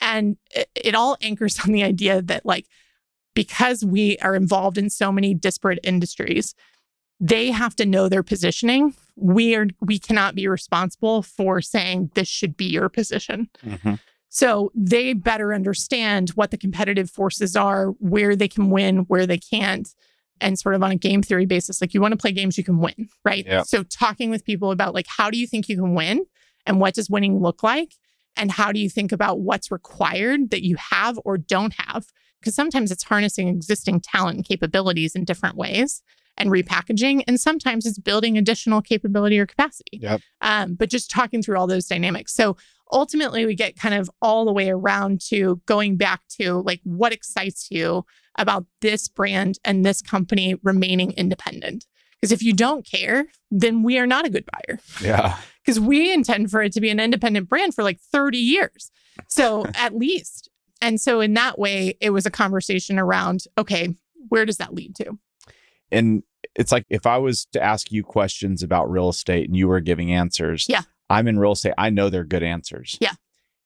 And 0.00 0.36
it, 0.50 0.68
it 0.74 0.94
all 0.96 1.16
anchors 1.22 1.60
on 1.60 1.70
the 1.70 1.84
idea 1.84 2.22
that, 2.22 2.44
like, 2.44 2.66
because 3.34 3.84
we 3.84 4.18
are 4.18 4.34
involved 4.34 4.78
in 4.78 4.90
so 4.90 5.12
many 5.12 5.32
disparate 5.32 5.78
industries, 5.84 6.56
they 7.20 7.52
have 7.52 7.76
to 7.76 7.86
know 7.86 8.08
their 8.08 8.24
positioning. 8.24 8.94
We 9.14 9.54
are 9.54 9.68
we 9.80 10.00
cannot 10.00 10.34
be 10.34 10.48
responsible 10.48 11.22
for 11.22 11.60
saying 11.60 12.10
this 12.14 12.28
should 12.28 12.56
be 12.56 12.66
your 12.66 12.88
position. 12.88 13.48
Mm-hmm. 13.64 13.94
So 14.28 14.70
they 14.74 15.14
better 15.14 15.54
understand 15.54 16.30
what 16.30 16.50
the 16.50 16.58
competitive 16.58 17.10
forces 17.10 17.56
are, 17.56 17.88
where 17.98 18.36
they 18.36 18.48
can 18.48 18.70
win, 18.70 18.98
where 19.08 19.26
they 19.26 19.38
can't, 19.38 19.88
and 20.40 20.58
sort 20.58 20.74
of 20.74 20.82
on 20.82 20.90
a 20.90 20.96
game 20.96 21.22
theory 21.22 21.46
basis. 21.46 21.80
Like 21.80 21.94
you 21.94 22.00
want 22.00 22.12
to 22.12 22.18
play 22.18 22.32
games 22.32 22.58
you 22.58 22.64
can 22.64 22.78
win, 22.78 23.08
right? 23.24 23.44
Yeah. 23.46 23.62
So 23.62 23.82
talking 23.82 24.30
with 24.30 24.44
people 24.44 24.70
about 24.70 24.94
like 24.94 25.06
how 25.08 25.30
do 25.30 25.38
you 25.38 25.46
think 25.46 25.68
you 25.68 25.76
can 25.76 25.94
win 25.94 26.26
and 26.66 26.80
what 26.80 26.94
does 26.94 27.10
winning 27.10 27.40
look 27.40 27.62
like? 27.62 27.94
And 28.36 28.52
how 28.52 28.70
do 28.70 28.78
you 28.78 28.88
think 28.88 29.10
about 29.10 29.40
what's 29.40 29.70
required 29.70 30.50
that 30.50 30.62
you 30.62 30.76
have 30.76 31.18
or 31.24 31.38
don't 31.38 31.74
have? 31.76 32.06
Because 32.38 32.54
sometimes 32.54 32.92
it's 32.92 33.02
harnessing 33.02 33.48
existing 33.48 34.00
talent 34.00 34.36
and 34.36 34.44
capabilities 34.44 35.16
in 35.16 35.24
different 35.24 35.56
ways 35.56 36.02
and 36.36 36.50
repackaging. 36.50 37.24
And 37.26 37.40
sometimes 37.40 37.84
it's 37.84 37.98
building 37.98 38.38
additional 38.38 38.80
capability 38.80 39.40
or 39.40 39.46
capacity. 39.46 39.98
Yep. 40.00 40.20
Um, 40.40 40.74
but 40.74 40.88
just 40.88 41.10
talking 41.10 41.42
through 41.42 41.58
all 41.58 41.66
those 41.66 41.86
dynamics. 41.86 42.32
So 42.32 42.56
ultimately 42.90 43.46
we 43.46 43.54
get 43.54 43.76
kind 43.76 43.94
of 43.94 44.10
all 44.22 44.44
the 44.44 44.52
way 44.52 44.70
around 44.70 45.20
to 45.28 45.60
going 45.66 45.96
back 45.96 46.20
to 46.38 46.62
like 46.62 46.80
what 46.84 47.12
excites 47.12 47.68
you 47.70 48.04
about 48.38 48.66
this 48.80 49.08
brand 49.08 49.58
and 49.64 49.84
this 49.84 50.00
company 50.00 50.54
remaining 50.62 51.12
independent. 51.12 51.86
Because 52.20 52.32
if 52.32 52.42
you 52.42 52.52
don't 52.52 52.86
care, 52.86 53.26
then 53.50 53.82
we 53.82 53.98
are 53.98 54.06
not 54.06 54.26
a 54.26 54.30
good 54.30 54.44
buyer. 54.46 54.78
Yeah. 55.02 55.36
Because 55.64 55.80
we 55.80 56.10
intend 56.14 56.50
for 56.50 56.62
it 56.62 56.72
to 56.72 56.80
be 56.80 56.88
an 56.88 56.98
independent 56.98 57.46
brand 57.46 57.74
for 57.74 57.84
like 57.84 58.00
30 58.00 58.38
years. 58.38 58.90
So 59.28 59.66
at 59.74 59.94
least. 59.94 60.48
And 60.80 60.98
so 60.98 61.20
in 61.20 61.34
that 61.34 61.58
way, 61.58 61.98
it 62.00 62.08
was 62.08 62.24
a 62.24 62.30
conversation 62.30 62.98
around 62.98 63.42
okay, 63.58 63.94
where 64.30 64.46
does 64.46 64.56
that 64.56 64.72
lead 64.72 64.96
to? 64.96 65.18
And 65.92 66.22
it's 66.54 66.72
like 66.72 66.86
if 66.88 67.06
I 67.06 67.18
was 67.18 67.46
to 67.52 67.62
ask 67.62 67.92
you 67.92 68.02
questions 68.02 68.62
about 68.62 68.90
real 68.90 69.10
estate 69.10 69.46
and 69.46 69.56
you 69.56 69.68
were 69.68 69.80
giving 69.80 70.10
answers, 70.10 70.66
yeah. 70.70 70.82
I'm 71.10 71.28
in 71.28 71.38
real 71.38 71.52
estate. 71.52 71.74
I 71.78 71.90
know 71.90 72.10
they're 72.10 72.24
good 72.24 72.42
answers. 72.42 72.96
Yeah. 73.00 73.12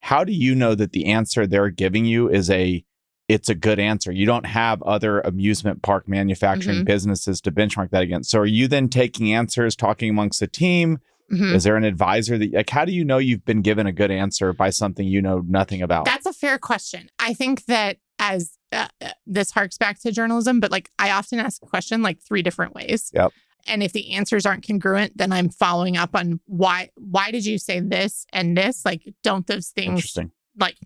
How 0.01 0.25
do 0.25 0.33
you 0.33 0.55
know 0.55 0.75
that 0.75 0.93
the 0.93 1.07
answer 1.07 1.47
they're 1.47 1.71
giving 1.71 2.05
you 2.05 2.29
is 2.29 2.51
a 2.51 2.85
it's 3.29 3.49
a 3.49 3.55
good 3.55 3.79
answer. 3.79 4.13
You 4.13 4.27
don't 4.27 4.45
have 4.45 4.83
other 4.83 5.21
amusement 5.21 5.81
park 5.83 6.09
manufacturing 6.09 6.79
mm-hmm. 6.79 6.85
businesses 6.85 7.41
to 7.43 7.53
benchmark 7.53 7.91
that 7.91 8.03
against. 8.03 8.31
So 8.31 8.41
are 8.41 8.47
you 8.47 8.69
then 8.69 8.89
taking 8.89 9.33
answers, 9.33 9.75
talking 9.75 10.11
amongst 10.11 10.41
the 10.41 10.49
team? 10.49 10.99
Mm-hmm. 11.33 11.55
Is 11.55 11.65
there 11.65 11.77
an 11.77 11.85
advisor 11.85 12.37
that 12.37 12.53
like 12.53 12.69
how 12.69 12.85
do 12.85 12.93
you 12.93 13.05
know 13.05 13.19
you've 13.19 13.45
been 13.45 13.63
given 13.63 13.87
a 13.87 13.93
good 13.93 14.11
answer 14.11 14.53
by 14.53 14.71
something 14.71 15.07
you 15.07 15.23
know 15.23 15.43
nothing 15.49 15.83
about? 15.83 16.05
That's 16.05 16.27
a 16.27 16.33
fair 16.33 16.59
question. 16.59 17.09
I 17.19 17.33
think 17.33 17.65
that 17.67 17.99
as 18.19 18.59
uh, 18.71 18.89
uh 19.01 19.11
this 19.27 19.53
harks 19.53 19.79
back 19.79 20.01
to 20.01 20.13
journalism, 20.13 20.61
but 20.61 20.71
like 20.71 20.91
I 20.99 21.13
often 21.13 21.39
ask 21.39 21.63
a 21.63 21.67
question 21.67 22.03
like 22.03 22.21
three 22.21 22.43
different 22.43 22.75
ways. 22.75 23.11
Yep 23.15 23.33
and 23.67 23.83
if 23.83 23.93
the 23.93 24.13
answers 24.13 24.47
aren't 24.47 24.67
congruent 24.67 25.17
then 25.17 25.33
i'm 25.33 25.49
following 25.49 25.97
up 25.97 26.15
on 26.15 26.41
why 26.47 26.89
why 26.97 27.31
did 27.31 27.45
you 27.45 27.59
say 27.59 27.81
this 27.81 28.27
and 28.33 28.57
this? 28.57 28.85
Like 28.85 29.15
don't 29.23 29.47
those 29.47 29.69
things 29.69 30.17
like 30.59 30.77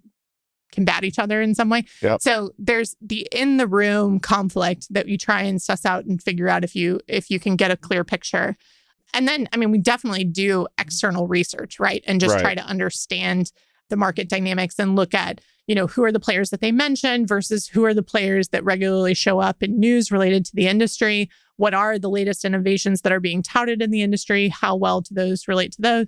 combat 0.72 1.04
each 1.04 1.18
other 1.18 1.40
in 1.40 1.54
some 1.54 1.70
way? 1.70 1.84
Yep. 2.02 2.20
so 2.20 2.50
there's 2.58 2.96
the 3.00 3.26
in 3.32 3.56
the 3.56 3.66
room 3.66 4.20
conflict 4.20 4.86
that 4.90 5.08
you 5.08 5.16
try 5.16 5.42
and 5.42 5.60
suss 5.60 5.84
out 5.84 6.04
and 6.04 6.22
figure 6.22 6.48
out 6.48 6.64
if 6.64 6.74
you 6.74 7.00
if 7.08 7.30
you 7.30 7.40
can 7.40 7.56
get 7.56 7.70
a 7.70 7.76
clear 7.76 8.04
picture. 8.04 8.56
And 9.14 9.26
then 9.26 9.48
i 9.52 9.56
mean 9.56 9.70
we 9.70 9.78
definitely 9.78 10.24
do 10.24 10.66
external 10.78 11.26
research 11.26 11.78
right? 11.80 12.02
And 12.06 12.20
just 12.20 12.34
right. 12.34 12.42
try 12.42 12.54
to 12.54 12.64
understand 12.64 13.52
the 13.88 13.96
market 13.96 14.28
dynamics 14.28 14.78
and 14.78 14.96
look 14.96 15.14
at 15.14 15.40
you 15.66 15.74
know 15.74 15.86
who 15.86 16.04
are 16.04 16.12
the 16.12 16.20
players 16.20 16.50
that 16.50 16.60
they 16.60 16.72
mention 16.72 17.26
versus 17.26 17.68
who 17.68 17.84
are 17.84 17.94
the 17.94 18.02
players 18.02 18.48
that 18.48 18.64
regularly 18.64 19.14
show 19.14 19.38
up 19.40 19.62
in 19.62 19.78
news 19.78 20.10
related 20.10 20.44
to 20.44 20.54
the 20.54 20.66
industry 20.66 21.30
what 21.56 21.74
are 21.74 21.98
the 21.98 22.10
latest 22.10 22.44
innovations 22.44 23.02
that 23.02 23.12
are 23.12 23.20
being 23.20 23.42
touted 23.42 23.82
in 23.82 23.90
the 23.90 24.02
industry? 24.02 24.48
How 24.48 24.76
well 24.76 25.00
do 25.00 25.14
those 25.14 25.48
relate 25.48 25.72
to 25.72 25.82
those? 25.82 26.06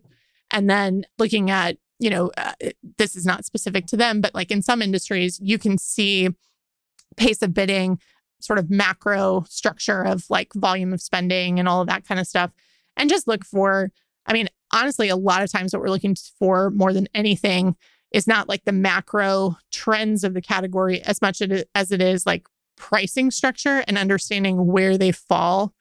And 0.50 0.68
then 0.68 1.04
looking 1.18 1.50
at 1.50 1.76
you 1.98 2.10
know 2.10 2.30
uh, 2.36 2.52
this 2.98 3.16
is 3.16 3.26
not 3.26 3.44
specific 3.44 3.86
to 3.86 3.96
them 3.96 4.20
but 4.20 4.32
like 4.32 4.52
in 4.52 4.62
some 4.62 4.80
industries 4.80 5.40
you 5.42 5.58
can 5.58 5.76
see 5.76 6.28
pace 7.16 7.42
of 7.42 7.52
bidding 7.52 7.98
sort 8.40 8.58
of 8.58 8.70
macro 8.70 9.44
structure 9.48 10.02
of 10.02 10.24
like 10.30 10.52
volume 10.54 10.92
of 10.92 11.02
spending 11.02 11.58
and 11.58 11.68
all 11.68 11.80
of 11.80 11.88
that 11.88 12.06
kind 12.06 12.20
of 12.20 12.26
stuff. 12.26 12.52
And 12.96 13.10
just 13.10 13.28
look 13.28 13.44
for 13.44 13.90
i 14.26 14.32
mean 14.32 14.48
honestly 14.72 15.08
a 15.08 15.16
lot 15.16 15.42
of 15.42 15.50
times 15.50 15.72
what 15.72 15.80
we're 15.80 15.88
looking 15.88 16.16
for 16.38 16.70
more 16.70 16.92
than 16.92 17.08
anything 17.14 17.76
is 18.12 18.26
not 18.26 18.48
like 18.48 18.64
the 18.64 18.72
macro 18.72 19.56
trends 19.70 20.24
of 20.24 20.34
the 20.34 20.42
category 20.42 21.00
as 21.02 21.22
much 21.22 21.40
as 21.74 21.92
it 21.92 22.02
is 22.02 22.26
like 22.26 22.46
pricing 22.78 23.30
structure 23.30 23.84
and 23.86 23.98
understanding 23.98 24.66
where 24.66 24.96
they 24.96 25.12
fall 25.12 25.74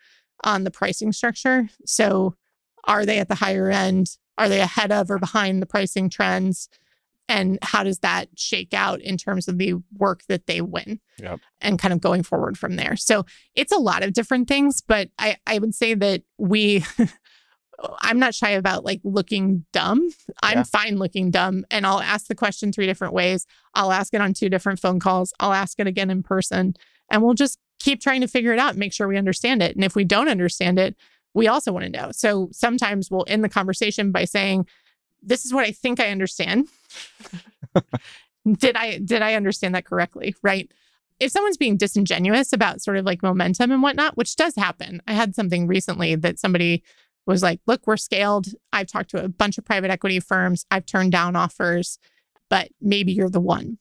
on 0.43 0.63
the 0.63 0.71
pricing 0.71 1.11
structure. 1.11 1.69
So, 1.85 2.35
are 2.83 3.05
they 3.05 3.19
at 3.19 3.27
the 3.29 3.35
higher 3.35 3.69
end? 3.69 4.07
Are 4.37 4.47
they 4.49 4.61
ahead 4.61 4.91
of 4.91 5.09
or 5.11 5.17
behind 5.19 5.61
the 5.61 5.65
pricing 5.67 6.09
trends? 6.09 6.69
and 7.29 7.59
how 7.61 7.83
does 7.83 7.99
that 7.99 8.29
shake 8.37 8.73
out 8.73 9.01
in 9.01 9.17
terms 9.17 9.49
of 9.49 9.57
the 9.57 9.73
work 9.97 10.21
that 10.29 10.47
they 10.47 10.61
win 10.61 11.01
Yep. 11.19 11.41
and 11.59 11.77
kind 11.77 11.93
of 11.93 11.99
going 11.99 12.23
forward 12.23 12.57
from 12.57 12.77
there 12.77 12.95
so 12.95 13.25
it's 13.53 13.73
a 13.73 13.77
lot 13.77 14.01
of 14.01 14.13
different 14.13 14.47
things 14.47 14.79
but 14.79 15.09
i 15.19 15.35
i 15.45 15.59
would 15.59 15.75
say 15.75 15.93
that 15.93 16.21
we 16.37 16.85
i'm 18.01 18.19
not 18.19 18.33
shy 18.33 18.49
about 18.51 18.83
like 18.83 18.99
looking 19.03 19.65
dumb. 19.71 20.09
I'm 20.41 20.59
Yeah. 20.59 20.63
fine 20.63 20.97
looking 20.97 21.29
dumb 21.31 21.65
and 21.69 21.85
i'll 21.85 21.99
ask 22.01 22.27
the 22.27 22.35
question 22.35 22.71
three 22.71 22.85
different 22.87 23.13
ways. 23.13 23.45
I'll 23.75 23.91
ask 23.91 24.13
it 24.13 24.21
on 24.21 24.33
two 24.33 24.49
different 24.49 24.79
phone 24.79 24.99
calls. 24.99 25.33
I'll 25.39 25.53
ask 25.53 25.79
it 25.79 25.87
again 25.87 26.09
in 26.09 26.23
person 26.23 26.75
and 27.11 27.21
we'll 27.21 27.33
just 27.35 27.59
keep 27.79 28.01
trying 28.01 28.21
to 28.21 28.27
figure 28.27 28.51
it 28.53 28.59
out 28.59 28.71
and 28.71 28.79
make 28.79 28.93
sure 28.93 29.07
we 29.07 29.17
understand 29.17 29.61
it. 29.61 29.75
And 29.75 29.83
if 29.85 29.95
we 29.95 30.03
don't 30.03 30.27
understand 30.29 30.79
it 30.79 30.95
we 31.33 31.47
also 31.47 31.71
want 31.71 31.85
to 31.85 31.91
know. 31.91 32.09
So 32.11 32.49
sometimes 32.51 33.11
we'll 33.11 33.25
end 33.27 33.43
the 33.43 33.49
conversation 33.49 34.11
by 34.11 34.25
saying 34.25 34.65
this 35.21 35.45
is 35.45 35.53
what 35.53 35.65
i 35.65 35.71
think 35.71 35.99
i 35.99 36.07
understand. 36.09 36.67
Did 38.59 38.77
i 38.77 38.97
did 38.97 39.21
i 39.21 39.33
understand 39.33 39.75
that 39.75 39.85
correctly 39.85 40.33
right? 40.41 40.71
If 41.19 41.31
someone's 41.31 41.57
being 41.57 41.77
disingenuous 41.77 42.53
about 42.53 42.81
sort 42.81 42.95
of 42.97 43.05
like 43.05 43.21
momentum 43.23 43.71
and 43.71 43.83
whatnot 43.83 44.15
which 44.17 44.35
does 44.35 44.55
happen. 44.55 45.01
I 45.07 45.13
had 45.13 45.35
something 45.35 45.67
recently 45.67 46.15
that 46.15 46.39
somebody 46.39 46.83
was 47.27 47.43
like 47.43 47.59
look 47.67 47.85
we're 47.85 47.97
scaled. 47.97 48.47
I've 48.73 48.87
talked 48.87 49.09
to 49.11 49.23
a 49.23 49.27
bunch 49.29 49.57
of 49.57 49.65
private 49.65 49.91
equity 49.91 50.19
firms. 50.19 50.65
I've 50.71 50.85
turned 50.85 51.11
down 51.11 51.35
offers 51.35 51.99
but 52.49 52.69
maybe 52.79 53.11
you're 53.11 53.29
the 53.29 53.41
one. 53.41 53.77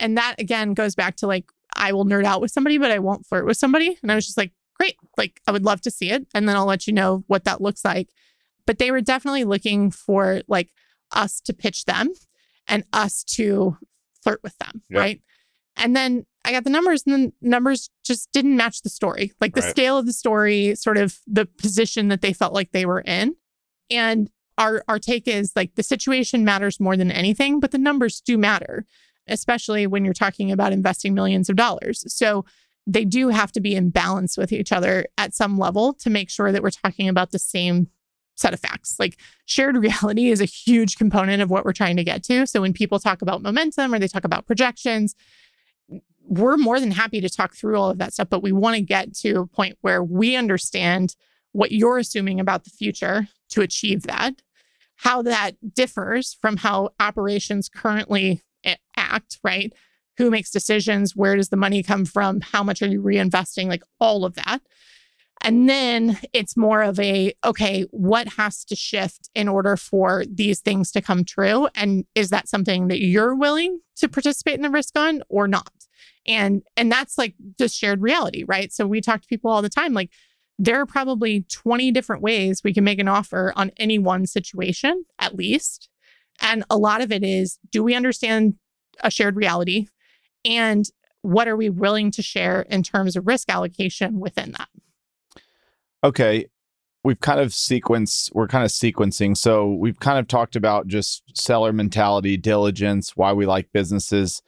And 0.00 0.16
that 0.16 0.36
again 0.38 0.72
goes 0.74 0.94
back 0.94 1.16
to 1.16 1.26
like 1.26 1.44
i 1.76 1.92
will 1.92 2.04
nerd 2.04 2.24
out 2.24 2.40
with 2.40 2.50
somebody 2.50 2.78
but 2.78 2.90
i 2.90 2.98
won't 2.98 3.26
flirt 3.26 3.46
with 3.46 3.56
somebody. 3.58 3.98
And 4.02 4.10
i 4.10 4.14
was 4.14 4.26
just 4.26 4.38
like 4.38 4.52
great. 4.78 4.96
Like 5.16 5.40
i 5.46 5.52
would 5.52 5.64
love 5.64 5.80
to 5.82 5.90
see 5.90 6.10
it 6.10 6.26
and 6.34 6.48
then 6.48 6.56
i'll 6.56 6.66
let 6.66 6.86
you 6.86 6.92
know 6.92 7.24
what 7.26 7.44
that 7.44 7.60
looks 7.60 7.84
like. 7.84 8.08
But 8.66 8.78
they 8.78 8.90
were 8.90 9.00
definitely 9.00 9.44
looking 9.44 9.90
for 9.90 10.42
like 10.48 10.70
us 11.12 11.40
to 11.42 11.52
pitch 11.52 11.84
them 11.84 12.08
and 12.66 12.84
us 12.92 13.22
to 13.24 13.76
flirt 14.22 14.40
with 14.42 14.56
them 14.58 14.82
Yep. 14.88 14.98
right? 15.00 15.20
And 15.76 15.94
then 15.96 16.26
i 16.44 16.52
got 16.52 16.64
the 16.64 16.70
numbers 16.70 17.02
and 17.06 17.14
the 17.14 17.32
numbers 17.48 17.90
just 18.04 18.30
didn't 18.32 18.56
match 18.56 18.82
the 18.82 18.90
story 18.90 19.32
like 19.40 19.54
the 19.54 19.60
Right. 19.60 19.70
scale 19.70 19.98
of 19.98 20.06
the 20.06 20.12
story 20.12 20.74
sort 20.74 20.98
of 20.98 21.18
the 21.26 21.46
position 21.46 22.08
that 22.08 22.20
they 22.20 22.32
felt 22.32 22.52
like 22.52 22.72
they 22.72 22.86
were 22.86 23.00
in 23.00 23.34
and 23.90 24.30
our 24.58 24.82
our 24.88 24.98
take 24.98 25.26
is 25.26 25.52
like 25.56 25.74
the 25.76 25.82
situation 25.82 26.44
matters 26.44 26.78
more 26.80 26.96
than 26.96 27.10
anything 27.10 27.60
but 27.60 27.70
the 27.70 27.78
numbers 27.78 28.20
do 28.20 28.36
matter 28.38 28.84
especially 29.28 29.86
when 29.86 30.04
you're 30.04 30.12
talking 30.14 30.50
about 30.50 30.72
investing 30.72 31.14
millions 31.14 31.48
of 31.48 31.56
dollars 31.56 32.04
so 32.12 32.44
they 32.84 33.04
do 33.04 33.28
have 33.28 33.52
to 33.52 33.60
be 33.60 33.76
in 33.76 33.90
balance 33.90 34.36
with 34.36 34.50
each 34.52 34.72
other 34.72 35.06
at 35.16 35.32
some 35.32 35.56
level 35.56 35.92
to 35.94 36.10
make 36.10 36.28
sure 36.28 36.50
that 36.50 36.62
we're 36.64 36.70
talking 36.70 37.08
about 37.08 37.30
the 37.30 37.38
same 37.38 37.86
set 38.34 38.52
of 38.52 38.58
facts. 38.58 38.96
Like 38.98 39.18
shared 39.46 39.76
reality 39.88 40.30
is 40.30 40.40
a 40.40 40.46
huge 40.46 40.96
component 40.96 41.40
of 41.40 41.48
what 41.48 41.64
we're 41.64 41.72
trying 41.74 41.96
to 41.98 42.02
get 42.02 42.24
to. 42.24 42.44
So 42.44 42.60
when 42.60 42.72
people 42.72 42.98
talk 42.98 43.22
about 43.22 43.40
momentum 43.40 43.94
or 43.94 44.00
they 44.00 44.08
talk 44.08 44.24
about 44.24 44.46
projections, 44.48 45.14
we're 46.32 46.56
more 46.56 46.80
than 46.80 46.90
happy 46.90 47.20
to 47.20 47.28
talk 47.28 47.54
through 47.54 47.76
all 47.76 47.90
of 47.90 47.98
that 47.98 48.14
stuff, 48.14 48.30
but 48.30 48.42
we 48.42 48.52
want 48.52 48.74
to 48.74 48.80
get 48.80 49.14
to 49.14 49.40
a 49.40 49.46
point 49.46 49.76
where 49.82 50.02
we 50.02 50.34
understand 50.34 51.14
what 51.52 51.72
you're 51.72 51.98
assuming 51.98 52.40
about 52.40 52.64
the 52.64 52.70
future 52.70 53.28
to 53.50 53.60
achieve 53.60 54.04
that, 54.04 54.40
how 54.96 55.20
that 55.20 55.74
differs 55.74 56.32
from 56.40 56.56
how 56.56 56.88
operations 56.98 57.68
currently 57.68 58.40
eh, 58.64 58.76
act, 58.96 59.40
right? 59.44 59.74
Who 60.16 60.30
makes 60.30 60.50
decisions? 60.50 61.14
Where 61.14 61.36
does 61.36 61.50
the 61.50 61.56
money 61.58 61.82
come 61.82 62.06
from? 62.06 62.40
How 62.40 62.62
much 62.62 62.80
are 62.80 62.88
you 62.88 63.02
reinvesting? 63.02 63.68
Like 63.68 63.82
all 64.00 64.24
of 64.24 64.34
that. 64.36 64.60
And 65.42 65.68
then 65.68 66.18
it's 66.32 66.56
more 66.56 66.80
of 66.82 66.98
a 66.98 67.34
okay, 67.44 67.82
what 67.90 68.28
has 68.34 68.64
to 68.66 68.76
shift 68.76 69.28
in 69.34 69.48
order 69.48 69.76
for 69.76 70.24
these 70.26 70.60
things 70.60 70.92
to 70.92 71.02
come 71.02 71.24
true? 71.24 71.68
And 71.74 72.06
is 72.14 72.30
that 72.30 72.48
something 72.48 72.88
that 72.88 73.02
you're 73.02 73.34
willing 73.34 73.80
to 73.96 74.08
participate 74.08 74.54
in 74.54 74.62
the 74.62 74.70
risk 74.70 74.96
on 74.96 75.22
or 75.28 75.46
not? 75.46 75.72
And 76.26 76.62
and 76.76 76.90
that's 76.90 77.18
like 77.18 77.34
just 77.58 77.76
shared 77.76 78.00
reality, 78.00 78.44
right? 78.46 78.72
So 78.72 78.86
we 78.86 79.00
talk 79.00 79.22
to 79.22 79.28
people 79.28 79.50
all 79.50 79.62
the 79.62 79.68
time 79.68 79.92
like 79.92 80.10
there 80.58 80.80
are 80.80 80.86
probably 80.86 81.44
20 81.50 81.90
different 81.90 82.22
ways 82.22 82.62
we 82.62 82.72
can 82.72 82.84
make 82.84 83.00
an 83.00 83.08
offer 83.08 83.52
on 83.56 83.72
any 83.78 83.98
one 83.98 84.26
situation 84.26 85.04
at 85.18 85.34
least. 85.34 85.88
And 86.40 86.64
a 86.70 86.76
lot 86.76 87.00
of 87.00 87.10
it 87.10 87.24
is 87.24 87.58
do 87.70 87.82
we 87.82 87.94
understand 87.94 88.54
a 89.00 89.10
shared 89.10 89.36
reality 89.36 89.88
and 90.44 90.86
what 91.22 91.48
are 91.48 91.56
we 91.56 91.70
willing 91.70 92.10
to 92.12 92.22
share 92.22 92.62
in 92.62 92.82
terms 92.82 93.16
of 93.16 93.26
risk 93.26 93.48
allocation 93.48 94.20
within 94.20 94.52
that? 94.52 94.68
Okay. 96.04 96.46
We've 97.04 97.20
kind 97.20 97.40
of 97.40 97.48
sequenced, 97.48 98.30
we're 98.32 98.46
kind 98.46 98.64
of 98.64 98.70
sequencing. 98.70 99.36
So 99.36 99.72
we've 99.72 99.98
kind 99.98 100.18
of 100.18 100.28
talked 100.28 100.54
about 100.54 100.86
just 100.86 101.22
seller 101.36 101.72
mentality, 101.72 102.36
diligence, 102.36 103.16
why 103.16 103.32
we 103.32 103.46
like 103.46 103.72
businesses. 103.72 104.42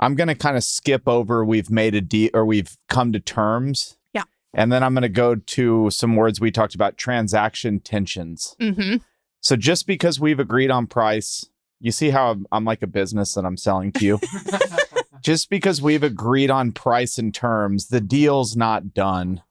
I'm 0.00 0.14
going 0.14 0.28
to 0.28 0.34
kind 0.34 0.56
of 0.56 0.64
skip 0.64 1.06
over 1.06 1.44
we've 1.44 1.70
made 1.70 1.94
a 1.94 2.00
deal 2.00 2.30
or 2.34 2.44
we've 2.44 2.76
come 2.88 3.12
to 3.12 3.20
terms. 3.20 3.98
Yeah. 4.14 4.24
And 4.54 4.72
then 4.72 4.82
I'm 4.82 4.94
going 4.94 5.02
to 5.02 5.08
go 5.08 5.34
to 5.36 5.90
some 5.90 6.16
words 6.16 6.40
we 6.40 6.50
talked 6.50 6.74
about 6.74 6.96
transaction 6.96 7.80
tensions. 7.80 8.56
Mm-hmm. 8.60 8.96
So 9.40 9.56
just 9.56 9.86
because 9.86 10.18
we've 10.18 10.40
agreed 10.40 10.70
on 10.70 10.86
price, 10.86 11.46
you 11.80 11.92
see 11.92 12.10
how 12.10 12.30
I'm, 12.30 12.46
I'm 12.50 12.64
like 12.64 12.82
a 12.82 12.86
business 12.86 13.34
that 13.34 13.44
I'm 13.44 13.56
selling 13.56 13.92
to 13.92 14.04
you. 14.04 14.20
just 15.22 15.50
because 15.50 15.80
we've 15.80 16.02
agreed 16.02 16.50
on 16.50 16.72
price 16.72 17.18
and 17.18 17.34
terms, 17.34 17.88
the 17.88 18.00
deal's 18.00 18.56
not 18.56 18.94
done. 18.94 19.42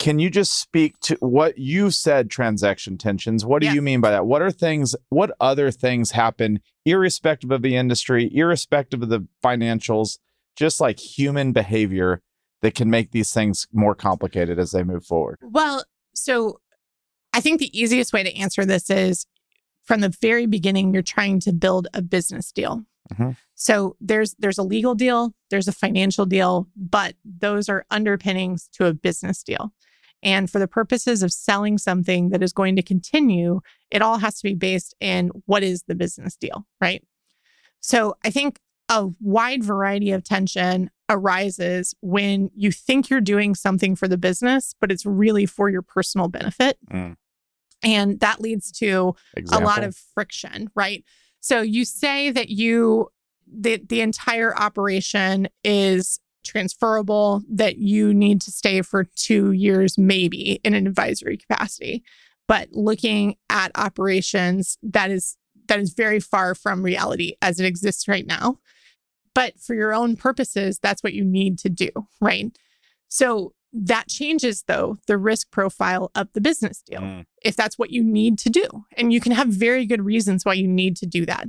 Can 0.00 0.18
you 0.18 0.30
just 0.30 0.58
speak 0.58 0.98
to 1.00 1.16
what 1.20 1.58
you 1.58 1.90
said 1.90 2.30
transaction 2.30 2.96
tensions? 2.96 3.44
What 3.44 3.60
do 3.60 3.66
Yeah. 3.66 3.74
you 3.74 3.82
mean 3.82 4.00
by 4.00 4.10
that? 4.10 4.24
What 4.26 4.40
are 4.40 4.50
things, 4.50 4.96
what 5.10 5.30
other 5.40 5.70
things 5.70 6.12
happen, 6.12 6.60
irrespective 6.86 7.50
of 7.50 7.60
the 7.60 7.76
industry, 7.76 8.34
irrespective 8.34 9.02
of 9.02 9.10
the 9.10 9.28
financials, 9.44 10.18
just 10.56 10.80
like 10.80 10.98
human 10.98 11.52
behavior 11.52 12.22
that 12.62 12.74
can 12.74 12.88
make 12.88 13.10
these 13.10 13.30
things 13.30 13.68
more 13.72 13.94
complicated 13.94 14.58
as 14.58 14.70
they 14.70 14.82
move 14.82 15.04
forward? 15.04 15.38
Well, 15.42 15.84
so 16.14 16.60
I 17.34 17.42
think 17.42 17.60
the 17.60 17.78
easiest 17.78 18.14
way 18.14 18.22
to 18.22 18.34
answer 18.34 18.64
this 18.64 18.88
is 18.88 19.26
from 19.84 20.00
the 20.00 20.08
very 20.22 20.46
beginning, 20.46 20.94
you're 20.94 21.02
trying 21.02 21.40
to 21.40 21.52
build 21.52 21.88
a 21.92 22.00
business 22.00 22.50
deal. 22.52 22.86
Mhm. 23.12 23.36
So 23.54 23.96
there's 24.00 24.34
there's 24.38 24.56
a 24.56 24.62
legal 24.62 24.94
deal, 24.94 25.34
there's 25.50 25.68
a 25.68 25.72
financial 25.72 26.24
deal, 26.24 26.68
but 26.74 27.16
those 27.22 27.68
are 27.68 27.84
underpinnings 27.90 28.66
to 28.72 28.86
a 28.86 28.94
business 28.94 29.42
deal. 29.42 29.74
And 30.22 30.50
for 30.50 30.58
the 30.58 30.68
purposes 30.68 31.22
of 31.22 31.32
selling 31.32 31.78
something 31.78 32.30
that 32.30 32.42
is 32.42 32.52
going 32.52 32.76
to 32.76 32.82
continue, 32.82 33.60
it 33.90 34.02
all 34.02 34.18
has 34.18 34.36
to 34.36 34.42
be 34.42 34.54
based 34.54 34.94
in 35.00 35.30
what 35.46 35.62
is 35.62 35.84
the 35.84 35.94
business 35.94 36.36
deal, 36.36 36.66
right? 36.80 37.02
So 37.80 38.16
I 38.24 38.30
think 38.30 38.60
a 38.88 39.08
wide 39.20 39.64
variety 39.64 40.10
of 40.10 40.24
tension 40.24 40.90
arises 41.08 41.94
when 42.00 42.50
you 42.54 42.70
think 42.70 43.08
you're 43.08 43.20
doing 43.20 43.54
something 43.54 43.96
for 43.96 44.08
the 44.08 44.18
business, 44.18 44.74
but 44.80 44.92
it's 44.92 45.06
really 45.06 45.46
for 45.46 45.70
your 45.70 45.82
personal 45.82 46.28
benefit. 46.28 46.76
Mm. 46.90 47.16
And 47.82 48.20
that 48.20 48.40
leads 48.40 48.70
to 48.72 49.14
Example. 49.36 49.64
a 49.64 49.66
lot 49.66 49.84
of 49.84 49.96
friction, 49.96 50.70
right? 50.74 51.04
So 51.40 51.62
you 51.62 51.84
say 51.84 52.30
that 52.30 52.50
you 52.50 53.08
the 53.50 53.82
the 53.88 54.00
entire 54.00 54.56
operation 54.56 55.48
is 55.64 56.20
transferable 56.44 57.42
that 57.48 57.78
you 57.78 58.14
need 58.14 58.40
to 58.42 58.50
stay 58.50 58.82
for 58.82 59.04
2 59.04 59.52
years 59.52 59.98
maybe 59.98 60.60
in 60.64 60.74
an 60.74 60.86
advisory 60.86 61.36
capacity. 61.36 62.02
But 62.48 62.68
looking 62.72 63.36
at 63.48 63.70
operations 63.74 64.78
that 64.82 65.10
is 65.10 65.36
that 65.68 65.78
is 65.78 65.94
very 65.94 66.18
far 66.18 66.54
from 66.56 66.82
reality 66.82 67.34
as 67.40 67.60
it 67.60 67.66
exists 67.66 68.08
right 68.08 68.26
now. 68.26 68.58
But 69.34 69.60
for 69.60 69.74
your 69.74 69.94
own 69.94 70.16
purposes, 70.16 70.80
that's 70.80 71.02
what 71.02 71.12
you 71.12 71.24
need 71.24 71.58
to 71.60 71.68
do, 71.68 71.90
right? 72.20 72.50
So 73.08 73.54
that 73.72 74.08
changes 74.08 74.64
though 74.66 74.98
the 75.06 75.16
risk 75.16 75.52
profile 75.52 76.10
of 76.16 76.32
the 76.32 76.40
business 76.40 76.82
deal 76.82 77.00
Mm. 77.00 77.26
if 77.44 77.54
that's 77.54 77.78
what 77.78 77.90
you 77.90 78.02
need 78.02 78.36
to 78.40 78.50
do. 78.50 78.66
And 78.96 79.12
you 79.12 79.20
can 79.20 79.30
have 79.30 79.46
very 79.48 79.86
good 79.86 80.04
reasons 80.04 80.44
why 80.44 80.54
you 80.54 80.66
need 80.66 80.96
to 80.96 81.06
do 81.06 81.24
that. 81.26 81.48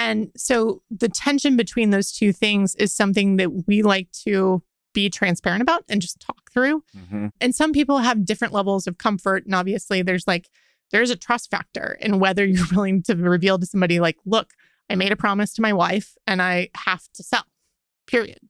And 0.00 0.30
so 0.34 0.82
the 0.90 1.10
tension 1.10 1.58
between 1.58 1.90
those 1.90 2.10
two 2.10 2.32
things 2.32 2.74
is 2.76 2.90
something 2.90 3.36
that 3.36 3.66
we 3.66 3.82
like 3.82 4.10
to 4.24 4.62
be 4.94 5.10
transparent 5.10 5.60
about 5.60 5.84
and 5.90 6.00
just 6.00 6.18
talk 6.20 6.50
through. 6.50 6.82
Mhm. 6.96 7.32
And 7.38 7.54
some 7.54 7.72
people 7.72 7.98
have 7.98 8.24
different 8.24 8.54
levels 8.54 8.86
of 8.86 8.96
comfort. 8.96 9.44
And 9.44 9.54
obviously, 9.54 10.00
there's 10.00 10.26
like, 10.26 10.48
there's 10.90 11.10
a 11.10 11.16
trust 11.16 11.50
factor 11.50 11.98
in 12.00 12.18
whether 12.18 12.44
you're 12.46 12.66
willing 12.72 13.02
to 13.04 13.14
reveal 13.14 13.58
to 13.58 13.66
somebody, 13.66 14.00
like, 14.00 14.16
look, 14.24 14.54
I 14.88 14.94
made 14.94 15.12
a 15.12 15.16
promise 15.16 15.52
to 15.54 15.62
my 15.62 15.72
wife 15.72 16.14
and 16.26 16.40
I 16.40 16.70
have 16.74 17.02
to 17.14 17.22
sell, 17.22 17.44
period. 18.06 18.40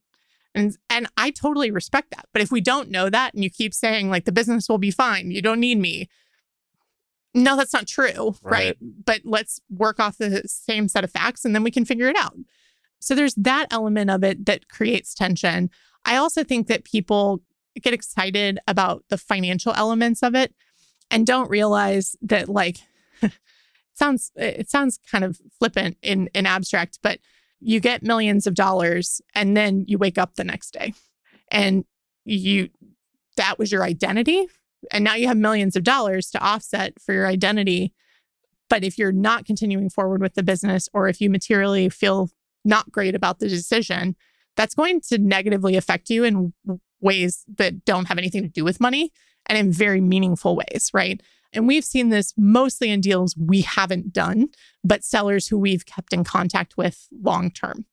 And, 0.55 0.75
and 0.89 1.07
I 1.17 1.31
totally 1.31 1.69
respect 1.69 2.11
that. 2.11 2.25
But 2.33 2.41
if 2.41 2.49
we 2.49 2.61
don't 2.61 2.89
know 2.89 3.09
that 3.09 3.33
and 3.33 3.43
you 3.43 3.49
keep 3.49 3.73
saying, 3.73 4.09
like, 4.09 4.23
the 4.23 4.31
business 4.31 4.69
will 4.69 4.77
be 4.77 4.91
fine, 4.91 5.31
you 5.31 5.41
don't 5.41 5.59
need 5.59 5.77
me, 5.79 6.09
no, 7.33 7.55
that's 7.55 7.73
not 7.73 7.87
true. 7.87 8.35
Right. 8.41 8.51
Right. 8.51 8.77
But 8.81 9.21
let's 9.23 9.59
work 9.69 9.99
off 9.99 10.17
the 10.17 10.43
same 10.45 10.87
set 10.87 11.03
of 11.03 11.11
facts 11.11 11.45
and 11.45 11.55
then 11.55 11.63
we 11.63 11.71
can 11.71 11.85
figure 11.85 12.09
it 12.09 12.17
out. 12.17 12.35
So 12.99 13.15
there's 13.15 13.35
that 13.35 13.67
element 13.71 14.09
of 14.09 14.23
it 14.23 14.45
that 14.45 14.67
creates 14.67 15.13
tension. 15.13 15.69
I 16.05 16.17
also 16.17 16.43
think 16.43 16.67
that 16.67 16.83
people 16.83 17.41
get 17.81 17.93
excited 17.93 18.59
about 18.67 19.03
the 19.09 19.17
financial 19.17 19.73
elements 19.73 20.21
of 20.21 20.35
it 20.35 20.53
and 21.09 21.25
don't 21.25 21.49
realize 21.49 22.15
that, 22.21 22.49
like, 22.49 22.79
sounds 23.93 24.31
it 24.35 24.69
sounds 24.69 24.99
kind 25.09 25.23
of 25.23 25.39
flippant 25.57 25.97
in 26.01 26.29
in 26.33 26.45
abstract, 26.45 26.99
but 27.01 27.19
you 27.59 27.79
get 27.79 28.03
millions 28.03 28.47
of 28.47 28.55
dollars 28.55 29.21
and 29.35 29.55
then 29.55 29.85
you 29.87 29.97
wake 29.97 30.17
up 30.17 30.35
the 30.35 30.43
next 30.43 30.71
day 30.71 30.93
and 31.51 31.85
you 32.25 32.69
that 33.37 33.59
was 33.59 33.71
your 33.71 33.83
identity 33.83 34.47
and 34.91 35.03
now 35.03 35.15
you 35.15 35.27
have 35.27 35.37
millions 35.37 35.75
of 35.75 35.83
dollars 35.83 36.29
to 36.31 36.39
offset 36.39 36.93
for 36.99 37.13
your 37.13 37.27
identity 37.27 37.93
but 38.69 38.83
if 38.85 38.97
you're 38.97 39.11
not 39.11 39.45
continuing 39.45 39.89
forward 39.89 40.21
with 40.21 40.33
the 40.35 40.43
business 40.43 40.87
or 40.93 41.09
if 41.09 41.19
you 41.19 41.29
materially 41.29 41.89
feel 41.89 42.29
not 42.63 42.91
great 42.91 43.15
about 43.15 43.39
the 43.39 43.49
decision 43.49 44.15
that's 44.55 44.75
going 44.75 45.01
to 45.01 45.17
negatively 45.17 45.75
affect 45.75 46.09
you 46.09 46.23
in 46.23 46.53
ways 46.99 47.45
that 47.57 47.83
don't 47.85 48.07
have 48.07 48.17
anything 48.17 48.43
to 48.43 48.49
do 48.49 48.63
with 48.63 48.79
money 48.79 49.11
and 49.47 49.57
in 49.57 49.71
very 49.71 50.01
meaningful 50.01 50.55
ways 50.55 50.89
right 50.93 51.21
and 51.53 51.67
we've 51.67 51.85
seen 51.85 52.09
this 52.09 52.33
mostly 52.37 52.89
in 52.89 53.01
deals 53.01 53.35
we 53.37 53.61
haven't 53.61 54.13
done, 54.13 54.49
but 54.83 55.03
sellers 55.03 55.47
who 55.47 55.57
we've 55.57 55.85
kept 55.85 56.13
in 56.13 56.23
contact 56.23 56.77
with 56.77 57.07
long 57.21 57.51
term. 57.51 57.85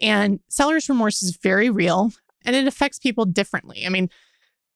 And 0.00 0.40
seller's 0.48 0.88
remorse 0.88 1.22
is 1.22 1.36
very 1.36 1.70
real 1.70 2.12
and 2.44 2.54
it 2.54 2.66
affects 2.66 2.98
people 2.98 3.24
differently. 3.24 3.84
I 3.84 3.88
mean, 3.88 4.10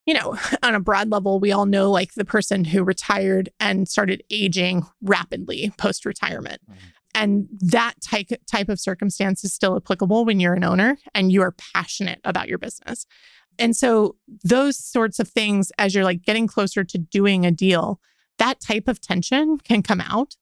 you 0.07 0.15
know, 0.15 0.37
on 0.63 0.75
a 0.75 0.81
broad 0.81 1.11
level, 1.11 1.41
we 1.41 1.53
all 1.53 1.67
know 1.67 1.91
like 1.91 2.15
the 2.15 2.25
person 2.25 2.65
who 2.65 2.83
retired 2.85 3.51
and 3.61 3.89
started 3.89 4.23
aging 4.31 4.85
rapidly 5.03 5.73
post 5.79 6.05
retirement. 6.05 6.61
Mm-hmm. 6.71 6.79
And 7.15 7.49
that 7.61 7.95
type, 8.01 8.29
type 8.51 8.71
of 8.71 8.81
circumstance 8.81 9.45
is 9.45 9.53
still 9.53 9.77
applicable 9.77 10.25
when 10.25 10.41
you're 10.41 10.55
an 10.55 10.65
owner 10.65 10.97
and 11.15 11.31
you 11.31 11.43
are 11.43 11.55
passionate 11.75 12.21
about 12.25 12.49
your 12.49 12.57
business. 12.57 13.07
And 13.59 13.77
so, 13.77 14.17
those 14.43 14.79
sorts 14.79 15.19
of 15.19 15.29
things, 15.29 15.71
as 15.77 15.95
you're 15.95 16.05
like 16.05 16.23
getting 16.23 16.47
closer 16.47 16.85
to 16.85 16.99
doing 16.99 17.45
a 17.45 17.51
deal, 17.51 18.01
that 18.39 18.61
type 18.61 18.89
of 18.89 18.99
tension 18.99 19.59
can 19.59 19.83
come 19.83 20.01
out. 20.01 20.37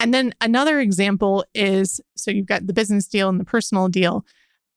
And 0.00 0.14
then 0.14 0.34
another 0.40 0.78
example 0.78 1.44
is 1.54 2.00
so 2.16 2.30
you've 2.30 2.46
got 2.46 2.66
the 2.66 2.72
business 2.72 3.08
deal 3.08 3.28
and 3.28 3.40
the 3.40 3.44
personal 3.44 3.88
deal. 3.88 4.24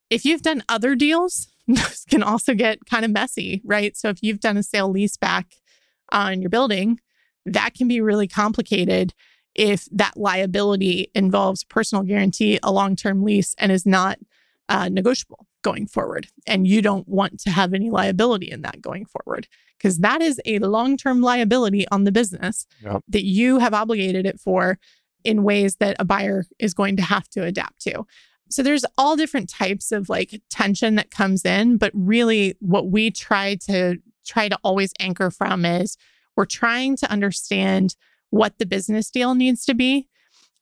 If 0.09 0.25
you've 0.25 0.41
done 0.41 0.63
other 0.67 0.95
deals, 0.95 1.47
those 1.75 2.05
can 2.09 2.23
also 2.23 2.53
get 2.53 2.85
kind 2.85 3.05
of 3.05 3.11
messy, 3.11 3.61
right? 3.65 3.95
So 3.95 4.09
if 4.09 4.21
you've 4.21 4.39
done 4.39 4.57
a 4.57 4.63
sale 4.63 4.89
lease 4.89 5.17
back 5.17 5.55
on 6.11 6.41
your 6.41 6.49
building, 6.49 6.99
that 7.45 7.73
can 7.73 7.87
be 7.87 8.01
really 8.01 8.27
complicated 8.27 9.13
if 9.55 9.87
that 9.91 10.15
liability 10.15 11.11
involves 11.13 11.63
personal 11.63 12.03
guarantee, 12.03 12.59
a 12.63 12.71
long 12.71 12.95
term 12.95 13.23
lease, 13.23 13.55
and 13.57 13.71
is 13.71 13.85
not 13.85 14.19
uh, 14.69 14.89
negotiable 14.89 15.47
going 15.63 15.85
forward. 15.85 16.27
And 16.47 16.67
you 16.67 16.81
don't 16.81 17.07
want 17.07 17.39
to 17.41 17.49
have 17.49 17.73
any 17.73 17.89
liability 17.89 18.49
in 18.49 18.61
that 18.61 18.81
going 18.81 19.05
forward 19.05 19.47
because 19.77 19.99
that 19.99 20.21
is 20.21 20.39
a 20.45 20.59
long 20.59 20.97
term 20.97 21.21
liability 21.21 21.87
on 21.89 22.03
the 22.03 22.11
business 22.11 22.65
yep. 22.81 23.03
that 23.07 23.25
you 23.25 23.59
have 23.59 23.73
obligated 23.73 24.25
it 24.25 24.39
for 24.39 24.79
in 25.23 25.43
ways 25.43 25.75
that 25.77 25.95
a 25.99 26.05
buyer 26.05 26.45
is 26.59 26.73
going 26.73 26.95
to 26.97 27.03
have 27.03 27.27
to 27.29 27.43
adapt 27.43 27.81
to. 27.81 28.05
So 28.51 28.63
there's 28.63 28.85
all 28.97 29.15
different 29.15 29.49
types 29.49 29.91
of 29.91 30.09
like 30.09 30.41
tension 30.49 30.95
that 30.95 31.09
comes 31.11 31.45
in, 31.45 31.77
but 31.77 31.91
really 31.93 32.55
what 32.59 32.89
we 32.89 33.11
try 33.11 33.55
to 33.67 33.97
try 34.25 34.49
to 34.49 34.57
always 34.63 34.93
anchor 34.99 35.31
from 35.31 35.65
is 35.65 35.97
we're 36.35 36.45
trying 36.45 36.95
to 36.97 37.11
understand 37.11 37.95
what 38.29 38.59
the 38.59 38.65
business 38.65 39.09
deal 39.09 39.35
needs 39.35 39.65
to 39.65 39.73
be 39.73 40.07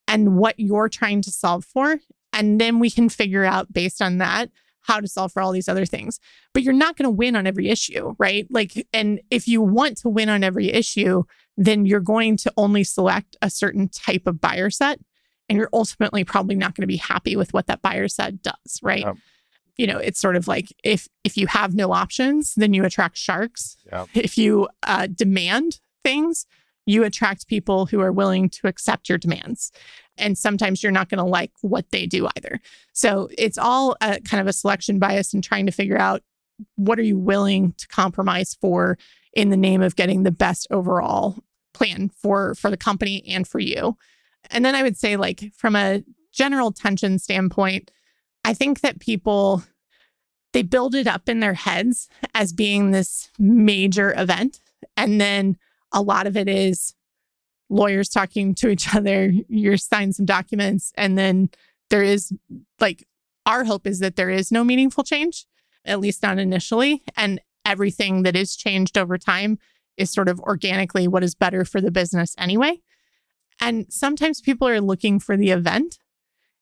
and 0.08 0.38
what 0.38 0.56
you're 0.58 0.90
trying 0.90 1.22
to 1.22 1.32
solve 1.32 1.66
for 1.66 2.00
and 2.34 2.60
then 2.60 2.80
we 2.80 2.90
can 2.90 3.10
figure 3.10 3.44
out 3.44 3.72
based 3.74 4.02
on 4.02 4.18
that 4.20 4.50
how 4.82 5.00
to 5.00 5.08
solve 5.08 5.32
for 5.32 5.42
all 5.42 5.52
these 5.52 5.70
other 5.70 5.86
things. 5.86 6.20
But 6.54 6.64
you're 6.64 6.74
not 6.74 6.96
going 6.96 7.04
to 7.04 7.12
win 7.12 7.36
on 7.36 7.46
every 7.46 7.70
issue, 7.70 8.16
right? 8.18 8.48
Like, 8.50 8.88
and 8.94 9.22
if 9.30 9.48
you 9.48 9.62
want 9.62 9.98
to 10.00 10.10
win 10.10 10.30
on 10.30 10.44
every 10.44 10.72
issue, 10.72 11.24
then 11.58 11.86
you're 11.86 12.00
going 12.00 12.38
to 12.38 12.54
only 12.58 12.84
select 12.84 13.36
a 13.42 13.50
certain 13.50 13.90
type 13.90 14.26
of 14.26 14.42
buyer 14.42 14.70
set. 14.70 15.00
And 15.50 15.58
you're 15.58 15.70
ultimately 15.74 16.24
probably 16.24 16.56
not 16.56 16.76
going 16.76 16.84
to 16.84 16.88
be 16.88 16.98
happy 16.98 17.36
with 17.36 17.54
what 17.54 17.68
that 17.68 17.82
buyer 17.82 18.08
said 18.08 18.42
does, 18.42 18.80
right? 18.84 19.04
You 19.78 19.88
know, 19.88 19.98
it's 19.98 20.20
sort 20.20 20.36
of 20.36 20.48
like 20.48 20.68
if 20.84 21.08
if 21.24 21.36
you 21.38 21.48
have 21.48 21.74
no 21.74 21.92
options, 21.92 22.54
then 22.56 22.74
you 22.74 22.86
attract 22.86 23.18
sharks. 23.18 23.78
If 24.14 24.38
you 24.38 24.68
uh, 24.84 25.08
demand 25.08 25.80
things, 26.04 26.46
you 26.86 27.04
attract 27.04 27.48
people 27.48 27.86
who 27.86 28.00
are 28.02 28.12
willing 28.12 28.50
to 28.50 28.68
accept 28.68 29.10
your 29.10 29.18
demands. 29.18 29.72
And 30.18 30.38
sometimes 30.38 30.84
you're 30.84 30.92
not 30.92 31.08
going 31.08 31.20
to 31.20 31.24
like 31.24 31.52
what 31.62 31.92
they 31.92 32.06
do 32.06 32.28
either. 32.36 32.60
So 32.94 33.30
it's 33.38 33.58
all 33.58 33.96
a, 34.02 34.20
kind 34.22 34.42
of 34.42 34.48
a 34.48 34.54
selection 34.54 35.00
bias 35.00 35.34
and 35.34 35.44
trying 35.44 35.66
to 35.66 35.72
figure 35.72 35.98
out 35.98 36.24
what 36.76 37.00
are 37.00 37.04
you 37.04 37.18
willing 37.18 37.74
to 37.78 37.88
compromise 37.88 38.58
for 38.60 38.98
in 39.34 39.50
the 39.50 39.58
name 39.58 39.82
of 39.82 39.96
getting 39.96 40.24
the 40.24 40.32
best 40.32 40.68
overall 40.72 41.38
plan 41.74 42.10
for 42.10 42.56
for 42.56 42.70
the 42.70 42.78
company 42.78 43.24
and 43.28 43.48
for 43.48 43.60
you. 43.60 43.98
And 44.52 44.64
then 44.66 44.76
I 44.76 44.84
would 44.84 44.98
say 44.98 45.16
like 45.16 45.52
from 45.54 45.76
a 45.76 46.04
general 46.32 46.72
tension 46.72 47.20
standpoint, 47.20 47.92
I 48.44 48.54
think 48.54 48.82
that 48.82 49.00
people 49.00 49.64
they 50.52 50.64
build 50.64 50.96
it 50.96 51.06
up 51.06 51.30
in 51.30 51.42
their 51.42 51.54
heads 51.54 52.10
as 52.34 52.54
being 52.54 52.90
this 52.90 53.30
major 53.38 54.14
event 54.18 54.60
and 54.98 55.20
then 55.20 55.58
a 55.92 56.02
lot 56.02 56.28
of 56.28 56.38
it 56.38 56.48
is 56.48 56.94
lawyers 57.70 58.10
talking 58.10 58.54
to 58.56 58.70
each 58.70 58.94
other, 58.96 59.32
you're 59.48 59.78
signing 59.78 60.12
some 60.12 60.26
documents, 60.26 60.92
and 60.96 61.18
then 61.18 61.50
there 61.90 62.04
is 62.04 62.32
like 62.80 63.08
our 63.46 63.64
hope 63.64 63.88
is 63.88 64.00
that 64.00 64.16
there 64.16 64.30
is 64.30 64.52
no 64.52 64.64
meaningful 64.64 65.04
change, 65.04 65.46
at 65.86 66.00
least 66.00 66.22
not 66.22 66.38
initially. 66.38 67.04
And 67.18 67.42
everything 67.66 68.24
that 68.24 68.36
is 68.36 68.56
changed 68.56 68.98
over 68.98 69.18
time 69.18 69.58
is 69.98 70.12
sort 70.12 70.30
of 70.30 70.40
organically 70.42 71.08
what 71.08 71.24
is 71.24 71.34
better 71.34 71.66
for 71.66 71.82
the 71.82 71.92
business 71.92 72.36
anyway. 72.38 72.80
And 73.60 73.86
sometimes 73.90 74.42
people 74.42 74.68
are 74.68 74.82
looking 74.82 75.20
for 75.20 75.36
the 75.36 75.52
event, 75.52 76.00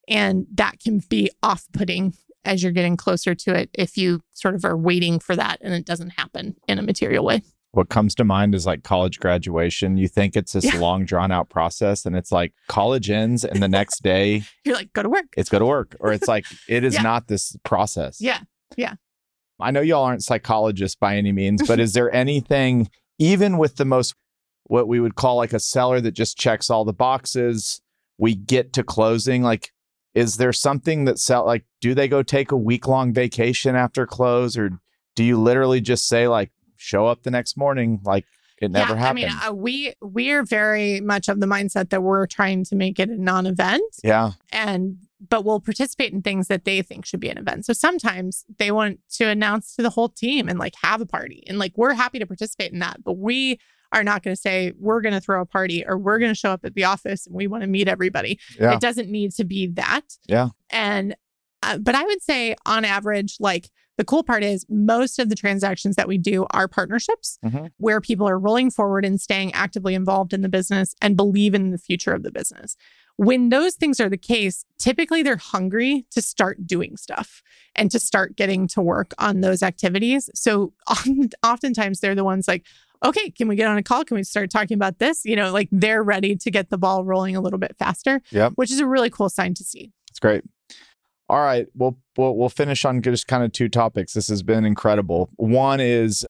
and 0.07 0.48
that 0.53 0.80
can 0.80 1.02
be 1.10 1.30
off 1.44 1.65
putting 1.74 2.14
as 2.45 2.64
you're 2.64 2.72
getting 2.72 2.95
closer 2.95 3.36
to 3.36 3.53
it 3.53 3.69
if 3.74 3.98
you 3.98 4.22
sort 4.32 4.56
of 4.56 4.64
are 4.64 4.78
waiting 4.78 5.19
for 5.19 5.36
that 5.36 5.57
and 5.60 5.74
it 5.74 5.86
doesn't 5.86 6.11
happen 6.11 6.56
in 6.68 6.80
a 6.80 6.82
material 6.82 7.26
way 7.26 7.41
what 7.78 7.90
comes 7.90 8.15
to 8.15 8.24
mind 8.24 8.56
is 8.56 8.65
like 8.65 8.84
college 8.84 9.19
graduation. 9.19 9.98
You 9.98 10.07
think 10.07 10.36
it's 10.36 10.53
this 10.53 10.65
yeah. 10.65 10.80
long 10.80 11.06
drawn 11.06 11.32
out 11.32 11.49
process 11.49 12.06
and 12.06 12.15
it's 12.15 12.32
like 12.32 12.53
college 12.68 13.10
ends 13.10 13.45
and 13.45 13.61
the 13.61 13.68
next 13.68 14.02
day 14.02 14.44
you're 14.65 14.76
like, 14.76 14.91
go 14.94 15.03
to 15.03 15.10
work. 15.10 15.28
It's 15.38 15.49
go 15.49 15.60
to 15.60 15.65
work. 15.65 15.95
Or 15.99 16.11
it's 16.11 16.28
like, 16.28 16.45
it 16.68 16.84
is 16.84 16.95
yeah. 16.95 17.03
not 17.03 17.28
this 17.28 17.56
process. 17.64 18.19
Yeah. 18.19 18.40
Yeah. 18.76 18.95
I 19.60 19.72
know 19.72 19.82
y'all 19.82 20.03
aren't 20.03 20.24
psychologists 20.24 20.95
by 20.95 21.18
any 21.18 21.32
means, 21.32 21.68
but 21.68 21.80
is 21.80 21.94
there 21.94 22.14
anything, 22.14 22.90
even 23.19 23.57
with 23.57 23.76
the 23.76 23.86
most, 23.86 24.15
what 24.68 24.88
we 24.88 24.99
would 24.99 25.15
call 25.15 25.35
like 25.35 25.53
a 25.53 25.60
seller 25.60 25.99
that 26.02 26.11
just 26.11 26.38
checks 26.38 26.69
all 26.69 26.85
the 26.85 26.94
boxes, 26.94 27.81
we 28.18 28.35
get 28.35 28.73
to 28.73 28.84
closing? 28.84 29.44
Like, 29.44 29.72
is 30.14 30.38
there 30.38 30.53
something 30.53 31.06
that 31.06 31.19
sell, 31.19 31.45
like, 31.45 31.65
do 31.81 31.94
they 31.94 32.07
go 32.07 32.23
take 32.23 32.52
a 32.52 32.57
week 32.57 32.88
long 32.88 33.14
vacation 33.14 33.76
after 33.76 34.06
close? 34.06 34.57
Or 34.57 34.80
do 35.15 35.23
you 35.23 35.38
literally 35.38 35.81
just 35.81 36.07
say, 36.07 36.27
like, 36.27 36.52
show 36.76 37.07
up 37.07 37.23
the 37.23 37.31
next 37.31 37.57
morning 37.57 37.99
like 38.03 38.26
it 38.60 38.72
never 38.72 38.94
yeah, 38.94 38.99
happened. 38.99 39.26
I 39.26 39.30
mean, 39.30 39.39
uh, 39.49 39.53
we 39.53 39.94
we 40.02 40.31
are 40.31 40.44
very 40.44 40.99
much 41.02 41.30
of 41.30 41.39
the 41.39 41.45
mindset 41.45 41.89
that 41.89 42.02
we're 42.02 42.26
trying 42.26 42.64
to 42.65 42.76
make 42.76 42.99
it 42.99 43.10
a 43.10 43.22
non-event. 43.22 43.98
Yeah. 44.03 44.31
And 44.52 44.98
but 45.30 45.45
we'll 45.45 45.60
participate 45.60 46.14
in 46.14 46.22
things 46.22 46.48
that 46.48 46.65
they 46.65 46.81
think 46.81 47.06
should 47.06 47.19
be 47.19 47.30
an 47.30 47.38
event. 47.38 47.65
So 47.65 47.73
sometimes 47.73 48.45
they 48.57 48.72
want 48.72 48.99
to 49.14 49.26
announce 49.26 49.76
to 49.76 49.81
the 49.81 49.89
whole 49.91 50.10
team 50.10 50.48
and 50.48 50.57
like 50.57 50.73
have 50.81 51.02
a 51.02 51.06
party. 51.06 51.44
And 51.48 51.60
like 51.60 51.73
we're 51.76 51.94
happy 51.94 52.19
to 52.19 52.26
participate 52.26 52.72
in 52.72 52.80
that, 52.80 53.03
but 53.03 53.14
we 53.14 53.60
are 53.91 54.03
not 54.03 54.23
going 54.23 54.35
to 54.35 54.41
say 54.41 54.73
we're 54.77 55.01
going 55.01 55.14
to 55.14 55.22
throw 55.22 55.41
a 55.41 55.45
party 55.45 55.85
or 55.85 55.97
we're 55.97 56.19
going 56.19 56.31
to 56.31 56.39
show 56.39 56.51
up 56.51 56.65
at 56.65 56.73
the 56.73 56.84
office 56.84 57.26
and 57.27 57.35
we 57.35 57.47
want 57.47 57.61
to 57.61 57.68
meet 57.68 57.88
everybody. 57.88 58.39
Yeah. 58.59 58.73
It 58.73 58.81
doesn't 58.81 59.09
need 59.09 59.31
to 59.34 59.43
be 59.43 59.68
that. 59.68 60.18
Yeah. 60.27 60.49
And 60.69 61.15
uh, 61.64 61.77
but 61.77 61.95
I 61.95 62.03
would 62.03 62.22
say 62.22 62.55
on 62.65 62.85
average 62.85 63.38
like 63.39 63.69
the 63.97 64.05
cool 64.05 64.23
part 64.23 64.43
is 64.43 64.65
most 64.69 65.18
of 65.18 65.30
the 65.30 65.35
transactions 65.35 65.95
that 65.95 66.07
we 66.07 66.19
do 66.19 66.45
are 66.51 66.68
partnerships 66.68 67.39
mm-hmm. 67.43 67.68
where 67.77 67.99
people 67.99 68.30
are 68.30 68.38
rolling 68.38 68.69
forward 68.69 69.03
and 69.03 69.19
staying 69.19 69.51
actively 69.53 69.95
involved 69.95 70.34
in 70.34 70.41
the 70.41 70.49
business 70.49 70.95
and 71.01 71.18
believe 71.18 71.55
in 71.55 71.72
the 71.72 71.80
future 71.80 72.14
of 72.14 72.22
the 72.22 72.31
business. 72.31 72.77
When 73.15 73.49
those 73.49 73.73
things 73.73 73.99
are 73.99 74.09
the 74.09 74.18
case, 74.18 74.64
typically 74.77 75.23
they're 75.23 75.38
hungry 75.38 76.05
to 76.11 76.22
start 76.22 76.68
doing 76.68 76.95
stuff 76.97 77.41
and 77.76 77.89
to 77.89 77.99
start 77.99 78.35
getting 78.35 78.68
to 78.68 78.81
work 78.81 79.15
on 79.18 79.41
those 79.41 79.64
activities. 79.64 80.30
So 80.35 80.73
oftentimes 81.43 81.99
they're 81.99 82.14
the 82.14 82.23
ones 82.23 82.47
like, 82.47 82.64
okay, 83.03 83.30
can 83.32 83.48
we 83.48 83.56
get 83.56 83.68
on 83.68 83.78
a 83.78 83.84
call? 83.84 84.03
Can 84.03 84.15
we 84.15 84.24
start 84.24 84.49
talking 84.49 84.76
about 84.76 84.99
this? 84.99 85.26
You 85.26 85.36
know, 85.36 85.52
like 85.52 85.69
they're 85.72 86.03
ready 86.03 86.36
to 86.36 86.52
get 86.52 86.69
the 86.69 86.78
ball 86.78 87.03
rolling 87.03 87.36
a 87.36 87.41
little 87.41 87.60
bit 87.60 87.76
faster, 87.78 88.22
yep. 88.32 88.53
which 88.56 88.72
is 88.72 88.80
a 88.80 88.88
really 88.88 89.10
cool 89.10 89.30
sign 89.30 89.53
to 89.56 89.64
see. 89.64 89.91
It's 90.10 90.19
great. 90.19 90.44
All 91.30 91.44
right, 91.44 91.68
we'll, 91.76 91.98
we'll 92.18 92.36
we'll 92.38 92.49
finish 92.49 92.86
on 92.86 93.02
just 93.02 93.28
kind 93.28 93.44
of 93.44 93.52
two 93.52 93.68
topics. 93.68 94.14
This 94.14 94.30
has 94.30 94.44
been 94.44 94.64
incredible. 94.64 95.30
One 95.36 95.82
is 95.82 96.26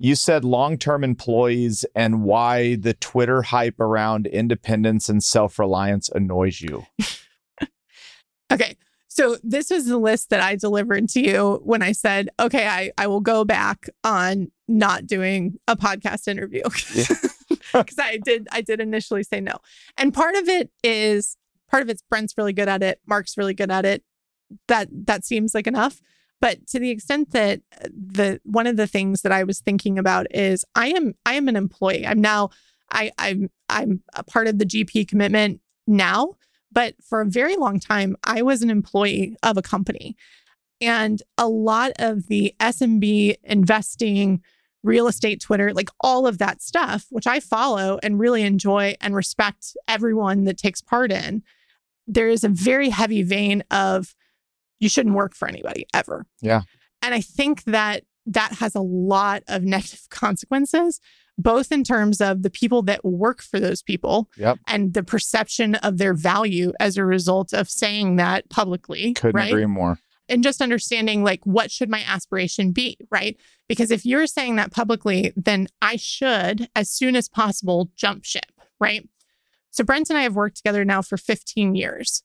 you 0.00 0.16
said 0.16 0.44
long-term 0.44 1.04
employees 1.04 1.84
and 1.94 2.24
why 2.24 2.76
the 2.76 2.94
Twitter 2.94 3.42
hype 3.42 3.78
around 3.78 4.26
independence 4.26 5.08
and 5.08 5.22
self-reliance 5.22 6.08
annoys 6.08 6.62
you. 6.62 6.86
okay. 8.52 8.76
So 9.20 9.36
this 9.42 9.68
was 9.68 9.84
the 9.84 9.98
list 9.98 10.30
that 10.30 10.40
I 10.40 10.56
delivered 10.56 11.06
to 11.10 11.20
you 11.20 11.60
when 11.62 11.82
I 11.82 11.92
said, 11.92 12.30
okay, 12.40 12.66
I, 12.66 12.90
I 12.96 13.06
will 13.06 13.20
go 13.20 13.44
back 13.44 13.90
on 14.02 14.50
not 14.66 15.06
doing 15.06 15.58
a 15.68 15.76
podcast 15.76 16.26
interview. 16.26 16.62
because 17.74 17.98
I 17.98 18.16
did 18.24 18.48
I 18.50 18.62
did 18.62 18.80
initially 18.80 19.22
say 19.22 19.42
no. 19.42 19.58
And 19.98 20.14
part 20.14 20.36
of 20.36 20.48
it 20.48 20.70
is 20.82 21.36
part 21.68 21.82
of 21.82 21.90
it's 21.90 22.00
Brent's 22.00 22.32
really 22.38 22.54
good 22.54 22.68
at 22.70 22.82
it, 22.82 22.98
Mark's 23.06 23.36
really 23.36 23.52
good 23.52 23.70
at 23.70 23.84
it. 23.84 24.04
That 24.68 24.88
that 24.90 25.26
seems 25.26 25.54
like 25.54 25.66
enough. 25.66 26.00
But 26.40 26.66
to 26.68 26.78
the 26.78 26.88
extent 26.88 27.32
that 27.32 27.60
uh, 27.78 27.88
the 27.92 28.40
one 28.44 28.66
of 28.66 28.78
the 28.78 28.86
things 28.86 29.20
that 29.20 29.32
I 29.32 29.44
was 29.44 29.60
thinking 29.60 29.98
about 29.98 30.34
is 30.34 30.64
I 30.74 30.88
am 30.88 31.12
I 31.26 31.34
am 31.34 31.46
an 31.46 31.56
employee. 31.56 32.06
I'm 32.06 32.22
now 32.22 32.48
I 32.90 33.12
I'm 33.18 33.50
I'm 33.68 34.02
a 34.14 34.24
part 34.24 34.48
of 34.48 34.58
the 34.58 34.64
GP 34.64 35.08
commitment 35.08 35.60
now, 35.86 36.36
but 36.72 36.94
for 37.02 37.20
a 37.20 37.26
very 37.26 37.56
long 37.56 37.80
time 37.80 38.16
I 38.24 38.42
was 38.42 38.62
an 38.62 38.70
employee 38.70 39.36
of 39.42 39.56
a 39.56 39.62
company. 39.62 40.16
And 40.80 41.22
a 41.36 41.46
lot 41.46 41.92
of 41.98 42.28
the 42.28 42.54
SMB 42.58 43.36
investing, 43.44 44.40
real 44.82 45.08
estate 45.08 45.40
Twitter, 45.40 45.74
like 45.74 45.90
all 46.00 46.26
of 46.26 46.38
that 46.38 46.62
stuff, 46.62 47.06
which 47.10 47.26
I 47.26 47.38
follow 47.38 47.98
and 48.02 48.18
really 48.18 48.42
enjoy 48.42 48.94
and 49.00 49.14
respect 49.14 49.76
everyone 49.86 50.44
that 50.44 50.56
takes 50.56 50.80
part 50.80 51.12
in, 51.12 51.42
there 52.06 52.28
is 52.28 52.44
a 52.44 52.48
very 52.48 52.88
heavy 52.88 53.22
vein 53.22 53.62
of 53.70 54.14
you 54.78 54.88
shouldn't 54.88 55.14
work 55.14 55.34
for 55.34 55.46
anybody 55.46 55.86
ever. 55.92 56.26
Yeah. 56.40 56.62
And 57.02 57.14
I 57.14 57.20
think 57.20 57.64
that 57.64 58.04
that 58.26 58.54
has 58.54 58.74
a 58.74 58.80
lot 58.80 59.42
of 59.48 59.62
negative 59.64 60.08
consequences, 60.10 61.00
both 61.38 61.72
in 61.72 61.84
terms 61.84 62.20
of 62.20 62.42
the 62.42 62.50
people 62.50 62.82
that 62.82 63.04
work 63.04 63.42
for 63.42 63.58
those 63.60 63.82
people 63.82 64.28
Yep. 64.36 64.58
and 64.66 64.94
the 64.94 65.02
perception 65.02 65.74
of 65.76 65.98
their 65.98 66.14
value 66.14 66.72
as 66.80 66.96
a 66.96 67.04
result 67.04 67.52
of 67.52 67.68
saying 67.70 68.16
that 68.16 68.48
publicly. 68.50 69.14
Couldn't 69.14 69.36
right? 69.36 69.48
agree 69.50 69.66
more. 69.66 69.98
and 70.28 70.42
just 70.44 70.60
understanding 70.62 71.24
like 71.24 71.40
what 71.44 71.70
should 71.70 71.88
my 71.90 72.02
aspiration 72.06 72.72
be 72.72 72.96
right 73.10 73.36
because 73.68 73.90
if 73.90 74.04
you're 74.06 74.26
saying 74.28 74.56
that 74.56 74.70
publicly 74.72 75.32
then 75.36 75.66
i 75.82 75.96
should 75.96 76.68
as 76.76 76.88
soon 76.90 77.16
as 77.16 77.28
possible 77.28 77.90
jump 77.96 78.24
ship 78.24 78.52
right 78.78 79.08
so 79.70 79.82
brent 79.82 80.08
and 80.08 80.16
i 80.18 80.22
have 80.22 80.36
worked 80.36 80.56
together 80.56 80.84
now 80.84 81.02
for 81.02 81.16
15 81.16 81.74
years 81.74 82.22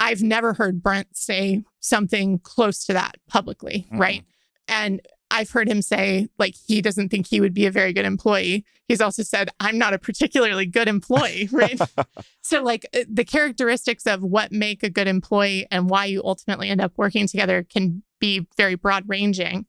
i've 0.00 0.22
never 0.24 0.54
heard 0.54 0.82
brent 0.82 1.16
say 1.16 1.62
something 1.78 2.40
close 2.40 2.84
to 2.84 2.92
that 2.94 3.16
publicly 3.28 3.86
Mm-mm. 3.92 4.00
right 4.00 4.24
and 4.66 5.00
I've 5.30 5.50
heard 5.50 5.68
him 5.68 5.82
say 5.82 6.28
like 6.38 6.54
he 6.54 6.80
doesn't 6.80 7.08
think 7.08 7.26
he 7.26 7.40
would 7.40 7.54
be 7.54 7.66
a 7.66 7.70
very 7.70 7.92
good 7.92 8.04
employee. 8.04 8.64
He's 8.88 9.00
also 9.00 9.22
said 9.22 9.50
I'm 9.60 9.78
not 9.78 9.94
a 9.94 9.98
particularly 9.98 10.66
good 10.66 10.88
employee, 10.88 11.48
right? 11.52 11.78
so 12.42 12.62
like 12.62 12.86
uh, 12.94 13.00
the 13.08 13.24
characteristics 13.24 14.06
of 14.06 14.22
what 14.22 14.52
make 14.52 14.82
a 14.82 14.90
good 14.90 15.08
employee 15.08 15.66
and 15.70 15.90
why 15.90 16.06
you 16.06 16.22
ultimately 16.24 16.68
end 16.68 16.80
up 16.80 16.92
working 16.96 17.26
together 17.26 17.64
can 17.64 18.02
be 18.20 18.46
very 18.56 18.76
broad 18.76 19.04
ranging. 19.06 19.66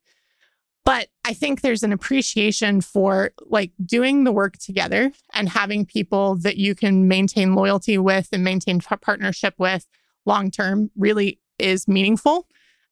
But 0.85 1.09
I 1.25 1.34
think 1.34 1.59
there's 1.59 1.84
an 1.84 1.91
appreciation 1.91 2.79
for 2.79 3.31
like 3.41 3.71
doing 3.85 4.23
the 4.23 4.31
work 4.31 4.57
together 4.57 5.11
and 5.34 5.49
having 5.49 5.85
people 5.85 6.35
that 6.38 6.55
you 6.55 6.75
can 6.75 7.09
maintain 7.09 7.55
loyalty 7.55 7.97
with 7.97 8.29
and 8.31 8.41
maintain 8.41 8.79
partnership 8.79 9.55
with 9.57 9.85
long 10.25 10.49
term 10.49 10.89
really 10.95 11.41
is 11.59 11.88
meaningful 11.89 12.47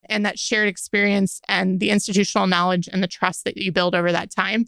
and 0.10 0.26
that 0.26 0.40
shared 0.40 0.68
experience 0.68 1.42
and 1.48 1.80
the 1.80 1.90
institutional 1.90 2.48
knowledge 2.48 2.90
and 2.92 3.02
the 3.02 3.08
trust 3.08 3.44
that 3.46 3.58
you 3.58 3.72
build 3.72 3.96
over 3.96 4.12
that 4.12 4.32
time, 4.32 4.66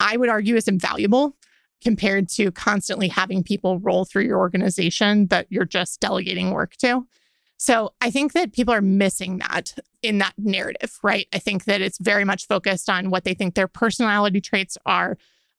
I 0.00 0.16
would 0.16 0.28
argue 0.28 0.56
is 0.56 0.68
invaluable 0.68 1.36
compared 1.82 2.28
to 2.28 2.50
constantly 2.50 3.08
having 3.08 3.42
people 3.42 3.78
roll 3.78 4.04
through 4.04 4.24
your 4.24 4.38
organization 4.38 5.28
that 5.28 5.46
you're 5.48 5.64
just 5.64 6.00
delegating 6.00 6.50
work 6.50 6.76
to. 6.76 7.06
So 7.56 7.92
I 8.00 8.10
think 8.10 8.32
that 8.34 8.52
people 8.52 8.72
are 8.72 8.80
missing 8.80 9.38
that 9.38 9.74
in 10.02 10.18
that 10.18 10.34
narrative, 10.38 10.98
right? 11.02 11.26
I 11.32 11.38
think 11.38 11.64
that 11.64 11.80
it's 11.80 11.98
very 11.98 12.24
much 12.24 12.46
focused 12.46 12.88
on 12.88 13.10
what 13.10 13.24
they 13.24 13.34
think 13.34 13.54
their 13.54 13.68
personality 13.68 14.40
traits 14.40 14.78
are 14.86 15.18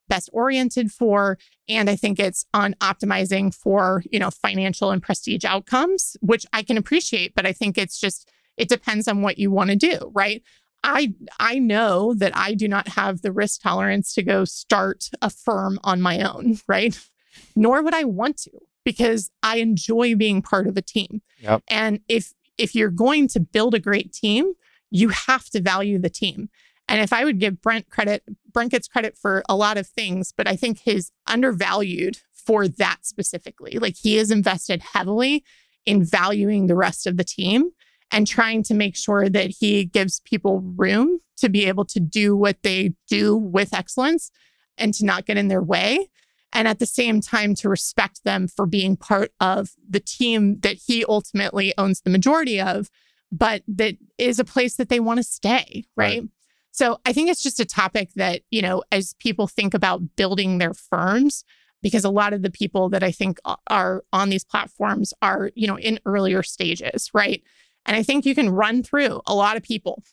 best 0.10 0.30
oriented 0.34 0.92
for 0.92 1.38
and 1.70 1.90
i 1.90 1.96
think 1.96 2.20
it's 2.20 2.46
on 2.54 2.74
optimizing 2.82 3.54
for 3.54 4.04
you 4.12 4.20
know 4.20 4.32
financial 4.32 4.92
and 4.92 5.02
prestige 5.02 5.46
outcomes 5.46 6.18
which 6.20 6.46
i 6.52 6.62
can 6.62 6.78
appreciate 6.78 7.34
but 7.36 7.46
i 7.46 7.54
think 7.54 7.78
it's 7.78 8.00
just 8.00 8.30
it 8.60 8.70
depends 8.70 9.08
on 9.08 9.22
what 9.22 9.38
you 9.38 9.52
want 9.52 9.70
to 9.70 9.76
do 9.76 10.12
right? 10.14 10.44
I 10.84 11.14
i 11.40 11.60
know 11.60 12.14
that 12.14 12.32
i 12.36 12.54
do 12.54 12.68
not 12.68 12.90
have 12.90 13.22
the 13.22 13.32
risk 13.32 13.62
tolerance 13.62 14.14
to 14.14 14.24
go 14.24 14.46
start 14.46 15.10
a 15.22 15.30
firm 15.30 15.80
on 15.84 16.02
my 16.02 16.22
own 16.22 16.58
right? 16.68 16.98
Nor 17.56 17.84
would 17.84 17.94
i 17.94 18.04
want 18.04 18.38
to 18.38 18.52
because 18.86 19.30
i 19.44 19.58
enjoy 19.58 20.16
being 20.16 20.42
part 20.42 20.68
of 20.68 20.78
a 20.78 20.82
team. 20.82 21.22
Yep. 21.40 21.64
and 21.70 22.00
if 22.08 22.34
if 22.58 22.76
you're 22.76 22.90
going 22.90 23.28
to 23.30 23.40
build 23.40 23.74
a 23.74 23.80
great 23.80 24.14
team 24.14 24.54
you 24.92 25.10
have 25.10 25.46
to 25.52 25.62
value 25.62 26.00
the 26.00 26.10
team. 26.10 26.50
And 26.88 27.02
if 27.02 27.12
i 27.14 27.26
would 27.26 27.40
give 27.40 27.62
brent 27.62 27.90
credit 27.90 28.24
brent 28.52 28.72
gets 28.72 28.88
credit 28.88 29.18
for 29.18 29.44
a 29.50 29.56
lot 29.56 29.78
of 29.78 29.86
things 29.86 30.34
but 30.36 30.48
i 30.48 30.56
think 30.56 30.80
he's 30.80 31.12
undervalued 31.28 32.20
for 32.50 32.68
that 32.68 32.98
specifically. 33.04 33.78
Like 33.78 33.96
he 33.96 34.18
is 34.18 34.32
invested 34.32 34.82
heavily 34.82 35.44
in 35.86 36.04
valuing 36.04 36.66
the 36.66 36.76
rest 36.76 37.06
of 37.06 37.16
the 37.16 37.24
team 37.24 37.70
and 38.12 38.28
trying 38.28 38.64
to 38.64 38.74
make 38.74 38.96
sure 38.96 39.30
that 39.30 39.52
he 39.60 39.86
gives 39.86 40.20
people 40.22 40.62
room 40.62 41.20
to 41.38 41.50
be 41.50 41.66
able 41.66 41.86
to 41.86 42.00
do 42.00 42.36
what 42.36 42.64
they 42.64 42.94
do 43.08 43.36
with 43.36 43.74
excellence 43.74 44.32
and 44.78 44.94
to 44.94 45.06
not 45.06 45.26
get 45.26 45.38
in 45.38 45.48
their 45.48 45.62
way. 45.62 46.10
And 46.52 46.68
at 46.68 46.80
the 46.80 46.86
same 46.86 47.22
time, 47.22 47.54
to 47.56 47.70
respect 47.70 48.24
them 48.24 48.48
for 48.48 48.66
being 48.66 48.98
part 48.98 49.32
of 49.40 49.72
the 49.88 50.00
team 50.00 50.60
that 50.62 50.78
he 50.88 51.06
ultimately 51.06 51.74
owns 51.78 52.02
the 52.02 52.10
majority 52.10 52.60
of, 52.60 52.90
but 53.32 53.62
that 53.68 53.96
is 54.18 54.40
a 54.40 54.44
place 54.44 54.76
that 54.78 54.90
they 54.90 55.00
want 55.00 55.18
to 55.18 55.24
stay. 55.24 55.86
Right? 55.96 56.22
Right. 56.22 56.30
So 56.72 57.00
I 57.06 57.14
think 57.14 57.30
it's 57.30 57.44
just 57.44 57.60
a 57.60 57.66
topic 57.66 58.10
that, 58.16 58.42
you 58.50 58.62
know, 58.62 58.84
as 58.92 59.14
people 59.20 59.48
think 59.48 59.74
about 59.74 60.16
building 60.16 60.58
their 60.58 60.74
firms, 60.74 61.44
because 61.82 62.04
a 62.04 62.10
lot 62.10 62.34
of 62.34 62.42
the 62.42 62.52
people 62.52 62.90
that 62.90 63.04
I 63.04 63.12
think 63.12 63.40
are 63.68 64.04
on 64.12 64.30
these 64.30 64.44
platforms 64.44 65.14
are, 65.22 65.52
you 65.56 65.68
know, 65.68 65.78
in 65.78 66.00
earlier 66.06 66.42
stages, 66.44 67.10
right? 67.14 67.44
And 67.90 67.98
I 67.98 68.04
think 68.04 68.24
you 68.24 68.36
can 68.36 68.52
run 68.52 68.84
through 68.84 69.20
a 69.26 69.34
lot 69.34 69.58
of 69.58 69.64
people. 69.64 70.04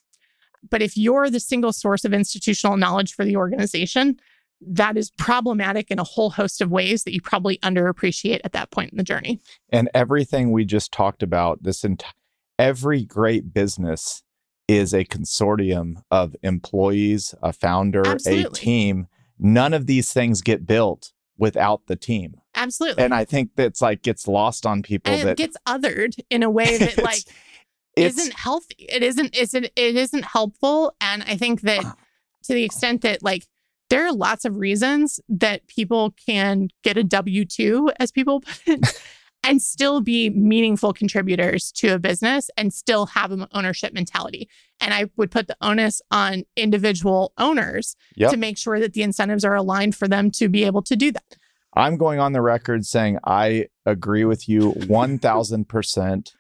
But 0.69 0.81
if 0.81 0.97
you're 0.97 1.29
the 1.29 1.39
single 1.39 1.75
source 1.75 2.07
of 2.07 2.15
institutional 2.15 2.79
knowledge 2.79 3.13
for 3.13 3.23
the 3.23 3.37
organization, 3.37 4.19
that 4.63 4.97
is 4.97 5.11
problematic 5.11 5.91
in 5.91 5.99
a 5.99 6.05
whole 6.05 6.31
host 6.31 6.63
of 6.63 6.71
ways 6.71 7.05
that 7.05 7.13
you 7.13 7.21
probably 7.21 7.59
underappreciate 7.59 8.41
at 8.45 8.53
that 8.53 8.71
point 8.71 8.93
in 8.93 8.97
the 8.97 9.05
journey. 9.05 9.41
And 9.69 9.91
everything 9.93 10.53
we 10.53 10.65
just 10.65 10.91
talked 10.91 11.23
about, 11.23 11.63
this 11.63 11.85
entire 11.85 12.13
every 12.59 13.05
great 13.05 13.53
business 13.53 14.23
is 14.67 14.95
a 14.95 15.05
consortium 15.05 16.03
of 16.11 16.35
employees, 16.43 17.35
a 17.43 17.53
founder, 17.53 18.17
a 18.27 18.45
team. 18.45 19.07
None 19.39 19.75
of 19.75 19.87
these 19.87 20.15
things 20.15 20.41
get 20.41 20.67
built 20.67 21.13
without 21.39 21.87
the 21.87 21.97
team. 21.97 22.41
Absolutely. 22.55 23.05
And 23.05 23.13
I 23.13 23.27
think 23.27 23.51
that's 23.55 23.83
like 23.83 24.03
gets 24.03 24.27
lost 24.27 24.65
on 24.65 24.83
people 24.83 25.13
and 25.13 25.23
it 25.23 25.25
that 25.25 25.37
gets 25.37 25.57
othered 25.67 26.19
in 26.31 26.43
a 26.43 26.51
way 26.51 26.79
that 26.79 26.97
like 27.03 27.21
it's, 27.97 28.19
isn't 28.19 28.35
healthy. 28.35 28.77
It 28.79 29.03
isn't 29.03 29.37
isn't 29.37 29.65
it 29.65 29.97
isn't 29.97 30.25
helpful. 30.25 30.95
And 31.01 31.23
I 31.25 31.37
think 31.37 31.63
that 31.63 31.81
uh-huh. 31.81 31.95
to 32.45 32.55
the 32.55 32.65
extent 32.65 33.03
that 33.03 33.23
like 33.23 33.47
there 33.89 34.05
are 34.07 34.13
lots 34.13 34.45
of 34.45 34.57
reasons 34.57 35.21
that 35.29 35.67
people 35.69 36.15
can 36.27 36.69
get 36.83 36.97
a 36.97 37.05
W 37.05 37.45
two, 37.45 37.91
as 37.99 38.11
people 38.11 38.41
put 38.41 38.61
it, 38.67 39.03
and 39.45 39.63
still 39.63 40.01
be 40.01 40.29
meaningful 40.31 40.93
contributors 40.93 41.71
to 41.71 41.95
a 41.95 41.99
business 41.99 42.51
and 42.57 42.75
still 42.75 43.07
have 43.07 43.31
an 43.31 43.47
ownership 43.53 43.93
mentality. 43.93 44.49
And 44.81 44.93
I 44.93 45.07
would 45.17 45.31
put 45.31 45.47
the 45.47 45.57
onus 45.61 46.03
on 46.11 46.43
individual 46.57 47.33
owners 47.39 47.97
Yep. 48.17 48.33
to 48.33 48.37
make 48.37 48.59
sure 48.59 48.81
that 48.81 48.93
the 48.95 49.03
incentives 49.03 49.45
are 49.45 49.55
aligned 49.55 49.95
for 49.95 50.09
them 50.09 50.31
to 50.33 50.49
be 50.49 50.65
able 50.65 50.83
to 50.83 50.97
do 50.97 51.13
that. 51.13 51.37
I'm 51.75 51.97
going 51.97 52.19
on 52.19 52.33
the 52.33 52.41
record 52.41 52.87
saying 52.87 53.19
I 53.25 53.67
agree 53.85 54.25
with 54.25 54.49
you 54.49 54.73
1000%. 54.73 56.33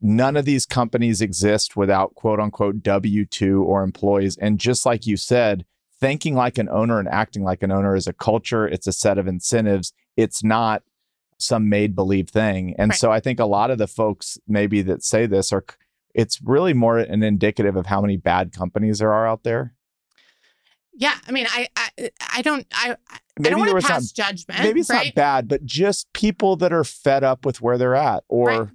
None 0.00 0.36
of 0.36 0.44
these 0.44 0.64
companies 0.66 1.20
exist 1.20 1.76
without 1.76 2.14
quote 2.14 2.38
unquote 2.40 2.82
W 2.82 3.24
2 3.24 3.62
or 3.64 3.82
employees. 3.82 4.36
And 4.36 4.58
just 4.60 4.86
like 4.86 5.06
you 5.06 5.16
said, 5.16 5.64
thinking 6.00 6.34
like 6.34 6.58
an 6.58 6.68
owner 6.68 6.98
and 7.00 7.08
acting 7.08 7.42
like 7.42 7.62
an 7.62 7.72
owner 7.72 7.96
is 7.96 8.06
a 8.06 8.12
culture, 8.12 8.66
it's 8.66 8.86
a 8.86 8.92
set 8.92 9.18
of 9.18 9.26
incentives. 9.26 9.92
It's 10.16 10.44
not 10.44 10.82
some 11.38 11.68
made 11.68 11.94
believe 11.96 12.28
thing. 12.28 12.74
And 12.78 12.90
Right. 12.90 12.98
so 12.98 13.10
I 13.10 13.20
think 13.20 13.40
a 13.40 13.44
lot 13.44 13.70
of 13.70 13.78
the 13.78 13.86
folks 13.88 14.38
maybe 14.46 14.82
that 14.82 15.02
say 15.04 15.26
this 15.26 15.52
are, 15.52 15.64
it's 16.14 16.40
really 16.42 16.74
more 16.74 16.98
an 16.98 17.22
indicative 17.22 17.74
of 17.76 17.86
how 17.86 18.00
many 18.00 18.16
bad 18.16 18.52
companies 18.52 18.98
there 19.00 19.12
are 19.12 19.26
out 19.26 19.42
there. 19.42 19.74
Yeah, 20.94 21.14
I 21.28 21.30
mean, 21.32 21.46
I 21.48 21.68
I, 21.76 22.10
I 22.34 22.42
don't 22.42 22.66
I 22.72 22.96
I 23.08 23.18
Maybe 23.38 23.50
don't 23.50 23.64
there 23.66 23.72
want 23.74 23.84
to 23.84 23.88
not 23.88 23.94
pass 24.00 24.10
judgment. 24.10 24.60
maybe 24.60 24.80
it's 24.80 24.90
right? 24.90 25.06
not 25.06 25.14
bad, 25.14 25.46
but 25.46 25.64
just 25.64 26.12
people 26.12 26.56
that 26.56 26.72
are 26.72 26.82
fed 26.82 27.22
up 27.22 27.46
with 27.46 27.60
where 27.60 27.78
they're 27.78 27.94
at 27.94 28.24
or 28.28 28.46
Right. 28.48 28.68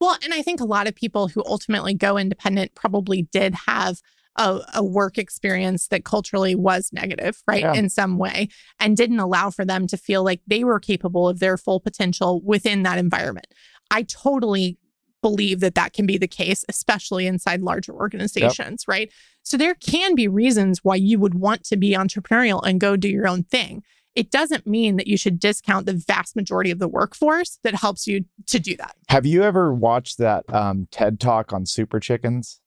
Well, 0.00 0.16
and 0.22 0.32
I 0.32 0.42
think 0.42 0.60
a 0.60 0.64
lot 0.64 0.86
of 0.86 0.94
people 0.94 1.28
who 1.28 1.42
ultimately 1.46 1.94
go 1.94 2.16
independent 2.18 2.74
probably 2.74 3.22
did 3.22 3.54
have 3.66 4.00
a, 4.36 4.60
a 4.74 4.84
work 4.84 5.18
experience 5.18 5.88
that 5.88 6.04
culturally 6.04 6.54
was 6.54 6.90
negative, 6.92 7.42
right, 7.48 7.62
Yeah. 7.62 7.74
in 7.74 7.88
some 7.88 8.18
way, 8.18 8.48
and 8.78 8.96
didn't 8.96 9.18
allow 9.18 9.50
for 9.50 9.64
them 9.64 9.86
to 9.88 9.96
feel 9.96 10.22
like 10.22 10.40
they 10.46 10.62
were 10.62 10.78
capable 10.78 11.28
of 11.28 11.40
their 11.40 11.56
full 11.56 11.80
potential 11.80 12.40
within 12.44 12.84
that 12.84 12.98
environment. 12.98 13.48
I 13.90 14.02
totally 14.04 14.78
believe 15.20 15.58
that 15.58 15.74
that 15.74 15.92
can 15.92 16.06
be 16.06 16.16
the 16.16 16.28
case, 16.28 16.64
especially 16.68 17.26
inside 17.26 17.60
larger 17.60 17.92
organizations, 17.92 18.84
right? 18.86 19.10
So 19.42 19.56
there 19.56 19.74
can 19.74 20.14
be 20.14 20.28
reasons 20.28 20.84
why 20.84 20.94
you 20.94 21.18
would 21.18 21.34
want 21.34 21.64
to 21.64 21.76
be 21.76 21.94
entrepreneurial 21.94 22.62
and 22.64 22.78
go 22.78 22.96
do 22.96 23.08
your 23.08 23.26
own 23.26 23.42
thing. 23.42 23.82
It 24.18 24.32
doesn't 24.32 24.66
mean 24.66 24.96
that 24.96 25.06
you 25.06 25.16
should 25.16 25.38
discount 25.38 25.86
the 25.86 25.92
vast 25.92 26.34
majority 26.34 26.72
of 26.72 26.80
the 26.80 26.88
workforce 26.88 27.60
that 27.62 27.76
helps 27.76 28.08
you 28.08 28.24
to 28.46 28.58
do 28.58 28.76
that. 28.76 28.96
Have 29.08 29.24
you 29.24 29.44
ever 29.44 29.72
watched 29.72 30.18
that 30.18 30.52
um, 30.52 30.88
TED 30.90 31.20
talk 31.20 31.52
on 31.52 31.64
super 31.66 32.00
chickens? 32.00 32.60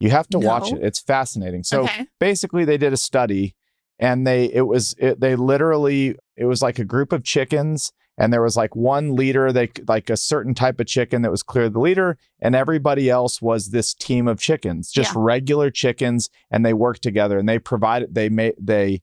You 0.00 0.10
have 0.10 0.26
to 0.30 0.40
watch 0.40 0.72
it. 0.72 0.80
It's 0.82 0.98
fascinating. 0.98 1.62
So 1.62 1.84
okay. 1.84 2.08
basically, 2.18 2.64
they 2.64 2.78
did 2.78 2.92
a 2.92 2.96
study, 2.96 3.54
and 4.00 4.26
they 4.26 4.46
it 4.46 4.62
was 4.62 4.96
it, 4.98 5.20
they 5.20 5.36
literally 5.36 6.16
it 6.36 6.46
was 6.46 6.62
like 6.62 6.80
a 6.80 6.84
group 6.84 7.12
of 7.12 7.22
chickens, 7.22 7.92
and 8.18 8.32
there 8.32 8.42
was 8.42 8.56
like 8.56 8.74
one 8.74 9.14
leader, 9.14 9.52
they 9.52 9.70
like 9.86 10.10
a 10.10 10.16
certain 10.16 10.52
type 10.52 10.80
of 10.80 10.88
chicken 10.88 11.22
that 11.22 11.30
was 11.30 11.44
clearly 11.44 11.70
the 11.70 11.78
leader, 11.78 12.18
and 12.40 12.56
everybody 12.56 13.08
else 13.08 13.40
was 13.40 13.68
this 13.68 13.94
team 13.94 14.26
of 14.26 14.40
chickens, 14.40 14.90
just 14.90 15.14
Yeah. 15.14 15.22
regular 15.22 15.70
chickens, 15.70 16.28
and 16.50 16.66
they 16.66 16.74
worked 16.74 17.02
together, 17.02 17.38
and 17.38 17.48
they 17.48 17.60
provided 17.60 18.16
they 18.16 18.28
made 18.28 18.54
they 18.58 19.02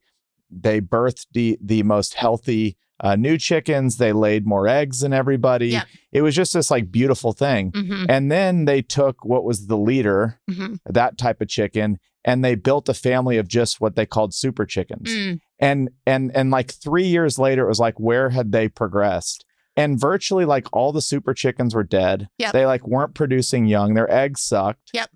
they 0.49 0.81
birthed 0.81 1.27
the 1.33 1.57
the 1.61 1.83
most 1.83 2.15
healthy 2.15 2.77
uh, 3.01 3.15
new 3.15 3.37
chickens. 3.37 3.97
They 3.97 4.11
laid 4.11 4.45
more 4.45 4.67
eggs 4.67 4.99
than 4.99 5.13
everybody. 5.13 5.67
Yeah. 5.69 5.83
It 6.11 6.21
was 6.21 6.35
just 6.35 6.53
this 6.53 6.69
like 6.69 6.91
beautiful 6.91 7.31
thing. 7.33 7.71
hmm 7.73 8.05
And 8.09 8.31
then 8.31 8.65
they 8.65 8.81
took 8.81 9.23
what 9.23 9.43
was 9.43 9.67
the 9.67 9.77
leader, 9.77 10.39
hmm 10.49 10.75
that 10.85 11.17
type 11.17 11.39
of 11.41 11.47
chicken, 11.47 11.97
and 12.25 12.43
they 12.43 12.55
built 12.55 12.89
a 12.89 12.93
family 12.93 13.37
of 13.37 13.47
just 13.47 13.79
what 13.79 13.95
they 13.95 14.05
called 14.05 14.33
super 14.33 14.65
chickens. 14.65 15.09
Mm, 15.09 15.39
And 15.59 15.89
and 16.05 16.31
and 16.35 16.51
like 16.51 16.71
3 16.71 17.05
years 17.05 17.39
later 17.39 17.63
it 17.65 17.69
was 17.69 17.79
like 17.79 17.99
where 17.99 18.29
had 18.31 18.51
they 18.51 18.67
progressed? 18.67 19.45
And 19.77 19.97
virtually 19.97 20.43
like 20.43 20.67
all 20.73 20.91
the 20.91 21.01
super 21.01 21.33
chickens 21.33 21.73
were 21.73 21.85
dead. 21.85 22.27
Yep. 22.37 22.51
They 22.51 22.65
like 22.65 22.85
weren't 22.85 23.13
producing 23.15 23.65
young. 23.65 23.93
Their 23.93 24.11
eggs 24.11 24.41
sucked. 24.41 24.89
Yep. 24.93 25.09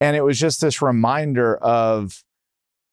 And 0.00 0.16
it 0.16 0.22
was 0.24 0.36
just 0.38 0.60
this 0.60 0.82
reminder 0.82 1.56
of 1.58 2.24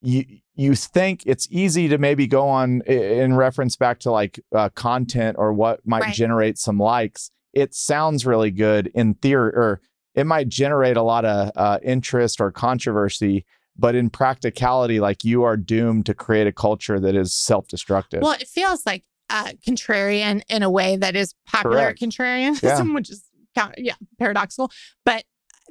you 0.03 0.25
you 0.57 0.73
think 0.75 1.23
it's 1.25 1.47
easy 1.51 1.87
to 1.87 1.97
maybe 1.97 2.25
go 2.27 2.47
on 2.49 2.81
in 2.81 3.35
reference 3.35 3.75
back 3.75 3.99
to 3.99 4.11
like 4.11 4.39
uh, 4.53 4.69
content 4.69 5.37
or 5.39 5.53
what 5.53 5.85
might 5.85 6.01
Right. 6.01 6.13
generate 6.15 6.57
some 6.57 6.79
likes. 6.79 7.31
It 7.53 7.73
sounds 7.75 8.25
really 8.25 8.51
good 8.51 8.87
in 8.93 9.13
theory, 9.15 9.51
or 9.55 9.81
it 10.15 10.25
might 10.25 10.49
generate 10.49 10.97
a 10.97 11.03
lot 11.03 11.25
of 11.25 11.51
uh, 11.55 11.79
interest 11.83 12.41
or 12.41 12.51
controversy. 12.51 13.45
But 13.79 13.93
in 13.93 14.09
practicality, 14.09 14.99
like 14.99 15.23
you 15.23 15.43
are 15.43 15.55
doomed 15.55 16.07
to 16.07 16.15
create 16.15 16.47
a 16.47 16.51
culture 16.51 16.99
that 16.99 17.15
is 17.15 17.33
self-destructive. 17.33 18.23
Well, 18.23 18.31
it 18.33 18.47
feels 18.47 18.85
like 18.87 19.03
uh, 19.29 19.51
contrarian 19.67 20.41
in 20.49 20.63
a 20.63 20.69
way 20.69 20.97
that 20.97 21.15
is 21.15 21.35
popular 21.45 21.77
Correct. 21.93 22.01
contrarianism, 22.01 22.63
Yeah. 22.63 22.81
which 22.95 23.11
is 23.11 23.23
yeah 23.77 23.93
paradoxical. 24.19 24.71
But 25.05 25.23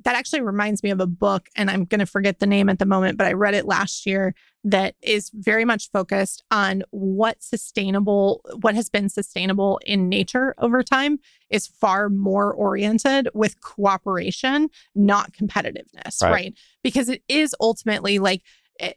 that 0.05 0.15
actually 0.15 0.43
reminds 0.43 0.83
me 0.83 0.91
of 0.91 1.01
a 1.01 1.07
book, 1.07 1.49
and 1.57 1.71
I'm 1.71 1.85
going 1.85 2.01
to 2.01 2.07
forget 2.07 2.39
the 2.39 2.47
name 2.47 2.69
at 2.69 2.79
the 2.79 2.85
moment, 2.87 3.17
but 3.19 3.27
I 3.27 3.33
read 3.33 3.55
it 3.55 3.65
last 3.67 4.05
year 4.07 4.35
that 4.67 4.97
is 5.01 5.31
very 5.33 5.65
much 5.65 5.89
focused 5.93 6.43
on 6.51 6.83
what 6.91 7.41
sustainable, 7.41 8.41
what 8.61 8.75
has 8.75 8.91
been 8.91 9.09
sustainable 9.09 9.79
in 9.87 10.09
nature 10.09 10.57
over 10.59 10.83
time 10.83 11.21
is 11.51 11.69
far 11.69 12.09
more 12.09 12.53
oriented 12.53 13.29
with 13.33 13.61
cooperation, 13.61 14.69
not 14.97 15.33
competitiveness, 15.33 16.21
Right. 16.21 16.33
right? 16.33 16.55
Because 16.83 17.09
it 17.09 17.23
is 17.29 17.55
ultimately 17.61 18.19
like, 18.19 18.43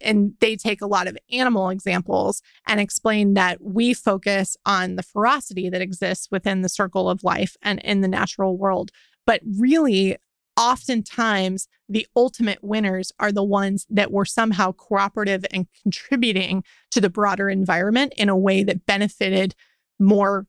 and 0.00 0.34
they 0.40 0.56
take 0.56 0.82
a 0.82 0.88
lot 0.88 1.06
of 1.06 1.16
animal 1.30 1.70
examples 1.70 2.42
and 2.66 2.80
explain 2.80 3.34
that 3.34 3.62
we 3.62 3.94
focus 3.94 4.56
on 4.66 4.96
the 4.96 5.04
ferocity 5.04 5.70
that 5.70 5.80
exists 5.80 6.26
within 6.32 6.62
the 6.62 6.68
circle 6.68 7.08
of 7.08 7.22
life 7.22 7.56
and 7.62 7.78
in 7.84 8.00
the 8.00 8.08
natural 8.08 8.58
world. 8.58 8.90
But 9.24 9.40
really, 9.44 10.16
oftentimes, 10.60 11.66
the 11.88 12.06
ultimate 12.14 12.58
winners 12.62 13.12
are 13.18 13.32
the 13.32 13.42
ones 13.42 13.86
that 13.88 14.12
were 14.12 14.26
somehow 14.26 14.72
cooperative 14.72 15.44
and 15.50 15.66
contributing 15.82 16.62
to 16.90 17.00
the 17.00 17.08
broader 17.08 17.48
environment 17.48 18.12
in 18.18 18.28
a 18.28 18.36
way 18.36 18.62
that 18.62 18.84
benefited 18.84 19.54
more, 19.98 20.46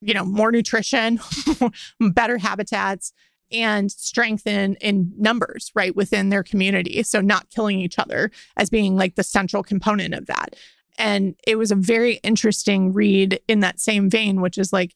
you 0.00 0.12
know, 0.12 0.24
more 0.24 0.50
nutrition, 0.50 1.20
better 2.00 2.38
habitats, 2.38 3.12
and 3.52 3.90
strengthen 3.90 4.74
in 4.76 5.12
numbers, 5.16 5.70
right, 5.74 5.94
within 5.94 6.28
their 6.28 6.42
community. 6.42 7.02
So 7.04 7.20
not 7.20 7.50
killing 7.50 7.78
each 7.80 7.98
other 7.98 8.32
as 8.56 8.68
being 8.68 8.96
like 8.96 9.14
the 9.14 9.22
central 9.22 9.62
component 9.62 10.14
of 10.14 10.26
that. 10.26 10.56
And 10.98 11.36
it 11.46 11.56
was 11.56 11.70
a 11.70 11.76
very 11.76 12.14
interesting 12.16 12.92
read 12.92 13.40
in 13.46 13.60
that 13.60 13.80
same 13.80 14.10
vein, 14.10 14.40
which 14.40 14.58
is 14.58 14.72
like, 14.72 14.94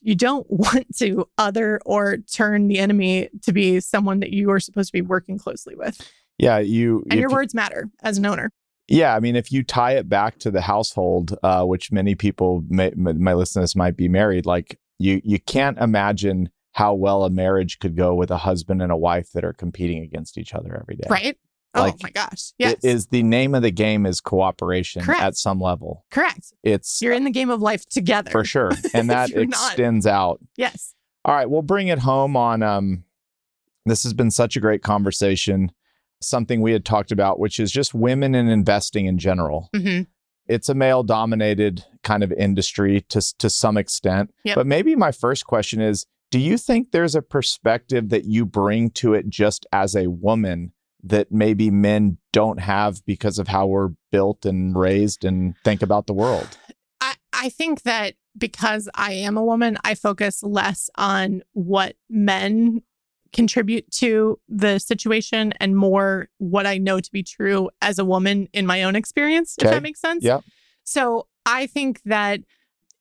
you 0.00 0.14
don't 0.14 0.46
want 0.50 0.86
to 0.98 1.28
other 1.38 1.80
or 1.84 2.18
turn 2.18 2.68
the 2.68 2.78
enemy 2.78 3.28
to 3.42 3.52
be 3.52 3.80
someone 3.80 4.20
that 4.20 4.30
you 4.30 4.50
are 4.50 4.60
supposed 4.60 4.88
to 4.88 4.92
be 4.92 5.02
working 5.02 5.38
closely 5.38 5.74
with. 5.74 6.00
yeah, 6.38 6.58
you. 6.58 7.04
And 7.10 7.20
your 7.20 7.30
you- 7.30 7.34
words 7.36 7.54
matter 7.54 7.88
as 8.02 8.18
an 8.18 8.26
owner. 8.26 8.50
Yeah, 8.86 9.16
I 9.16 9.20
mean, 9.20 9.34
if 9.34 9.50
you 9.50 9.62
tie 9.62 9.92
it 9.92 10.10
back 10.10 10.38
to 10.40 10.50
the 10.50 10.60
household, 10.60 11.34
uh, 11.42 11.64
which 11.64 11.90
many 11.90 12.14
people 12.14 12.62
may, 12.68 12.88
m- 12.90 13.22
my 13.22 13.32
listeners 13.32 13.74
might 13.74 13.96
be 13.96 14.08
married, 14.08 14.44
like 14.44 14.78
you, 14.98 15.22
you 15.24 15.38
can't 15.40 15.78
imagine 15.78 16.50
how 16.72 16.92
well 16.92 17.24
a 17.24 17.30
marriage 17.30 17.78
could 17.78 17.96
go 17.96 18.14
with 18.14 18.30
a 18.30 18.36
husband 18.36 18.82
and 18.82 18.92
a 18.92 18.96
wife 18.96 19.30
that 19.32 19.42
are 19.44 19.54
competing 19.54 20.02
against 20.02 20.36
each 20.36 20.52
other 20.54 20.76
every 20.78 20.96
day. 20.96 21.06
Right? 21.08 21.38
Like, 21.74 21.94
oh 21.94 21.98
my 22.02 22.10
gosh. 22.10 22.52
Yes. 22.58 22.72
It 22.74 22.84
is 22.84 23.06
the 23.08 23.22
name 23.22 23.54
of 23.54 23.62
the 23.62 23.70
game 23.70 24.06
is 24.06 24.20
cooperation 24.20 25.02
Correct. 25.02 25.22
at 25.22 25.36
some 25.36 25.60
level. 25.60 26.04
Correct. 26.10 26.52
It's 26.62 27.02
You're 27.02 27.12
in 27.14 27.24
the 27.24 27.30
game 27.30 27.50
of 27.50 27.60
life 27.60 27.84
together. 27.86 28.30
for 28.30 28.44
sure, 28.44 28.70
and 28.94 29.10
that 29.10 29.30
You're 29.30 29.46
not. 29.46 29.70
extends 29.72 30.06
out. 30.06 30.40
Yes. 30.56 30.94
All 31.24 31.34
right, 31.34 31.48
we'll 31.48 31.62
bring 31.62 31.88
it 31.88 31.98
home 32.00 32.36
on. 32.36 32.62
Um, 32.62 33.04
this 33.86 34.02
has 34.04 34.12
been 34.12 34.30
such 34.30 34.56
a 34.56 34.60
great 34.60 34.82
conversation. 34.82 35.72
Something 36.20 36.60
we 36.62 36.72
had 36.72 36.84
talked 36.84 37.12
about, 37.12 37.38
which 37.38 37.58
is 37.60 37.70
just 37.70 37.92
women 37.94 38.34
and 38.34 38.48
investing 38.50 39.06
in 39.06 39.18
general. 39.18 39.68
hmm 39.74 40.02
it's 40.46 40.68
a 40.68 40.74
male 40.74 41.02
dominated 41.02 41.82
kind 42.02 42.22
of 42.22 42.30
industry 42.30 43.00
to 43.08 43.22
to 43.38 43.48
some 43.48 43.78
extent. 43.78 44.30
Yep. 44.44 44.56
But 44.56 44.66
maybe 44.66 44.94
my 44.94 45.10
first 45.10 45.46
question 45.46 45.80
is 45.80 46.04
do 46.30 46.38
you 46.38 46.58
think 46.58 46.90
there's 46.90 47.14
a 47.14 47.22
perspective 47.22 48.10
that 48.10 48.24
you 48.26 48.44
bring 48.44 48.90
to 48.90 49.14
it 49.14 49.28
just 49.30 49.64
as 49.72 49.96
a 49.96 50.08
woman 50.08 50.72
that 51.04 51.30
maybe 51.30 51.70
men 51.70 52.18
don't 52.32 52.60
have 52.60 53.04
because 53.06 53.38
of 53.38 53.48
how 53.48 53.66
we're 53.66 53.90
built 54.10 54.44
and 54.44 54.76
raised 54.76 55.24
and 55.24 55.54
think 55.64 55.82
about 55.82 56.06
the 56.06 56.14
world? 56.14 56.56
I, 57.00 57.14
I 57.32 57.48
think 57.50 57.82
that 57.82 58.14
because 58.36 58.88
I 58.94 59.12
am 59.12 59.36
a 59.36 59.44
woman, 59.44 59.78
I 59.84 59.94
focus 59.94 60.42
less 60.42 60.90
on 60.96 61.42
what 61.52 61.96
men 62.08 62.82
contribute 63.32 63.90
to 63.90 64.38
the 64.48 64.78
situation 64.78 65.52
and 65.60 65.76
more 65.76 66.28
what 66.38 66.66
I 66.66 66.78
know 66.78 67.00
to 67.00 67.12
be 67.12 67.22
true 67.22 67.68
as 67.82 67.98
a 67.98 68.04
woman 68.04 68.48
in 68.52 68.64
my 68.64 68.84
own 68.84 68.96
experience, 68.96 69.56
if 69.60 69.68
that 69.68 69.82
makes 69.82 70.00
sense. 70.00 70.24
Yep. 70.24 70.44
So 70.84 71.26
I 71.44 71.66
think 71.66 72.00
that 72.04 72.40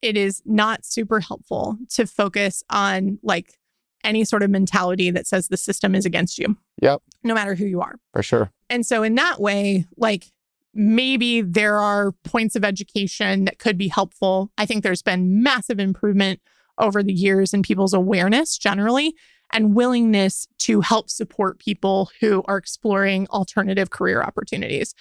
it 0.01 0.17
is 0.17 0.41
not 0.45 0.85
super 0.85 1.19
helpful 1.19 1.77
to 1.91 2.05
focus 2.05 2.63
on 2.69 3.19
like 3.23 3.57
any 4.03 4.23
sort 4.23 4.43
of 4.43 4.49
mentality 4.49 5.11
that 5.11 5.27
says 5.27 5.47
the 5.47 5.57
system 5.57 5.95
is 5.95 6.05
against 6.05 6.37
you. 6.37 6.57
Yep. 6.81 7.01
No 7.23 7.33
matter 7.33 7.55
who 7.55 7.65
you 7.65 7.81
are. 7.81 7.95
For 8.13 8.23
sure. 8.23 8.51
And 8.69 8.85
so, 8.85 9.03
in 9.03 9.15
that 9.15 9.39
way, 9.39 9.85
like 9.97 10.31
maybe 10.73 11.41
there 11.41 11.77
are 11.77 12.11
points 12.23 12.55
of 12.55 12.63
education 12.63 13.45
that 13.45 13.59
could 13.59 13.77
be 13.77 13.87
helpful. 13.87 14.51
I 14.57 14.65
think 14.65 14.83
there's 14.83 15.03
been 15.03 15.43
massive 15.43 15.79
improvement 15.79 16.39
over 16.77 17.03
the 17.03 17.13
years 17.13 17.53
in 17.53 17.61
people's 17.61 17.93
awareness 17.93 18.57
generally 18.57 19.15
and 19.51 19.75
willingness 19.75 20.47
to 20.57 20.81
help 20.81 21.09
support 21.09 21.59
people 21.59 22.09
who 22.19 22.43
are 22.47 22.57
exploring 22.57 23.27
alternative 23.27 23.91
career 23.91 24.23
opportunities. 24.23 24.95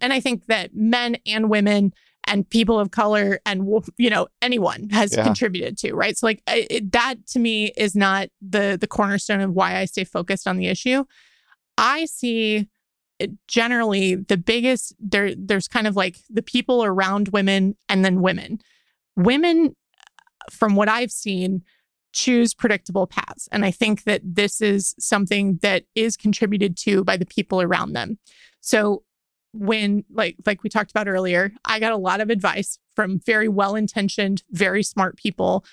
And 0.00 0.12
I 0.12 0.20
think 0.20 0.46
that 0.46 0.74
men 0.74 1.18
and 1.26 1.50
women 1.50 1.92
and 2.28 2.48
people 2.48 2.78
of 2.78 2.90
color 2.90 3.40
and 3.46 3.66
you 3.96 4.10
know 4.10 4.28
anyone 4.42 4.88
has 4.90 5.14
Yeah. 5.16 5.24
contributed 5.24 5.76
to 5.78 5.94
right? 5.94 6.16
So 6.16 6.26
like 6.26 6.42
it, 6.46 6.92
that 6.92 7.26
to 7.28 7.38
me 7.38 7.72
is 7.76 7.96
not 7.96 8.28
the 8.40 8.76
the 8.80 8.86
cornerstone 8.86 9.40
of 9.40 9.52
why 9.52 9.76
i 9.78 9.84
stay 9.86 10.04
focused 10.04 10.46
on 10.46 10.56
the 10.58 10.66
issue. 10.68 11.04
I 11.76 12.04
see 12.04 12.68
uh, 13.20 13.26
generally 13.48 14.14
the 14.14 14.36
biggest 14.36 14.94
there 15.00 15.34
there's 15.36 15.68
kind 15.68 15.86
of 15.86 15.96
like 15.96 16.18
the 16.30 16.42
people 16.42 16.84
around 16.84 17.28
women 17.28 17.76
and 17.88 18.04
then 18.04 18.20
women. 18.20 18.60
Women 19.16 19.74
uh, 19.98 20.50
from 20.50 20.76
what 20.76 20.88
i've 20.88 21.10
seen 21.12 21.62
choose 22.12 22.54
predictable 22.54 23.06
paths 23.06 23.48
and 23.52 23.64
i 23.66 23.70
think 23.70 24.04
that 24.04 24.22
this 24.24 24.60
is 24.62 24.94
something 24.98 25.58
that 25.60 25.84
is 25.94 26.16
contributed 26.16 26.74
to 26.76 27.04
by 27.04 27.16
the 27.16 27.26
people 27.26 27.60
around 27.60 27.92
them. 27.92 28.18
So 28.60 29.02
when 29.52 30.04
like 30.10 30.36
like 30.46 30.62
we 30.62 30.68
talked 30.68 30.90
about 30.90 31.08
earlier 31.08 31.50
i 31.64 31.80
got 31.80 31.92
a 31.92 31.96
lot 31.96 32.20
of 32.20 32.30
advice 32.30 32.78
from 32.94 33.18
very 33.20 33.48
well 33.48 33.74
intentioned 33.74 34.42
very 34.50 34.82
smart 34.82 35.16
people 35.16 35.64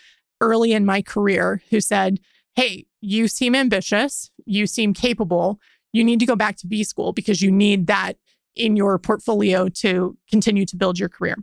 early 0.41 0.71
in 0.71 0.85
my 0.85 1.01
career 1.01 1.61
who 1.69 1.81
said 1.81 2.19
hey 2.55 2.85
you 3.01 3.27
seem 3.27 3.53
ambitious 3.53 4.31
you 4.45 4.65
seem 4.65 4.93
capable 4.93 5.59
you 5.91 6.03
need 6.03 6.19
to 6.19 6.25
go 6.25 6.35
back 6.35 6.57
to 6.57 6.67
b 6.67 6.83
school 6.83 7.13
because 7.13 7.41
you 7.41 7.51
need 7.51 7.87
that 7.87 8.17
in 8.55 8.75
your 8.75 8.97
portfolio 8.97 9.67
to 9.67 10.17
continue 10.29 10.65
to 10.65 10.77
build 10.77 10.97
your 10.97 11.09
career. 11.09 11.35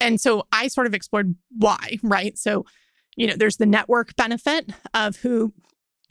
And 0.00 0.20
so 0.20 0.46
i 0.52 0.68
sort 0.68 0.86
of 0.86 0.94
explored 0.94 1.34
why 1.56 1.98
right? 2.02 2.38
So 2.38 2.64
you 3.16 3.26
know 3.26 3.34
there's 3.36 3.56
the 3.56 3.66
network 3.66 4.14
benefit 4.16 4.70
of 4.94 5.16
who 5.16 5.52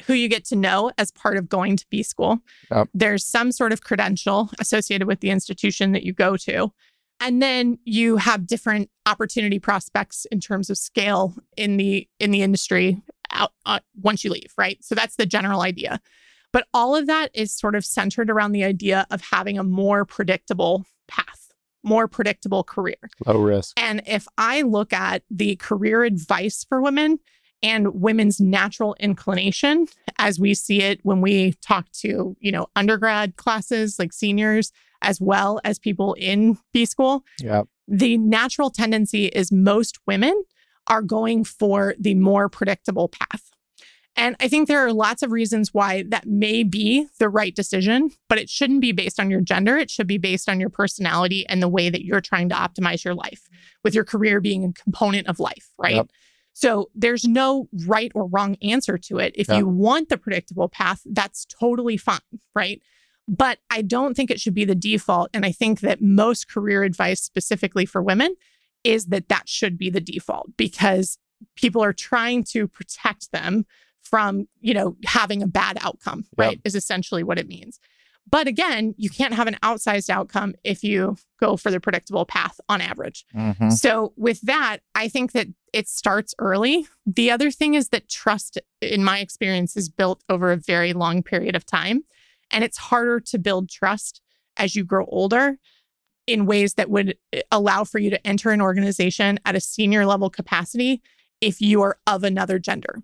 who 0.05 0.13
you 0.13 0.27
get 0.27 0.45
to 0.45 0.55
know 0.55 0.91
as 0.97 1.11
part 1.11 1.37
of 1.37 1.49
going 1.49 1.77
to 1.77 1.85
b 1.89 2.03
school. 2.03 2.39
Yep. 2.71 2.89
there's 2.93 3.25
some 3.25 3.51
sort 3.51 3.71
of 3.71 3.81
credential 3.81 4.49
associated 4.59 5.07
with 5.07 5.21
the 5.21 5.29
institution 5.29 5.91
that 5.93 6.03
you 6.03 6.13
go 6.13 6.37
to. 6.37 6.71
And 7.19 7.41
then 7.41 7.79
you 7.83 8.17
have 8.17 8.45
different 8.45 8.91
opportunity 9.07 9.57
prospects 9.57 10.27
in 10.31 10.39
terms 10.39 10.69
of 10.69 10.77
scale 10.77 11.35
in 11.55 11.77
the 11.77 12.07
in 12.19 12.31
the 12.31 12.41
industry 12.41 13.01
out 13.31 13.51
uh, 13.65 13.79
once 14.01 14.23
you 14.23 14.31
leave 14.31 14.53
right? 14.57 14.77
So 14.83 14.95
that's 14.95 15.15
the 15.15 15.25
general 15.25 15.61
idea. 15.61 15.99
But 16.53 16.67
all 16.73 16.95
of 16.95 17.07
that 17.07 17.29
is 17.33 17.51
sort 17.51 17.75
of 17.75 17.85
centered 17.85 18.29
around 18.29 18.53
the 18.53 18.63
idea 18.63 19.05
of 19.11 19.21
having 19.21 19.59
a 19.59 19.63
more 19.63 20.05
predictable 20.05 20.85
path 21.07 21.47
more 21.83 22.07
predictable 22.07 22.63
career. 22.63 22.97
Low 23.25 23.39
risk. 23.39 23.79
and 23.79 24.01
if 24.05 24.27
I 24.37 24.61
look 24.61 24.91
at 24.93 25.23
the 25.29 25.55
career 25.55 26.03
advice 26.03 26.65
for 26.67 26.81
women 26.81 27.19
and 27.63 27.87
women's 28.01 28.39
natural 28.39 28.95
inclination 28.99 29.87
as 30.19 30.39
we 30.39 30.53
see 30.53 30.81
it 30.81 30.99
when 31.03 31.21
we 31.21 31.53
talk 31.61 31.91
to, 31.91 32.35
you 32.39 32.51
know, 32.51 32.67
undergrad 32.75 33.35
classes 33.35 33.97
like 33.99 34.13
seniors 34.13 34.71
as 35.01 35.19
well 35.21 35.59
as 35.63 35.77
people 35.79 36.13
in 36.15 36.57
B 36.73 36.85
school, 36.85 37.23
Yeah. 37.41 37.63
the 37.87 38.17
natural 38.17 38.69
tendency 38.69 39.27
is 39.27 39.51
most 39.51 39.99
women 40.07 40.43
are 40.87 41.01
going 41.01 41.43
for 41.43 41.95
the 41.99 42.15
more 42.15 42.49
predictable 42.49 43.09
path. 43.09 43.51
And 44.15 44.35
I 44.39 44.47
think 44.47 44.67
there 44.67 44.83
are 44.83 44.91
lots 44.93 45.21
of 45.21 45.31
reasons 45.31 45.75
why 45.75 46.03
that 46.09 46.25
may 46.25 46.63
be 46.63 47.05
the 47.19 47.29
right 47.29 47.55
decision, 47.55 48.09
but 48.27 48.39
it 48.39 48.49
shouldn't 48.49 48.81
be 48.81 48.91
based 48.91 49.19
on 49.19 49.29
your 49.29 49.41
gender. 49.41 49.77
It 49.77 49.91
should 49.91 50.07
be 50.07 50.17
based 50.17 50.49
on 50.49 50.59
your 50.59 50.71
personality 50.71 51.45
and 51.47 51.61
the 51.61 51.67
way 51.69 51.89
that 51.91 52.03
you're 52.03 52.21
trying 52.21 52.49
to 52.49 52.55
optimize 52.55 53.03
your 53.03 53.13
life, 53.13 53.43
with 53.83 53.93
your 53.93 54.03
career 54.05 54.41
being 54.41 54.63
a 54.65 54.73
component 54.73 55.27
of 55.27 55.39
life, 55.39 55.69
right? 55.77 55.95
Yep. 55.97 56.09
So 56.59 56.89
there's 56.95 57.23
no 57.23 57.69
right 57.85 58.11
or 58.15 58.25
wrong 58.25 58.55
answer 58.63 58.97
to 58.97 59.19
it. 59.19 59.31
If 59.35 59.47
Yeah. 59.47 59.59
you 59.59 59.67
want 59.67 60.09
the 60.09 60.17
predictable 60.17 60.67
path, 60.67 61.01
that's 61.05 61.45
totally 61.45 61.97
fine, 61.97 62.39
right? 62.55 62.81
But 63.27 63.59
I 63.69 63.83
don't 63.83 64.15
think 64.15 64.31
it 64.31 64.39
should 64.39 64.55
be 64.55 64.65
the 64.65 64.73
default. 64.73 65.29
And 65.35 65.45
I 65.45 65.51
think 65.51 65.81
that 65.81 66.01
most 66.01 66.49
career 66.49 66.81
advice, 66.83 67.21
specifically 67.21 67.85
for 67.85 68.01
women, 68.01 68.35
is 68.83 69.05
that 69.07 69.29
that 69.29 69.47
should 69.47 69.77
be 69.77 69.91
the 69.91 70.01
default 70.01 70.57
because 70.57 71.19
people 71.55 71.83
are 71.83 71.93
trying 71.93 72.43
to 72.45 72.67
protect 72.67 73.31
them 73.31 73.67
from, 74.01 74.47
you 74.59 74.73
know, 74.73 74.95
having 75.05 75.43
a 75.43 75.47
bad 75.47 75.77
outcome, 75.81 76.25
right? 76.37 76.59
Is 76.63 76.73
essentially 76.73 77.21
what 77.21 77.37
it 77.37 77.47
means. 77.47 77.79
But 78.29 78.47
again, 78.47 78.93
you 78.97 79.09
can't 79.09 79.33
have 79.33 79.47
an 79.47 79.57
outsized 79.63 80.09
outcome 80.09 80.53
if 80.63 80.83
you 80.83 81.15
go 81.39 81.55
for 81.55 81.71
the 81.71 81.79
predictable 81.79 82.25
path 82.25 82.59
on 82.67 82.81
average. 82.81 83.25
Mhm. 83.35 83.71
So, 83.71 84.13
with 84.17 84.41
that, 84.41 84.79
I 84.95 85.07
think 85.07 85.31
that 85.31 85.47
it 85.73 85.87
starts 85.87 86.33
early. 86.39 86.87
The 87.05 87.31
other 87.31 87.51
thing 87.51 87.73
is 87.73 87.89
that 87.89 88.09
trust, 88.09 88.57
in 88.81 89.03
my 89.03 89.19
experience, 89.19 89.77
is 89.77 89.89
built 89.89 90.23
over 90.29 90.51
a 90.51 90.57
very 90.57 90.93
long 90.93 91.23
period 91.23 91.55
of 91.55 91.65
time. 91.65 92.03
And 92.51 92.63
it's 92.63 92.77
harder 92.77 93.19
to 93.19 93.37
build 93.37 93.69
trust 93.69 94.21
as 94.57 94.75
you 94.75 94.83
grow 94.83 95.05
older 95.05 95.57
in 96.25 96.45
ways 96.45 96.73
that 96.75 96.89
would 96.89 97.17
eh, 97.33 97.41
allow 97.51 97.83
for 97.83 97.99
you 97.99 98.09
to 98.09 98.27
enter 98.27 98.51
an 98.51 98.61
organization 98.61 99.39
at 99.45 99.55
a 99.55 99.61
senior 99.61 100.05
level 100.05 100.29
capacity 100.29 101.01
if 101.39 101.61
you 101.61 101.81
are 101.81 101.97
of 102.07 102.23
another 102.23 102.59
gender. 102.59 103.03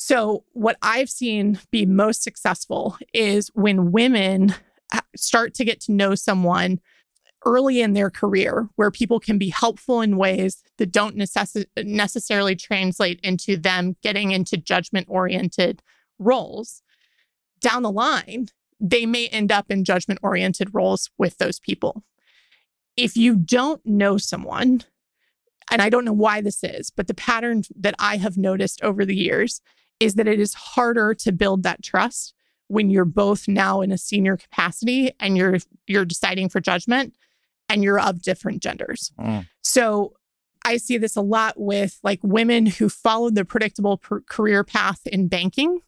So, 0.00 0.44
what 0.52 0.78
I've 0.80 1.10
seen 1.10 1.58
be 1.72 1.84
most 1.84 2.22
successful 2.22 2.96
is 3.12 3.50
when 3.54 3.90
women 3.90 4.54
uh, 4.92 5.00
start 5.16 5.54
to 5.54 5.64
get 5.64 5.80
to 5.82 5.92
know 5.92 6.14
someone 6.14 6.78
early 7.44 7.80
in 7.80 7.94
their 7.94 8.08
career 8.08 8.68
where 8.76 8.92
people 8.92 9.18
can 9.18 9.38
be 9.38 9.48
helpful 9.48 10.00
in 10.00 10.16
ways 10.16 10.62
that 10.76 10.92
don't 10.92 11.16
necess- 11.16 11.66
necessarily 11.76 12.54
translate 12.54 13.18
into 13.24 13.56
them 13.56 13.96
getting 14.00 14.30
into 14.30 14.56
judgment 14.56 15.08
oriented 15.10 15.82
roles. 16.20 16.80
Down 17.60 17.82
the 17.82 17.90
line, 17.90 18.46
they 18.78 19.04
may 19.04 19.26
end 19.26 19.50
up 19.50 19.68
in 19.68 19.84
judgment 19.84 20.20
oriented 20.22 20.72
roles 20.72 21.10
with 21.18 21.38
those 21.38 21.58
people. 21.58 22.04
If 22.96 23.16
you 23.16 23.34
don't 23.34 23.84
know 23.84 24.16
someone, 24.16 24.82
and 25.72 25.82
I 25.82 25.90
don't 25.90 26.04
know 26.04 26.12
why 26.12 26.40
this 26.40 26.62
is, 26.62 26.88
but 26.88 27.08
the 27.08 27.14
pattern 27.14 27.64
that 27.74 27.96
I 27.98 28.18
have 28.18 28.36
noticed 28.36 28.80
over 28.84 29.04
the 29.04 29.16
years 29.16 29.60
is 30.00 30.14
that 30.14 30.28
it 30.28 30.40
is 30.40 30.54
harder 30.54 31.14
to 31.14 31.32
build 31.32 31.62
that 31.62 31.82
trust 31.82 32.34
when 32.68 32.90
you're 32.90 33.04
both 33.04 33.48
now 33.48 33.80
in 33.80 33.90
a 33.90 33.98
senior 33.98 34.36
capacity 34.36 35.12
and 35.20 35.36
you're 35.36 35.58
you're 35.86 36.04
deciding 36.04 36.48
for 36.48 36.60
judgment 36.60 37.14
and 37.68 37.82
you're 37.82 38.00
of 38.00 38.22
different 38.22 38.62
genders. 38.62 39.12
Mm. 39.18 39.46
So 39.62 40.14
I 40.64 40.76
see 40.76 40.98
this 40.98 41.16
a 41.16 41.22
lot 41.22 41.54
with 41.56 41.98
like 42.02 42.20
women 42.22 42.66
who 42.66 42.88
followed 42.88 43.34
the 43.34 43.44
predictable 43.44 43.98
per- 43.98 44.20
career 44.22 44.64
path 44.64 45.00
in 45.06 45.28
banking 45.28 45.80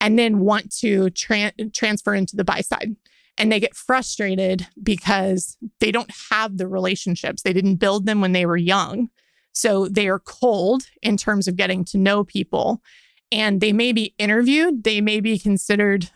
and 0.00 0.18
then 0.18 0.40
want 0.40 0.74
to 0.78 1.06
tran- 1.06 1.72
transfer 1.74 2.14
into 2.14 2.36
the 2.36 2.44
buy 2.44 2.60
side. 2.60 2.96
And 3.36 3.52
they 3.52 3.60
get 3.60 3.76
frustrated 3.76 4.66
because 4.82 5.56
they 5.80 5.92
don't 5.92 6.10
have 6.30 6.56
the 6.56 6.66
relationships. 6.66 7.42
They 7.42 7.52
didn't 7.52 7.76
build 7.76 8.04
them 8.06 8.20
when 8.20 8.32
they 8.32 8.46
were 8.46 8.56
young. 8.56 9.10
So 9.52 9.88
they 9.88 10.08
are 10.08 10.18
cold 10.18 10.84
in 11.02 11.16
terms 11.16 11.48
of 11.48 11.56
getting 11.56 11.84
to 11.86 11.98
know 11.98 12.24
people. 12.24 12.82
And 13.30 13.60
they 13.60 13.72
may 13.72 13.92
be 13.92 14.14
interviewed, 14.18 14.84
they 14.84 15.00
may 15.00 15.20
be 15.20 15.38
considered, 15.38 16.10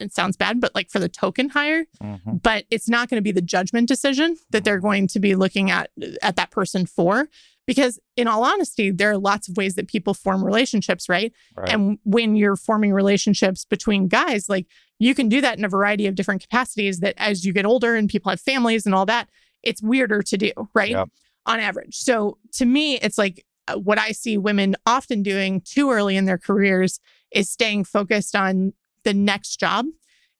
it 0.00 0.12
sounds 0.12 0.36
bad, 0.36 0.60
but 0.60 0.74
like 0.74 0.90
for 0.90 0.98
the 0.98 1.08
token 1.08 1.50
hire, 1.50 1.86
Mhm. 2.02 2.42
but 2.42 2.64
it's 2.70 2.88
not 2.88 3.08
going 3.08 3.18
to 3.18 3.22
be 3.22 3.32
the 3.32 3.40
judgment 3.40 3.88
decision 3.88 4.36
that 4.50 4.64
they're 4.64 4.80
going 4.80 5.06
to 5.08 5.20
be 5.20 5.34
looking 5.34 5.70
at 5.70 5.90
at 6.22 6.36
that 6.36 6.50
person 6.50 6.84
for 6.86 7.28
because 7.66 7.98
in 8.16 8.26
all 8.28 8.44
honesty 8.44 8.90
there 8.90 9.10
are 9.10 9.16
lots 9.18 9.48
of 9.48 9.56
ways 9.56 9.74
that 9.76 9.88
people 9.88 10.12
form 10.14 10.44
relationships 10.44 11.08
right? 11.08 11.32
Right. 11.56 11.68
and 11.72 11.98
when 12.04 12.36
you're 12.36 12.56
forming 12.56 12.92
relationships 12.92 13.64
between 13.64 14.06
guys 14.08 14.48
like 14.48 14.66
you 14.98 15.14
can 15.14 15.28
do 15.28 15.40
that 15.40 15.56
in 15.58 15.64
a 15.64 15.68
variety 15.68 16.06
of 16.06 16.14
different 16.14 16.42
capacities 16.42 17.00
that 17.00 17.14
as 17.16 17.44
you 17.44 17.52
get 17.52 17.64
older 17.66 17.94
and 17.94 18.08
people 18.08 18.30
have 18.30 18.40
families 18.40 18.86
and 18.86 18.94
all 18.94 19.06
that 19.06 19.28
it's 19.62 19.82
weirder 19.82 20.20
to 20.22 20.36
do 20.36 20.52
right 20.74 20.90
Yep. 20.90 21.08
on 21.46 21.58
average 21.60 21.96
so 21.96 22.38
to 22.52 22.66
me 22.66 22.96
it's 22.98 23.18
like 23.18 23.45
Uh, 23.68 23.76
what 23.76 23.98
i 23.98 24.12
see 24.12 24.38
women 24.38 24.76
often 24.86 25.22
doing 25.22 25.60
too 25.60 25.90
early 25.90 26.16
in 26.16 26.24
their 26.24 26.38
careers 26.38 27.00
is 27.32 27.50
staying 27.50 27.84
focused 27.84 28.34
on 28.36 28.72
the 29.04 29.14
next 29.14 29.58
job 29.58 29.86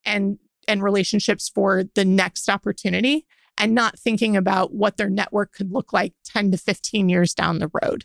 and 0.05 0.39
and 0.69 0.83
relationships 0.83 1.49
for 1.49 1.85
the 1.95 2.05
next 2.05 2.49
opportunity 2.49 3.27
and 3.59 3.75
not 3.75 3.99
thinking 3.99 4.37
about 4.37 4.75
what 4.75 4.97
their 4.97 5.09
network 5.09 5.53
could 5.53 5.73
look 5.73 5.93
like 5.93 6.13
10 6.25 6.51
to 6.51 6.59
15 6.59 7.09
years 7.09 7.35
down 7.35 7.59
the 7.59 7.71
road. 7.83 8.05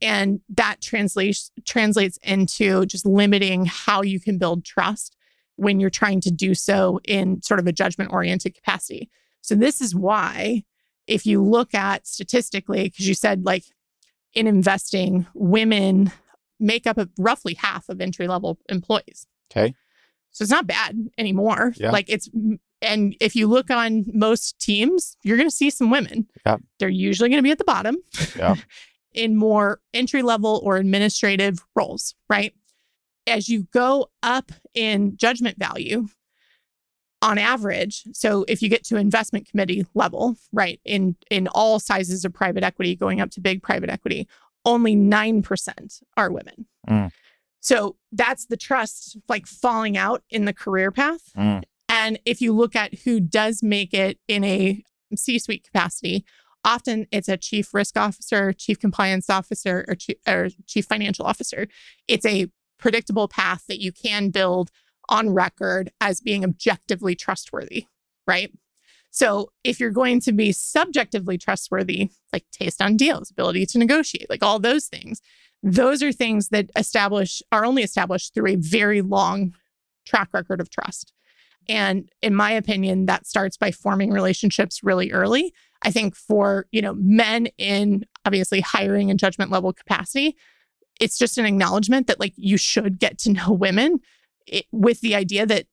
And 0.00 0.40
that 0.48 0.80
translates 0.80 1.50
translates 1.64 2.18
into 2.22 2.86
just 2.86 3.06
limiting 3.06 3.66
how 3.66 4.02
you 4.02 4.18
can 4.18 4.38
build 4.38 4.64
trust 4.64 5.16
when 5.56 5.78
you're 5.78 5.90
trying 5.90 6.20
to 6.22 6.30
do 6.30 6.54
so 6.54 6.98
in 7.04 7.40
sort 7.42 7.60
of 7.60 7.66
a 7.66 7.72
judgment 7.72 8.12
oriented 8.12 8.54
capacity. 8.54 9.10
So 9.42 9.54
this 9.54 9.80
is 9.80 9.94
why 9.94 10.64
if 11.06 11.24
you 11.26 11.42
look 11.42 11.74
at 11.74 12.06
statistically 12.06 12.84
because 12.84 13.06
you 13.06 13.14
said 13.14 13.44
like 13.44 13.64
in 14.34 14.46
investing 14.46 15.26
women 15.34 16.10
make 16.60 16.86
up 16.86 16.98
roughly 17.18 17.54
half 17.54 17.88
of 17.88 18.00
entry 18.00 18.28
level 18.28 18.58
employees 18.68 19.26
Okay. 19.50 19.74
so 20.30 20.42
it's 20.42 20.50
not 20.50 20.66
bad 20.66 20.96
anymore. 21.18 21.72
Yeah. 21.76 21.90
Like 21.90 22.06
it's, 22.08 22.28
and 22.80 23.14
if 23.20 23.36
you 23.36 23.46
look 23.46 23.70
on 23.70 24.04
most 24.12 24.58
teams, 24.58 25.16
you're 25.22 25.36
going 25.36 25.48
to 25.48 25.54
see 25.54 25.70
some 25.70 25.90
women. 25.90 26.26
Yeah. 26.46 26.56
They're 26.78 26.88
usually 26.88 27.28
going 27.28 27.38
to 27.38 27.42
be 27.42 27.50
at 27.50 27.58
the 27.58 27.64
bottom 27.64 27.96
Yeah. 28.36 28.54
in 29.12 29.36
more 29.36 29.80
entry 29.92 30.22
level 30.22 30.60
or 30.64 30.76
administrative 30.78 31.58
roles, 31.76 32.14
right? 32.30 32.54
As 33.26 33.48
you 33.48 33.64
go 33.72 34.08
up 34.22 34.50
in 34.74 35.16
judgment 35.16 35.58
value, 35.58 36.06
on 37.22 37.38
average, 37.38 38.02
so 38.12 38.44
if 38.48 38.60
you 38.60 38.68
get 38.68 38.84
to 38.84 38.96
investment 38.96 39.48
committee 39.48 39.86
level, 39.94 40.36
right, 40.52 40.80
in 40.84 41.16
in 41.30 41.48
all 41.48 41.78
sizes 41.78 42.24
of 42.24 42.34
private 42.34 42.64
equity, 42.64 42.96
going 42.96 43.20
up 43.20 43.30
to 43.30 43.40
big 43.40 43.62
private 43.62 43.88
equity, 43.88 44.28
only 44.64 44.94
nine 44.96 45.40
percent 45.40 46.00
are 46.16 46.30
women. 46.30 46.66
Mm. 46.88 47.12
So 47.60 47.96
that's 48.10 48.46
the 48.46 48.56
trust 48.56 49.16
like 49.28 49.46
falling 49.46 49.96
out 49.96 50.24
in 50.28 50.44
the 50.46 50.52
career 50.52 50.90
path. 50.90 51.30
Mm. 51.36 51.62
And 51.88 52.18
if 52.24 52.40
you 52.40 52.52
look 52.52 52.74
at 52.74 53.00
who 53.04 53.20
does 53.20 53.62
make 53.62 53.94
it 53.94 54.18
in 54.26 54.42
a 54.42 54.82
C 55.14 55.38
suite 55.38 55.62
capacity, 55.62 56.24
often 56.64 57.06
it's 57.12 57.28
a 57.28 57.36
chief 57.36 57.72
risk 57.72 57.96
officer, 57.96 58.52
chief 58.52 58.80
compliance 58.80 59.30
officer, 59.30 59.84
or 59.86 59.94
chief, 59.94 60.16
or 60.26 60.48
chief 60.66 60.86
financial 60.86 61.24
officer. 61.24 61.68
It's 62.08 62.26
a 62.26 62.48
predictable 62.78 63.28
path 63.28 63.62
that 63.68 63.80
you 63.80 63.92
can 63.92 64.30
build 64.30 64.70
on 65.08 65.30
record 65.30 65.90
as 66.00 66.20
being 66.20 66.44
objectively 66.44 67.14
trustworthy, 67.14 67.86
right? 68.26 68.52
So 69.10 69.50
if 69.62 69.78
you're 69.78 69.90
going 69.90 70.20
to 70.20 70.32
be 70.32 70.52
subjectively 70.52 71.36
trustworthy, 71.36 72.10
like 72.32 72.44
taste 72.50 72.80
on 72.80 72.96
deals, 72.96 73.30
ability 73.30 73.66
to 73.66 73.78
negotiate, 73.78 74.30
like 74.30 74.42
all 74.42 74.58
those 74.58 74.86
things, 74.86 75.20
those 75.62 76.02
are 76.02 76.12
things 76.12 76.48
that 76.48 76.70
establish 76.76 77.42
are 77.52 77.64
only 77.64 77.82
established 77.82 78.32
through 78.32 78.48
a 78.48 78.56
very 78.56 79.02
long 79.02 79.54
track 80.06 80.30
record 80.32 80.60
of 80.60 80.70
trust. 80.70 81.12
And 81.68 82.10
in 82.22 82.34
my 82.34 82.50
opinion, 82.52 83.06
that 83.06 83.26
starts 83.26 83.56
by 83.56 83.70
forming 83.70 84.10
relationships 84.10 84.82
really 84.82 85.12
early. 85.12 85.52
I 85.82 85.90
think 85.90 86.16
for, 86.16 86.66
you 86.72 86.82
know, 86.82 86.94
men 86.94 87.48
in 87.58 88.04
obviously 88.24 88.60
hiring 88.60 89.10
and 89.10 89.18
judgment 89.18 89.50
level 89.50 89.72
capacity, 89.72 90.36
it's 91.00 91.18
just 91.18 91.38
an 91.38 91.46
acknowledgement 91.46 92.06
that 92.06 92.18
like 92.18 92.34
you 92.36 92.56
should 92.56 92.98
get 92.98 93.18
to 93.18 93.32
know 93.32 93.52
women 93.52 94.00
it, 94.46 94.66
with 94.72 95.00
the 95.00 95.14
idea 95.14 95.46
that 95.46 95.66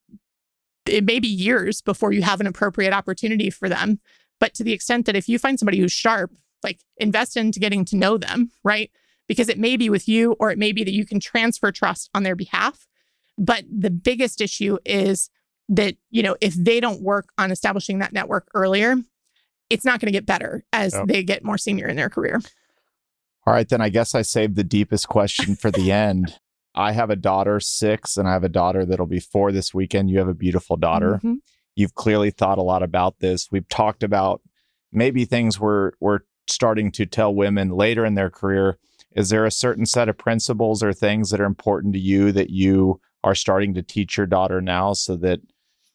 it 0.85 1.03
may 1.03 1.19
be 1.19 1.27
years 1.27 1.81
before 1.81 2.11
you 2.11 2.21
have 2.23 2.39
an 2.39 2.47
appropriate 2.47 2.93
opportunity 2.93 3.49
for 3.49 3.69
them. 3.69 3.99
But 4.39 4.53
to 4.55 4.63
the 4.63 4.73
extent 4.73 5.05
that 5.05 5.15
if 5.15 5.27
you 5.27 5.37
find 5.37 5.59
somebody 5.59 5.79
who's 5.79 5.91
sharp, 5.91 6.31
like 6.63 6.79
invest 6.97 7.37
into 7.37 7.59
getting 7.59 7.85
to 7.85 7.95
know 7.95 8.17
them, 8.17 8.51
right? 8.63 8.89
Because 9.27 9.49
it 9.49 9.59
may 9.59 9.77
be 9.77 9.89
with 9.89 10.07
you 10.07 10.35
or 10.39 10.51
it 10.51 10.57
may 10.57 10.71
be 10.71 10.83
that 10.83 10.93
you 10.93 11.05
can 11.05 11.19
transfer 11.19 11.71
trust 11.71 12.09
on 12.13 12.23
their 12.23 12.35
behalf. 12.35 12.87
But 13.37 13.63
the 13.71 13.91
biggest 13.91 14.41
issue 14.41 14.77
is 14.85 15.29
that, 15.69 15.95
you 16.09 16.23
know, 16.23 16.35
if 16.41 16.55
they 16.55 16.79
don't 16.79 17.01
work 17.01 17.29
on 17.37 17.51
establishing 17.51 17.99
that 17.99 18.11
network 18.11 18.49
earlier, 18.53 18.95
it's 19.69 19.85
not 19.85 19.99
going 19.99 20.07
to 20.07 20.11
get 20.11 20.25
better 20.25 20.63
as 20.73 20.93
Yep. 20.93 21.07
they 21.07 21.23
get 21.23 21.43
more 21.43 21.57
senior 21.57 21.87
in 21.87 21.95
their 21.95 22.09
career. 22.09 22.41
All 23.45 23.53
right, 23.53 23.67
then 23.67 23.81
I 23.81 23.89
guess 23.89 24.15
I 24.15 24.21
saved 24.23 24.55
the 24.55 24.63
deepest 24.63 25.07
question 25.07 25.55
for 25.55 25.71
the 25.71 25.91
end. 25.91 26.39
I 26.79 26.93
have 26.93 27.09
a 27.09 27.15
daughter, 27.17 27.59
six, 27.59 28.15
and 28.15 28.25
I 28.27 28.31
have 28.31 28.45
a 28.45 28.49
daughter 28.49 28.85
that'll 28.85 29.05
be 29.05 29.19
four 29.19 29.51
this 29.51 29.73
weekend. 29.73 30.09
You 30.09 30.19
have 30.19 30.29
a 30.29 30.33
beautiful 30.33 30.77
daughter. 30.77 31.19
Mhm. 31.21 31.39
You've 31.75 31.93
clearly 31.95 32.31
thought 32.31 32.57
a 32.57 32.63
lot 32.63 32.83
about 32.83 33.19
this. 33.19 33.49
We've 33.51 33.67
talked 33.67 34.01
about 34.01 34.41
maybe 34.93 35.25
things 35.25 35.59
we're 35.59 35.91
we're 35.99 36.19
starting 36.47 36.89
to 36.93 37.05
tell 37.05 37.35
women 37.35 37.69
later 37.69 38.05
in 38.05 38.15
their 38.15 38.29
career. 38.29 38.79
Is 39.13 39.29
there 39.29 39.45
a 39.45 39.51
certain 39.51 39.85
set 39.85 40.07
of 40.07 40.17
principles 40.17 40.81
or 40.81 40.93
things 40.93 41.31
that 41.31 41.41
are 41.41 41.45
important 41.45 41.93
to 41.95 41.99
you 41.99 42.31
that 42.31 42.49
you 42.49 43.01
are 43.25 43.35
starting 43.35 43.73
to 43.73 43.83
teach 43.83 44.17
your 44.17 44.25
daughter 44.25 44.61
now 44.61 44.93
so 44.93 45.17
that 45.17 45.41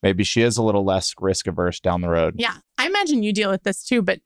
maybe 0.03 0.23
she 0.23 0.43
is 0.43 0.55
a 0.57 0.63
little 0.63 0.85
less 0.85 1.13
risk 1.19 1.47
averse 1.47 1.79
down 1.79 2.01
the 2.01 2.09
road? 2.09 2.35
Yeah. 2.37 2.57
I 2.77 2.85
imagine 2.85 3.23
you 3.23 3.33
deal 3.33 3.49
with 3.49 3.63
this 3.63 3.83
too. 3.83 4.01
But 4.03 4.19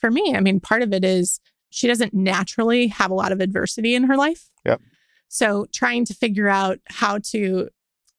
for 0.00 0.10
me, 0.10 0.34
I 0.34 0.40
mean, 0.40 0.60
part 0.60 0.80
of 0.82 0.92
it 0.94 1.04
is 1.04 1.40
she 1.70 1.86
doesn't 1.86 2.14
naturally 2.14 2.86
have 2.88 3.10
a 3.10 3.14
lot 3.14 3.32
of 3.32 3.40
adversity 3.40 3.94
in 3.94 4.04
her 4.04 4.16
life. 4.16 4.50
Yep. 4.64 4.80
So 5.28 5.66
trying 5.72 6.04
to 6.06 6.14
figure 6.14 6.48
out 6.48 6.78
how 6.88 7.18
to 7.30 7.68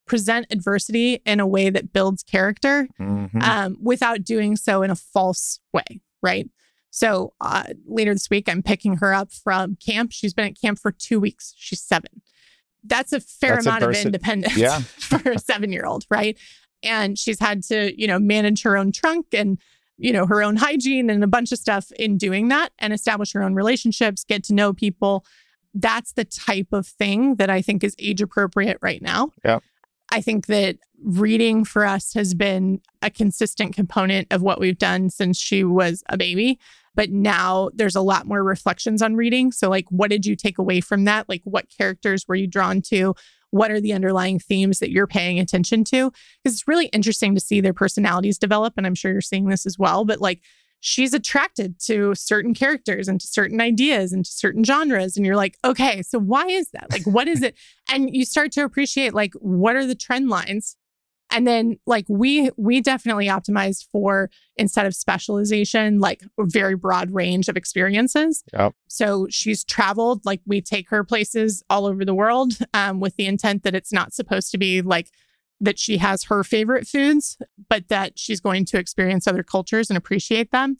present 0.06 0.46
adversity 0.50 1.20
in 1.26 1.38
a 1.40 1.46
way 1.46 1.68
that 1.70 1.92
builds 1.92 2.22
character 2.22 2.88
Mhm. 2.98 3.42
um, 3.42 3.76
without 3.80 4.24
doing 4.24 4.56
so 4.56 4.82
in 4.82 4.90
a 4.90 4.94
false 4.96 5.60
way, 5.72 6.00
right? 6.22 6.48
So 6.90 7.34
uh, 7.40 7.64
later 7.86 8.14
this 8.14 8.30
week, 8.30 8.48
I'm 8.48 8.62
picking 8.62 8.96
her 8.96 9.12
up 9.12 9.30
from 9.32 9.76
camp. 9.76 10.10
She's 10.12 10.32
been 10.32 10.46
at 10.46 10.60
camp 10.60 10.78
for 10.78 10.90
two 10.92 11.20
weeks. 11.20 11.52
She's 11.58 11.82
seven. 11.82 12.22
That's 12.82 13.12
a 13.12 13.20
fair 13.20 13.56
That's 13.56 13.66
amount 13.66 13.82
of 13.82 13.94
independence 13.94 14.56
Yeah. 14.56 14.80
for 14.98 15.32
a 15.32 15.38
seven 15.38 15.72
year 15.72 15.84
old, 15.84 16.06
right? 16.10 16.38
And 16.82 17.18
she's 17.18 17.38
had 17.40 17.62
to, 17.64 17.92
you 18.00 18.06
know, 18.06 18.18
manage 18.18 18.62
her 18.62 18.76
own 18.78 18.92
trunk 18.92 19.26
and, 19.34 19.58
you 19.98 20.12
know, 20.12 20.24
her 20.26 20.42
own 20.42 20.56
hygiene 20.56 21.10
and 21.10 21.22
a 21.22 21.26
bunch 21.26 21.52
of 21.52 21.58
stuff 21.58 21.90
in 21.98 22.16
doing 22.16 22.48
that 22.48 22.70
and 22.78 22.92
establish 22.94 23.32
her 23.32 23.42
own 23.42 23.54
relationships, 23.54 24.24
get 24.24 24.42
to 24.44 24.54
know 24.54 24.72
people. 24.72 25.26
That's 25.74 26.12
the 26.12 26.24
type 26.24 26.68
of 26.72 26.86
thing 26.86 27.36
that 27.36 27.50
I 27.50 27.62
think 27.62 27.84
is 27.84 27.94
age 27.98 28.20
appropriate 28.20 28.78
right 28.80 29.02
now. 29.02 29.30
Yep. 29.44 29.62
I 30.10 30.20
think 30.20 30.46
that 30.46 30.78
reading 31.04 31.64
for 31.64 31.84
us 31.84 32.14
has 32.14 32.34
been 32.34 32.80
a 33.02 33.10
consistent 33.10 33.74
component 33.74 34.26
of 34.32 34.42
what 34.42 34.58
we've 34.58 34.78
done 34.78 35.10
since 35.10 35.38
she 35.38 35.64
was 35.64 36.02
a 36.08 36.16
baby. 36.16 36.58
But 36.94 37.10
now 37.10 37.70
there's 37.74 37.94
a 37.94 38.00
lot 38.00 38.26
more 38.26 38.42
reflections 38.42 39.02
on 39.02 39.14
reading. 39.14 39.52
So, 39.52 39.70
like, 39.70 39.84
what 39.90 40.10
did 40.10 40.26
you 40.26 40.34
take 40.34 40.58
away 40.58 40.80
from 40.80 41.04
that? 41.04 41.28
Like, 41.28 41.42
what 41.44 41.66
characters 41.68 42.26
were 42.26 42.34
you 42.34 42.48
drawn 42.48 42.82
to? 42.82 43.14
What 43.50 43.70
are 43.70 43.80
the 43.80 43.92
underlying 43.92 44.40
themes 44.40 44.80
that 44.80 44.90
you're 44.90 45.06
paying 45.06 45.38
attention 45.38 45.84
to? 45.84 46.10
Because 46.42 46.58
it's 46.58 46.68
really 46.68 46.86
interesting 46.86 47.34
to 47.34 47.40
see 47.40 47.60
their 47.60 47.72
personalities 47.72 48.36
develop. 48.36 48.74
And 48.76 48.86
I'm 48.86 48.96
sure 48.96 49.12
you're 49.12 49.20
seeing 49.20 49.48
this 49.48 49.64
as 49.64 49.78
well. 49.78 50.04
But 50.04 50.20
like, 50.20 50.42
she's 50.80 51.12
attracted 51.14 51.78
to 51.80 52.14
certain 52.14 52.54
characters 52.54 53.08
and 53.08 53.20
to 53.20 53.26
certain 53.26 53.60
ideas 53.60 54.12
and 54.12 54.24
to 54.24 54.30
certain 54.30 54.64
genres. 54.64 55.16
And 55.16 55.26
you're 55.26 55.36
like, 55.36 55.58
okay, 55.64 56.02
so 56.02 56.18
why 56.18 56.46
is 56.46 56.70
that? 56.70 56.90
Like, 56.90 57.06
what 57.06 57.28
is 57.28 57.42
it? 57.42 57.54
And 57.90 58.14
you 58.14 58.26
start 58.26 58.52
to 58.52 58.64
appreciate, 58.64 59.14
like, 59.14 59.32
what 59.40 59.74
are 59.74 59.86
the 59.86 59.94
trend 59.94 60.28
lines? 60.28 60.76
And 61.30 61.46
then 61.46 61.78
like 61.86 62.04
we 62.06 62.50
we 62.58 62.82
definitely 62.82 63.28
optimized 63.28 63.86
for 63.90 64.30
instead 64.56 64.84
of 64.84 64.94
specialization, 64.94 66.00
like 66.00 66.22
a 66.38 66.44
very 66.44 66.74
broad 66.74 67.10
range 67.10 67.48
of 67.48 67.56
experiences. 67.56 68.44
Yep. 68.52 68.74
So 68.88 69.26
she's 69.30 69.64
traveled, 69.64 70.24
like 70.26 70.42
we 70.46 70.60
take 70.60 70.90
her 70.90 71.02
places 71.02 71.62
all 71.70 71.86
over 71.86 72.04
the 72.04 72.14
world 72.14 72.58
um, 72.74 73.00
with 73.00 73.16
the 73.16 73.26
intent 73.26 73.62
that 73.62 73.74
it's 73.74 73.92
not 73.92 74.12
supposed 74.12 74.50
to 74.52 74.58
be 74.58 74.82
like 74.82 75.10
that 75.60 75.78
she 75.78 75.98
has 75.98 76.24
her 76.24 76.44
favorite 76.44 76.86
foods, 76.86 77.36
but 77.68 77.88
that 77.88 78.18
she's 78.18 78.40
going 78.40 78.64
to 78.66 78.78
experience 78.78 79.26
other 79.26 79.42
cultures 79.42 79.90
and 79.90 79.96
appreciate 79.96 80.50
them. 80.50 80.76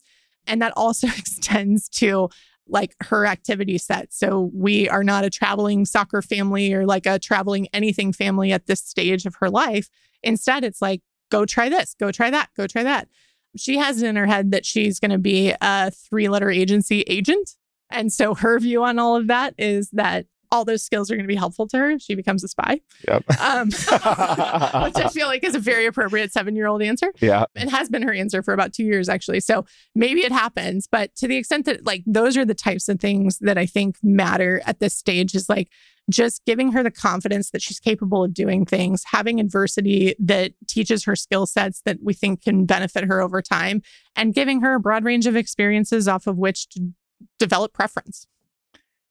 And 0.46 0.62
that 0.62 0.72
also 0.76 1.06
extends 1.16 1.88
to 1.90 2.28
like 2.68 2.94
her 3.04 3.26
activity 3.26 3.78
set. 3.78 4.12
So 4.12 4.50
we 4.54 4.88
are 4.88 5.02
not 5.02 5.24
a 5.24 5.30
traveling 5.30 5.84
soccer 5.86 6.22
family 6.22 6.72
or 6.74 6.86
like 6.86 7.06
a 7.06 7.18
traveling 7.18 7.66
anything 7.72 8.12
family 8.12 8.52
at 8.52 8.66
this 8.66 8.80
stage 8.80 9.24
of 9.26 9.36
her 9.36 9.48
life. 9.48 9.88
Instead, 10.22 10.64
it's 10.64 10.82
like, 10.82 11.00
go 11.30 11.44
try 11.44 11.68
this, 11.68 11.94
go 11.98 12.12
try 12.12 12.30
that, 12.30 12.50
go 12.56 12.66
try 12.66 12.82
that. 12.82 13.08
She 13.56 13.78
has 13.78 14.02
it 14.02 14.06
in 14.06 14.16
her 14.16 14.26
head 14.26 14.50
that 14.50 14.66
she's 14.66 15.00
going 15.00 15.10
to 15.10 15.18
be 15.18 15.54
a 15.60 15.90
three 15.90 16.28
letter 16.28 16.50
agency 16.50 17.02
agent. 17.02 17.56
And 17.90 18.12
so 18.12 18.34
her 18.34 18.58
view 18.58 18.84
on 18.84 18.98
all 18.98 19.16
of 19.16 19.28
that 19.28 19.54
is 19.56 19.88
that 19.92 20.26
all 20.50 20.64
those 20.64 20.82
skills 20.82 21.10
are 21.10 21.14
going 21.14 21.24
to 21.24 21.28
be 21.28 21.36
helpful 21.36 21.66
to 21.68 21.78
her 21.78 21.90
if 21.90 22.02
she 22.02 22.14
becomes 22.14 22.42
a 22.44 22.48
spy, 22.48 22.80
Yep. 23.06 23.24
um, 23.40 23.66
which 23.68 24.96
I 24.96 25.10
feel 25.12 25.26
like 25.26 25.44
is 25.44 25.54
a 25.54 25.58
very 25.58 25.86
appropriate 25.86 26.32
seven 26.32 26.56
year 26.56 26.66
old 26.66 26.82
answer 26.82 27.12
yeah. 27.20 27.44
it 27.54 27.68
has 27.68 27.88
been 27.88 28.02
her 28.02 28.12
answer 28.12 28.42
for 28.42 28.54
about 28.54 28.72
two 28.72 28.84
years 28.84 29.08
actually 29.08 29.40
so 29.40 29.64
maybe 29.94 30.20
it 30.20 30.32
happens 30.32 30.88
but 30.90 31.14
to 31.16 31.28
the 31.28 31.36
extent 31.36 31.66
that 31.66 31.86
like 31.86 32.02
those 32.06 32.36
are 32.36 32.44
the 32.44 32.54
types 32.54 32.88
of 32.88 33.00
things 33.00 33.38
that 33.40 33.58
i 33.58 33.66
think 33.66 33.96
matter 34.02 34.62
at 34.66 34.80
this 34.80 34.94
stage 34.94 35.34
is 35.34 35.48
like 35.48 35.68
just 36.10 36.44
giving 36.46 36.72
her 36.72 36.82
the 36.82 36.90
confidence 36.90 37.50
that 37.50 37.60
she's 37.60 37.78
capable 37.78 38.24
of 38.24 38.32
doing 38.32 38.64
things 38.64 39.02
having 39.06 39.40
adversity 39.40 40.14
that 40.18 40.52
teaches 40.66 41.04
her 41.04 41.14
skill 41.16 41.46
sets 41.46 41.82
that 41.84 41.98
we 42.02 42.14
think 42.14 42.42
can 42.42 42.64
benefit 42.64 43.04
her 43.04 43.20
over 43.20 43.42
time 43.42 43.82
and 44.16 44.34
giving 44.34 44.60
her 44.60 44.74
a 44.74 44.80
broad 44.80 45.04
range 45.04 45.26
of 45.26 45.36
experiences 45.36 46.08
off 46.08 46.26
of 46.26 46.36
which 46.38 46.68
to 46.68 46.90
develop 47.38 47.72
preference 47.72 48.26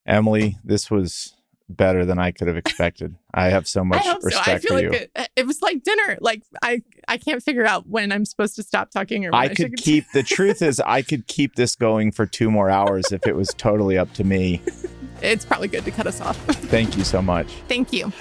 Emily, 0.07 0.57
this 0.63 0.89
was 0.89 1.33
better 1.69 2.05
than 2.05 2.17
I 2.17 2.31
could 2.31 2.47
have 2.47 2.57
expected. 2.57 3.15
I 3.33 3.49
have 3.49 3.67
so 3.67 3.83
much 3.83 4.05
I 4.05 4.11
hope 4.11 4.21
so. 4.23 4.39
I 4.39 4.57
feel 4.57 4.69
for 4.69 4.73
like 4.75 4.83
you. 4.83 4.91
it, 4.91 5.29
it 5.35 5.45
was 5.45 5.61
like 5.61 5.83
dinner. 5.83 6.17
Like 6.21 6.43
I, 6.63 6.81
I 7.07 7.17
can't 7.17 7.43
figure 7.43 7.65
out 7.65 7.87
when 7.87 8.11
I'm 8.11 8.25
supposed 8.25 8.55
to 8.55 8.63
stop 8.63 8.89
talking 8.89 9.25
or 9.25 9.31
when 9.31 9.41
I, 9.41 9.45
I 9.45 9.53
could 9.53 9.75
keep 9.75 10.05
the 10.13 10.23
truth 10.23 10.61
is 10.61 10.79
I 10.79 11.01
could 11.01 11.27
keep 11.27 11.55
this 11.55 11.75
going 11.75 12.11
for 12.11 12.25
two 12.25 12.49
more 12.49 12.69
hours 12.69 13.11
if 13.11 13.27
it 13.27 13.35
was 13.35 13.49
totally 13.57 13.97
up 13.97 14.13
to 14.13 14.23
me. 14.23 14.61
It's 15.19 15.45
probably 15.45 15.67
good 15.67 15.83
to 15.85 15.89
cut 15.89 16.05
us 16.05 16.21
off. 16.21 16.37
Thank 16.45 16.95
you 16.95 17.03
so 17.03 17.23
much. 17.23 17.47
Thank 17.67 17.91
you. 17.91 18.13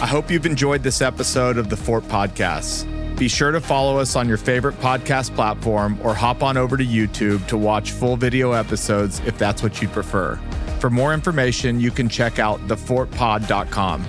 I 0.00 0.06
hope 0.06 0.30
you've 0.30 0.46
enjoyed 0.46 0.84
this 0.84 1.02
episode 1.02 1.58
of 1.58 1.70
the 1.70 1.76
Fort 1.76 2.04
Podcasts. 2.04 2.86
Be 3.20 3.28
sure 3.28 3.50
to 3.50 3.60
follow 3.60 3.98
us 3.98 4.16
on 4.16 4.28
your 4.28 4.38
favorite 4.38 4.76
podcast 4.76 5.34
platform 5.34 5.98
or 6.02 6.14
hop 6.14 6.42
on 6.42 6.56
over 6.56 6.78
to 6.78 6.86
YouTube 6.86 7.46
to 7.48 7.58
watch 7.58 7.90
full 7.90 8.16
video 8.16 8.52
episodes 8.52 9.20
if 9.26 9.36
that's 9.36 9.62
what 9.62 9.82
you 9.82 9.88
prefer. 9.88 10.36
For 10.78 10.88
more 10.88 11.12
information, 11.12 11.80
you 11.80 11.90
can 11.90 12.08
check 12.08 12.38
out 12.38 12.66
thefortpod.com. 12.66 14.06